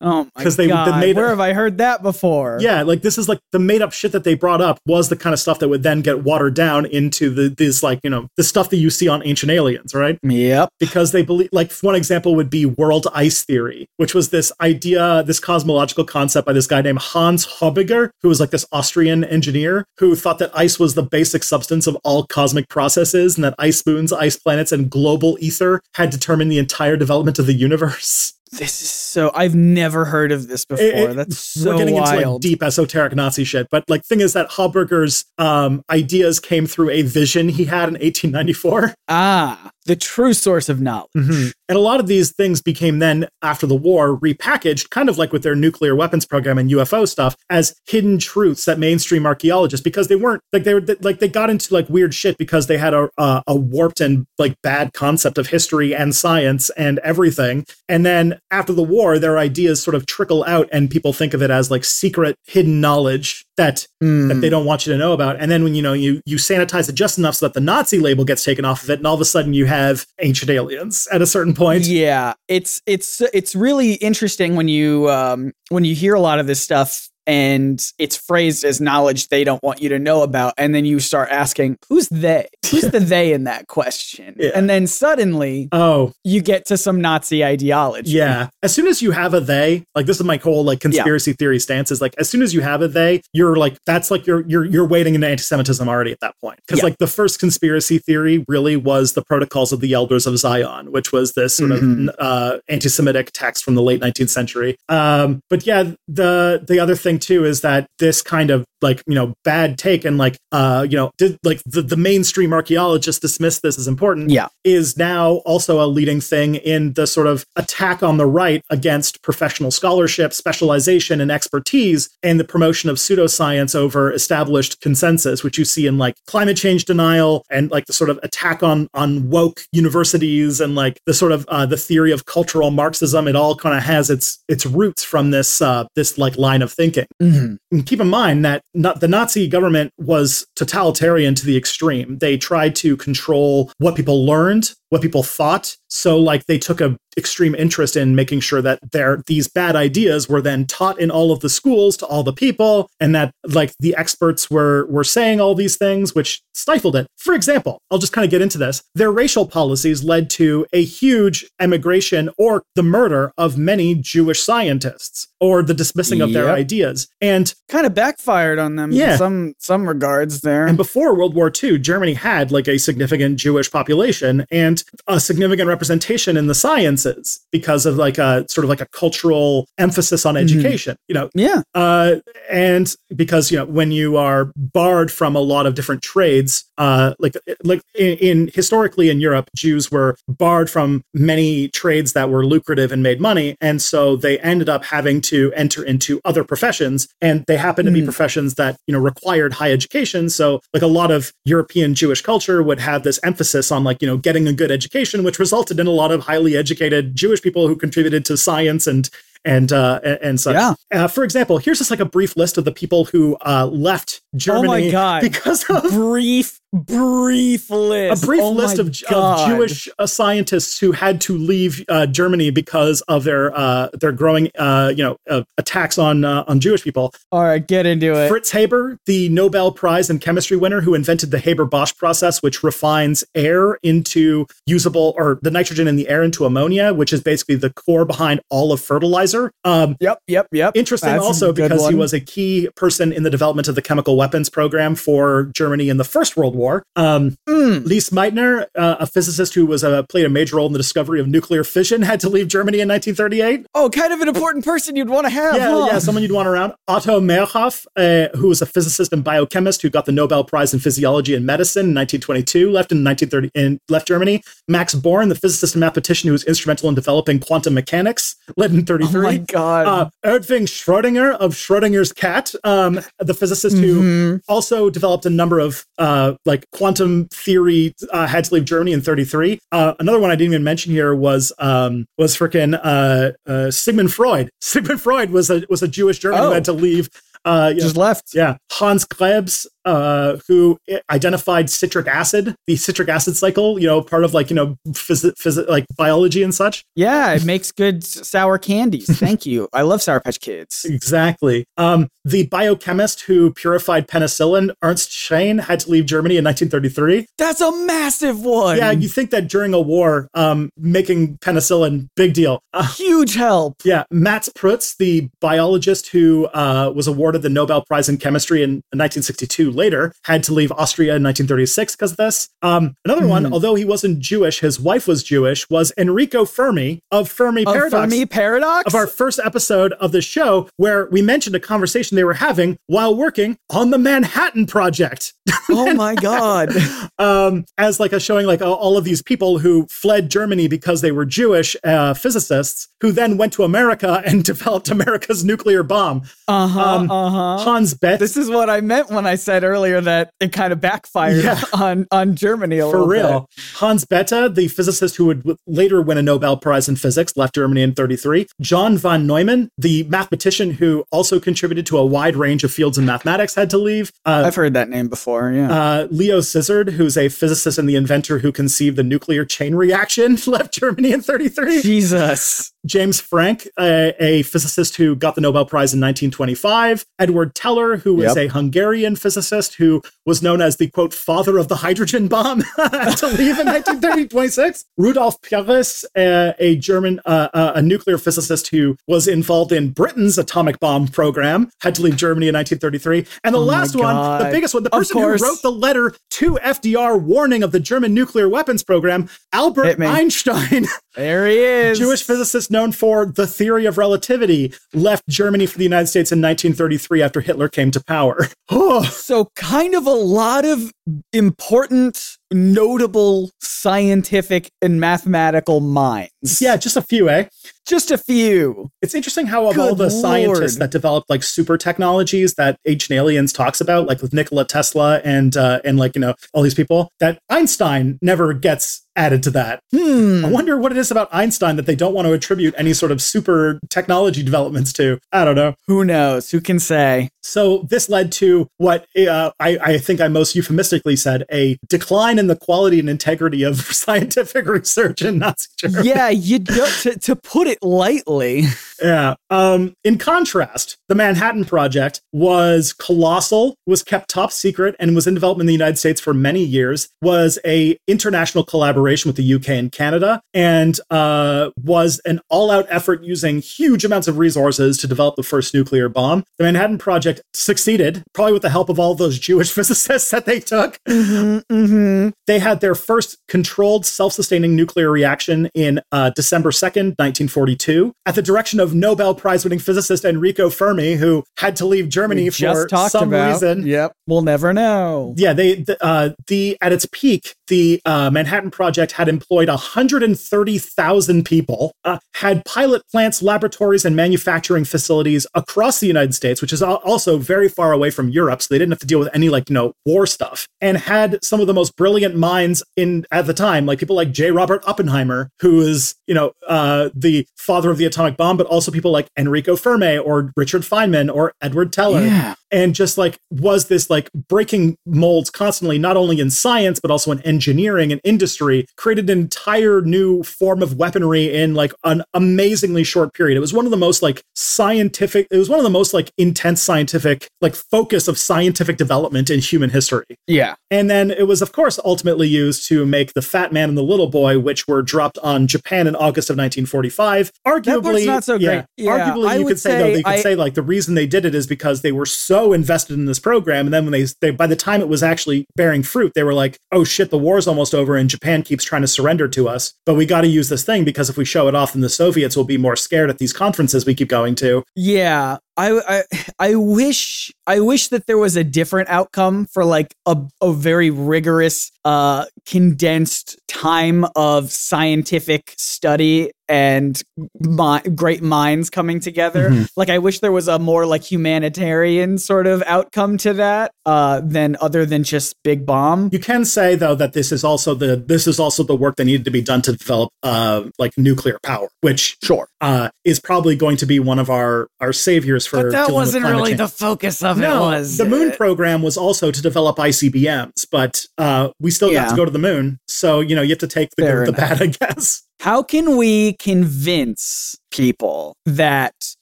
Oh 0.00 0.28
my 0.36 0.44
they- 0.44 0.68
god. 0.68 1.00
made- 1.00 1.16
Where 1.16 1.30
have 1.30 1.40
I 1.40 1.52
heard 1.54 1.78
that 1.78 2.02
before? 2.02 2.58
Yeah, 2.60 2.82
like 2.82 3.02
this 3.02 3.18
is 3.18 3.28
like 3.28 3.40
the 3.52 3.58
made 3.58 3.82
up 3.82 3.92
shit 3.92 4.12
that 4.12 4.24
they 4.24 4.34
brought 4.34 4.60
up 4.60 4.78
was 4.86 5.08
the 5.08 5.16
kind 5.16 5.32
of 5.34 5.40
stuff 5.40 5.58
that 5.60 5.68
would 5.68 5.82
then 5.82 6.02
get 6.02 6.22
watered 6.22 6.54
down 6.54 6.84
into 6.86 7.30
the 7.30 7.48
this 7.56 7.82
like 7.82 8.00
you 8.02 8.10
know 8.10 8.28
the 8.36 8.44
stuff 8.44 8.70
that 8.70 8.76
you 8.76 8.90
see 8.90 9.08
on 9.08 9.26
Ancient 9.26 9.50
Aliens, 9.50 9.94
right? 9.94 10.18
Yep. 10.22 10.70
because 10.78 11.12
they 11.12 11.22
believe 11.22 11.48
like 11.52 11.72
one 11.80 11.94
example 11.94 12.34
would 12.36 12.50
be 12.50 12.66
world 12.66 13.06
ice 13.12 13.44
theory 13.44 13.88
which 13.96 14.14
was 14.14 14.30
this 14.30 14.52
idea 14.60 15.22
this 15.24 15.40
cosmological 15.40 16.04
concept 16.04 16.46
by 16.46 16.52
this 16.52 16.66
guy 16.66 16.82
named 16.82 16.98
hans 16.98 17.46
Hörbiger 17.46 18.10
who 18.22 18.28
was 18.28 18.40
like 18.40 18.50
this 18.50 18.66
austrian 18.72 19.24
engineer 19.24 19.84
who 19.98 20.14
thought 20.14 20.38
that 20.38 20.56
ice 20.56 20.78
was 20.78 20.94
the 20.94 21.02
basic 21.02 21.42
substance 21.42 21.86
of 21.86 21.96
all 22.04 22.26
cosmic 22.26 22.68
processes 22.68 23.36
and 23.36 23.44
that 23.44 23.54
ice 23.58 23.84
moons 23.86 24.12
ice 24.12 24.36
planets 24.36 24.72
and 24.72 24.90
global 24.90 25.36
ether 25.40 25.80
had 25.94 26.10
determined 26.10 26.50
the 26.50 26.58
entire 26.58 26.96
development 26.96 27.38
of 27.38 27.46
the 27.46 27.54
universe 27.54 28.35
This 28.52 28.80
is 28.82 28.88
so 28.90 29.30
I've 29.34 29.54
never 29.54 30.04
heard 30.04 30.30
of 30.32 30.46
this 30.48 30.64
before. 30.64 30.84
It- 30.86 30.94
it- 31.10 31.16
That's 31.16 31.38
so 31.38 31.72
we're 31.72 31.78
getting 31.78 31.96
into 31.96 32.08
like 32.10 32.24
wild. 32.24 32.42
deep 32.42 32.62
esoteric 32.62 33.14
nazi 33.14 33.44
shit 33.44 33.66
but 33.70 33.82
like 33.88 34.04
thing 34.04 34.20
is 34.20 34.32
that 34.34 34.50
Hörbiger's 34.50 35.24
um 35.38 35.82
ideas 35.90 36.38
came 36.38 36.66
through 36.66 36.90
a 36.90 37.02
vision 37.02 37.48
he 37.48 37.64
had 37.64 37.88
in 37.88 37.94
1894 37.94 38.94
ah, 39.08 39.70
the 39.86 39.96
true 39.96 40.32
source 40.34 40.68
of 40.68 40.80
knowledge. 40.80 41.10
Mhm. 41.16 41.52
And 41.68 41.76
a 41.76 41.80
lot 41.80 41.98
of 41.98 42.06
these 42.06 42.30
things 42.32 42.60
became 42.60 42.98
then, 43.00 43.26
after 43.42 43.66
the 43.66 43.74
war, 43.74 44.16
repackaged, 44.20 44.90
kind 44.90 45.08
of 45.08 45.18
like 45.18 45.32
with 45.32 45.42
their 45.42 45.56
nuclear 45.56 45.96
weapons 45.96 46.24
program 46.26 46.58
and 46.58 46.70
UFO 46.70 47.04
stuff, 47.08 47.34
as 47.50 47.74
hidden 47.86 48.18
truths 48.18 48.64
that 48.66 48.78
mainstream 48.78 49.26
archaeologists, 49.26 49.82
because 49.82 50.08
they 50.08 50.16
weren't 50.16 50.40
like 50.52 50.64
they 50.64 50.74
were 50.74 50.82
like 51.00 51.18
they 51.20 51.28
got 51.28 51.50
into 51.50 51.72
like 51.74 51.88
weird 51.88 52.14
shit 52.14 52.36
because 52.38 52.66
they 52.66 52.78
had 52.78 52.94
a 52.94 53.08
a, 53.18 53.42
a 53.48 53.56
warped 53.56 54.00
and 54.00 54.26
like 54.38 54.54
bad 54.62 54.92
concept 54.92 55.38
of 55.38 55.48
history 55.48 55.94
and 55.94 56.14
science 56.14 56.70
and 56.76 56.98
everything. 57.00 57.64
And 57.88 58.04
then 58.06 58.38
after 58.50 58.72
the 58.72 58.82
war, 58.82 59.18
their 59.18 59.38
ideas 59.38 59.82
sort 59.82 59.94
of 59.94 60.06
trickle 60.06 60.44
out, 60.46 60.68
and 60.72 60.90
people 60.90 61.12
think 61.12 61.34
of 61.34 61.42
it 61.42 61.50
as 61.50 61.70
like 61.70 61.84
secret, 61.84 62.36
hidden 62.46 62.80
knowledge 62.80 63.44
that 63.56 63.86
Hmm. 64.02 64.28
that 64.28 64.40
they 64.42 64.50
don't 64.50 64.66
want 64.66 64.86
you 64.86 64.92
to 64.92 64.98
know 64.98 65.12
about. 65.14 65.36
And 65.40 65.50
then 65.50 65.64
when 65.64 65.74
you 65.74 65.82
know 65.82 65.94
you 65.94 66.20
you 66.26 66.36
sanitize 66.36 66.88
it 66.88 66.94
just 66.94 67.18
enough 67.18 67.36
so 67.36 67.46
that 67.46 67.54
the 67.54 67.60
Nazi 67.60 67.98
label 67.98 68.24
gets 68.24 68.44
taken 68.44 68.64
off 68.64 68.82
of 68.84 68.90
it, 68.90 68.98
and 68.98 69.06
all 69.06 69.14
of 69.14 69.20
a 69.20 69.24
sudden 69.24 69.54
you 69.54 69.64
have 69.66 69.75
ancient 70.20 70.50
aliens 70.50 71.06
at 71.12 71.22
a 71.22 71.26
certain 71.26 71.54
point. 71.54 71.86
Yeah, 71.86 72.34
it's 72.48 72.82
it's 72.86 73.20
it's 73.32 73.54
really 73.54 73.94
interesting 73.94 74.56
when 74.56 74.68
you 74.68 75.08
um 75.10 75.52
when 75.68 75.84
you 75.84 75.94
hear 75.94 76.14
a 76.14 76.20
lot 76.20 76.38
of 76.38 76.46
this 76.46 76.60
stuff 76.60 77.08
and 77.26 77.82
it's 77.98 78.16
phrased 78.16 78.64
as 78.64 78.80
knowledge 78.80 79.28
they 79.28 79.44
don't 79.44 79.62
want 79.62 79.80
you 79.82 79.88
to 79.88 79.98
know 79.98 80.22
about 80.22 80.54
and 80.58 80.74
then 80.74 80.84
you 80.84 81.00
start 81.00 81.28
asking 81.30 81.76
who's 81.88 82.08
they 82.08 82.46
who's 82.70 82.82
the 82.90 83.00
they 83.00 83.32
in 83.32 83.44
that 83.44 83.66
question 83.68 84.34
Yeah. 84.38 84.50
and 84.54 84.68
then 84.70 84.86
suddenly 84.86 85.68
Oh, 85.72 86.12
you 86.24 86.40
get 86.40 86.64
to 86.66 86.76
some 86.76 87.00
nazi 87.00 87.44
ideology 87.44 88.10
yeah. 88.12 88.48
As 88.62 88.74
soon 88.74 88.86
as 88.86 89.02
you 89.02 89.10
have 89.12 89.34
a 89.34 89.40
they, 89.40 89.84
like 89.94 90.06
this 90.06 90.18
is 90.18 90.24
my 90.26 90.36
whole 90.38 90.64
like 90.64 90.80
conspiracy 90.80 91.32
theory 91.32 91.58
stance 91.58 91.90
is 91.90 92.00
like 92.00 92.14
as 92.18 92.28
soon 92.28 92.42
as 92.42 92.52
you 92.54 92.60
have 92.62 92.82
a 92.82 92.88
they, 92.88 93.22
you're 93.32 93.56
like 93.56 93.76
that's 93.86 94.10
like 94.10 94.26
you're 94.26 94.44
you're 94.48 94.64
you're 94.64 94.86
wading 94.86 95.14
into 95.14 95.26
anti-Semitism 95.26 95.88
already 95.88 96.12
at 96.12 96.20
that 96.20 96.34
point. 96.40 96.58
Because 96.66 96.80
Yeah. 96.80 96.84
like 96.86 96.98
the 96.98 97.06
first 97.06 97.38
conspiracy 97.38 97.98
theory 97.98 98.44
really 98.48 98.76
was 98.76 99.12
the 99.14 99.22
Protocols 99.22 99.72
of 99.72 99.80
the 99.80 99.92
Elders 99.92 100.26
of 100.26 100.36
Zion, 100.38 100.90
which 100.92 101.12
was 101.12 101.32
this 101.32 101.54
sort 101.56 101.70
Mhm. 101.70 102.08
of 102.08 102.14
uh, 102.18 102.58
anti-Semitic 102.68 103.30
text 103.32 103.64
from 103.64 103.74
the 103.74 103.82
late 103.82 104.00
19th 104.00 104.30
century. 104.30 104.76
Um, 104.88 105.40
but 105.50 105.66
yeah, 105.66 105.92
the 106.08 106.64
the 106.66 106.78
other 106.80 106.94
thing 106.96 107.15
thing 107.16 107.36
too 107.36 107.44
is 107.44 107.60
that 107.62 107.86
this 107.98 108.22
kind 108.22 108.50
of 108.50 108.64
like 108.82 109.02
you 109.06 109.14
know 109.14 109.32
bad 109.42 109.78
take 109.78 110.04
and 110.04 110.18
like 110.18 110.36
uh 110.52 110.86
you 110.88 110.96
know 110.96 111.10
did 111.16 111.38
like 111.44 111.62
the, 111.64 111.80
the 111.82 111.96
mainstream 111.96 112.52
archaeologists 112.52 113.20
dismiss 113.20 113.60
this 113.60 113.78
as 113.78 113.88
important 113.88 114.30
Yeah. 114.30 114.48
is 114.64 114.96
now 114.98 115.36
also 115.46 115.82
a 115.82 115.86
leading 115.86 116.20
thing 116.20 116.56
in 116.56 116.92
the 116.92 117.06
sort 117.06 117.26
of 117.26 117.44
attack 117.56 118.02
on 118.02 118.18
the 118.18 118.26
right 118.26 118.62
against 118.70 119.22
professional 119.22 119.70
scholarship 119.70 120.32
specialization 120.32 121.20
and 121.20 121.32
expertise 121.32 122.10
and 122.22 122.38
the 122.38 122.44
promotion 122.44 122.90
of 122.90 122.96
pseudoscience 122.96 123.74
over 123.74 124.12
established 124.12 124.80
consensus 124.82 125.42
which 125.42 125.56
you 125.58 125.64
see 125.64 125.86
in 125.86 125.96
like 125.98 126.14
climate 126.26 126.56
change 126.56 126.84
denial 126.84 127.44
and 127.50 127.70
like 127.70 127.86
the 127.86 127.92
sort 127.92 128.10
of 128.10 128.18
attack 128.22 128.62
on 128.62 128.88
on 128.92 129.30
woke 129.30 129.62
universities 129.72 130.60
and 130.60 130.74
like 130.74 131.00
the 131.06 131.14
sort 131.14 131.32
of 131.32 131.46
uh, 131.48 131.64
the 131.64 131.76
theory 131.78 132.12
of 132.12 132.26
cultural 132.26 132.70
marxism 132.70 133.26
it 133.26 133.34
all 133.36 133.56
kind 133.56 133.74
of 133.76 133.82
has 133.82 134.10
its 134.10 134.38
its 134.48 134.66
roots 134.66 135.02
from 135.02 135.30
this 135.30 135.62
uh 135.62 135.84
this 135.94 136.18
like 136.18 136.36
line 136.36 136.60
of 136.60 136.70
thinking 136.72 137.05
Mhm. 137.22 137.58
and 137.72 137.86
keep 137.86 138.00
in 138.00 138.08
mind 138.08 138.44
that 138.44 138.62
not, 138.74 139.00
the 139.00 139.08
Nazi 139.08 139.48
government 139.48 139.92
was 139.98 140.46
totalitarian 140.56 141.34
to 141.34 141.46
the 141.46 141.56
extreme. 141.56 142.18
They 142.18 142.36
tried 142.36 142.74
to 142.76 142.96
control 142.96 143.70
what 143.78 143.96
people 143.96 144.26
learned, 144.26 144.72
what 144.90 145.02
people 145.02 145.22
thought. 145.22 145.76
So, 145.88 146.18
like, 146.18 146.46
they 146.46 146.58
took 146.58 146.80
a 146.80 146.96
extreme 147.18 147.54
interest 147.54 147.96
in 147.96 148.14
making 148.14 148.38
sure 148.40 148.60
that 148.60 148.78
their 148.92 149.22
these 149.26 149.48
bad 149.48 149.74
ideas 149.74 150.28
were 150.28 150.42
then 150.42 150.66
taught 150.66 151.00
in 151.00 151.10
all 151.10 151.32
of 151.32 151.40
the 151.40 151.48
schools 151.48 151.96
to 151.96 152.04
all 152.06 152.22
the 152.22 152.32
people, 152.32 152.90
and 153.00 153.14
that 153.14 153.30
like 153.48 153.72
the 153.80 153.94
experts 153.96 154.50
were 154.50 154.84
were 154.86 155.04
saying 155.04 155.40
all 155.40 155.54
these 155.54 155.76
things, 155.76 156.14
which 156.14 156.42
stifled 156.54 156.94
it. 156.94 157.06
For 157.16 157.32
example, 157.34 157.80
I'll 157.90 157.96
just 157.98 158.12
kind 158.12 158.24
of 158.24 158.30
get 158.30 158.42
into 158.42 158.58
this. 158.58 158.82
Their 158.94 159.10
racial 159.10 159.46
policies 159.46 160.04
led 160.04 160.28
to 160.30 160.66
a 160.74 160.84
huge 160.84 161.46
emigration 161.58 162.28
or 162.36 162.62
the 162.74 162.82
murder 162.82 163.32
of 163.38 163.56
many 163.56 163.94
Jewish 163.94 164.42
scientists, 164.42 165.26
or 165.40 165.62
the 165.62 165.74
dismissing 165.74 166.20
of 166.20 166.32
their 166.34 166.50
ideas. 166.50 167.08
And 167.20 167.52
Kind 167.68 167.86
of 167.86 167.94
backfired 167.94 168.58
on 168.58 168.76
them 168.76 168.92
Yeah. 168.92 169.12
in 169.12 169.18
some 169.18 169.54
some 169.58 169.88
regards 169.88 170.40
there. 170.42 170.66
and 170.66 170.76
before 170.76 171.16
World 171.16 171.34
War 171.34 171.50
II, 171.62 171.78
Germany 171.78 172.14
had 172.14 172.52
like 172.52 172.68
a 172.68 172.78
significant 172.78 173.38
Jewish 173.38 173.70
population 173.70 174.44
and 174.50 174.75
a 175.06 175.20
significant 175.20 175.68
representation 175.68 176.36
in 176.36 176.46
the 176.46 176.54
sciences 176.54 177.40
because 177.52 177.86
of 177.86 177.96
like 177.96 178.18
a 178.18 178.44
sort 178.48 178.64
of 178.64 178.68
like 178.68 178.80
a 178.80 178.86
cultural 178.92 179.66
emphasis 179.78 180.24
on 180.26 180.34
Mhm. 180.34 180.42
education. 180.42 180.96
You 181.08 181.14
know, 181.14 181.30
yeah. 181.34 181.62
uh, 181.74 182.16
and 182.50 182.94
because 183.14 183.50
you 183.50 183.58
know 183.58 183.64
when 183.64 183.90
you 183.92 184.16
are 184.16 184.52
barred 184.56 185.10
from 185.10 185.36
a 185.36 185.40
lot 185.40 185.66
of 185.66 185.74
different 185.74 186.02
trades, 186.02 186.64
uh, 186.78 187.14
like 187.18 187.36
like 187.64 187.80
in, 187.94 188.16
in 188.18 188.50
historically 188.54 189.08
in 189.10 189.20
Europe, 189.20 189.48
Jews 189.56 189.90
were 189.90 190.16
barred 190.28 190.68
from 190.70 191.02
many 191.14 191.68
trades 191.68 192.12
that 192.12 192.30
were 192.30 192.44
lucrative 192.44 192.92
and 192.92 193.02
made 193.02 193.20
money, 193.20 193.56
and 193.60 193.80
so 193.80 194.16
they 194.16 194.38
ended 194.40 194.68
up 194.68 194.84
having 194.84 195.20
to 195.22 195.52
enter 195.54 195.82
into 195.84 196.20
other 196.24 196.44
professions, 196.44 197.08
and 197.20 197.44
they 197.46 197.56
happened 197.56 197.86
to 197.86 197.92
be 197.92 198.00
Hmm. 198.00 198.06
professions 198.06 198.54
that 198.54 198.76
you 198.86 198.92
know 198.92 199.00
required 199.00 199.54
high 199.54 199.72
education. 199.72 200.28
So 200.28 200.60
like 200.74 200.82
a 200.82 200.86
lot 200.86 201.10
of 201.10 201.32
European 201.44 201.94
Jewish 201.94 202.20
culture 202.22 202.62
would 202.62 202.80
have 202.80 203.02
this 203.02 203.18
emphasis 203.24 203.70
on 203.72 203.84
like 203.84 204.00
you 204.02 204.08
know 204.08 204.16
getting 204.16 204.46
a 204.48 204.52
good 204.52 204.65
education, 204.70 205.24
which 205.24 205.38
resulted 205.38 205.78
in 205.80 205.86
a 205.86 205.90
lot 205.90 206.12
of 206.12 206.22
highly 206.22 206.56
educated 206.56 207.14
Jewish 207.14 207.42
people 207.42 207.68
who 207.68 207.76
contributed 207.76 208.24
to 208.26 208.36
science 208.36 208.86
and 208.86 209.08
and 209.44 209.72
uh, 209.72 210.00
and, 210.22 210.40
such. 210.40 210.54
Yeah. 210.54 210.74
Uh, 210.92 211.06
for 211.06 211.22
example, 211.22 211.58
here's 211.58 211.78
just 211.78 211.90
like 211.90 212.00
a 212.00 212.04
brief 212.04 212.36
list 212.36 212.58
of 212.58 212.64
the 212.64 212.72
people 212.72 213.04
who 213.04 213.36
uh, 213.46 213.66
left 213.66 214.20
Germany 214.34 214.66
Oh 214.66 214.70
my 214.86 214.90
God. 214.90 215.20
because 215.22 215.64
of 215.70 215.84
brief, 215.90 216.60
brief 216.76 217.70
list. 217.70 218.22
a 218.22 218.26
brief 218.26 218.42
Oh 218.42 218.50
list 218.50 218.78
of, 218.78 218.88
of 219.12 219.48
Jewish 219.48 219.88
uh, 219.98 220.06
scientists 220.06 220.78
who 220.78 220.92
had 220.92 221.20
to 221.22 221.36
leave 221.36 221.84
uh, 221.88 222.06
Germany 222.06 222.50
because 222.50 223.00
of 223.02 223.24
their 223.24 223.56
uh, 223.56 223.88
their 223.92 224.12
growing 224.12 224.50
uh, 224.58 224.92
you 224.96 225.02
know 225.02 225.16
uh, 225.28 225.42
attacks 225.58 225.98
on 225.98 226.24
uh, 226.24 226.44
on 226.46 226.60
Jewish 226.60 226.82
people. 226.84 227.12
All 227.32 227.42
right, 227.42 227.66
get 227.66 227.86
into 227.86 228.14
it. 228.14 228.28
Fritz 228.28 228.50
Haber, 228.50 228.98
the 229.06 229.28
Nobel 229.28 229.72
Prize 229.72 230.10
in 230.10 230.18
chemistry 230.18 230.56
winner 230.56 230.80
who 230.80 230.94
invented 230.94 231.30
the 231.30 231.38
Haber-Bosch 231.38 231.94
process, 231.96 232.42
which 232.42 232.62
refines 232.62 233.24
air 233.34 233.74
into 233.82 234.46
usable 234.66 235.14
or 235.16 235.38
the 235.42 235.50
nitrogen 235.50 235.88
in 235.88 235.96
the 235.96 236.08
air 236.08 236.22
into 236.22 236.44
ammonia, 236.44 236.92
which 236.92 237.12
is 237.12 237.20
basically 237.20 237.54
the 237.54 237.70
core 237.70 238.04
behind 238.04 238.40
all 238.50 238.72
of 238.72 238.80
fertilizer. 238.80 239.52
Um, 239.64 239.96
Yep, 240.00 240.18
yep, 240.26 240.46
yep. 240.52 240.76
Interesting 240.76 241.10
That's 241.10 241.24
also 241.24 241.52
because 241.52 241.88
he 241.88 241.94
was 241.94 242.12
a 242.12 242.20
key 242.20 242.68
person 242.76 243.12
in 243.12 243.22
the 243.22 243.30
development 243.30 243.66
of 243.68 243.74
the 243.74 243.82
chemical 243.82 244.16
weapons 244.16 244.48
program 244.48 244.94
for 244.94 245.50
Germany 245.54 245.88
in 245.88 245.96
the 245.96 246.04
First 246.04 246.36
World 246.36 246.54
War. 246.54 246.65
Um, 246.96 247.36
Mm. 247.48 247.86
Lise 247.86 248.10
Meitner, 248.10 248.66
uh, 248.76 248.96
a 249.00 249.06
physicist 249.06 249.54
who 249.54 249.66
was 249.66 249.82
uh, 249.84 250.02
played 250.04 250.26
a 250.26 250.28
major 250.28 250.56
role 250.56 250.66
in 250.66 250.72
the 250.72 250.78
discovery 250.78 251.20
of 251.20 251.26
nuclear 251.28 251.64
fission, 251.64 252.02
had 252.02 252.20
to 252.20 252.28
leave 252.28 252.48
Germany 252.48 252.80
in 252.80 252.88
1938. 252.88 253.66
Oh, 253.74 253.88
kind 253.88 254.12
of 254.12 254.20
an 254.20 254.28
important 254.28 254.64
person 254.64 254.94
you'd 254.96 255.08
want 255.08 255.24
to 255.26 255.30
have. 255.30 255.56
Yeah, 255.56 255.70
huh? 255.70 255.86
yeah, 255.90 255.98
someone 255.98 256.22
you'd 256.22 256.32
want 256.32 256.48
around. 256.48 256.72
Otto 256.88 257.20
Meyerhof, 257.20 257.86
uh, 257.96 258.36
who 258.36 258.48
was 258.48 258.60
a 258.62 258.66
physicist 258.66 259.12
and 259.12 259.22
biochemist 259.24 259.82
who 259.82 259.90
got 259.90 260.06
the 260.06 260.12
Nobel 260.12 260.44
Prize 260.44 260.74
in 260.74 260.80
Physiology 260.80 261.34
and 261.34 261.46
Medicine 261.46 261.86
in 261.86 261.94
1922, 261.94 262.70
left 262.70 262.92
in 262.92 263.02
1930 263.04 263.50
and 263.54 263.78
left 263.88 264.06
Germany. 264.08 264.42
Max 264.68 264.94
Born, 264.94 265.28
the 265.28 265.34
physicist 265.34 265.74
and 265.74 265.80
mathematician 265.80 266.28
who 266.28 266.32
was 266.32 266.44
instrumental 266.44 266.88
in 266.88 266.94
developing 266.94 267.38
quantum 267.40 267.74
mechanics, 267.74 268.36
left 268.56 268.74
in 268.74 268.84
33 268.84 269.18
Oh 269.18 269.22
my 269.22 269.36
god. 269.38 269.86
uh, 269.86 270.10
Erwin 270.24 270.64
Schrödinger 270.66 271.32
of 271.36 271.54
Schrödinger's 271.54 272.12
cat, 272.12 272.54
um, 272.64 273.00
the 273.18 273.34
physicist 273.34 273.76
who 273.76 274.02
Mhm. 274.02 274.40
also 274.48 274.90
developed 274.90 275.26
a 275.26 275.30
number 275.30 275.58
of 275.58 275.84
uh, 275.98 276.34
like 276.44 276.55
quantum 276.72 277.26
theory, 277.28 277.94
uh, 278.12 278.26
had 278.26 278.44
to 278.44 278.54
leave 278.54 278.64
Germany 278.64 278.92
in 278.92 279.00
33. 279.02 279.58
Uh, 279.72 279.94
another 279.98 280.18
one 280.18 280.30
I 280.30 280.34
didn't 280.36 280.52
even 280.52 280.64
mention 280.64 280.92
here 280.92 281.14
was 281.14 281.52
um, 281.58 282.06
was 282.18 282.36
freaking 282.36 282.78
uh, 282.82 283.32
uh, 283.50 283.70
Sigmund 283.70 284.12
Freud. 284.12 284.50
Sigmund 284.60 285.00
Freud 285.00 285.30
was 285.30 285.50
a 285.50 285.64
was 285.68 285.82
a 285.82 285.88
Jewish 285.88 286.18
German 286.18 286.38
who 286.40 286.46
Oh. 286.46 286.52
had 286.52 286.64
to 286.66 286.72
leave. 286.72 287.08
Uh, 287.44 287.70
know, 287.70 287.78
Just 287.78 287.96
left. 287.96 288.34
yeah, 288.34 288.56
Hans 288.72 289.04
Krebs, 289.04 289.68
uh, 289.86 290.36
who 290.46 290.78
identified 291.10 291.70
citric 291.70 292.06
acid, 292.06 292.54
the 292.66 292.76
citric 292.76 293.08
acid 293.08 293.36
cycle. 293.36 293.78
You 293.78 293.86
know, 293.86 294.02
part 294.02 294.24
of 294.24 294.34
like 294.34 294.50
you 294.50 294.56
know, 294.56 294.76
phys- 294.88 295.32
phys- 295.38 295.68
like 295.68 295.86
biology 295.96 296.42
and 296.42 296.54
such. 296.54 296.84
Yeah, 296.94 297.32
it 297.32 297.44
makes 297.44 297.72
good 297.72 298.04
sour 298.04 298.58
candies. 298.58 299.06
Thank 299.18 299.46
you. 299.46 299.68
I 299.72 299.82
love 299.82 300.02
Sour 300.02 300.20
Patch 300.20 300.40
Kids. 300.40 300.84
Exactly. 300.84 301.64
Um, 301.76 302.08
the 302.24 302.46
biochemist 302.48 303.22
who 303.22 303.52
purified 303.52 304.08
penicillin, 304.08 304.72
Ernst 304.82 305.10
Chain, 305.10 305.58
had 305.58 305.80
to 305.80 305.90
leave 305.90 306.06
Germany 306.06 306.36
in 306.36 306.44
1933. 306.44 307.26
That's 307.38 307.60
a 307.60 307.70
massive 307.86 308.44
one. 308.44 308.76
Yeah, 308.78 308.90
you 308.90 309.08
think 309.08 309.30
that 309.30 309.48
during 309.48 309.72
a 309.74 309.80
war, 309.80 310.28
um, 310.34 310.70
making 310.76 311.38
penicillin, 311.38 312.08
big 312.16 312.34
deal. 312.34 312.60
Uh, 312.72 312.84
huge 312.86 313.34
help. 313.36 313.76
yeah, 313.84 314.04
Max 314.10 314.48
Perutz, 314.48 314.96
the 314.96 315.28
biologist 315.40 316.08
who 316.08 316.46
uh, 316.46 316.92
was 316.94 317.06
awarded 317.06 317.42
the 317.42 317.48
Nobel 317.48 317.84
Prize 317.84 318.08
in 318.08 318.16
Chemistry 318.18 318.62
in 318.62 318.82
1962 318.92 319.70
later, 319.76 320.12
had 320.24 320.42
to 320.44 320.54
leave 320.54 320.72
Austria 320.72 321.14
in 321.16 321.22
1936 321.22 321.94
because 321.94 322.12
of 322.12 322.16
this. 322.16 322.48
Um, 322.62 322.94
another 323.04 323.26
one, 323.26 323.44
Mhm. 323.44 323.52
although 323.52 323.74
he 323.74 323.84
wasn't 323.84 324.18
Jewish, 324.18 324.60
his 324.60 324.80
wife 324.80 325.06
was 325.06 325.22
Jewish, 325.22 325.68
was 325.70 325.92
Enrico 325.98 326.44
Fermi 326.44 327.00
of 327.10 327.28
Fermi 327.30 327.64
Of 327.64 327.72
Paradox 327.72 327.90
Fermi 328.12 328.26
paradox. 328.26 328.86
of 328.86 328.94
our 328.94 329.06
first 329.06 329.38
episode 329.44 329.92
of 329.94 330.12
the 330.12 330.20
show 330.22 330.68
where 330.76 331.06
we 331.10 331.22
mentioned 331.22 331.54
a 331.54 331.60
conversation 331.60 332.16
they 332.16 332.24
were 332.24 332.34
having 332.34 332.76
while 332.86 333.14
working 333.14 333.56
on 333.70 333.90
the 333.90 333.98
Manhattan 333.98 334.66
Project. 334.66 335.34
oh 335.70 335.94
my 335.94 336.14
god. 336.14 336.70
um, 337.18 337.64
as 337.78 338.00
like 338.00 338.12
a 338.12 338.20
showing 338.20 338.46
like 338.46 338.62
all- 338.62 338.96
of 338.96 339.04
these 339.04 339.20
people 339.20 339.58
who 339.58 339.86
fled 339.90 340.30
Germany 340.30 340.68
because 340.68 341.02
they 341.02 341.12
were 341.12 341.26
Jewish 341.26 341.76
uh, 341.84 342.14
physicists 342.14 342.88
who 343.02 343.12
then 343.12 343.36
went 343.36 343.52
to 343.52 343.62
America 343.62 344.22
and 344.24 344.42
developed 344.52 344.88
America's 344.90 345.44
nuclear 345.44 345.82
bomb. 345.82 346.22
Uh 346.48 346.66
huh. 346.66 346.80
Um, 346.96 347.10
uh 347.10 347.30
huh. 347.30 347.64
Hans 347.64 347.92
Betz, 347.92 348.20
This 348.20 348.36
is 348.38 348.48
what 348.48 348.70
I 348.70 348.80
meant 348.80 349.10
when 349.10 349.26
I 349.26 349.34
said 349.34 349.64
earlier 349.66 350.00
that 350.00 350.30
it 350.40 350.52
kind 350.52 350.72
of 350.72 350.80
backfired 350.80 351.44
Yeah. 351.44 351.60
on 351.72 352.06
on 352.10 352.36
Germany 352.36 352.78
a 352.78 352.90
for 352.90 353.06
real. 353.06 353.48
Hans 353.74 354.04
Bethe, 354.04 354.54
the 354.54 354.68
physicist 354.68 355.16
who 355.16 355.26
would 355.26 355.56
later 355.66 356.00
win 356.00 356.16
a 356.18 356.22
Nobel 356.22 356.56
Prize 356.56 356.88
in 356.88 356.96
physics, 356.96 357.36
left 357.36 357.54
Germany 357.54 357.82
in 357.82 357.94
33. 357.94 358.46
John 358.60 358.96
von 358.96 359.26
Neumann, 359.26 359.68
the 359.76 360.04
mathematician 360.04 360.70
who 360.72 361.04
also 361.10 361.38
contributed 361.40 361.86
to 361.86 361.98
a 361.98 362.06
wide 362.06 362.36
range 362.36 362.64
of 362.64 362.72
fields 362.72 362.96
in 362.98 363.04
mathematics, 363.04 363.54
had 363.54 363.68
to 363.70 363.78
leave. 363.78 364.12
Uh, 364.24 364.44
I've 364.46 364.54
heard 364.54 364.74
that 364.74 364.88
name 364.88 365.08
before. 365.08 365.50
Yeah. 365.52 365.70
uh, 365.72 366.08
Leo 366.10 366.38
Szilard, 366.40 366.90
who's 366.90 367.16
a 367.16 367.28
physicist 367.28 367.78
and 367.78 367.88
the 367.88 367.96
inventor 367.96 368.38
who 368.38 368.52
conceived 368.52 368.96
the 368.96 369.02
nuclear 369.02 369.44
chain 369.44 369.74
reaction, 369.74 370.36
left 370.46 370.72
Germany 370.74 371.12
in 371.12 371.20
33. 371.22 371.82
Jesus. 371.82 372.72
James 372.86 373.20
Franck, 373.20 373.66
a, 373.78 374.14
a 374.22 374.42
physicist 374.42 374.96
who 374.96 375.14
got 375.16 375.34
the 375.34 375.40
Nobel 375.40 375.66
Prize 375.66 375.92
in 375.92 376.00
1925. 376.00 377.04
Edward 377.18 377.54
Teller, 377.54 377.96
who 377.98 378.14
was 378.14 378.36
Yep. 378.36 378.36
a 378.36 378.52
Hungarian 378.52 379.16
physicist 379.16 379.74
who 379.74 380.02
was 380.24 380.42
known 380.42 380.60
as 380.60 380.76
the 380.76 380.88
quote 380.88 381.12
father 381.12 381.58
of 381.58 381.68
the 381.68 381.76
hydrogen 381.76 382.28
bomb, 382.28 382.60
had 382.76 383.14
to 383.16 383.26
leave 383.26 383.58
in 383.58 383.66
1926. 383.66 384.84
Rudolf 384.96 385.40
Peierls, 385.42 386.04
uh, 386.16 386.52
a 386.58 386.76
German, 386.76 387.20
uh, 387.26 387.48
uh, 387.52 387.72
a 387.74 387.82
nuclear 387.82 388.18
physicist 388.18 388.68
who 388.68 388.96
was 389.06 389.26
involved 389.28 389.72
in 389.72 389.90
Britain's 389.90 390.38
atomic 390.38 390.78
bomb 390.80 391.08
program, 391.08 391.70
had 391.80 391.94
to 391.96 392.02
leave 392.02 392.16
Germany 392.16 392.48
in 392.48 392.54
1933. 392.54 393.26
And 393.44 393.54
the 393.54 393.58
Oh 393.58 393.62
last 393.64 393.96
one, 393.96 394.14
the 394.42 394.50
biggest 394.50 394.74
one, 394.74 394.82
the 394.82 394.90
person 394.90 395.18
who 395.18 395.26
wrote 395.36 395.62
the 395.62 395.72
letter 395.72 396.14
to 396.32 396.58
FDR 396.62 397.20
warning 397.20 397.62
of 397.62 397.72
the 397.72 397.80
German 397.80 398.14
nuclear 398.14 398.48
weapons 398.48 398.82
program, 398.82 399.28
Albert 399.52 400.00
Einstein. 400.00 400.86
There 401.16 401.46
he 401.46 401.56
is. 401.56 401.98
Jewish 401.98 402.22
physicist 402.22 402.70
known 402.70 402.92
for 402.92 403.24
the 403.24 403.46
theory 403.46 403.86
of 403.86 403.96
relativity 403.96 404.74
left 404.92 405.26
Germany 405.28 405.64
for 405.64 405.78
the 405.78 405.84
United 405.84 406.08
States 406.08 406.30
in 406.30 406.42
1933 406.42 407.22
after 407.22 407.40
Hitler 407.40 407.70
came 407.70 407.90
to 407.92 408.04
power. 408.04 408.48
so, 409.10 409.50
kind 409.54 409.94
of 409.94 410.06
a 410.06 410.10
lot 410.10 410.66
of 410.66 410.92
important, 411.32 412.36
notable 412.50 413.50
scientific 413.60 414.70
and 414.82 415.00
mathematical 415.00 415.80
minds. 415.80 416.60
Yeah, 416.60 416.76
just 416.76 416.96
a 416.96 417.02
few, 417.02 417.28
eh? 417.28 417.48
Just 417.86 418.10
a 418.10 418.18
few. 418.18 418.90
It's 419.00 419.14
interesting 419.14 419.46
how 419.46 419.68
of 419.68 419.76
Good 419.76 419.88
all 419.88 419.94
the 419.94 420.08
Lord. 420.08 420.12
scientists 420.12 420.76
that 420.78 420.90
developed 420.90 421.30
like 421.30 421.42
super 421.42 421.78
technologies 421.78 422.54
that 422.54 422.78
Ancient 422.86 423.16
Aliens 423.16 423.52
talks 423.52 423.80
about, 423.80 424.06
like 424.06 424.20
with 424.22 424.32
Nikola 424.32 424.64
Tesla 424.64 425.20
and 425.24 425.56
uh, 425.56 425.80
and 425.84 425.96
like 425.96 426.16
you 426.16 426.20
know 426.20 426.34
all 426.52 426.62
these 426.62 426.74
people, 426.74 427.10
that 427.20 427.38
Einstein 427.48 428.18
never 428.20 428.52
gets 428.52 429.06
added 429.16 429.42
to 429.44 429.50
that. 429.50 429.80
Hmm. 429.92 430.44
I 430.44 430.50
wonder 430.50 430.76
what 430.76 430.92
it 430.92 430.98
is 430.98 431.10
about 431.10 431.28
Einstein 431.32 431.76
that 431.76 431.86
they 431.86 431.96
don't 431.96 432.12
want 432.12 432.26
to 432.26 432.32
attribute 432.32 432.74
any 432.76 432.92
sort 432.92 433.10
of 433.10 433.22
super 433.22 433.80
technology 433.88 434.42
developments 434.42 434.92
to. 434.94 435.18
I 435.32 435.44
don't 435.44 435.56
know. 435.56 435.74
Who 435.86 436.04
knows? 436.04 436.50
Who 436.50 436.60
can 436.60 436.78
say? 436.78 437.30
So 437.42 437.86
this 437.88 438.08
led 438.08 438.32
to 438.32 438.68
what 438.76 439.06
uh, 439.16 439.52
I, 439.58 439.78
I, 439.80 439.98
think 439.98 440.20
I 440.20 440.28
most 440.28 440.54
euphemistically 440.96 441.16
said 441.16 441.44
a 441.52 441.78
decline 441.88 442.38
in 442.38 442.46
the 442.46 442.56
quality 442.56 442.98
and 442.98 443.08
integrity 443.08 443.62
of 443.62 443.80
scientific 443.80 444.66
research 444.66 445.22
in 445.22 445.38
Nazi 445.38 445.68
Germany. 445.78 446.08
Yeah, 446.08 446.28
you 446.28 446.58
to, 446.58 447.18
to 447.18 447.36
put 447.36 447.66
it 447.66 447.82
lightly. 447.82 448.64
Yeah. 449.02 449.34
Um, 449.50 449.94
in 450.04 450.18
contrast, 450.18 450.96
the 451.08 451.14
Manhattan 451.14 451.64
Project 451.64 452.20
was 452.32 452.92
colossal, 452.92 453.76
was 453.86 454.02
kept 454.02 454.30
top 454.30 454.52
secret, 454.52 454.96
and 454.98 455.14
was 455.14 455.26
in 455.26 455.34
development 455.34 455.64
in 455.64 455.66
the 455.66 455.72
United 455.74 455.98
States 455.98 456.20
for 456.20 456.32
many 456.32 456.64
years. 456.64 457.08
Was 457.22 457.58
a 457.66 457.98
international 458.06 458.64
collaboration 458.64 459.28
with 459.28 459.36
the 459.36 459.54
UK 459.54 459.70
and 459.70 459.92
Canada, 459.92 460.40
and 460.54 460.98
uh, 461.10 461.70
was 461.82 462.20
an 462.24 462.40
all-out 462.48 462.86
effort 462.88 463.22
using 463.22 463.60
huge 463.60 464.04
amounts 464.04 464.28
of 464.28 464.38
resources 464.38 464.98
to 464.98 465.06
develop 465.06 465.36
the 465.36 465.42
first 465.42 465.74
nuclear 465.74 466.08
bomb. 466.08 466.44
The 466.58 466.64
Manhattan 466.64 466.98
Project 466.98 467.42
succeeded, 467.52 468.22
probably 468.32 468.54
with 468.54 468.62
the 468.62 468.70
help 468.70 468.88
of 468.88 468.98
all 468.98 469.14
those 469.14 469.38
Jewish 469.38 469.70
physicists 469.76 470.30
that 470.30 470.46
they 470.46 470.60
took. 470.60 470.85
Mm-hmm, 471.08 471.74
mm-hmm. 471.74 472.28
They 472.46 472.58
had 472.58 472.80
their 472.80 472.94
first 472.94 473.38
controlled, 473.48 474.06
self-sustaining 474.06 474.74
nuclear 474.76 475.10
reaction 475.10 475.68
in 475.74 476.00
uh, 476.12 476.30
December 476.30 476.72
second, 476.72 477.14
nineteen 477.18 477.48
forty-two, 477.48 478.12
at 478.24 478.34
the 478.34 478.42
direction 478.42 478.80
of 478.80 478.94
Nobel 478.94 479.34
Prize-winning 479.34 479.78
physicist 479.78 480.24
Enrico 480.24 480.70
Fermi, 480.70 481.14
who 481.14 481.44
had 481.58 481.76
to 481.76 481.86
leave 481.86 482.08
Germany 482.08 482.50
for 482.50 482.88
some 483.08 483.28
about. 483.28 483.52
reason. 483.52 483.86
Yep, 483.86 484.12
we'll 484.26 484.42
never 484.42 484.72
know. 484.72 485.34
Yeah, 485.36 485.52
they 485.52 485.74
the, 485.76 486.02
uh, 486.04 486.30
the 486.46 486.76
at 486.80 486.92
its 486.92 487.06
peak, 487.12 487.54
the 487.68 488.00
uh, 488.04 488.30
Manhattan 488.30 488.70
Project 488.70 489.12
had 489.12 489.28
employed 489.28 489.68
130,000 489.68 491.44
people, 491.44 491.92
uh, 492.04 492.18
had 492.34 492.64
pilot 492.64 493.02
plants, 493.10 493.42
laboratories, 493.42 494.04
and 494.04 494.16
manufacturing 494.16 494.84
facilities 494.84 495.46
across 495.54 496.00
the 496.00 496.06
United 496.06 496.34
States, 496.34 496.60
which 496.60 496.72
is 496.72 496.82
also 496.82 497.38
very 497.38 497.68
far 497.68 497.92
away 497.92 498.10
from 498.10 498.28
Europe, 498.28 498.62
so 498.62 498.68
they 498.72 498.78
didn't 498.78 498.92
have 498.92 499.00
to 499.00 499.06
deal 499.06 499.18
with 499.18 499.28
any 499.34 499.48
like 499.48 499.68
you 499.68 499.74
know 499.74 499.92
war 500.04 500.26
stuff, 500.26 500.66
and 500.80 500.98
had 500.98 501.42
some 501.44 501.60
of 501.60 501.66
the 501.66 501.74
most 501.74 501.96
brilliant 501.96 502.36
minds 502.36 502.82
in 502.96 503.26
at 503.30 503.46
the 503.46 503.54
time, 503.54 503.86
like 503.86 503.98
people 503.98 504.16
like 504.16 504.32
J. 504.32 504.50
Robert 504.50 504.82
Oppenheimer, 504.86 505.50
who 505.60 505.80
is 505.80 506.16
you 506.26 506.34
know 506.34 506.52
uh, 506.68 507.10
the 507.14 507.46
father 507.56 507.90
of 507.90 507.98
the 507.98 508.04
atomic 508.04 508.36
bomb, 508.36 508.56
but 508.56 508.66
also 508.66 508.90
people 508.90 509.10
like 509.10 509.28
Enrico 509.38 509.76
Fermi 509.76 510.18
or 510.18 510.52
Richard 510.56 510.82
Feynman 510.82 511.32
or 511.32 511.52
Edward 511.60 511.92
Teller. 511.92 512.22
Yeah. 512.22 512.54
And 512.70 512.94
just 512.94 513.16
like 513.16 513.38
was 513.50 513.86
this 513.86 514.10
like 514.10 514.30
breaking 514.32 514.96
molds 515.06 515.50
constantly, 515.50 515.98
not 515.98 516.16
only 516.16 516.40
in 516.40 516.50
science, 516.50 516.98
but 517.00 517.10
also 517.10 517.30
in 517.30 517.40
engineering 517.42 518.12
and 518.12 518.20
industry, 518.24 518.86
created 518.96 519.30
an 519.30 519.38
entire 519.38 520.00
new 520.00 520.42
form 520.42 520.82
of 520.82 520.96
weaponry 520.96 521.54
in 521.54 521.74
like 521.74 521.92
an 522.04 522.24
amazingly 522.34 523.04
short 523.04 523.34
period. 523.34 523.56
It 523.56 523.60
was 523.60 523.72
one 523.72 523.84
of 523.84 523.90
the 523.90 523.96
most 523.96 524.22
like 524.22 524.42
scientific, 524.54 525.46
it 525.50 525.56
was 525.58 525.68
one 525.68 525.78
of 525.78 525.84
the 525.84 525.90
most 525.90 526.12
like 526.12 526.30
intense 526.38 526.82
scientific, 526.82 527.48
like 527.60 527.74
focus 527.74 528.28
of 528.28 528.38
scientific 528.38 528.96
development 528.96 529.50
in 529.50 529.60
human 529.60 529.90
history. 529.90 530.24
Yeah. 530.46 530.74
And 530.90 531.08
then 531.10 531.30
it 531.30 531.46
was, 531.46 531.62
of 531.62 531.72
course, 531.72 532.00
ultimately 532.04 532.48
used 532.48 532.86
to 532.88 533.06
make 533.06 533.34
The 533.34 533.42
Fat 533.42 533.72
Man 533.72 533.88
and 533.88 533.98
the 533.98 534.02
Little 534.02 534.28
Boy, 534.28 534.58
which 534.58 534.88
were 534.88 535.02
dropped 535.02 535.38
on 535.38 535.66
Japan 535.66 536.06
in 536.06 536.16
August 536.16 536.50
of 536.50 536.54
1945. 536.56 537.52
Arguably, 537.66 538.26
not 538.26 538.44
so 538.44 538.58
great. 538.58 538.84
Yeah, 538.96 539.18
arguably, 539.18 539.48
I 539.48 539.56
you 539.56 539.66
could 539.66 539.78
say, 539.78 539.98
though, 539.98 540.12
they 540.12 540.22
could 540.22 540.32
I- 540.32 540.40
say 540.40 540.54
like 540.54 540.74
the 540.74 540.82
reason 540.82 541.14
they 541.14 541.26
did 541.26 541.44
it 541.44 541.54
is 541.54 541.66
because 541.66 542.02
they 542.02 542.12
were 542.12 542.26
so 542.26 542.55
invested 542.72 543.14
in 543.14 543.26
this 543.26 543.38
program, 543.38 543.86
and 543.86 543.94
then 543.94 544.04
when 544.04 544.12
they, 544.12 544.26
they 544.40 544.50
by 544.50 544.66
the 544.66 544.76
time 544.76 545.00
it 545.00 545.08
was 545.08 545.22
actually 545.22 545.66
bearing 545.76 546.02
fruit, 546.02 546.32
they 546.34 546.42
were 546.42 546.54
like, 546.54 546.78
"Oh 546.92 547.04
shit, 547.04 547.30
the 547.30 547.38
war's 547.38 547.66
almost 547.66 547.94
over, 547.94 548.16
and 548.16 548.30
Japan 548.30 548.62
keeps 548.62 548.84
trying 548.84 549.02
to 549.02 549.08
surrender 549.08 549.48
to 549.48 549.68
us, 549.68 549.94
but 550.04 550.14
we 550.14 550.26
got 550.26 550.42
to 550.42 550.48
use 550.48 550.68
this 550.68 550.84
thing 550.84 551.04
because 551.04 551.30
if 551.30 551.36
we 551.36 551.44
show 551.44 551.68
it 551.68 551.74
off, 551.74 551.92
then 551.92 552.02
the 552.02 552.08
Soviets 552.08 552.56
will 552.56 552.64
be 552.64 552.78
more 552.78 552.96
scared 552.96 553.30
at 553.30 553.38
these 553.38 553.52
conferences 553.52 554.06
we 554.06 554.14
keep 554.14 554.28
going 554.28 554.54
to." 554.56 554.82
Yeah, 554.94 555.58
I, 555.76 556.00
I 556.08 556.22
I 556.58 556.74
wish 556.74 557.52
I 557.66 557.80
wish 557.80 558.08
that 558.08 558.26
there 558.26 558.38
was 558.38 558.56
a 558.56 558.64
different 558.64 559.08
outcome 559.08 559.66
for 559.66 559.84
like 559.84 560.14
a, 560.24 560.36
a 560.60 560.72
very 560.72 561.10
rigorous 561.10 561.90
uh 562.06 562.44
condensed 562.66 563.58
time 563.68 564.24
of 564.36 564.70
scientific 564.70 565.74
study 565.76 566.50
and 566.68 567.22
mi- 567.60 568.00
great 568.14 568.42
minds 568.42 568.90
coming 568.90 569.20
together. 569.20 569.70
Mhm. 569.70 569.88
Like 569.96 570.08
I 570.10 570.18
wish 570.18 570.40
there 570.40 570.50
was 570.50 570.66
a 570.66 570.78
more 570.80 571.06
like 571.06 571.22
humanitarian 571.22 572.38
sort 572.38 572.66
of 572.66 572.82
outcome 572.86 573.36
to 573.38 573.52
that 573.54 573.92
uh 574.04 574.40
than 574.44 574.76
other 574.80 575.04
than 575.06 575.22
just 575.24 575.54
big 575.62 575.84
bomb. 575.86 576.28
You 576.32 576.38
can 576.38 576.64
say 576.64 576.94
though 576.94 577.14
that 577.16 577.32
this 577.34 577.52
is 577.52 577.62
also 577.64 577.94
the 577.94 578.16
this 578.16 578.46
is 578.46 578.58
also 578.58 578.82
the 578.82 578.96
work 578.96 579.16
that 579.16 579.24
needed 579.26 579.44
to 579.44 579.50
be 579.50 579.60
done 579.62 579.82
to 579.82 579.92
develop 579.92 580.30
uh 580.42 580.84
like 580.98 581.12
nuclear 581.16 581.58
power, 581.62 581.88
which 582.00 582.36
Sure. 582.42 582.68
uh 582.80 583.10
is 583.24 583.38
probably 583.40 583.76
going 583.76 583.96
to 583.98 584.06
be 584.06 584.18
one 584.20 584.38
of 584.38 584.48
our 584.50 584.88
our 585.00 585.12
saviors 585.12 585.66
for 585.66 585.82
But 585.84 585.92
that 585.92 586.10
wasn't 586.12 586.42
climate 586.44 586.58
really 586.60 586.70
change. 586.76 586.78
the 586.78 586.88
focus 586.88 587.42
of 587.42 587.58
no, 587.58 587.64
it 587.66 587.74
no, 587.74 587.80
was 587.82 588.16
the 588.16 588.24
moon 588.24 588.52
program 588.52 589.02
was 589.02 589.16
also 589.16 589.50
to 589.50 589.60
develop 589.62 589.96
ICBMs, 589.98 590.86
but 590.90 591.26
uh, 591.38 591.68
we 591.80 591.90
still 591.96 592.12
got 592.12 592.30
to 592.30 592.36
go 592.36 592.44
to 592.44 592.50
the 592.50 592.58
moon. 592.58 593.00
So 593.08 593.40
you 593.40 593.56
know 593.56 593.62
you 593.62 593.70
have 593.70 593.78
to 593.78 593.88
take 593.88 594.10
the 594.16 594.22
good 594.22 594.34
with 594.34 594.46
the 594.46 594.52
bad, 594.52 594.82
I 594.82 594.86
guess. 594.86 595.45
How 595.60 595.82
can 595.82 596.16
we 596.16 596.54
convince 596.54 597.76
people 597.90 598.54
that 598.66 599.14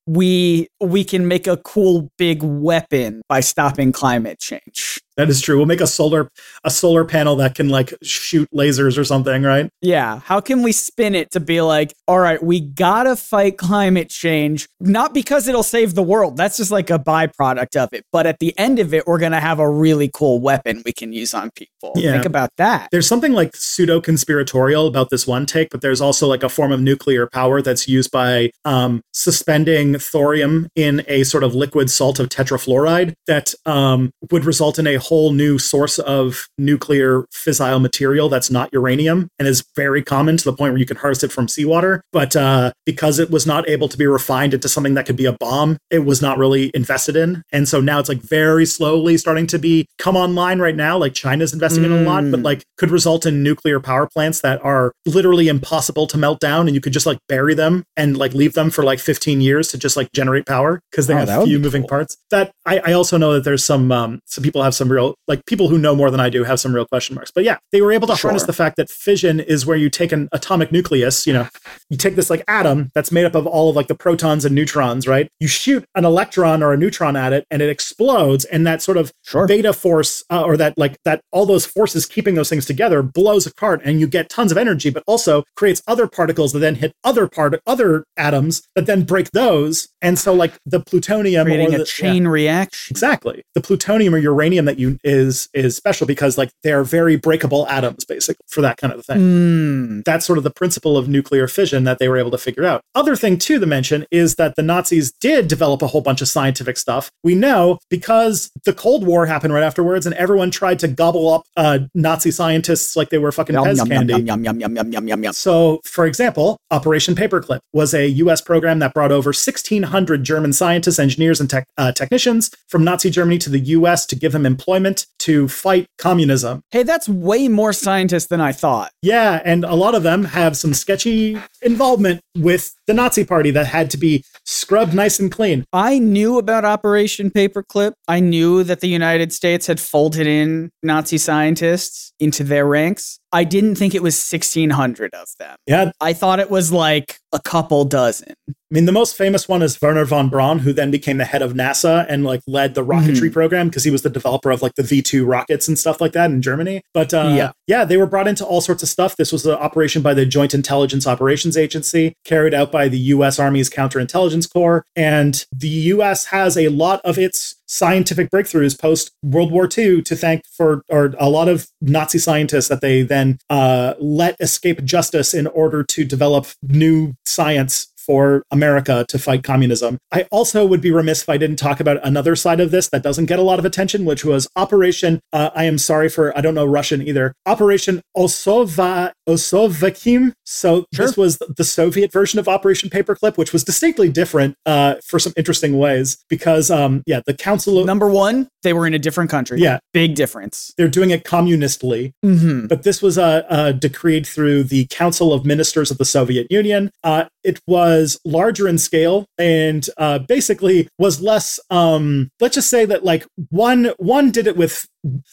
we 0.07 0.69
we 0.81 1.03
can 1.03 1.27
make 1.27 1.47
a 1.47 1.57
cool 1.57 2.11
big 2.19 2.43
weapon 2.43 3.23
by 3.29 3.41
stopping 3.41 3.93
climate 3.93 4.39
change? 4.39 5.01
That 5.17 5.31
is 5.31 5.41
true. 5.41 5.57
We'll 5.57 5.67
make 5.67 5.81
a 5.81 5.87
solar 5.87 6.29
a 6.65 6.71
solar 6.71 7.05
panel 7.05 7.37
that 7.37 7.55
can 7.55 7.69
like 7.69 7.95
shoot 8.03 8.49
lasers 8.53 8.99
or 8.99 9.05
something, 9.05 9.43
right? 9.43 9.71
Yeah, 9.81 10.21
how 10.21 10.41
can 10.41 10.62
we 10.62 10.73
spin 10.73 11.15
it 11.15 11.31
to 11.33 11.41
be 11.41 11.61
like, 11.61 11.95
all 12.09 12.19
right, 12.19 12.43
we 12.43 12.61
gotta 12.61 13.15
fight 13.15 13.57
climate 13.57 14.11
change, 14.11 14.69
not 14.81 15.15
because 15.15 15.47
it'll 15.47 15.62
save 15.62 15.95
the 15.95 16.03
world. 16.03 16.37
That's 16.37 16.57
just 16.57 16.73
like 16.73 16.91
a 16.91 16.99
byproduct 16.99 17.77
of 17.77 17.91
it. 17.93 18.05
But 18.12 18.27
at 18.27 18.41
the 18.41 18.59
end 18.59 18.81
of 18.81 18.93
it, 18.93 19.07
we're 19.07 19.21
gonna 19.21 19.41
have 19.41 19.61
a 19.61 19.71
really 19.71 20.11
cool 20.12 20.41
weapon 20.41 20.83
we 20.85 20.93
can 20.93 21.12
use 21.12 21.33
on 21.33 21.51
people. 21.53 21.93
Yeah. 21.95 22.12
Think 22.12 22.25
about 22.25 22.51
that. 22.57 22.89
There's 22.91 23.07
something 23.07 23.33
like 23.33 23.55
pseudo 23.55 24.01
conspiratorial 24.01 24.87
about 24.89 25.11
this 25.11 25.27
one 25.27 25.47
take, 25.47 25.71
but 25.71 25.81
there's 25.81 26.01
also 26.05 26.27
like 26.29 26.43
a 26.43 26.49
form 26.49 26.71
of 26.73 26.81
nuclear 26.81 27.27
power 27.27 27.61
that's 27.63 27.89
used 27.89 28.11
by 28.11 28.51
um, 28.65 29.01
suspending 29.13 29.99
thorium 29.99 30.69
in 30.77 31.03
a 31.09 31.25
sort 31.25 31.43
of 31.43 31.55
liquid 31.55 31.91
salt 31.91 32.21
of 32.21 32.29
tetrafluoride 32.29 33.15
that 33.27 33.55
um, 33.67 34.11
would 34.31 34.45
result 34.45 34.79
in 34.79 34.87
a 34.87 34.97
whole 34.97 35.33
new 35.33 35.59
source 35.59 35.99
of 35.99 36.47
nuclear 36.59 37.25
fissile 37.35 37.81
material 37.81 38.29
that's 38.29 38.51
not 38.51 38.69
uranium 38.73 39.29
and 39.39 39.49
is 39.49 39.65
very 39.75 40.03
common 40.03 40.37
to 40.37 40.45
the 40.45 40.53
point 40.53 40.73
where 40.73 40.79
you 40.79 40.87
can 40.87 40.97
harvest 40.99 41.25
it 41.25 41.33
from 41.33 41.49
seawater. 41.49 42.03
But 42.13 42.37
uh, 42.37 42.73
because 42.85 43.19
it 43.19 43.31
was 43.31 43.47
not 43.47 43.69
able 43.69 43.89
to 43.89 43.97
be 43.97 44.07
refined 44.07 44.55
into 44.55 44.69
something 44.69 44.95
that 44.95 45.07
could 45.07 45.17
be 45.17 45.25
a 45.25 45.33
bomb, 45.33 45.79
it 45.91 46.01
was 46.01 46.21
not 46.21 46.39
really 46.39 46.71
invested 46.75 47.17
in. 47.17 47.43
And 47.53 47.69
so 47.69 47.81
now 47.81 47.99
it's 47.99 48.09
like 48.09 48.21
very 48.21 48.67
slowly 48.67 49.17
starting 49.17 49.47
to 49.49 49.59
be 49.59 49.87
come 49.99 50.17
online 50.17 50.59
right 50.59 50.77
now. 50.77 50.99
Like 50.99 51.15
China's 51.15 51.53
investing 51.53 51.85
in 51.85 51.93
a 51.93 52.03
lot, 52.03 52.23
but 52.31 52.41
Mm. 52.41 52.45
like 52.45 52.63
could 52.79 52.91
result 52.91 53.25
in 53.27 53.43
nuclear 53.43 53.79
power 53.81 54.07
plants 54.13 54.41
that 54.41 54.63
are 54.65 54.93
literally 55.07 55.47
impossible 55.49 55.93
to 55.95 56.18
melt 56.18 56.40
down 56.40 56.66
and 56.66 56.74
you 56.74 56.80
could 56.80 56.92
just 56.92 57.07
like 57.07 57.18
bury 57.28 57.55
them 57.55 57.84
and 57.97 58.16
like 58.16 58.34
leave 58.34 58.53
them 58.55 58.70
for 58.70 58.82
like 58.84 58.99
15 58.99 59.40
years 59.40 59.68
to 59.68 59.78
just 59.78 59.97
like 59.97 60.09
generate 60.12 60.47
power 60.47 60.80
because 60.90 61.07
they 61.07 61.14
Oh, 61.14 61.18
have 61.18 61.45
few 61.45 61.59
moving 61.61 61.82
cool. 61.82 61.88
parts. 61.88 62.16
That 62.30 62.51
I, 62.66 62.80
I 62.84 62.92
also 62.92 63.16
know 63.16 63.32
that 63.34 63.45
there's 63.45 63.64
some 63.64 63.90
um 63.92 64.20
some 64.26 64.42
people 64.42 64.62
have 64.62 64.74
some 64.74 64.90
real 64.90 65.14
like 65.28 65.47
people 65.47 65.68
who 65.68 65.78
know 65.78 65.95
more 65.95 66.11
than 66.11 66.20
I 66.20 66.28
do 66.28 66.42
have 66.45 66.59
some 66.61 66.74
real 66.74 66.86
question 66.86 67.14
marks. 67.14 67.30
But 67.30 67.45
yeah, 67.45 67.59
they 67.72 67.80
were 67.80 67.92
able 67.92 68.09
to 68.09 68.14
harness 68.16 68.42
the 68.45 68.53
fact 68.53 68.76
that 68.76 68.90
fission 68.90 69.38
is 69.40 69.64
where 69.64 69.76
you 69.76 69.88
take 69.88 70.11
an 70.12 70.28
atomic 70.32 70.72
nucleus, 70.72 71.26
you 71.26 71.32
know, 71.32 71.49
you 71.88 71.97
take 71.97 72.16
this 72.16 72.28
like 72.30 72.42
atom 72.49 72.90
that's 72.95 73.12
made 73.12 73.24
up 73.24 73.34
of 73.36 73.47
all 73.47 73.70
of 73.70 73.76
like 73.76 73.86
the 73.86 73.95
protons 73.95 74.45
and 74.45 74.55
neutrons, 74.55 75.07
right? 75.07 75.28
You 75.38 75.47
shoot 75.49 75.84
an 75.95 76.05
electron 76.05 76.62
or 76.62 76.72
a 76.72 76.76
neutron 76.76 77.14
at 77.16 77.32
it 77.32 77.47
and 77.51 77.62
it 77.62 77.68
explodes 77.70 78.45
and 78.47 78.66
that 78.66 78.82
sort 78.82 78.97
of 78.97 79.12
Sure. 79.22 79.47
beta 79.47 79.72
force 79.72 80.22
uh, 80.30 80.42
or 80.42 80.57
that 80.57 80.76
like 80.76 80.97
that 81.05 81.20
all 81.32 81.47
those 81.47 81.64
forces 81.66 82.07
keeping 82.07 82.34
those 82.34 82.49
things 82.49 82.66
together 82.66 83.03
blows 83.03 83.47
apart 83.47 83.80
and 83.84 84.01
you 84.01 84.07
get 84.07 84.28
tons 84.28 84.51
of 84.53 84.59
energy 84.59 84.90
but 84.90 85.03
also 85.07 85.45
creates 85.57 85.82
other 85.87 86.07
particles 86.07 86.53
that 86.53 86.61
then 86.61 86.76
hit 86.76 86.93
other 87.05 87.28
part 87.28 87.55
other 87.66 88.05
atoms 88.16 88.62
that 88.74 88.87
then 88.87 89.03
break 89.03 89.30
those. 89.32 89.89
And 90.03 90.18
so 90.18 90.32
like 90.35 90.55
the 90.66 90.80
plutonium 90.80 91.47
Creating 91.47 91.74
or 91.74 91.78
the, 91.78 91.82
a 91.82 91.87
chain 91.87 92.24
yeah, 92.24 92.30
reaction. 92.30 92.93
exactly. 92.93 93.43
The 93.55 93.61
plutonium 93.61 94.14
or 94.14 94.18
uranium 94.18 94.64
that 94.64 94.78
you 94.78 94.99
is 95.05 95.49
is 95.55 95.76
special 95.76 96.07
because 96.07 96.37
like 96.39 96.51
they 96.62 96.72
are 96.72 96.85
very 96.85 97.16
breakable 97.16 97.66
atoms 97.68 98.05
basically 98.05 98.45
for 98.49 98.61
that 98.61 98.76
kind 98.76 98.93
of 98.93 99.05
thing. 99.05 99.18
Mm. 99.18 100.05
That's 100.05 100.24
sort 100.26 100.39
of 100.39 100.45
the 100.45 100.51
principle 100.51 100.97
of 100.97 101.09
nuclear 101.09 101.49
fission 101.49 101.85
that 101.85 101.99
they 101.99 102.09
were 102.09 102.16
able 102.18 102.30
to 102.32 102.39
figure 102.39 102.64
out. 102.64 102.82
Other 102.95 103.16
thing 103.16 103.39
too 103.39 103.59
to 103.59 103.66
mention 103.66 104.07
is 104.11 104.35
that 104.37 104.57
the 104.57 104.62
Nazis 104.62 105.12
did 105.20 105.49
develop 105.49 105.82
a 105.82 105.87
whole 105.87 106.01
bunch 106.01 106.20
of 106.20 106.28
scientific 106.28 106.76
stuff. 106.76 107.11
We 107.22 107.35
know 107.35 107.78
because 107.91 108.51
the 108.64 108.72
Cold 108.72 109.07
War 109.07 109.26
happened 109.26 109.55
right 109.55 109.62
afterwards 109.62 110.07
and 110.07 110.14
everyone 110.16 110.51
tried 110.51 110.78
to 110.80 110.89
gobble 110.89 111.32
up 111.32 111.43
uh, 111.57 111.80
Nazi 111.95 112.30
scientists 112.30 112.97
like 112.97 113.11
they 113.11 113.18
were 113.18 113.32
fucking 113.32 113.55
Yum, 113.55 113.64
Pez 113.64 113.76
yum, 113.76 113.89
candy. 113.89 114.12
yum, 114.14 114.26
yum, 114.26 114.45
yum, 114.45 114.61
yum, 114.61 114.76
yum, 114.76 114.93
yum, 114.93 115.09
yum, 115.09 115.24
yum. 115.24 115.32
So, 115.32 115.74
for 115.85 116.07
example, 116.07 116.59
Operation 116.70 117.14
Paperclip 117.14 117.61
was 117.72 117.95
a 117.95 118.07
U.S. 118.09 118.41
program 118.41 118.79
that 118.81 118.95
brought 118.95 119.12
over 119.12 119.29
1,600 119.29 120.25
German 120.25 120.53
scientists, 120.53 120.99
engineers, 120.99 121.41
and 121.41 121.49
tech, 121.49 121.66
uh, 121.77 121.93
technicians 121.93 122.51
from 122.68 122.85
Nazi 122.85 123.11
Germany 123.11 123.39
to 123.39 123.51
the 123.51 123.59
U.S. 123.59 124.07
to 124.07 124.16
give 124.16 124.33
them 124.33 124.47
employment 124.47 125.07
to 125.20 125.49
fight 125.49 125.87
communism. 125.99 126.62
Hey, 126.70 126.83
that's 126.83 127.09
way 127.09 127.49
more 127.49 127.72
scientists 127.72 128.27
than 128.27 128.41
I 128.41 128.53
thought. 128.53 128.93
Yeah, 129.03 129.41
and 129.45 129.64
a 129.64 129.75
lot 129.75 129.95
of 129.95 130.03
them 130.03 130.25
have 130.25 130.57
some 130.57 130.75
sketchy 130.75 131.39
involvement 131.62 132.20
with 132.37 132.74
the 132.87 132.95
Nazi 132.95 133.24
Party 133.24 133.51
that 133.53 133.66
had 133.66 133.91
to 133.91 133.97
be 133.97 134.24
scrubbed 134.45 134.95
nice 134.95 135.18
and 135.20 135.30
clean. 135.30 135.64
I 135.72 135.99
knew 135.99 136.39
about 136.39 136.64
Operation 136.64 137.30
Paperclip. 137.30 137.93
I 138.09 138.20
knew 138.20 138.64
that 138.64 138.80
the 138.80 138.89
United 138.89 139.32
States 139.32 139.66
had 139.66 139.80
folded 139.80 140.26
in 140.26 140.70
Nazi 140.82 141.18
scientists 141.18 142.12
into 142.18 142.45
their 142.45 142.66
ranks. 142.66 143.18
I 143.32 143.45
didn't 143.45 143.76
think 143.76 143.95
it 143.95 144.03
was 144.03 144.14
1,600 144.14 145.14
of 145.14 145.28
them. 145.39 145.57
Yeah, 145.66 145.93
I 146.01 146.12
thought 146.12 146.41
it 146.41 146.51
was 146.51 146.72
like 146.72 147.18
a 147.35 147.41
couple 147.41 147.85
dozen. 147.85 148.32
I 148.49 148.53
mean, 148.74 148.87
the 148.87 148.93
most 148.93 149.16
famous 149.16 149.47
one 149.49 149.62
is 149.62 149.80
Wernher 149.80 150.05
von 150.05 150.28
Braun, 150.28 150.61
who 150.61 150.72
then 150.72 150.91
became 150.91 151.18
the 151.18 151.24
head 151.24 151.43
of 151.43 151.53
NASA 151.53 152.07
and 152.09 152.24
like 152.24 152.41
led 152.47 152.74
the 152.74 152.85
rocketry 152.85 153.32
program 153.32 153.68
because 153.68 153.85
he 153.85 153.91
was 153.91 154.03
the 154.03 154.11
developer 154.11 154.51
of 154.51 154.62
like 154.62 154.74
the 154.74 154.82
V 154.82 155.01
two 155.03 155.24
rockets 155.26 155.68
and 155.68 155.78
stuff 155.78 156.01
like 156.01 156.12
that 156.12 156.30
in 156.30 156.43
Germany. 156.43 156.80
But 156.93 157.12
uh, 157.14 157.32
Yeah. 157.37 157.53
yeah, 157.66 157.85
they 157.85 157.97
were 157.97 158.07
brought 158.07 158.26
into 158.26 158.45
all 158.45 158.61
sorts 158.61 158.82
of 158.82 158.89
stuff. 158.89 159.16
This 159.16 159.30
was 159.32 159.47
an 159.47 159.55
operation 159.55 160.03
by 160.03 160.14
the 160.14 160.26
Joint 160.26 160.55
Intelligence 160.55 161.07
Operations 161.07 161.57
Agency, 161.57 162.14
carried 162.24 162.55
out 162.55 162.72
by 162.72 162.89
the 162.89 162.99
U.S. 162.99 163.39
Army's 163.39 163.70
Counterintelligence 163.70 164.53
Corps, 164.53 164.85
and 164.97 165.45
the 165.53 165.68
U.S. 165.68 166.26
has 166.26 166.57
a 166.57 166.68
lot 166.68 167.01
of 167.05 167.16
its 167.18 167.57
scientific 167.67 168.31
breakthroughs 168.31 168.79
post 168.79 169.11
World 169.23 169.51
War 169.51 169.69
II 169.77 170.03
to 170.03 170.17
thank 170.17 170.43
for, 170.47 170.83
or 170.89 171.15
a 171.19 171.29
lot 171.29 171.49
of 171.49 171.69
Nazi 171.81 172.19
scientists 172.19 172.69
that 172.69 172.81
they 172.81 173.03
then 173.03 173.39
uh, 173.51 173.95
let 173.99 174.37
escape 174.41 174.85
justice 174.85 175.35
in 175.35 175.47
order 175.49 175.83
to 175.83 176.05
develop 176.05 176.47
new 176.62 177.15
science 177.25 177.89
for 178.07 178.43
America 178.51 179.05
to 179.09 179.19
fight 179.19 179.43
communism. 179.43 179.99
I 180.13 180.27
also 180.31 180.67
would 180.67 180.81
be 180.81 180.91
remiss 180.91 181.23
if 181.23 181.29
I 181.29 181.37
didn't 181.37 181.57
talk 181.57 181.81
about 181.81 182.05
another 182.07 182.37
side 182.37 182.61
of 182.61 182.71
this 182.71 182.89
that 182.91 183.03
doesn't 183.03 183.27
get 183.27 183.39
a 183.39 183.43
lot 183.43 183.59
of 183.59 183.65
attention, 183.65 184.05
which 184.05 184.25
was 184.25 184.49
Operation, 184.57 185.21
uh, 185.33 185.51
I 185.55 185.65
am 185.65 185.79
sorry 185.79 186.09
for, 186.09 186.37
I 186.37 186.41
don't 186.41 186.55
know 186.55 186.65
Russian 186.67 187.03
either, 187.07 187.35
Operation 187.47 188.01
Osova, 188.17 189.13
Osovakim. 189.29 190.33
So 190.45 190.85
this 190.93 191.17
was 191.17 191.39
the 191.57 191.65
Soviet 191.65 192.13
version 192.13 192.39
of 192.39 192.49
Operation 192.49 192.91
Paperclip, 192.91 193.37
which 193.37 193.53
was 193.53 193.65
distinctly 193.65 194.09
different 194.09 194.55
uh, 194.67 194.97
for 195.05 195.19
some 195.19 195.33
interesting 195.37 195.79
ways 195.79 196.19
because, 196.29 196.71
um, 196.71 197.03
yeah, 197.07 197.21
the 197.27 197.35
Council 197.35 197.79
of, 197.79 197.87
Number 197.87 198.09
one, 198.09 198.49
they 198.63 198.73
were 198.73 198.87
in 198.87 198.95
a 198.95 198.99
different 198.99 199.31
country. 199.31 199.61
yeah, 199.61 199.79
Big 199.93 200.15
difference. 200.15 200.73
they're 200.77 200.89
doing 200.89 201.11
it 201.11 201.25
communistly. 201.25 202.13
Mm-hmm. 202.25 202.67
but 202.67 202.83
this 202.83 203.03
was 203.03 203.19
uh, 203.19 203.43
uh, 203.49 203.73
decreed 203.73 204.27
through 204.27 204.65
the 204.65 204.87
Council 204.91 205.33
of 205.33 205.45
Ministers 205.45 205.91
of 205.91 205.99
the 205.99 206.05
Soviet 206.05 206.47
Union. 206.51 206.91
Uh, 207.03 207.25
it 207.43 207.61
was 207.67 207.93
larger 208.24 208.68
in 208.68 208.78
scale 208.78 209.26
and 209.38 209.88
uh, 209.97 210.18
basically 210.20 210.88
was 210.99 211.20
less. 211.20 211.61
Um, 211.70 212.30
let's 212.40 212.55
just 212.55 212.70
say 212.70 212.84
that 212.86 213.05
like 213.05 213.26
one 213.51 213.92
one 213.99 214.30
did 214.30 214.47
it 214.47 214.57
with 214.57 214.86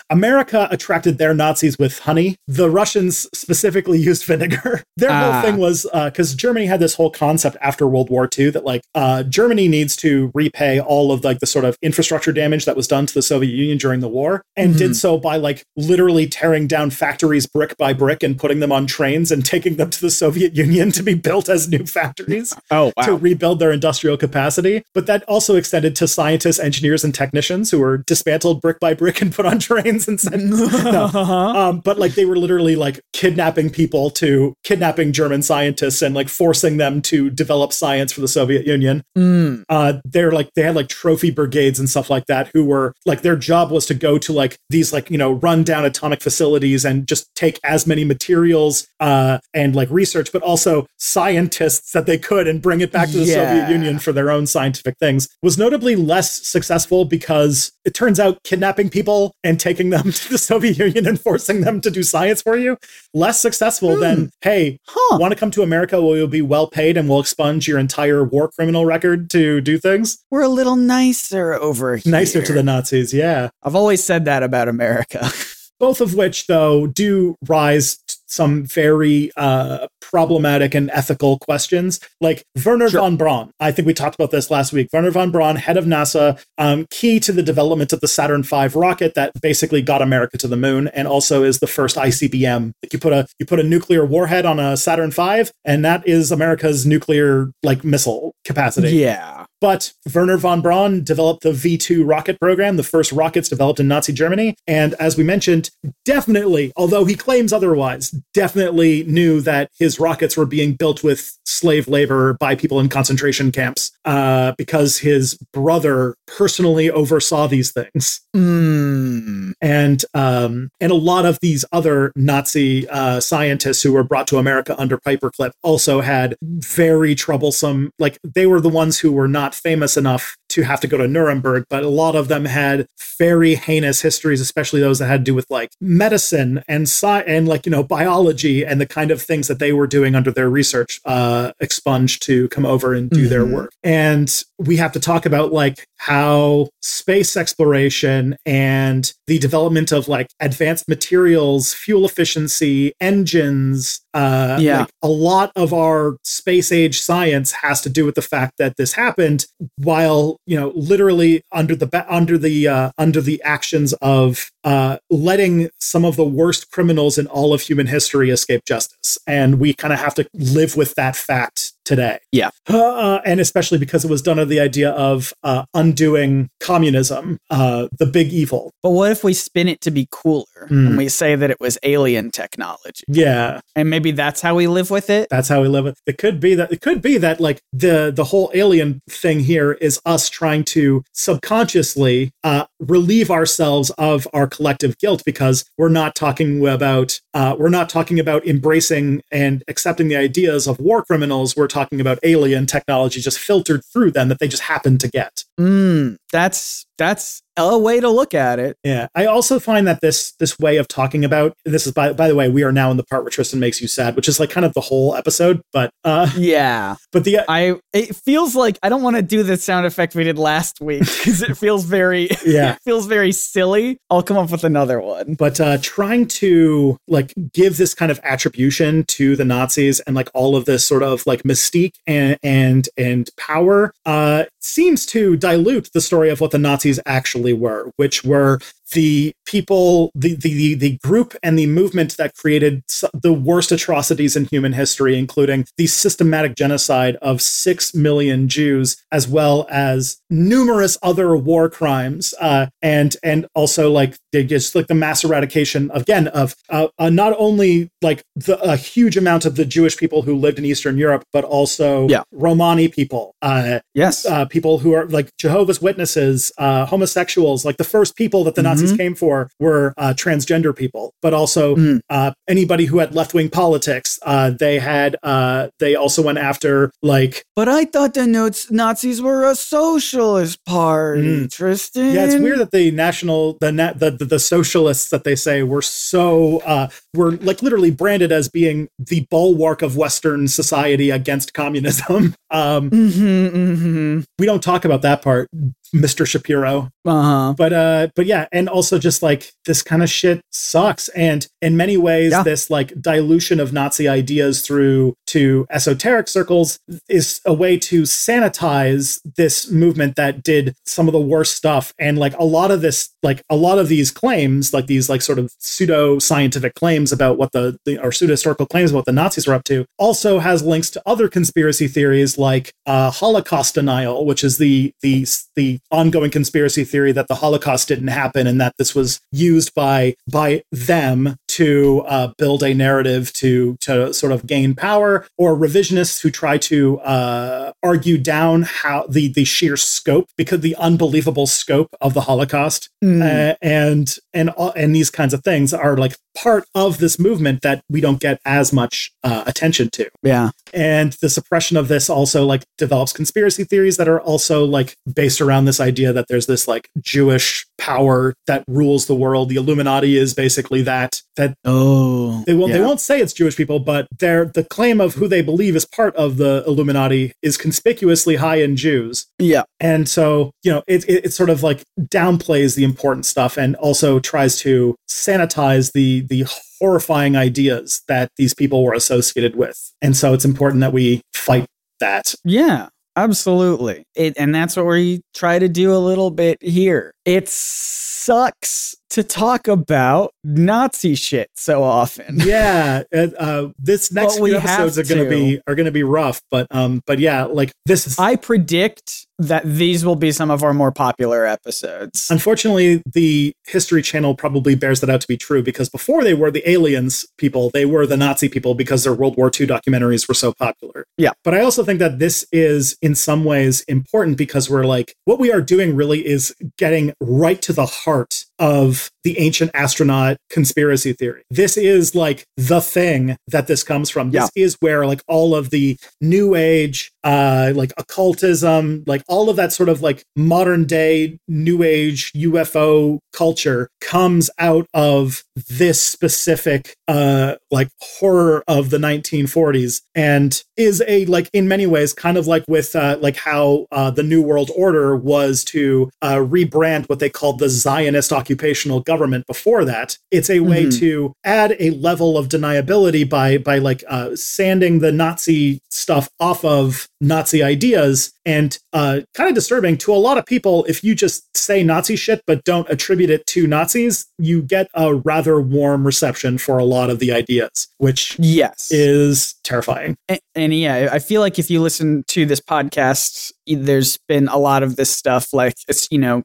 America 0.09 0.67
attracted 0.71 1.17
their 1.17 1.33
Nazis 1.33 1.77
with 1.77 1.99
honey. 1.99 2.35
The 2.47 2.69
Russians 2.69 3.27
specifically 3.33 3.99
used 4.11 4.23
vinegar. 4.25 4.83
Their 4.97 5.09
Ah. 5.11 5.31
whole 5.33 5.41
thing 5.41 5.57
was 5.59 5.85
because 6.05 6.33
Germany 6.35 6.65
had 6.65 6.79
this 6.79 6.95
whole 6.95 7.09
concept 7.09 7.57
after 7.61 7.87
World 7.87 8.09
War 8.09 8.29
II 8.37 8.49
that 8.51 8.65
like 8.65 8.81
uh, 8.95 9.23
Germany 9.23 9.67
needs 9.67 9.95
to 9.97 10.31
repay 10.33 10.79
all 10.79 11.11
of 11.11 11.23
like 11.23 11.39
the 11.39 11.45
sort 11.45 11.65
of 11.65 11.77
infrastructure 11.81 12.31
damage 12.31 12.65
that 12.65 12.75
was 12.75 12.87
done 12.87 13.05
to 13.05 13.13
the 13.13 13.21
Soviet 13.21 13.51
Union 13.51 13.77
during 13.77 13.99
the 13.99 14.07
war, 14.07 14.43
and 14.55 14.77
did 14.77 14.95
so 14.95 15.17
by 15.17 15.37
like 15.37 15.63
literally 15.75 16.27
tearing 16.27 16.67
down 16.67 16.89
factories 16.89 17.45
brick 17.47 17.75
by 17.77 17.93
brick 17.93 18.23
and 18.23 18.37
putting 18.37 18.59
them 18.59 18.71
on 18.71 18.85
trains 18.87 19.31
and 19.31 19.45
taking 19.45 19.75
them 19.77 19.89
to 19.89 20.01
the 20.01 20.11
Soviet 20.11 20.55
Union 20.55 20.91
to 20.91 21.03
be 21.03 21.13
built 21.13 21.49
as 21.49 21.67
new 21.69 21.85
factories 21.85 22.53
Oh, 22.71 22.91
to 23.03 23.15
rebuild 23.15 23.59
their 23.59 23.71
industrial 23.71 24.17
capacity. 24.17 24.83
But 24.93 25.05
that 25.07 25.23
also 25.23 25.55
extended 25.55 25.95
to 25.97 26.07
scientists, 26.07 26.59
engineers, 26.59 27.03
and 27.03 27.13
technicians 27.13 27.71
who 27.71 27.79
were 27.79 27.97
dismantled 27.99 28.61
brick 28.61 28.79
by 28.79 28.93
brick 28.93 29.21
and 29.21 29.33
put 29.33 29.45
on 29.45 29.59
trains 29.61 30.07
and 30.07 30.19
sent. 30.19 30.43
no. 30.83 31.05
Um, 31.05 31.79
but 31.79 31.97
like 31.99 32.15
they 32.15 32.25
were 32.25 32.37
literally 32.37 32.75
like 32.75 32.99
kidnapping 33.13 33.69
people 33.69 34.09
to 34.11 34.53
kidnapping 34.63 35.13
German 35.13 35.41
scientists 35.41 36.01
and 36.01 36.13
like 36.15 36.29
forcing 36.29 36.77
them 36.77 37.01
to 37.03 37.29
develop 37.29 37.71
science 37.73 38.11
for 38.11 38.21
the 38.21 38.27
Soviet 38.27 38.65
Union. 38.67 39.03
Mm. 39.17 39.63
Uh, 39.69 39.93
they're 40.05 40.31
like 40.31 40.49
they 40.55 40.63
had 40.63 40.75
like 40.75 40.89
trophy 40.89 41.31
brigades 41.31 41.79
and 41.79 41.89
stuff 41.89 42.09
like 42.09 42.25
that 42.25 42.49
who 42.53 42.65
were 42.65 42.93
like 43.05 43.21
their 43.21 43.35
job 43.35 43.71
was 43.71 43.85
to 43.85 43.93
go 43.93 44.17
to 44.17 44.33
like 44.33 44.57
these 44.69 44.91
like 44.91 45.09
you 45.09 45.17
know 45.17 45.33
run 45.33 45.63
down 45.63 45.85
atomic 45.85 46.21
facilities 46.21 46.83
and 46.83 47.07
just 47.07 47.33
take 47.35 47.59
as 47.63 47.85
many 47.87 48.03
materials 48.03 48.87
uh, 48.99 49.39
and 49.53 49.75
like 49.75 49.89
research, 49.89 50.31
but 50.31 50.41
also 50.41 50.87
scientists 50.97 51.91
that 51.91 52.05
they 52.05 52.17
could 52.17 52.47
and 52.47 52.61
bring 52.61 52.81
it 52.81 52.91
back 52.91 53.09
to 53.09 53.17
the 53.17 53.25
Yeah. 53.25 53.49
Soviet 53.49 53.69
Union 53.69 53.99
for 53.99 54.11
their 54.11 54.31
own 54.31 54.47
scientific 54.47 54.97
things. 54.99 55.27
Was 55.43 55.57
notably 55.57 55.95
less 55.95 56.45
successful 56.45 57.05
because 57.05 57.71
it 57.85 57.93
turns 57.93 58.19
out 58.19 58.43
kidnapping 58.43 58.89
people 58.89 59.35
and 59.43 59.59
taking 59.59 59.89
them 59.89 60.03
to 60.11 60.29
the 60.29 60.37
Soviet 60.37 60.77
Union 60.77 61.07
and 61.07 61.19
forcing 61.19 61.61
them 61.61 61.81
to 61.81 61.91
do 61.91 62.03
science 62.03 62.41
for 62.41 62.57
you 62.57 62.77
less 63.13 63.39
successful 63.39 63.95
than 63.97 64.17
hmm. 64.17 64.25
hey 64.41 64.79
Huh. 64.87 65.17
want 65.19 65.31
to 65.33 65.39
come 65.39 65.51
to 65.51 65.63
America 65.63 66.01
where 66.01 66.17
you'll 66.17 66.27
be 66.27 66.41
well 66.41 66.67
paid 66.67 66.97
and 66.97 67.09
we'll 67.09 67.19
expunge 67.19 67.67
your 67.67 67.79
entire 67.79 68.23
war 68.23 68.49
criminal 68.49 68.85
record 68.85 69.29
to 69.31 69.61
do 69.61 69.77
things 69.77 70.23
We're 70.29 70.41
a 70.43 70.47
little 70.47 70.75
nicer 70.75 71.53
over 71.53 71.97
here. 71.97 72.11
nicer 72.11 72.41
to 72.41 72.53
the 72.53 72.63
Nazis. 72.63 73.13
Yeah. 73.13 73.49
I've 73.63 73.75
always 73.75 74.03
said 74.03 74.25
that 74.25 74.43
about 74.43 74.67
America. 74.67 75.29
Both 75.81 75.99
of 75.99 76.13
which, 76.13 76.45
though, 76.47 76.85
do 76.87 77.35
rise 77.47 77.97
to 78.07 78.15
some 78.27 78.63
very 78.63 79.31
uh, 79.35 79.87
problematic 79.99 80.73
and 80.73 80.89
ethical 80.91 81.37
questions. 81.39 81.99
Like 82.21 82.43
Wernher 82.63 82.89
Sure. 82.89 83.01
von 83.01 83.17
Braun. 83.17 83.51
I 83.59 83.71
think 83.71 83.87
we 83.87 83.93
talked 83.93 84.15
about 84.15 84.31
this 84.31 84.49
last 84.49 84.71
week. 84.71 84.87
Wernher 84.93 85.11
von 85.11 85.31
Braun, 85.31 85.55
head 85.57 85.75
of 85.77 85.85
NASA, 85.85 86.41
um, 86.57 86.85
key 86.91 87.19
to 87.19 87.31
the 87.31 87.43
development 87.43 87.91
of 87.91 87.99
the 87.99 88.07
Saturn 88.07 88.43
V 88.43 88.67
rocket 88.67 89.15
that 89.15 89.31
basically 89.41 89.81
got 89.81 90.01
America 90.01 90.37
to 90.37 90.47
the 90.47 90.55
moon, 90.55 90.87
and 90.89 91.07
also 91.07 91.43
is 91.43 91.59
the 91.59 91.67
first 91.67 91.97
ICBM. 91.97 92.71
Like 92.83 92.93
you 92.93 92.99
put 92.99 93.11
a 93.11 93.27
you 93.39 93.45
put 93.45 93.59
a 93.59 93.63
nuclear 93.63 94.05
warhead 94.05 94.45
on 94.45 94.59
a 94.59 94.77
Saturn 94.77 95.11
V, 95.11 95.49
and 95.65 95.83
that 95.83 96.07
is 96.07 96.31
America's 96.31 96.85
nuclear 96.85 97.51
like 97.63 97.83
missile 97.83 98.33
capacity. 98.45 98.89
yeah. 98.91 99.45
But 99.61 99.93
Wernher 100.11 100.37
von 100.37 100.61
Braun 100.61 101.03
developed 101.03 101.43
the 101.43 101.53
V 101.53 101.77
2 101.77 102.03
rocket 102.03 102.39
program, 102.39 102.77
the 102.77 102.83
first 102.83 103.11
rockets 103.11 103.47
developed 103.47 103.79
in 103.79 103.87
Nazi 103.87 104.11
Germany. 104.11 104.55
And 104.67 104.95
as 104.95 105.15
we 105.15 105.23
mentioned, 105.23 105.69
definitely, 106.03 106.73
although 106.75 107.05
he 107.05 107.15
claims 107.15 107.53
otherwise, 107.53 108.09
definitely 108.33 109.03
knew 109.03 109.39
that 109.41 109.69
his 109.77 109.99
rockets 109.99 110.35
were 110.35 110.47
being 110.47 110.73
built 110.73 111.03
with 111.03 111.37
slave 111.45 111.87
labor 111.87 112.33
by 112.33 112.55
people 112.55 112.79
in 112.79 112.89
concentration 112.89 113.51
camps 113.51 113.91
uh, 114.05 114.53
because 114.57 114.97
his 114.99 115.37
brother 115.53 116.15
personally 116.27 116.89
oversaw 116.89 117.47
these 117.47 117.71
things 117.71 118.21
Mm. 118.35 119.53
and 119.61 120.05
um, 120.13 120.69
and 120.79 120.91
a 120.91 120.95
lot 120.95 121.25
of 121.25 121.37
these 121.41 121.65
other 121.71 122.11
Nazi 122.15 122.87
uh, 122.89 123.19
scientists 123.19 123.81
who 123.83 123.91
were 123.93 124.03
brought 124.03 124.27
to 124.27 124.37
America 124.37 124.75
under 124.79 124.97
Paperclip 124.97 125.51
also 125.63 126.01
had 126.01 126.35
very 126.41 127.13
troublesome. 127.13 127.91
Like 127.99 128.17
they 128.23 128.45
were 128.45 128.61
the 128.61 128.69
ones 128.69 128.99
who 128.99 129.11
were 129.11 129.27
not 129.27 129.53
famous 129.53 129.97
enough 129.97 130.37
to 130.51 130.61
have 130.63 130.79
to 130.81 130.87
go 130.87 130.97
to 130.97 131.07
Nuremberg, 131.07 131.65
but 131.69 131.83
a 131.83 131.89
lot 131.89 132.15
of 132.15 132.27
them 132.27 132.45
had 132.45 132.87
very 133.17 133.55
heinous 133.55 134.01
histories, 134.01 134.41
especially 134.41 134.79
those 134.81 134.99
that 134.99 135.07
had 135.07 135.21
to 135.21 135.23
do 135.31 135.35
with 135.35 135.45
like 135.49 135.71
medicine 135.81 136.63
and 136.67 136.83
sci- 136.83 137.23
and 137.27 137.47
like 137.47 137.65
you 137.65 137.71
know 137.71 137.83
biology 137.83 138.65
and 138.65 138.79
the 138.79 138.85
kind 138.85 139.11
of 139.11 139.21
things 139.21 139.47
that 139.47 139.59
they 139.59 139.73
were 139.73 139.87
doing 139.87 140.15
under 140.15 140.31
their 140.31 140.49
research 140.49 140.99
uh, 141.05 141.51
expunged 141.59 142.21
to 142.23 142.47
come 142.49 142.65
over 142.65 142.93
and 142.93 143.09
do 143.09 143.27
their 143.27 143.45
Mhm. 143.45 143.51
work. 143.53 143.71
And 143.83 144.43
we 144.57 144.77
have 144.77 144.91
to 144.93 144.99
talk 144.99 145.25
about 145.25 145.51
like 145.53 145.85
how 145.97 146.69
space 146.81 147.35
exploration 147.37 148.35
and 148.45 149.11
the 149.27 149.39
development 149.39 149.91
of 149.91 150.07
like 150.07 150.27
advanced 150.39 150.87
materials, 150.87 151.73
fuel 151.73 152.05
efficiency, 152.05 152.93
engines, 152.99 154.01
uh, 154.13 154.57
Yeah. 154.59 154.79
like 154.79 154.89
a 155.01 155.07
lot 155.07 155.51
of 155.55 155.73
our 155.73 156.17
space 156.23 156.71
age 156.71 156.99
science 156.99 157.51
has 157.51 157.81
to 157.81 157.89
do 157.89 158.05
with 158.05 158.15
the 158.15 158.21
fact 158.21 158.53
that 158.57 158.77
this 158.77 158.93
happened 158.93 159.45
while 159.77 160.37
you 160.45 160.59
know 160.59 160.71
literally 160.75 161.43
under 161.51 161.75
the 161.75 162.05
under 162.09 162.37
the 162.37 162.67
uh, 162.67 162.91
under 162.97 163.21
the 163.21 163.41
actions 163.43 163.93
of 164.01 164.51
uh, 164.63 164.97
letting 165.09 165.69
some 165.79 166.05
of 166.05 166.15
the 166.15 166.25
worst 166.25 166.71
criminals 166.71 167.17
in 167.17 167.27
all 167.27 167.53
of 167.53 167.61
human 167.61 167.87
history 167.87 168.29
escape 168.29 168.63
justice, 168.65 169.17
and 169.27 169.59
we 169.59 169.73
kind 169.73 169.93
of 169.93 169.99
have 169.99 170.13
to 170.15 170.27
live 170.33 170.75
with 170.75 170.93
that 170.95 171.15
fact 171.15 171.73
today. 171.91 172.19
Yeah. 172.31 172.49
Uh, 172.67 173.19
and 173.25 173.39
especially 173.41 173.77
because 173.77 174.05
it 174.05 174.09
was 174.09 174.21
done 174.21 174.39
under 174.39 174.45
the 174.45 174.59
idea 174.61 174.91
of 174.91 175.33
uh, 175.43 175.65
undoing 175.73 176.49
communism, 176.61 177.37
uh, 177.49 177.87
the 177.99 178.05
big 178.05 178.31
evil. 178.31 178.71
But 178.81 178.91
what 178.91 179.11
if 179.11 179.23
we 179.23 179.33
spin 179.33 179.67
it 179.67 179.81
to 179.81 179.91
be 179.91 180.07
cooler 180.09 180.45
Mm. 180.69 180.87
and 180.87 180.97
we 180.97 181.09
say 181.09 181.35
that 181.35 181.49
it 181.49 181.59
was 181.59 181.77
alien 181.83 182.29
technology? 182.31 183.03
Yeah, 183.07 183.61
And 183.75 183.89
maybe 183.89 184.11
that's 184.11 184.41
how 184.41 184.53
we 184.55 184.67
live 184.67 184.89
with 184.91 185.09
it? 185.09 185.27
that's 185.29 185.49
how 185.49 185.61
we 185.61 185.67
live 185.67 185.85
it. 185.87 185.95
It 186.05 186.17
could 186.17 186.39
be 186.39 186.55
that 186.55 186.71
it 186.71 186.81
could 186.81 187.01
be 187.01 187.17
that 187.17 187.39
like 187.41 187.61
the 187.73 188.11
the 188.15 188.25
whole 188.25 188.51
alien 188.53 189.01
thing 189.09 189.39
here 189.41 189.71
is 189.87 189.99
us 190.05 190.29
trying 190.29 190.63
to 190.75 191.03
subconsciously 191.13 192.31
uh, 192.43 192.65
relieve 192.79 193.29
ourselves 193.31 193.89
of 193.97 194.27
our 194.33 194.47
collective 194.47 194.97
guilt 194.99 195.23
because 195.25 195.65
we're 195.77 195.89
not 195.89 196.15
talking 196.15 196.65
about 196.67 197.19
uh, 197.33 197.55
we're 197.57 197.69
not 197.69 197.89
talking 197.89 198.19
about 198.19 198.45
embracing 198.45 199.21
and 199.31 199.63
accepting 199.67 200.09
the 200.09 200.15
ideas 200.15 200.67
of 200.67 200.79
war 200.79 201.03
criminals. 201.03 201.55
We're 201.55 201.67
talking 201.67 202.01
about 202.01 202.19
alien 202.23 202.65
technology 202.65 203.21
just 203.21 203.39
filtered 203.39 203.83
through 203.85 204.11
them 204.11 204.27
that 204.29 204.39
they 204.39 204.47
just 204.47 204.63
happen 204.63 204.97
to 204.97 205.07
get. 205.07 205.45
Mm, 205.59 206.17
that's 206.31 206.85
that's 207.01 207.41
a 207.57 207.77
way 207.77 207.99
to 207.99 208.09
look 208.09 208.33
at 208.33 208.59
it. 208.59 208.77
Yeah, 208.83 209.07
I 209.13 209.25
also 209.25 209.59
find 209.59 209.85
that 209.87 209.99
this 210.01 210.31
this 210.39 210.57
way 210.57 210.77
of 210.77 210.87
talking 210.87 211.25
about 211.25 211.53
this 211.65 211.85
is 211.85 211.91
by 211.91 212.13
by 212.13 212.27
the 212.29 212.35
way 212.35 212.47
we 212.49 212.63
are 212.63 212.71
now 212.71 212.89
in 212.91 212.97
the 212.97 213.03
part 213.03 213.23
where 213.23 213.29
Tristan 213.29 213.59
makes 213.59 213.81
you 213.81 213.87
sad, 213.87 214.15
which 214.15 214.29
is 214.29 214.39
like 214.39 214.49
kind 214.49 214.65
of 214.65 214.73
the 214.73 214.81
whole 214.81 215.15
episode. 215.15 215.61
But 215.73 215.91
uh, 216.05 216.29
Yeah. 216.37 216.95
but 217.11 217.23
the 217.25 217.39
I 217.49 217.75
it 217.91 218.15
feels 218.15 218.55
like 218.55 218.77
I 218.83 218.89
don't 218.89 219.01
want 219.01 219.17
to 219.17 219.21
do 219.21 219.43
the 219.43 219.57
sound 219.57 219.85
effect 219.85 220.15
we 220.15 220.23
did 220.23 220.37
last 220.39 220.79
week 220.79 221.01
because 221.01 221.41
it 221.41 221.57
feels 221.57 221.83
very 221.85 222.29
Yeah. 222.45 222.73
it 222.75 222.79
feels 222.85 223.05
very 223.07 223.31
silly. 223.33 223.97
I'll 224.09 224.23
come 224.23 224.37
up 224.37 224.49
with 224.51 224.63
another 224.63 225.01
one. 225.01 225.33
but 225.35 225.59
uh 225.59 225.77
trying 225.81 226.27
to 226.27 226.97
like 227.07 227.33
give 227.53 227.77
this 227.77 227.93
kind 227.93 228.11
of 228.11 228.19
attribution 228.23 229.03
to 229.05 229.35
the 229.35 229.45
nazis 229.45 229.99
and 230.01 230.15
like 230.15 230.29
all 230.33 230.55
of 230.55 230.65
this 230.65 230.85
sort 230.85 231.03
of 231.03 231.25
like 231.25 231.43
mystique 231.43 231.95
and 232.07 232.37
and 232.43 232.87
and 232.97 233.29
power 233.37 233.93
uh 234.05 234.45
seems 234.61 235.05
to 235.07 235.35
dilute 235.35 235.89
the 235.93 236.01
story 236.01 236.29
of 236.29 236.39
what 236.39 236.51
the 236.51 236.57
nazis 236.57 236.90
actually 237.05 237.53
were 237.53 237.91
which 237.95 238.23
were 238.23 238.59
the 238.91 239.33
people 239.45 240.11
the 240.15 240.35
the 240.35 240.75
the, 240.75 240.97
group 241.03 241.35
and 241.43 241.57
the 241.57 241.67
movement 241.67 242.15
that 242.17 242.35
created 242.35 242.83
the 243.13 243.33
worst 243.33 243.71
atrocities 243.71 244.35
in 244.35 244.45
human 244.45 244.73
history 244.73 245.17
including 245.17 245.65
the 245.77 245.87
systematic 245.87 246.55
genocide 246.55 247.15
of 247.21 247.41
6 247.41 247.93
million 247.95 248.47
Jews 248.47 248.97
as 249.11 249.27
well 249.27 249.67
as 249.69 250.17
numerous 250.29 250.97
other 251.01 251.35
war 251.35 251.69
crimes 251.69 252.33
uh 252.39 252.67
and 252.81 253.15
and 253.23 253.45
also 253.55 253.91
like 253.91 254.17
they 254.31 254.43
just 254.43 254.75
like 254.75 254.87
the 254.87 254.95
mass 254.95 255.23
eradication 255.23 255.89
again 255.93 256.27
of 256.29 256.55
uh, 256.69 256.87
uh, 256.99 257.09
not 257.09 257.33
only 257.37 257.89
like 258.01 258.23
the 258.35 258.59
a 258.61 258.75
huge 258.75 259.17
amount 259.17 259.45
of 259.45 259.55
the 259.55 259.65
Jewish 259.65 259.97
people 259.97 260.21
who 260.21 260.35
lived 260.35 260.59
in 260.59 260.65
Eastern 260.65 260.97
Europe 260.97 261.23
but 261.33 261.43
also 261.43 262.07
Yeah. 262.07 262.23
Romani 262.31 262.87
people 262.87 263.35
uh 263.41 263.79
Yes. 263.93 264.25
uh, 264.25 264.45
people 264.45 264.79
who 264.79 264.93
are 264.93 265.05
like 265.07 265.29
Jehovah's 265.37 265.81
Witnesses, 265.81 266.51
uh, 266.57 266.85
homosexuals. 266.85 267.65
Like 267.65 267.77
the 267.77 267.83
first 267.83 268.15
people 268.15 268.43
that 268.45 268.55
the 268.55 268.61
Nazis 268.61 268.80
came 268.97 269.15
for 269.15 269.49
were 269.59 269.93
uh, 269.97 270.13
transgender 270.15 270.75
people, 270.75 271.13
but 271.21 271.33
also 271.33 271.75
Mm. 271.75 271.99
uh, 272.09 272.31
anybody 272.47 272.85
who 272.85 272.97
had 272.99 273.13
left 273.15 273.33
wing 273.33 273.49
politics. 273.49 274.19
Uh, 274.23 274.49
they 274.49 274.79
had. 274.79 275.15
Uh, 275.23 275.67
they 275.79 275.95
also 275.95 276.21
went 276.21 276.37
after 276.37 276.91
like. 277.01 277.43
but 277.55 277.67
I 277.69 277.85
thought 277.85 278.13
the 278.13 278.27
notes 278.27 278.69
Nazis 278.71 279.21
were 279.21 279.49
a 279.49 279.55
socialist 279.55 280.59
party, 280.65 281.21
Mm. 281.21 281.51
Tristan. 281.51 282.13
Yeah, 282.13 282.25
it's 282.25 282.35
weird 282.35 282.59
that 282.59 282.71
the 282.71 282.91
national, 282.91 283.57
the 283.61 283.71
na- 283.71 283.93
the, 283.93 284.11
the 284.11 284.25
the 284.25 284.39
socialists 284.39 285.09
that 285.09 285.23
they 285.23 285.35
say 285.35 285.63
were 285.63 285.81
so 285.81 286.59
uh, 286.65 286.87
were 287.15 287.31
like 287.37 287.61
literally 287.61 287.91
branded 287.91 288.31
as 288.31 288.49
being 288.49 288.87
the 288.99 289.25
bulwark 289.29 289.81
of 289.81 289.95
Western 289.97 290.47
society 290.47 291.09
against 291.11 291.53
communism. 291.53 292.35
Um, 292.53 292.89
Mm-hmm, 292.89 293.47
mm-hmm. 293.55 294.19
we 294.37 294.45
don't 294.45 294.61
talk 294.61 294.83
about 294.83 295.01
that 295.03 295.21
part, 295.21 295.47
Mister 295.93 296.25
Shapiro. 296.25 296.89
Uh-huh. 297.03 297.53
but 297.57 297.73
uh 297.73 298.07
but 298.15 298.27
yeah 298.27 298.45
and 298.51 298.69
also 298.69 298.99
just 298.99 299.23
like 299.23 299.51
this 299.65 299.81
kind 299.81 300.03
of 300.03 300.09
shit 300.09 300.39
sucks 300.51 301.07
and 301.09 301.47
in 301.59 301.75
many 301.75 301.97
ways 301.97 302.31
Yeah. 302.31 302.43
this 302.43 302.69
like 302.69 302.93
dilution 303.01 303.59
of 303.59 303.73
nazi 303.73 304.07
ideas 304.07 304.61
through 304.61 305.15
to 305.27 305.65
esoteric 305.71 306.27
circles 306.27 306.77
is 307.09 307.41
a 307.43 307.53
way 307.55 307.75
to 307.77 308.03
sanitize 308.03 309.19
this 309.35 309.71
movement 309.71 310.15
that 310.15 310.43
did 310.43 310.75
some 310.85 311.07
of 311.07 311.13
the 311.13 311.19
worst 311.21 311.55
stuff 311.55 311.93
and 311.97 312.17
like 312.19 312.37
a 312.37 312.43
lot 312.43 312.69
of 312.71 312.81
this 312.81 313.09
like 313.23 313.41
a 313.49 313.55
lot 313.55 313.79
of 313.79 313.87
these 313.87 314.11
claims 314.11 314.73
like 314.73 314.87
these 314.87 315.09
like 315.09 315.21
sort 315.21 315.39
of 315.39 315.51
pseudo 315.59 316.19
scientific 316.19 316.75
claims 316.75 317.11
about 317.11 317.37
what 317.37 317.51
the, 317.51 317.77
the 317.85 317.97
or 317.99 318.11
pseudo 318.11 318.33
historical 318.33 318.65
claims 318.65 318.91
about 318.91 318.99
what 318.99 319.05
the 319.05 319.11
nazis 319.11 319.47
were 319.47 319.53
up 319.53 319.63
to 319.63 319.85
also 319.97 320.39
has 320.39 320.61
links 320.63 320.89
to 320.91 321.01
other 321.05 321.27
conspiracy 321.27 321.87
theories 321.87 322.37
like 322.37 322.71
uh 322.85 323.09
holocaust 323.09 323.75
denial 323.75 324.25
which 324.25 324.43
is 324.43 324.57
the 324.57 324.93
the 325.01 325.25
the 325.55 325.79
ongoing 325.89 326.31
conspiracy 326.31 326.83
theory 326.83 327.11
that 327.11 327.27
the 327.27 327.35
Holocaust 327.35 327.87
didn't 327.87 328.07
happen 328.09 328.47
and 328.47 328.59
that 328.61 328.75
this 328.77 328.95
was 328.95 329.19
used 329.31 329.73
by 329.73 330.15
by 330.29 330.63
them 330.71 331.37
to 331.57 332.03
uh, 332.07 332.33
build 332.37 332.63
a 332.63 332.73
narrative 332.73 333.31
to 333.33 333.77
to 333.81 334.13
sort 334.13 334.31
of 334.31 334.45
gain 334.45 334.75
power, 334.75 335.27
or 335.37 335.55
revisionists 335.55 336.21
who 336.21 336.29
try 336.31 336.57
to 336.57 336.99
uh, 336.99 337.71
argue 337.83 338.17
down 338.17 338.63
how 338.63 339.05
the 339.09 339.27
the 339.29 339.43
sheer 339.43 339.77
scope 339.77 340.29
because 340.37 340.61
the 340.61 340.75
unbelievable 340.77 341.47
scope 341.47 341.89
of 342.01 342.13
the 342.13 342.21
Holocaust 342.21 342.89
Mm. 343.03 343.21
uh, 343.23 343.55
and 343.63 344.15
and 344.31 344.51
and 344.75 344.95
these 344.95 345.09
kinds 345.09 345.33
of 345.33 345.43
things 345.43 345.73
are 345.73 345.97
like 345.97 346.15
part 346.37 346.65
of 346.75 346.99
this 346.99 347.17
movement 347.17 347.63
that 347.63 347.83
we 347.89 347.99
don't 347.99 348.19
get 348.19 348.39
as 348.45 348.71
much 348.71 349.11
uh, 349.23 349.43
attention 349.47 349.89
to 349.89 350.07
yeah. 350.21 350.51
and 350.71 351.13
the 351.13 351.29
suppression 351.29 351.77
of 351.77 351.87
this 351.87 352.11
also 352.11 352.45
like 352.45 352.63
develops 352.77 353.11
conspiracy 353.11 353.63
theories 353.63 353.97
that 353.97 354.07
are 354.07 354.21
also 354.21 354.63
like 354.65 354.95
based 355.11 355.41
around 355.41 355.65
this 355.65 355.79
idea 355.79 356.13
that 356.13 356.27
there's 356.27 356.45
this 356.45 356.67
like 356.67 356.89
jewish 356.99 357.65
power 357.81 358.33
that 358.45 358.63
rules 358.67 359.07
the 359.07 359.15
world. 359.15 359.49
The 359.49 359.55
illuminati 359.55 360.15
is 360.15 360.33
basically 360.35 360.81
that 360.83 361.21
that 361.35 361.55
Oh. 361.65 362.43
they 362.45 362.53
won't 362.53 362.71
they 362.73 362.81
won't 362.81 362.99
say 362.99 363.19
it's 363.21 363.33
jewish 363.33 363.55
people 363.55 363.79
but 363.79 364.05
their 364.19 364.45
the 364.45 364.63
claim 364.65 365.01
of 365.01 365.15
who 365.15 365.27
they 365.27 365.41
believe 365.41 365.75
is 365.75 365.85
part 365.85 366.15
of 366.15 366.37
the 366.37 366.63
illuminati 366.67 367.31
is 367.41 367.57
conspicuously 367.57 368.35
high 368.35 368.57
in 368.57 368.75
jews. 368.75 369.25
Yeah. 369.39 369.63
and 369.79 370.07
so 370.07 370.51
you 370.63 370.71
know 370.71 370.83
it, 370.87 371.03
it, 371.09 371.25
it 371.25 371.33
sort 371.33 371.49
of 371.49 371.63
like 371.63 371.83
downplays 371.99 372.75
the 372.75 372.83
important 372.83 373.25
stuff 373.25 373.57
and 373.57 373.75
also 373.77 374.19
tries 374.19 374.59
to 374.59 374.95
sanitize 375.09 375.93
the 375.93 376.21
the 376.29 376.45
horrifying 376.79 377.35
ideas 377.35 378.01
that 378.07 378.29
these 378.37 378.53
people 378.53 378.83
were 378.83 378.93
associated 378.93 379.55
with. 379.55 379.77
And 380.01 380.15
so 380.15 380.33
it's 380.33 380.45
important 380.45 380.81
that 380.81 380.93
we 380.93 381.21
fight 381.33 381.65
that. 381.99 382.33
Yeah, 382.43 382.89
absolutely. 383.15 384.05
It, 384.15 384.33
and 384.37 384.53
that's 384.53 384.75
what 384.75 384.85
we 384.85 385.21
try 385.33 385.59
to 385.59 385.67
do 385.67 385.93
a 385.93 385.97
little 385.97 386.31
bit 386.31 386.61
here. 386.61 387.13
It 387.25 387.47
sucks 387.49 388.95
to 389.11 389.23
talk 389.23 389.67
about 389.67 390.33
Nazi 390.43 391.15
shit 391.15 391.49
so 391.55 391.83
often. 391.83 392.39
yeah 392.39 393.03
uh, 393.13 393.67
this 393.77 394.11
next 394.11 394.37
few 394.37 394.55
episodes 394.55 394.97
are 394.97 395.03
going 395.03 395.23
to 395.23 395.29
to. 395.29 395.29
be 395.29 395.61
are 395.67 395.75
going 395.75 395.85
to 395.85 395.91
be 395.91 396.03
rough 396.03 396.41
but 396.49 396.67
um 396.71 397.01
but 397.05 397.19
yeah 397.19 397.43
like 397.43 397.71
this 397.85 398.07
is 398.07 398.17
I 398.19 398.35
predict 398.35 399.27
that 399.41 399.63
these 399.65 400.05
will 400.05 400.15
be 400.15 400.31
some 400.31 400.51
of 400.51 400.63
our 400.63 400.73
more 400.73 400.91
popular 400.91 401.45
episodes. 401.45 402.27
Unfortunately, 402.29 403.01
the 403.11 403.53
History 403.65 404.03
Channel 404.03 404.35
probably 404.35 404.75
bears 404.75 405.01
that 405.01 405.09
out 405.09 405.21
to 405.21 405.27
be 405.27 405.37
true 405.37 405.63
because 405.63 405.89
before 405.89 406.23
they 406.23 406.35
were 406.35 406.51
the 406.51 406.67
aliens 406.69 407.25
people, 407.37 407.71
they 407.71 407.85
were 407.85 408.05
the 408.05 408.17
Nazi 408.17 408.49
people 408.49 408.75
because 408.75 409.03
their 409.03 409.13
World 409.13 409.37
War 409.37 409.47
II 409.47 409.65
documentaries 409.65 410.27
were 410.27 410.35
so 410.35 410.53
popular. 410.53 411.05
Yeah. 411.17 411.31
But 411.43 411.55
I 411.55 411.61
also 411.61 411.83
think 411.83 411.99
that 411.99 412.19
this 412.19 412.45
is 412.51 412.97
in 413.01 413.15
some 413.15 413.43
ways 413.43 413.81
important 413.81 414.37
because 414.37 414.69
we're 414.69 414.85
like, 414.85 415.15
what 415.25 415.39
we 415.39 415.51
are 415.51 415.61
doing 415.61 415.95
really 415.95 416.25
is 416.25 416.55
getting 416.77 417.13
right 417.19 417.61
to 417.63 417.73
the 417.73 417.87
heart 417.87 418.45
of 418.61 419.09
the 419.23 419.39
ancient 419.39 419.71
astronaut 419.73 420.37
conspiracy 420.51 421.13
theory. 421.13 421.41
This 421.49 421.77
is 421.77 422.13
like 422.13 422.45
the 422.55 422.79
thing 422.79 423.35
that 423.47 423.65
this 423.65 423.83
comes 423.83 424.11
from. 424.11 424.29
This 424.29 424.51
is 424.55 424.77
where 424.81 425.05
like 425.07 425.21
all 425.27 425.55
of 425.55 425.71
the 425.71 425.97
new 426.21 426.53
age, 426.53 427.10
uh, 427.23 427.71
like 427.75 427.91
occultism, 427.97 429.03
like 429.07 429.23
all 429.27 429.49
of 429.49 429.55
that 429.55 429.71
sort 429.73 429.89
of 429.89 430.01
like 430.01 430.23
modern 430.35 430.85
day 430.85 431.37
new 431.47 431.83
age 431.83 432.31
UFO 432.33 433.19
culture 433.33 433.89
comes 434.01 434.49
out 434.57 434.85
of 434.93 435.43
this 435.69 436.01
specific 436.01 436.95
uh 437.07 437.55
like 437.71 437.89
horror 438.01 438.63
of 438.67 438.89
the 438.89 438.97
1940s 438.97 440.01
and 440.15 440.63
is 440.77 441.03
a 441.07 441.25
like 441.25 441.49
in 441.53 441.67
many 441.67 441.85
ways 441.85 442.13
kind 442.13 442.37
of 442.37 442.47
like 442.47 442.63
with 442.67 442.95
uh 442.95 443.17
like 443.21 443.35
how 443.37 443.85
uh 443.91 444.09
the 444.11 444.23
new 444.23 444.41
world 444.41 444.69
order 444.77 445.15
was 445.15 445.63
to 445.63 446.09
uh 446.21 446.35
rebrand 446.35 447.07
what 447.09 447.19
they 447.19 447.29
called 447.29 447.59
the 447.59 447.69
zionist 447.69 448.31
occupational 448.33 448.99
government 449.01 449.45
before 449.47 449.85
that. 449.85 450.17
It's 450.31 450.49
a 450.49 450.59
way 450.61 450.85
Mhm. 450.85 450.99
to 450.99 451.33
add 451.43 451.75
a 451.79 451.91
level 451.91 452.37
of 452.37 452.47
deniability 452.49 453.27
by 453.29 453.57
by 453.57 453.77
like 453.77 454.03
uh, 454.09 454.35
sanding 454.35 454.99
the 454.99 455.11
Nazi 455.11 455.79
stuff 455.89 456.29
off 456.39 456.63
of 456.65 457.07
Nazi 457.21 457.61
ideas 457.63 458.33
and 458.45 458.77
uh, 458.93 459.21
kind 459.35 459.47
of 459.47 459.55
disturbing 459.55 459.97
to 459.99 460.11
a 460.13 460.17
lot 460.17 460.37
of 460.37 460.45
people. 460.45 460.83
If 460.85 461.03
you 461.03 461.13
just 461.15 461.55
say 461.55 461.83
Nazi 461.83 462.15
shit 462.15 462.41
but 462.47 462.63
don't 462.63 462.89
attribute 462.89 463.29
it 463.29 463.45
to 463.47 463.67
Nazis, 463.67 464.25
you 464.39 464.61
get 464.63 464.87
a 464.95 465.15
rather 465.15 465.61
warm 465.61 466.03
reception 466.05 466.57
for 466.57 466.77
a 466.79 466.83
lot 466.83 467.09
of 467.09 467.19
the 467.19 467.31
ideas, 467.31 467.87
which 467.99 468.35
Yes. 468.39 468.87
is 468.91 469.55
terrifying. 469.63 470.17
and, 470.27 470.39
and 470.55 470.73
yeah, 470.73 471.09
I 471.11 471.19
feel 471.19 471.41
like 471.41 471.59
if 471.59 471.69
you 471.69 471.79
listen 471.81 472.23
to 472.29 472.45
this 472.45 472.59
podcast, 472.59 473.51
there's 473.67 474.17
been 474.27 474.47
a 474.47 474.57
lot 474.57 474.81
of 474.83 474.95
this 474.95 475.09
stuff. 475.11 475.53
Like 475.53 475.75
it's 475.87 476.07
you 476.11 476.17
know, 476.17 476.41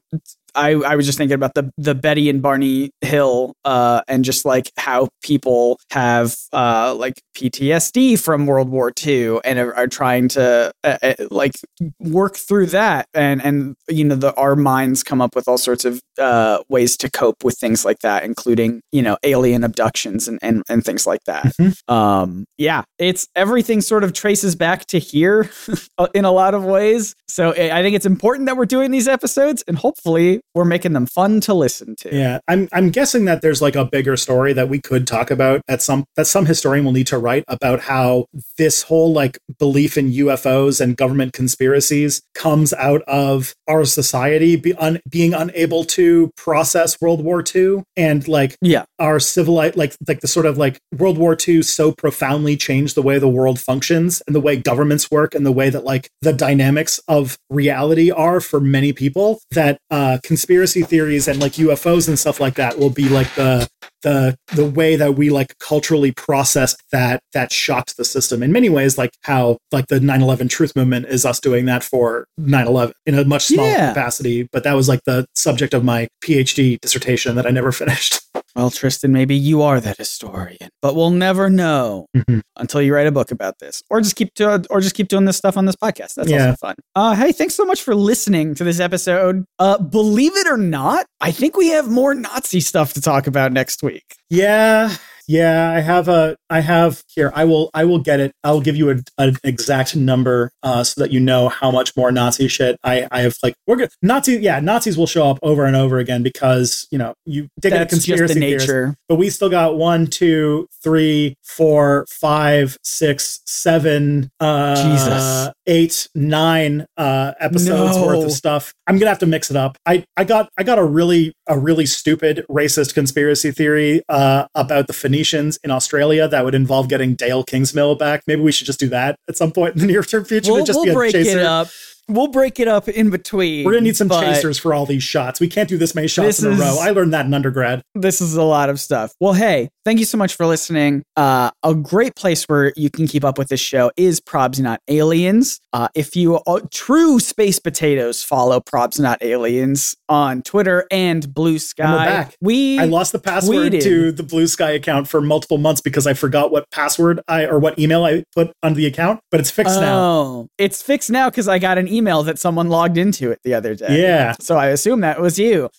I 0.57 0.71
I 0.71 0.95
was 0.95 1.05
just 1.05 1.17
thinking 1.17 1.35
about 1.35 1.53
the 1.53 1.71
the 1.77 1.95
Betty 1.95 2.29
and 2.29 2.41
Barney 2.41 2.91
Hill, 3.01 3.53
uh, 3.63 4.01
and 4.07 4.25
just 4.25 4.43
like 4.43 4.71
how 4.77 5.07
people 5.21 5.79
have 5.91 6.35
uh 6.51 6.95
like 6.97 7.21
PTSD 7.35 8.19
from 8.19 8.47
World 8.47 8.69
War 8.69 8.91
II 9.05 9.39
and 9.45 9.59
are, 9.59 9.73
are 9.75 9.87
trying 9.87 10.27
to 10.29 10.71
uh, 10.83 10.97
uh, 11.01 11.13
like 11.29 11.53
work 11.99 12.35
through 12.35 12.67
that, 12.67 13.07
and 13.13 13.43
and 13.43 13.75
you 13.87 14.03
know, 14.03 14.15
the 14.15 14.33
our 14.35 14.55
minds 14.55 15.03
come 15.03 15.21
up 15.21 15.35
with 15.35 15.47
all 15.47 15.57
sorts 15.57 15.85
of 15.85 16.01
uh 16.19 16.59
ways 16.69 16.97
to 16.97 17.09
cope 17.09 17.43
with 17.43 17.57
things 17.57 17.85
like 17.85 17.99
that, 17.99 18.23
including 18.23 18.81
you 18.91 19.01
know 19.01 19.17
alien 19.23 19.63
abductions 19.63 20.27
and 20.27 20.39
and, 20.41 20.63
and 20.69 20.83
things 20.83 21.05
like 21.07 21.23
that. 21.25 21.53
Um 21.87 22.45
yeah 22.57 22.83
it's 22.97 23.27
everything 23.35 23.81
sort 23.81 24.03
of 24.03 24.13
traces 24.13 24.55
back 24.55 24.85
to 24.87 24.99
here 24.99 25.49
in 26.13 26.25
a 26.25 26.31
lot 26.31 26.53
of 26.53 26.63
ways. 26.63 27.15
So 27.27 27.53
i 27.53 27.77
I 27.77 27.83
think 27.83 27.95
it's 27.95 28.07
important 28.07 28.47
that 28.47 28.57
we're 28.57 28.65
doing 28.65 28.89
these 28.89 29.07
episodes 29.07 29.63
and 29.67 29.77
hopefully 29.77 30.41
we're 30.55 30.65
making 30.65 30.93
them 30.93 31.05
fun 31.05 31.41
to 31.41 31.53
listen 31.53 31.95
to. 31.99 32.15
Yeah, 32.15 32.39
I'm 32.47 32.67
I'm 32.73 32.89
guessing 32.89 33.25
that 33.25 33.41
there's 33.43 33.61
like 33.61 33.75
a 33.75 33.85
bigger 33.85 34.17
story 34.17 34.53
that 34.53 34.67
we 34.67 34.79
could 34.81 35.05
talk 35.05 35.29
about 35.29 35.61
at 35.67 35.81
some 35.81 36.05
that 36.15 36.25
some 36.25 36.45
historian 36.47 36.85
will 36.85 36.97
need 36.99 37.07
to 37.07 37.19
write 37.19 37.43
about 37.47 37.81
how 37.81 38.25
this 38.57 38.83
whole 38.83 39.13
like 39.13 39.37
belief 39.59 39.97
in 39.97 40.11
UFOs 40.11 40.81
and 40.81 40.97
government 40.97 41.33
conspiracies 41.33 42.21
comes 42.33 42.73
out 42.73 43.01
of 43.03 43.53
our 43.67 43.85
society 43.85 44.55
be 44.55 44.73
un, 44.75 44.99
being 45.09 45.33
unable 45.33 45.83
to 45.83 46.06
process 46.35 46.99
World 47.01 47.23
War 47.23 47.43
II 47.55 47.83
and 47.95 48.27
like 48.27 48.57
yeah 48.61 48.85
our 48.99 49.19
civilized 49.19 49.75
like 49.75 49.95
like 50.07 50.19
the 50.21 50.27
sort 50.27 50.45
of 50.45 50.57
like 50.57 50.79
World 50.97 51.17
War 51.17 51.37
II 51.47 51.61
so 51.61 51.91
profoundly 51.91 52.57
changed 52.57 52.95
the 52.95 53.01
way 53.01 53.19
the 53.19 53.27
world 53.27 53.59
functions 53.59 54.21
and 54.27 54.35
the 54.35 54.39
way 54.39 54.55
governments 54.57 55.09
work 55.11 55.33
and 55.35 55.45
the 55.45 55.51
way 55.51 55.69
that 55.69 55.83
like 55.83 56.09
the 56.21 56.33
dynamics 56.33 56.99
of 57.07 57.37
reality 57.49 58.11
are 58.11 58.39
for 58.39 58.59
many 58.59 58.93
people 58.93 59.39
that 59.51 59.79
uh 59.91 60.17
conspiracy 60.23 60.81
theories 60.81 61.27
and 61.27 61.39
like 61.39 61.53
UFOs 61.53 62.07
and 62.07 62.17
stuff 62.17 62.39
like 62.39 62.55
that 62.55 62.77
will 62.79 62.89
be 62.89 63.07
like 63.09 63.33
the 63.35 63.67
the 64.03 64.37
the 64.53 64.65
way 64.65 64.95
that 64.95 65.15
we 65.15 65.29
like 65.29 65.57
culturally 65.59 66.11
processed 66.11 66.81
that 66.91 67.19
that 67.33 67.51
shocked 67.51 67.97
the 67.97 68.05
system 68.05 68.43
in 68.43 68.51
many 68.51 68.69
ways 68.69 68.97
like 68.97 69.11
how 69.23 69.57
like 69.71 69.87
the 69.87 69.99
9-11 69.99 70.49
truth 70.49 70.75
movement 70.75 71.07
is 71.07 71.25
us 71.25 71.39
doing 71.39 71.65
that 71.65 71.83
for 71.83 72.27
9-11 72.39 72.91
in 73.07 73.17
a 73.17 73.25
much 73.25 73.45
smaller 73.45 73.69
Yeah. 73.69 73.89
capacity 73.93 74.47
but 74.51 74.63
that 74.63 74.73
was 74.73 74.87
like 74.87 75.01
the 75.05 75.25
subject 75.35 75.73
of 75.73 75.83
my 75.83 76.07
phd 76.23 76.79
dissertation 76.81 77.35
that 77.35 77.47
i 77.47 77.49
never 77.49 77.71
finished 77.83 78.19
well 78.57 78.69
tristan 78.71 79.11
maybe 79.13 79.35
you 79.35 79.61
are 79.61 79.79
that 79.79 79.97
historian 79.97 80.69
but 80.81 80.95
we'll 80.95 81.09
never 81.11 81.49
know 81.49 82.07
Mhm. 82.17 82.41
until 82.57 82.81
you 82.81 82.93
write 82.93 83.07
a 83.07 83.11
book 83.11 83.31
about 83.31 83.59
this 83.59 83.81
or 83.89 84.01
just 84.01 84.15
keep 84.15 84.33
to, 84.33 84.65
or 84.69 84.81
just 84.81 84.95
keep 84.95 85.07
doing 85.07 85.25
this 85.25 85.37
stuff 85.37 85.55
on 85.57 85.65
this 85.65 85.75
podcast. 85.75 86.15
That's 86.15 86.29
Yeah. 86.29 86.47
also 86.47 86.57
fun. 86.57 86.75
Uh 86.95 87.15
hey 87.15 87.31
thanks 87.31 87.55
so 87.55 87.63
much 87.65 87.81
for 87.83 87.95
listening 87.95 88.55
to 88.55 88.63
this 88.63 88.79
episode. 88.79 89.45
Uh 89.59 89.77
believe 89.77 90.35
it 90.35 90.47
or 90.47 90.57
not 90.57 91.05
i 91.21 91.31
think 91.31 91.55
we 91.55 91.67
have 91.69 91.87
more 91.89 92.13
nazi 92.13 92.59
stuff 92.59 92.93
to 92.93 93.01
talk 93.01 93.27
about 93.27 93.51
next 93.53 93.81
week. 93.83 94.03
Yeah, 94.29 94.93
yeah. 95.27 95.71
I 95.71 95.81
have 95.81 96.07
a. 96.07 96.35
I 96.49 96.61
have 96.61 97.03
here. 97.13 97.31
I 97.35 97.45
will. 97.45 97.69
I 97.73 97.83
will 97.85 97.99
get 97.99 98.19
it. 98.19 98.31
I'll 98.43 98.61
give 98.61 98.75
you 98.75 98.89
an 98.89 99.03
exact 99.43 99.95
number, 99.95 100.51
uh, 100.63 100.83
so 100.83 101.01
that 101.01 101.11
you 101.11 101.19
know 101.19 101.49
how 101.49 101.71
much 101.71 101.95
more 101.97 102.11
Nazi 102.11 102.47
shit 102.47 102.77
I. 102.83 103.07
I 103.11 103.21
have 103.21 103.35
like 103.43 103.55
we're 103.67 103.75
good. 103.75 103.89
Nazi. 104.01 104.33
Yeah, 104.37 104.59
Nazis 104.59 104.97
will 104.97 105.07
show 105.07 105.29
up 105.29 105.39
over 105.41 105.65
and 105.65 105.75
over 105.75 105.99
again 105.99 106.23
because 106.23 106.87
you 106.91 106.97
know 106.97 107.13
you 107.25 107.47
dig 107.59 107.73
into 107.73 107.79
that's 107.79 107.93
just 107.93 108.07
conspiracy 108.07 108.33
the 108.35 108.39
theories. 108.39 108.61
nature 108.63 108.95
But 109.09 109.15
we 109.15 109.29
still 109.29 109.49
got 109.49 109.77
one, 109.77 110.07
two, 110.07 110.67
three, 110.83 111.35
four, 111.43 112.05
five, 112.09 112.77
six, 112.83 113.41
seven, 113.45 114.29
uh, 114.39 114.75
Jesus. 114.81 115.53
eight, 115.67 116.07
nine 116.15 116.85
uh, 116.95 117.33
episodes 117.39 117.97
No. 117.97 118.05
worth 118.05 118.25
of 118.25 118.31
stuff. 118.31 118.73
I'm 118.87 118.97
gonna 118.97 119.09
have 119.09 119.19
to 119.19 119.25
mix 119.25 119.51
it 119.51 119.57
up. 119.57 119.77
I 119.85 120.05
I 120.15 120.23
got 120.23 120.49
I 120.57 120.63
got 120.63 120.79
a 120.79 120.83
really 120.85 121.33
a 121.47 121.59
really 121.59 121.85
stupid 121.85 122.45
racist 122.49 122.93
conspiracy 122.93 123.51
theory 123.51 124.01
uh, 124.09 124.45
about 124.55 124.87
the 124.87 124.93
Phoenicians 125.17 125.59
in 125.63 125.71
Australia 125.71 126.27
that 126.27 126.45
would 126.45 126.55
involve 126.55 126.87
getting 126.89 127.15
Dale 127.15 127.43
Kingsmill 127.43 127.97
back. 127.97 128.23
Maybe 128.27 128.41
we 128.41 128.51
should 128.51 128.67
just 128.67 128.79
do 128.79 128.89
that 128.89 129.19
at 129.27 129.35
some 129.35 129.51
point 129.51 129.75
in 129.75 129.81
the 129.81 129.87
near 129.87 130.03
term 130.03 130.25
future. 130.25 130.51
we'll, 130.51 130.61
to 130.61 130.67
just 130.67 130.77
we'll 130.77 130.85
be 130.85 130.91
a 130.91 130.93
break 130.93 131.11
chaser. 131.11 131.39
it 131.39 131.45
up. 131.45 131.67
We'll 132.09 132.27
break 132.27 132.59
it 132.59 132.67
up 132.67 132.87
in 132.87 133.09
between. 133.09 133.65
We're 133.65 133.73
gonna 133.73 133.81
need 133.83 133.97
some 133.97 134.09
chasers 134.09 134.57
for 134.57 134.73
all 134.73 134.85
these 134.85 135.03
shots. 135.03 135.39
We 135.39 135.47
can't 135.47 135.67
do 135.67 135.77
this 135.77 135.93
many 135.93 136.07
shots 136.07 136.37
This 136.37 136.43
in 136.43 136.51
a 136.51 136.53
is- 136.53 136.59
row. 136.59 136.77
I 136.79 136.91
learned 136.91 137.13
that 137.13 137.25
in 137.25 137.33
undergrad. 137.33 137.81
This 137.95 138.21
is 138.21 138.35
a 138.35 138.43
lot 138.43 138.69
of 138.69 138.79
stuff. 138.79 139.13
Well, 139.19 139.33
hey, 139.33 139.69
thank 139.83 139.99
you 139.99 140.05
so 140.05 140.17
much 140.17 140.35
for 140.35 140.45
listening. 140.45 141.03
Uh, 141.17 141.51
a 141.63 141.75
great 141.75 142.15
place 142.15 142.45
where 142.45 142.71
you 142.77 142.89
can 142.89 143.07
keep 143.07 143.25
up 143.25 143.37
with 143.37 143.49
this 143.49 143.59
show 143.59 143.91
is 143.97 144.21
Probs 144.21 144.59
Not 144.59 144.79
Aliens. 144.87 145.59
Uh, 145.73 145.89
if 145.95 146.15
you 146.15 146.39
are 146.47 146.61
true 146.71 147.19
space 147.19 147.59
potatoes, 147.59 148.23
follow 148.23 148.61
Probs 148.61 148.99
Not 149.01 149.21
Aliens 149.21 149.93
on 150.07 150.41
Twitter 150.43 150.85
and 150.89 151.27
Bluesky. 151.27 151.77
back. 151.83 152.35
We 152.39 152.79
I 152.79 152.85
lost 152.85 153.11
the 153.11 153.19
password 153.19 153.73
tweeted. 153.73 153.81
to 153.83 154.11
the 154.13 154.23
Bluesky 154.23 154.75
account 154.75 155.07
for 155.09 155.19
multiple 155.19 155.57
months 155.57 155.81
because 155.81 156.07
I 156.07 156.13
forgot 156.13 156.51
what 156.51 156.69
password 156.71 157.19
I 157.27 157.45
or 157.45 157.59
what 157.59 157.77
email 157.77 158.05
I 158.05 158.23
put 158.33 158.51
on 158.63 158.75
the 158.75 158.85
account, 158.85 159.19
but 159.29 159.39
it's 159.41 159.51
fixed 159.51 159.79
now. 159.81 159.97
Oh, 159.99 160.47
it's 160.57 160.81
fixed 160.81 161.09
now 161.09 161.29
because 161.29 161.47
I 161.49 161.59
got 161.59 161.77
an 161.77 161.87
email 161.87 161.96
that 162.23 162.39
someone 162.39 162.69
logged 162.69 162.97
into 162.97 163.31
it 163.31 163.39
the 163.43 163.53
other 163.53 163.75
day. 163.75 164.01
Yeah. 164.01 164.35
So 164.39 164.57
I 164.57 164.67
assume 164.67 165.01
that 165.01 165.19
was 165.19 165.37
you. 165.37 165.69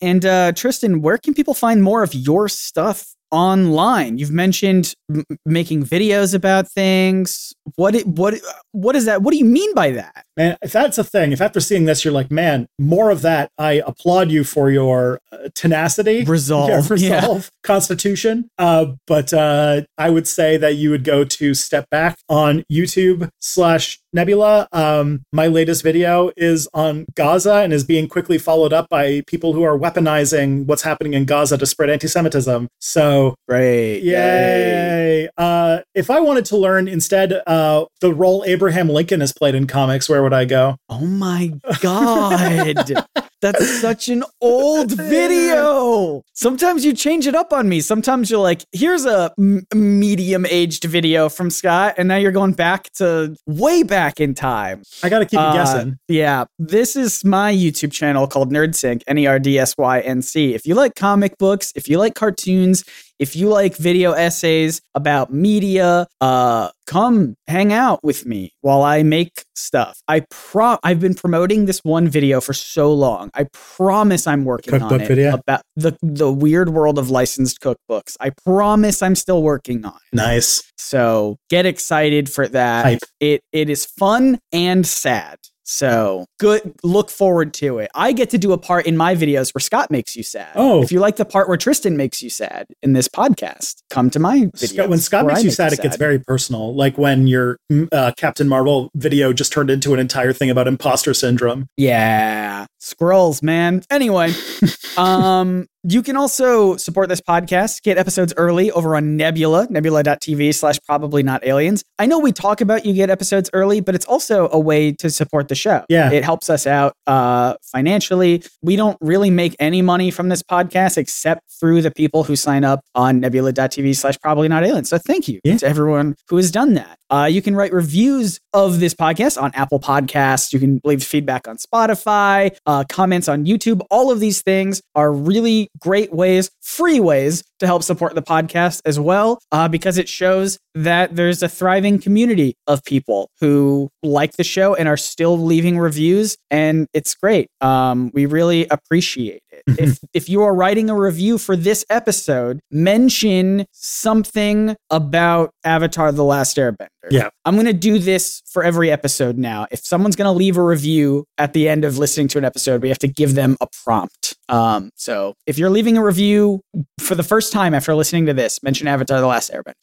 And 0.00 0.24
uh, 0.24 0.52
Tristan, 0.52 1.02
where 1.02 1.18
can 1.18 1.34
people 1.34 1.54
find 1.54 1.82
more 1.82 2.02
of 2.02 2.14
your 2.14 2.48
stuff 2.48 3.14
online? 3.30 4.18
You've 4.18 4.30
mentioned 4.30 4.94
m- 5.12 5.24
making 5.44 5.84
videos 5.84 6.34
about 6.34 6.68
things. 6.68 7.52
What 7.76 7.94
it, 7.94 8.06
what 8.06 8.34
what 8.72 8.94
is 8.96 9.04
that? 9.06 9.22
What 9.22 9.32
do 9.32 9.38
you 9.38 9.44
mean 9.44 9.74
by 9.74 9.90
that? 9.92 10.24
Man, 10.36 10.56
if 10.62 10.72
that's 10.72 10.98
a 10.98 11.04
thing, 11.04 11.32
if 11.32 11.40
after 11.40 11.60
seeing 11.60 11.84
this 11.86 12.04
you're 12.04 12.12
like, 12.14 12.30
man, 12.30 12.66
more 12.78 13.10
of 13.10 13.22
that, 13.22 13.50
I 13.58 13.82
applaud 13.86 14.30
you 14.30 14.44
for 14.44 14.70
your 14.70 15.18
uh, 15.32 15.48
tenacity. 15.54 16.24
Resolve. 16.26 16.68
Yeah, 16.90 16.96
Yeah. 17.08 17.16
resolve, 17.20 17.50
constitution. 17.62 18.48
Uh, 18.58 18.86
but 19.06 19.32
uh, 19.32 19.82
I 19.98 20.10
would 20.10 20.28
say 20.28 20.56
that 20.58 20.74
you 20.76 20.90
would 20.90 21.04
go 21.04 21.24
to 21.24 21.54
Step 21.54 21.88
Back 21.90 22.18
on 22.28 22.64
YouTube 22.70 23.28
slash 23.40 23.98
Nebula. 24.12 24.68
Um, 24.72 25.22
my 25.32 25.46
latest 25.46 25.82
video 25.82 26.30
is 26.36 26.68
on 26.74 27.06
Gaza 27.14 27.54
and 27.56 27.72
is 27.72 27.84
being 27.84 28.08
quickly 28.08 28.38
followed 28.38 28.72
up 28.72 28.88
by 28.88 29.22
people 29.26 29.52
who 29.54 29.62
are 29.62 29.78
weaponizing 29.78 30.66
what's 30.66 30.82
happening 30.82 31.14
in 31.14 31.24
Gaza 31.24 31.56
to 31.58 31.66
spread 31.66 31.90
anti-Semitism. 31.90 32.68
So 32.80 33.34
Great. 33.48 34.02
yay. 34.02 34.12
Yay! 34.12 34.95
Uh, 35.36 35.80
if 35.94 36.10
I 36.10 36.20
wanted 36.20 36.44
to 36.46 36.56
learn 36.56 36.88
instead 36.88 37.32
uh, 37.46 37.84
the 38.00 38.12
role 38.12 38.44
Abraham 38.46 38.88
Lincoln 38.88 39.20
has 39.20 39.32
played 39.32 39.54
in 39.54 39.66
comics, 39.66 40.08
where 40.08 40.22
would 40.22 40.32
I 40.32 40.44
go? 40.44 40.76
Oh 40.88 41.06
my 41.06 41.52
god. 41.80 43.06
That's 43.42 43.80
such 43.80 44.08
an 44.08 44.24
old 44.40 44.92
video. 44.92 46.22
Sometimes 46.32 46.84
you 46.84 46.92
change 46.94 47.26
it 47.26 47.34
up 47.34 47.52
on 47.52 47.68
me. 47.68 47.80
Sometimes 47.80 48.30
you're 48.30 48.40
like, 48.40 48.64
here's 48.72 49.04
a 49.04 49.32
m- 49.38 49.66
medium 49.74 50.46
aged 50.46 50.84
video 50.84 51.28
from 51.28 51.50
Scott, 51.50 51.94
and 51.98 52.08
now 52.08 52.16
you're 52.16 52.32
going 52.32 52.52
back 52.52 52.90
to 52.94 53.36
way 53.46 53.82
back 53.82 54.20
in 54.20 54.34
time. 54.34 54.82
I 55.02 55.08
got 55.08 55.18
to 55.20 55.26
keep 55.26 55.38
Uh, 55.38 55.52
guessing. 55.52 55.98
Yeah, 56.08 56.44
this 56.58 56.96
is 56.96 57.24
my 57.24 57.52
YouTube 57.52 57.92
channel 57.92 58.26
called 58.26 58.50
NerdSync, 58.52 59.02
N 59.06 59.18
E 59.18 59.26
R 59.26 59.38
D 59.38 59.58
S 59.58 59.74
Y 59.76 60.00
N 60.00 60.22
C. 60.22 60.54
If 60.54 60.66
you 60.66 60.74
like 60.74 60.94
comic 60.94 61.36
books, 61.38 61.72
if 61.76 61.88
you 61.88 61.98
like 61.98 62.14
cartoons, 62.14 62.84
if 63.18 63.36
you 63.36 63.48
like 63.48 63.76
video 63.76 64.12
essays 64.12 64.80
about 64.94 65.32
media, 65.32 66.06
uh, 66.20 66.70
come 66.86 67.36
hang 67.48 67.72
out 67.72 68.02
with 68.04 68.26
me 68.26 68.52
while 68.60 68.82
I 68.82 69.02
make 69.02 69.44
stuff. 69.54 70.00
I 70.08 70.24
pro 70.30 70.78
I've 70.82 71.00
been 71.00 71.14
promoting 71.14 71.66
this 71.66 71.80
one 71.82 72.08
video 72.08 72.40
for 72.40 72.52
so 72.52 72.92
long. 72.92 73.30
I 73.34 73.46
promise 73.52 74.26
I'm 74.26 74.44
working 74.44 74.80
on 74.80 75.00
it 75.00 75.08
video? 75.08 75.34
about 75.34 75.62
the 75.76 75.96
the 76.02 76.32
weird 76.32 76.70
world 76.70 76.98
of 76.98 77.10
licensed 77.10 77.60
cookbooks. 77.60 78.16
I 78.20 78.30
promise 78.44 79.02
I'm 79.02 79.14
still 79.14 79.42
working 79.42 79.84
on 79.84 79.98
it. 80.12 80.16
Nice. 80.16 80.62
So 80.76 81.38
get 81.48 81.66
excited 81.66 82.30
for 82.30 82.46
that. 82.48 82.84
Hype. 82.84 83.00
It 83.20 83.42
it 83.52 83.70
is 83.70 83.84
fun 83.84 84.38
and 84.52 84.86
sad. 84.86 85.38
So 85.66 86.26
good. 86.38 86.74
Look 86.84 87.10
forward 87.10 87.52
to 87.54 87.78
it. 87.78 87.90
I 87.92 88.12
get 88.12 88.30
to 88.30 88.38
do 88.38 88.52
a 88.52 88.58
part 88.58 88.86
in 88.86 88.96
my 88.96 89.16
videos 89.16 89.52
where 89.52 89.60
Scott 89.60 89.90
makes 89.90 90.16
you 90.16 90.22
sad. 90.22 90.52
Oh. 90.54 90.82
if 90.82 90.92
you 90.92 91.00
like 91.00 91.16
the 91.16 91.24
part 91.24 91.48
where 91.48 91.56
Tristan 91.56 91.96
makes 91.96 92.22
you 92.22 92.30
sad 92.30 92.68
in 92.82 92.92
this 92.92 93.08
podcast, 93.08 93.82
come 93.90 94.08
to 94.10 94.20
my 94.20 94.48
video. 94.54 94.86
When 94.88 95.00
Scott 95.00 95.26
makes 95.26 95.42
you 95.42 95.50
sad, 95.50 95.72
it 95.72 95.82
gets 95.82 95.96
very 95.96 96.20
personal. 96.20 96.72
Like 96.74 96.96
when 96.96 97.26
your 97.26 97.58
mm, 97.70 97.88
uh, 97.90 98.12
Captain 98.16 98.46
Marvel 98.48 98.90
video 98.94 99.32
just 99.32 99.52
turned 99.52 99.68
into 99.68 99.92
an 99.92 99.98
entire 99.98 100.32
thing 100.32 100.50
about 100.50 100.68
imposter 100.68 101.12
syndrome. 101.12 101.68
Yeah, 101.76 102.66
scrolls, 102.78 103.42
man. 103.42 103.82
Anyway, 103.90 104.32
um, 104.96 105.66
You 105.88 106.02
can 106.02 106.16
also 106.16 106.76
support 106.76 107.08
this 107.08 107.20
podcast, 107.20 107.80
get 107.82 107.96
episodes 107.96 108.34
early 108.36 108.72
over 108.72 108.96
on 108.96 109.16
Nebula, 109.16 109.68
nebula.tv 109.70 110.52
slash 110.52 110.80
probably 110.84 111.22
not 111.22 111.46
aliens. 111.46 111.84
I 112.00 112.06
know 112.06 112.18
we 112.18 112.32
talk 112.32 112.60
about 112.60 112.84
you 112.84 112.92
get 112.92 113.08
episodes 113.08 113.48
early, 113.52 113.80
but 113.80 113.94
it's 113.94 114.04
also 114.06 114.48
a 114.50 114.58
way 114.58 114.90
to 114.94 115.08
support 115.10 115.46
the 115.46 115.54
show. 115.54 115.84
Yeah. 115.88 116.10
It 116.10 116.24
helps 116.24 116.50
us 116.50 116.66
out 116.66 116.94
uh, 117.06 117.54
financially. 117.62 118.42
We 118.62 118.74
don't 118.74 118.98
really 119.00 119.30
make 119.30 119.54
any 119.60 119.80
money 119.80 120.10
from 120.10 120.28
this 120.28 120.42
podcast 120.42 120.98
except 120.98 121.42
through 121.60 121.82
the 121.82 121.92
people 121.92 122.24
who 122.24 122.34
sign 122.34 122.64
up 122.64 122.80
on 122.96 123.20
nebula.tv 123.20 123.94
slash 123.94 124.18
probably 124.20 124.48
not 124.48 124.64
aliens. 124.64 124.88
So 124.88 124.98
thank 124.98 125.28
you 125.28 125.38
Yeah. 125.44 125.56
to 125.58 125.68
everyone 125.68 126.16
who 126.28 126.36
has 126.36 126.50
done 126.50 126.74
that. 126.74 126.98
Uh, 127.08 127.28
you 127.30 127.40
can 127.40 127.54
write 127.54 127.72
reviews 127.72 128.40
of 128.52 128.80
this 128.80 128.92
podcast 128.92 129.40
on 129.40 129.52
Apple 129.54 129.78
Podcasts. 129.78 130.52
You 130.52 130.58
can 130.58 130.80
leave 130.82 131.04
feedback 131.04 131.46
on 131.46 131.56
Spotify, 131.56 132.56
uh, 132.66 132.82
comments 132.88 133.28
on 133.28 133.46
YouTube. 133.46 133.80
All 133.88 134.10
of 134.10 134.18
these 134.18 134.42
things 134.42 134.82
are 134.96 135.12
really 135.12 135.68
great 135.78 136.12
ways, 136.12 136.50
free 136.60 137.00
ways 137.00 137.42
to 137.58 137.66
help 137.66 137.82
support 137.82 138.14
the 138.14 138.22
podcast 138.22 138.82
as 138.84 139.00
well, 139.00 139.38
uh, 139.52 139.68
because 139.68 139.98
it 139.98 140.08
shows 140.08 140.58
that 140.74 141.16
there's 141.16 141.42
a 141.42 141.48
thriving 141.48 141.98
community 141.98 142.54
of 142.66 142.84
people 142.84 143.30
who 143.40 143.88
like 144.02 144.36
the 144.36 144.44
show 144.44 144.74
and 144.74 144.88
are 144.88 144.96
still 144.96 145.38
leaving 145.38 145.78
reviews, 145.78 146.36
and 146.50 146.86
it's 146.92 147.14
great. 147.14 147.48
Um, 147.60 148.10
we 148.12 148.26
really 148.26 148.66
appreciate 148.68 149.42
it. 149.50 149.62
if 149.78 149.98
if 150.12 150.28
you 150.28 150.42
are 150.42 150.54
writing 150.54 150.90
a 150.90 150.94
review 150.94 151.38
for 151.38 151.56
this 151.56 151.84
episode, 151.88 152.60
mention 152.70 153.66
something 153.72 154.76
about 154.90 155.50
Avatar: 155.64 156.12
The 156.12 156.24
Last 156.24 156.56
Airbender. 156.56 156.88
Yeah. 157.10 157.30
I'm 157.44 157.54
going 157.54 157.66
to 157.66 157.72
do 157.72 157.98
this 157.98 158.42
for 158.46 158.64
every 158.64 158.90
episode 158.90 159.38
now. 159.38 159.66
If 159.70 159.86
someone's 159.86 160.16
going 160.16 160.26
to 160.26 160.32
leave 160.32 160.56
a 160.56 160.62
review 160.62 161.24
at 161.38 161.52
the 161.52 161.68
end 161.68 161.84
of 161.84 161.98
listening 161.98 162.28
to 162.28 162.38
an 162.38 162.44
episode, 162.44 162.82
we 162.82 162.88
have 162.88 162.98
to 162.98 163.08
give 163.08 163.34
them 163.34 163.56
a 163.60 163.66
prompt. 163.84 164.25
Um, 164.48 164.90
so 164.96 165.34
if 165.46 165.58
you're 165.58 165.70
leaving 165.70 165.96
a 165.96 166.04
review 166.04 166.60
for 167.00 167.14
the 167.14 167.22
first 167.22 167.52
time 167.52 167.74
after 167.74 167.94
listening 167.94 168.26
to 168.26 168.34
this, 168.34 168.62
mention 168.62 168.86
Avatar: 168.88 169.20
The 169.20 169.26
Last 169.26 169.50
Airbender. 169.52 169.74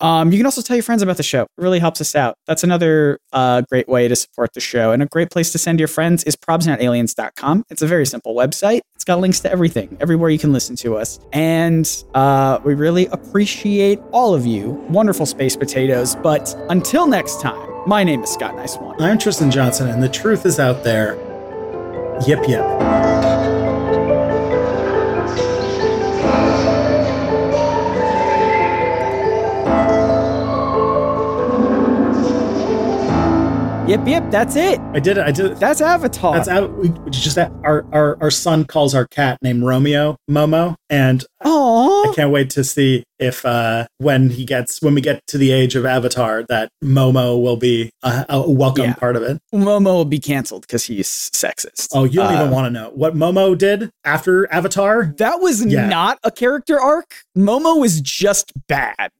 Um, 0.00 0.32
you 0.32 0.38
can 0.38 0.46
also 0.46 0.60
tell 0.60 0.76
your 0.76 0.82
friends 0.82 1.02
about 1.02 1.16
the 1.16 1.22
show. 1.22 1.42
It 1.42 1.48
really 1.56 1.78
helps 1.78 2.00
us 2.00 2.14
out. 2.14 2.36
That's 2.46 2.64
another 2.64 3.18
uh, 3.32 3.62
great 3.70 3.88
way 3.88 4.08
to 4.08 4.16
support 4.16 4.52
the 4.52 4.60
show. 4.60 4.92
And 4.92 5.02
a 5.02 5.06
great 5.06 5.30
place 5.30 5.52
to 5.52 5.58
send 5.58 5.78
your 5.78 5.88
friends 5.88 6.24
is 6.24 6.36
probsnotaliens.com. 6.36 7.64
It's 7.70 7.82
a 7.82 7.86
very 7.86 8.04
simple 8.04 8.34
website. 8.34 8.80
It's 8.94 9.04
got 9.04 9.20
links 9.20 9.40
to 9.40 9.52
everything, 9.52 9.96
everywhere 10.00 10.30
you 10.30 10.38
can 10.38 10.52
listen 10.52 10.76
to 10.76 10.96
us. 10.96 11.20
And 11.32 11.88
uh, 12.14 12.60
we 12.64 12.74
really 12.74 13.06
appreciate 13.06 14.00
all 14.12 14.34
of 14.34 14.44
you. 14.44 14.70
Wonderful 14.88 15.26
space 15.26 15.56
potatoes. 15.56 16.16
But 16.16 16.54
until 16.68 17.06
next 17.06 17.40
time, 17.40 17.70
my 17.86 18.02
name 18.02 18.22
is 18.22 18.30
Scott 18.30 18.54
Niswander. 18.54 19.00
I'm 19.00 19.18
Tristan 19.18 19.50
Johnson, 19.50 19.88
and 19.88 20.02
the 20.02 20.08
truth 20.08 20.44
is 20.44 20.58
out 20.58 20.84
there. 20.84 21.14
Yip 22.26 22.48
yip. 22.48 23.13
Yep, 33.94 34.08
yep, 34.08 34.28
that's 34.32 34.56
it. 34.56 34.80
I 34.92 34.98
did 34.98 35.18
it. 35.18 35.24
I 35.24 35.30
did 35.30 35.52
it. 35.52 35.60
That's 35.60 35.80
Avatar. 35.80 36.42
That's 36.44 36.68
we 36.72 36.88
just 37.10 37.38
our, 37.38 37.86
our 37.92 38.20
our 38.20 38.30
son 38.32 38.64
calls 38.64 38.92
our 38.92 39.06
cat 39.06 39.38
named 39.40 39.62
Romeo 39.62 40.16
Momo, 40.28 40.74
and 40.90 41.24
I 41.40 42.12
can't 42.16 42.32
wait 42.32 42.50
to 42.50 42.64
see 42.64 43.04
if 43.20 43.46
uh 43.46 43.86
when 43.98 44.30
he 44.30 44.44
gets 44.44 44.82
when 44.82 44.94
we 44.96 45.00
get 45.00 45.24
to 45.28 45.38
the 45.38 45.52
age 45.52 45.76
of 45.76 45.86
Avatar 45.86 46.42
that 46.48 46.70
Momo 46.82 47.40
will 47.40 47.56
be 47.56 47.90
a, 48.02 48.26
a 48.30 48.50
welcome 48.50 48.86
Yeah. 48.86 48.94
part 48.94 49.14
of 49.14 49.22
it. 49.22 49.38
Momo 49.54 49.84
will 49.94 50.04
be 50.04 50.18
canceled 50.18 50.62
because 50.62 50.82
he's 50.84 51.08
sexist. 51.32 51.90
Oh, 51.92 52.02
you 52.02 52.14
don't 52.14 52.32
Uh, 52.34 52.40
even 52.40 52.50
want 52.50 52.66
to 52.66 52.70
know 52.70 52.90
what 52.96 53.14
Momo 53.14 53.56
did 53.56 53.90
after 54.04 54.52
Avatar. 54.52 55.14
That 55.18 55.36
was 55.40 55.64
Yeah. 55.64 55.86
not 55.86 56.18
a 56.24 56.32
character 56.32 56.80
arc. 56.80 57.14
Momo 57.38 57.78
was 57.80 58.00
just 58.00 58.50
bad. 58.66 59.10